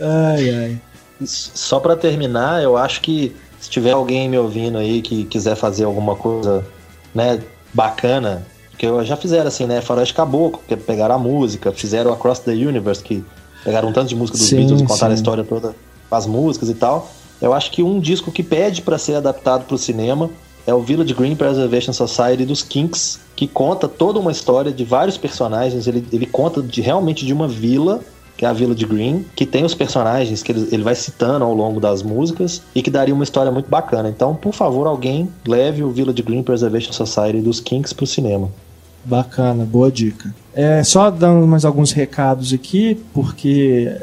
ai, 0.00 0.50
ai. 0.50 0.80
Só 1.26 1.78
para 1.78 1.94
terminar, 1.94 2.62
eu 2.62 2.78
acho 2.78 3.02
que 3.02 3.36
se 3.70 3.74
tiver 3.74 3.92
alguém 3.92 4.28
me 4.28 4.36
ouvindo 4.36 4.78
aí 4.78 5.00
que 5.00 5.22
quiser 5.24 5.54
fazer 5.54 5.84
alguma 5.84 6.16
coisa, 6.16 6.66
né, 7.14 7.40
bacana, 7.72 8.44
que 8.76 8.86
já 9.04 9.16
fizeram 9.16 9.46
assim, 9.46 9.64
né? 9.64 9.80
Faroeste 9.80 10.12
Caboclo, 10.12 10.60
que 10.66 10.76
pegaram 10.76 11.14
a 11.14 11.18
música, 11.18 11.70
fizeram 11.70 12.12
Across 12.12 12.40
the 12.40 12.50
Universe, 12.50 13.00
que 13.00 13.24
pegaram 13.62 13.90
um 13.90 13.92
tanto 13.92 14.08
de 14.08 14.16
música 14.16 14.36
dos 14.36 14.48
Sim, 14.48 14.56
Beatles 14.56 14.80
e 14.80 14.84
contaram 14.84 15.12
a 15.12 15.16
sim. 15.16 15.22
história 15.22 15.44
toda 15.44 15.76
com 16.08 16.16
as 16.16 16.26
músicas 16.26 16.68
e 16.68 16.74
tal. 16.74 17.08
Eu 17.40 17.54
acho 17.54 17.70
que 17.70 17.80
um 17.80 18.00
disco 18.00 18.32
que 18.32 18.42
pede 18.42 18.82
pra 18.82 18.98
ser 18.98 19.14
adaptado 19.14 19.66
pro 19.66 19.78
cinema 19.78 20.28
é 20.66 20.74
o 20.74 20.80
Village 20.80 21.14
Green 21.14 21.36
Preservation 21.36 21.92
Society 21.92 22.44
dos 22.44 22.62
Kinks, 22.62 23.20
que 23.36 23.46
conta 23.46 23.86
toda 23.86 24.18
uma 24.18 24.32
história 24.32 24.72
de 24.72 24.84
vários 24.84 25.16
personagens. 25.16 25.86
Ele, 25.86 26.04
ele 26.12 26.26
conta 26.26 26.60
de, 26.60 26.80
realmente 26.80 27.24
de 27.24 27.32
uma 27.32 27.46
vila, 27.46 28.00
que 28.40 28.46
é 28.46 28.48
a 28.48 28.54
Village 28.54 28.86
Green, 28.86 29.26
que 29.36 29.44
tem 29.44 29.66
os 29.66 29.74
personagens 29.74 30.42
que 30.42 30.50
ele, 30.50 30.66
ele 30.72 30.82
vai 30.82 30.94
citando 30.94 31.44
ao 31.44 31.52
longo 31.52 31.78
das 31.78 32.02
músicas 32.02 32.62
e 32.74 32.80
que 32.80 32.88
daria 32.88 33.14
uma 33.14 33.22
história 33.22 33.52
muito 33.52 33.68
bacana. 33.68 34.08
Então, 34.08 34.34
por 34.34 34.54
favor, 34.54 34.86
alguém 34.86 35.28
leve 35.46 35.82
o 35.82 35.90
Village 35.90 36.22
Green 36.22 36.42
Preservation 36.42 36.90
Society 36.90 37.42
dos 37.42 37.60
Kinks 37.60 37.92
pro 37.92 38.06
cinema. 38.06 38.48
Bacana, 39.04 39.66
boa 39.66 39.92
dica. 39.92 40.34
É, 40.54 40.82
só 40.82 41.10
dando 41.10 41.46
mais 41.46 41.66
alguns 41.66 41.92
recados 41.92 42.54
aqui, 42.54 42.98
porque. 43.12 43.94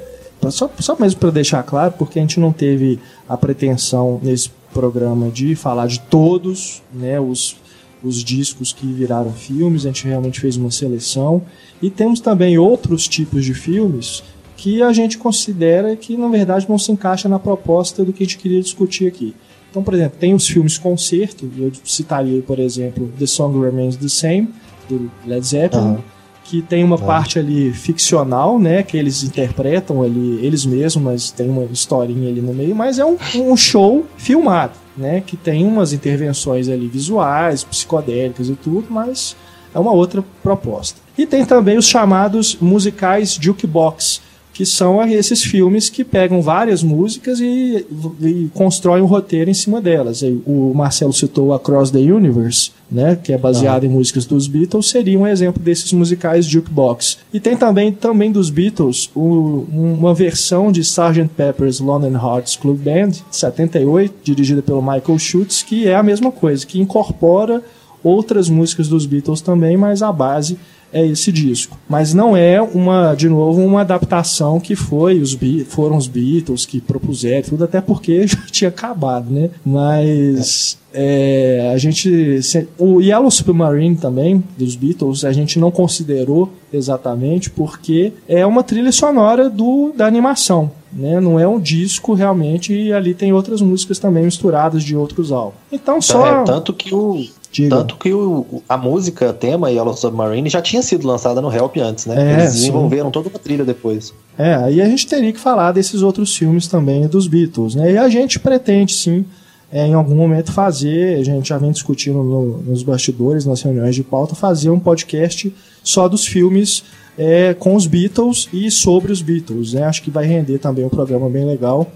Só, 0.52 0.70
só 0.80 0.96
mesmo 1.00 1.20
para 1.20 1.32
deixar 1.32 1.64
claro, 1.64 1.96
porque 1.98 2.20
a 2.20 2.22
gente 2.22 2.40
não 2.40 2.54
teve 2.54 3.00
a 3.28 3.36
pretensão 3.36 4.20
nesse 4.22 4.52
programa 4.72 5.32
de 5.32 5.56
falar 5.56 5.88
de 5.88 6.00
todos 6.00 6.84
né, 6.94 7.20
os, 7.20 7.56
os 8.04 8.24
discos 8.24 8.72
que 8.72 8.86
viraram 8.86 9.32
filmes, 9.32 9.86
a 9.86 9.90
gente 9.90 10.08
realmente 10.08 10.40
fez 10.40 10.58
uma 10.58 10.72
seleção. 10.72 11.42
E 11.82 11.90
temos 11.90 12.20
também 12.20 12.58
outros 12.58 13.08
tipos 13.08 13.44
de 13.44 13.54
filmes 13.54 14.24
que 14.56 14.82
a 14.82 14.92
gente 14.92 15.18
considera 15.18 15.96
que, 15.96 16.18
na 16.18 16.28
verdade, 16.28 16.66
não 16.68 16.78
se 16.78 16.92
encaixa 16.92 17.30
na 17.30 17.38
proposta 17.38 18.04
do 18.04 18.12
que 18.12 18.24
a 18.24 18.26
gente 18.26 18.38
queria 18.38 18.62
discutir 18.62 19.08
aqui. 19.08 19.36
Então, 19.70 19.84
por 19.84 19.94
exemplo, 19.94 20.18
tem 20.20 20.34
os 20.34 20.48
filmes 20.48 20.78
concerto, 20.78 21.50
eu 21.58 21.72
citaria, 21.84 22.42
por 22.42 22.58
exemplo, 22.58 23.12
The 23.20 23.28
Song 23.28 23.60
Remains 23.60 23.96
the 23.96 24.08
Same, 24.08 24.50
do 24.90 25.12
Led 25.26 25.46
Zeppelin, 25.46 25.84
Aham. 25.84 26.04
que 26.44 26.62
tem 26.62 26.84
uma 26.84 26.98
parte 26.98 27.38
ali 27.38 27.72
ficcional, 27.72 28.58
né, 28.58 28.82
que 28.82 28.98
eles 28.98 29.24
interpretam 29.24 30.02
ali 30.02 30.40
eles 30.44 30.66
mesmos, 30.66 31.04
mas 31.04 31.32
tem 31.32 31.50
uma 31.50 31.66
historinha 31.66 32.30
ali 32.30 32.42
no 32.42 32.54
meio, 32.54 32.74
mas 32.76 32.98
é 32.98 33.06
um, 33.06 33.18
um 33.36 33.56
show 33.56 34.06
filmado, 34.18 34.74
né, 34.98 35.22
que 35.26 35.38
tem 35.38 35.66
umas 35.66 35.94
intervenções 35.94 36.68
ali 36.68 36.88
visuais, 36.88 37.64
psicodélicas 37.64 38.50
e 38.50 38.56
tudo, 38.56 38.88
mas 38.90 39.36
é 39.74 39.80
uma 39.80 39.92
outra 39.92 40.24
proposta. 40.42 41.00
E 41.18 41.26
tem 41.26 41.46
também 41.46 41.78
os 41.78 41.88
chamados 41.88 42.58
musicais 42.60 43.38
jukebox, 43.40 44.22
que 44.58 44.66
são 44.66 45.00
esses 45.08 45.44
filmes 45.44 45.88
que 45.88 46.04
pegam 46.04 46.42
várias 46.42 46.82
músicas 46.82 47.40
e, 47.40 47.86
e 48.24 48.50
constroem 48.56 49.04
um 49.04 49.06
roteiro 49.06 49.52
em 49.52 49.54
cima 49.54 49.80
delas. 49.80 50.24
O 50.48 50.74
Marcelo 50.74 51.14
citou 51.14 51.54
Across 51.54 51.92
the 51.92 52.00
Universe, 52.00 52.72
né, 52.92 53.16
que 53.22 53.32
é 53.32 53.38
baseado 53.38 53.84
em 53.84 53.88
músicas 53.88 54.26
dos 54.26 54.48
Beatles, 54.48 54.90
seria 54.90 55.20
um 55.20 55.28
exemplo 55.28 55.62
desses 55.62 55.94
musicais 55.94 56.44
jukebox. 56.48 57.20
E 57.32 57.40
tem 57.40 57.56
também, 57.56 57.92
também 57.92 58.32
dos 58.32 58.50
Beatles 58.50 59.12
o- 59.16 59.68
uma 59.72 60.12
versão 60.16 60.72
de 60.72 60.82
Sgt. 60.82 61.30
Pepper's 61.38 61.80
Lonely 61.80 62.16
Hearts 62.16 62.56
Club 62.56 62.80
Band, 62.80 63.10
de 63.10 63.24
78, 63.30 64.12
dirigida 64.24 64.64
pelo 64.64 64.82
Michael 64.82 65.20
Schultz, 65.20 65.62
que 65.62 65.88
é 65.88 65.94
a 65.96 66.02
mesma 66.02 66.32
coisa, 66.32 66.66
que 66.66 66.80
incorpora 66.82 67.62
outras 68.04 68.50
músicas 68.50 68.88
dos 68.88 69.06
Beatles 69.06 69.42
também, 69.42 69.78
mas 69.78 70.02
a 70.02 70.12
base 70.12 70.58
é 70.92 71.06
esse 71.06 71.32
disco. 71.32 71.78
Mas 71.90 72.14
não 72.14 72.36
é 72.36 72.62
uma, 72.62 73.14
de 73.14 73.30
novo, 73.30 73.62
uma 73.62 73.82
adaptação 73.82 74.60
que 74.60 74.76
foi 74.76 75.20
os 75.20 75.38
foram 75.68 75.98
os 75.98 76.08
Beatles 76.08 76.66
que 76.66 76.82
propuseram, 76.82 77.50
tudo 77.50 77.64
até 77.64 77.82
porque 77.82 78.26
já 78.28 78.38
tinha 78.52 78.70
acabado, 78.70 79.32
né? 79.32 79.50
Mas 79.66 80.78
é, 80.94 81.70
a 81.74 81.78
gente 81.78 82.40
o 82.78 83.02
Yellow 83.02 83.30
Submarine 83.30 83.96
também 83.96 84.44
dos 84.58 84.76
Beatles 84.76 85.24
a 85.26 85.32
gente 85.32 85.60
não 85.60 85.70
considerou 85.70 86.52
exatamente 86.72 87.50
porque 87.50 88.14
é 88.28 88.46
uma 88.46 88.64
trilha 88.64 88.92
sonora 88.92 89.50
do 89.50 89.92
da 89.96 90.06
animação. 90.06 90.72
Né? 90.92 91.20
Não 91.20 91.40
é 91.40 91.48
um 91.48 91.60
disco 91.60 92.14
realmente 92.14 92.74
e 92.74 92.94
ali 92.94 93.14
tem 93.14 93.34
outras 93.34 93.62
músicas 93.62 94.00
também 94.00 94.24
misturadas 94.24 94.84
de 94.84 94.96
outros 94.96 95.32
álbuns. 95.32 95.56
Então 95.72 96.02
só 96.02 96.42
É, 96.42 96.44
tanto 96.46 96.74
que 96.74 96.94
o. 96.94 97.24
Diga. 97.52 97.76
Tanto 97.78 97.96
que 97.98 98.14
o, 98.14 98.62
a 98.68 98.78
música, 98.78 99.32
tema 99.34 99.72
Yellow 99.72 99.96
Submarine 99.96 100.50
já 100.50 100.62
tinha 100.62 100.82
sido 100.82 101.08
lançada 101.08 101.42
no 101.42 101.52
Help 101.52 101.78
antes, 101.78 102.06
né? 102.06 102.16
É, 102.18 102.34
Eles 102.34 102.52
sim. 102.52 102.60
desenvolveram 102.60 103.10
toda 103.10 103.30
uma 103.30 103.40
trilha 103.40 103.64
depois. 103.64 104.14
É, 104.38 104.54
aí 104.56 104.82
a 104.82 104.86
gente 104.86 105.08
teria 105.08 105.32
que 105.34 105.40
falar 105.40 105.72
desses 105.72 106.02
outros 106.02 106.36
filmes 106.36 106.68
também 106.68 107.08
dos 107.08 107.28
Beatles, 107.28 107.74
né? 107.76 107.94
E 107.94 107.98
a 107.98 108.08
gente 108.10 108.40
pretende 108.40 108.94
sim, 108.94 109.26
é, 109.72 109.88
em 109.88 109.94
algum 109.94 110.16
momento 110.16 110.52
fazer, 110.52 111.18
a 111.20 111.24
gente 111.24 111.50
já 111.50 111.58
vem 111.58 111.72
discutindo 111.72 112.22
no- 112.22 112.58
nos 112.60 112.84
bastidores, 112.84 113.46
nas 113.46 113.62
reuniões 113.62 113.96
de 113.96 114.04
pauta, 114.04 114.36
fazer 114.36 114.70
um 114.70 114.80
podcast 114.80 115.54
só 115.84 116.08
dos 116.08 116.26
filmes 116.28 116.84
é, 117.18 117.56
com 117.56 117.76
os 117.76 117.88
Beatles 117.88 118.48
e 118.54 118.70
sobre 118.70 119.12
os 119.12 119.22
Beatles, 119.24 119.74
né? 119.74 119.84
Acho 119.84 120.04
que 120.04 120.12
vai 120.12 120.26
render 120.28 120.60
também 120.60 120.86
um 120.86 120.90
programa 120.90 121.28
bem 121.30 121.46
legal. 121.46 121.88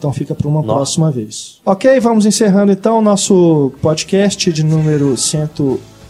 Então 0.00 0.14
fica 0.14 0.34
para 0.34 0.48
uma 0.48 0.62
Nossa. 0.62 0.76
próxima 0.76 1.10
vez. 1.10 1.58
Ok, 1.62 2.00
vamos 2.00 2.24
encerrando 2.24 2.72
então 2.72 2.98
o 2.98 3.02
nosso 3.02 3.70
podcast 3.82 4.50
de 4.50 4.64
número 4.64 5.14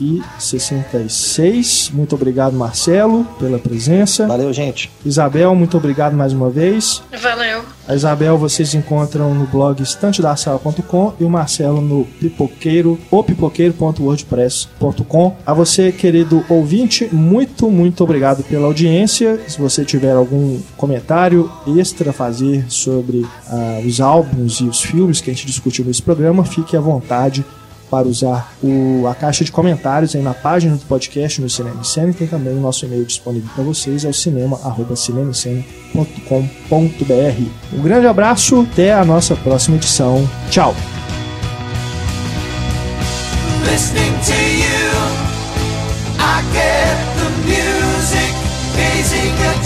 166. 0.01 1.90
Muito 1.93 2.14
obrigado, 2.14 2.55
Marcelo, 2.55 3.24
pela 3.39 3.59
presença. 3.59 4.27
Valeu, 4.27 4.51
gente. 4.52 4.90
Isabel, 5.05 5.55
muito 5.55 5.77
obrigado 5.77 6.14
mais 6.14 6.32
uma 6.32 6.48
vez. 6.51 7.02
Valeu. 7.20 7.62
A 7.86 7.94
Isabel 7.94 8.39
vocês 8.39 8.74
encontram 8.74 9.35
no 9.35 9.47
blog 9.47 9.82
estantedaçal.com 9.82 11.12
e 11.18 11.24
o 11.24 11.28
Marcelo 11.28 11.81
no 11.81 12.05
pipoqueiro 12.05 12.97
ou 13.10 13.24
pipoqueiro.wordpress.com. 13.24 15.36
A 15.44 15.52
você, 15.52 15.90
querido 15.90 16.44
ouvinte, 16.48 17.09
muito, 17.12 17.68
muito 17.68 18.05
obrigado 18.05 18.44
pela 18.44 18.66
audiência. 18.66 19.40
Se 19.48 19.60
você 19.60 19.85
tiver 19.85 20.12
algum 20.12 20.60
comentário 20.77 21.51
extra 21.77 22.10
a 22.10 22.12
fazer 22.12 22.64
sobre 22.68 23.27
ah, 23.48 23.81
os 23.85 24.01
álbuns 24.01 24.60
e 24.60 24.64
os 24.64 24.81
filmes 24.81 25.20
que 25.20 25.31
a 25.31 25.35
gente 25.35 25.47
discutiu 25.47 25.85
nesse 25.85 26.02
programa, 26.02 26.44
fique 26.44 26.77
à 26.77 26.81
vontade 26.81 27.44
para 27.91 28.07
usar 28.07 28.53
o, 28.62 29.07
a 29.09 29.15
caixa 29.15 29.45
de 29.45 29.51
comentários 29.51 30.15
aí 30.15 30.23
na 30.23 30.33
página 30.33 30.77
do 30.77 30.87
podcast 30.87 31.41
no 31.41 31.51
Cinema 31.51 31.83
e 31.83 32.15
tem 32.15 32.27
também 32.27 32.57
o 32.57 32.61
nosso 32.61 32.85
e-mail 32.85 33.05
disponível 33.05 33.51
para 33.55 33.65
vocês, 33.65 34.05
é 34.05 34.09
o 34.09 34.15
cinema 34.15 34.57
cinema.cinemicena.com.br. 34.57 37.43
Um 37.73 37.83
grande 37.83 38.07
abraço, 38.07 38.67
até 38.71 38.95
a 38.95 39.05
nossa 39.05 39.35
próxima 39.37 39.77
edição. 39.77 40.29
Tchau! 40.51 40.75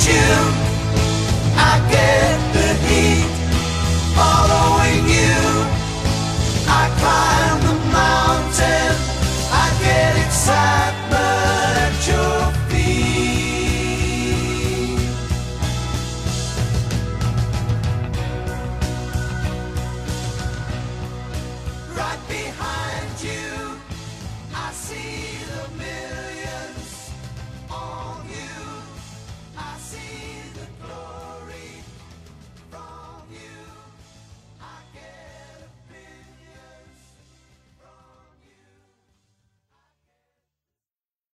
you 0.06 0.63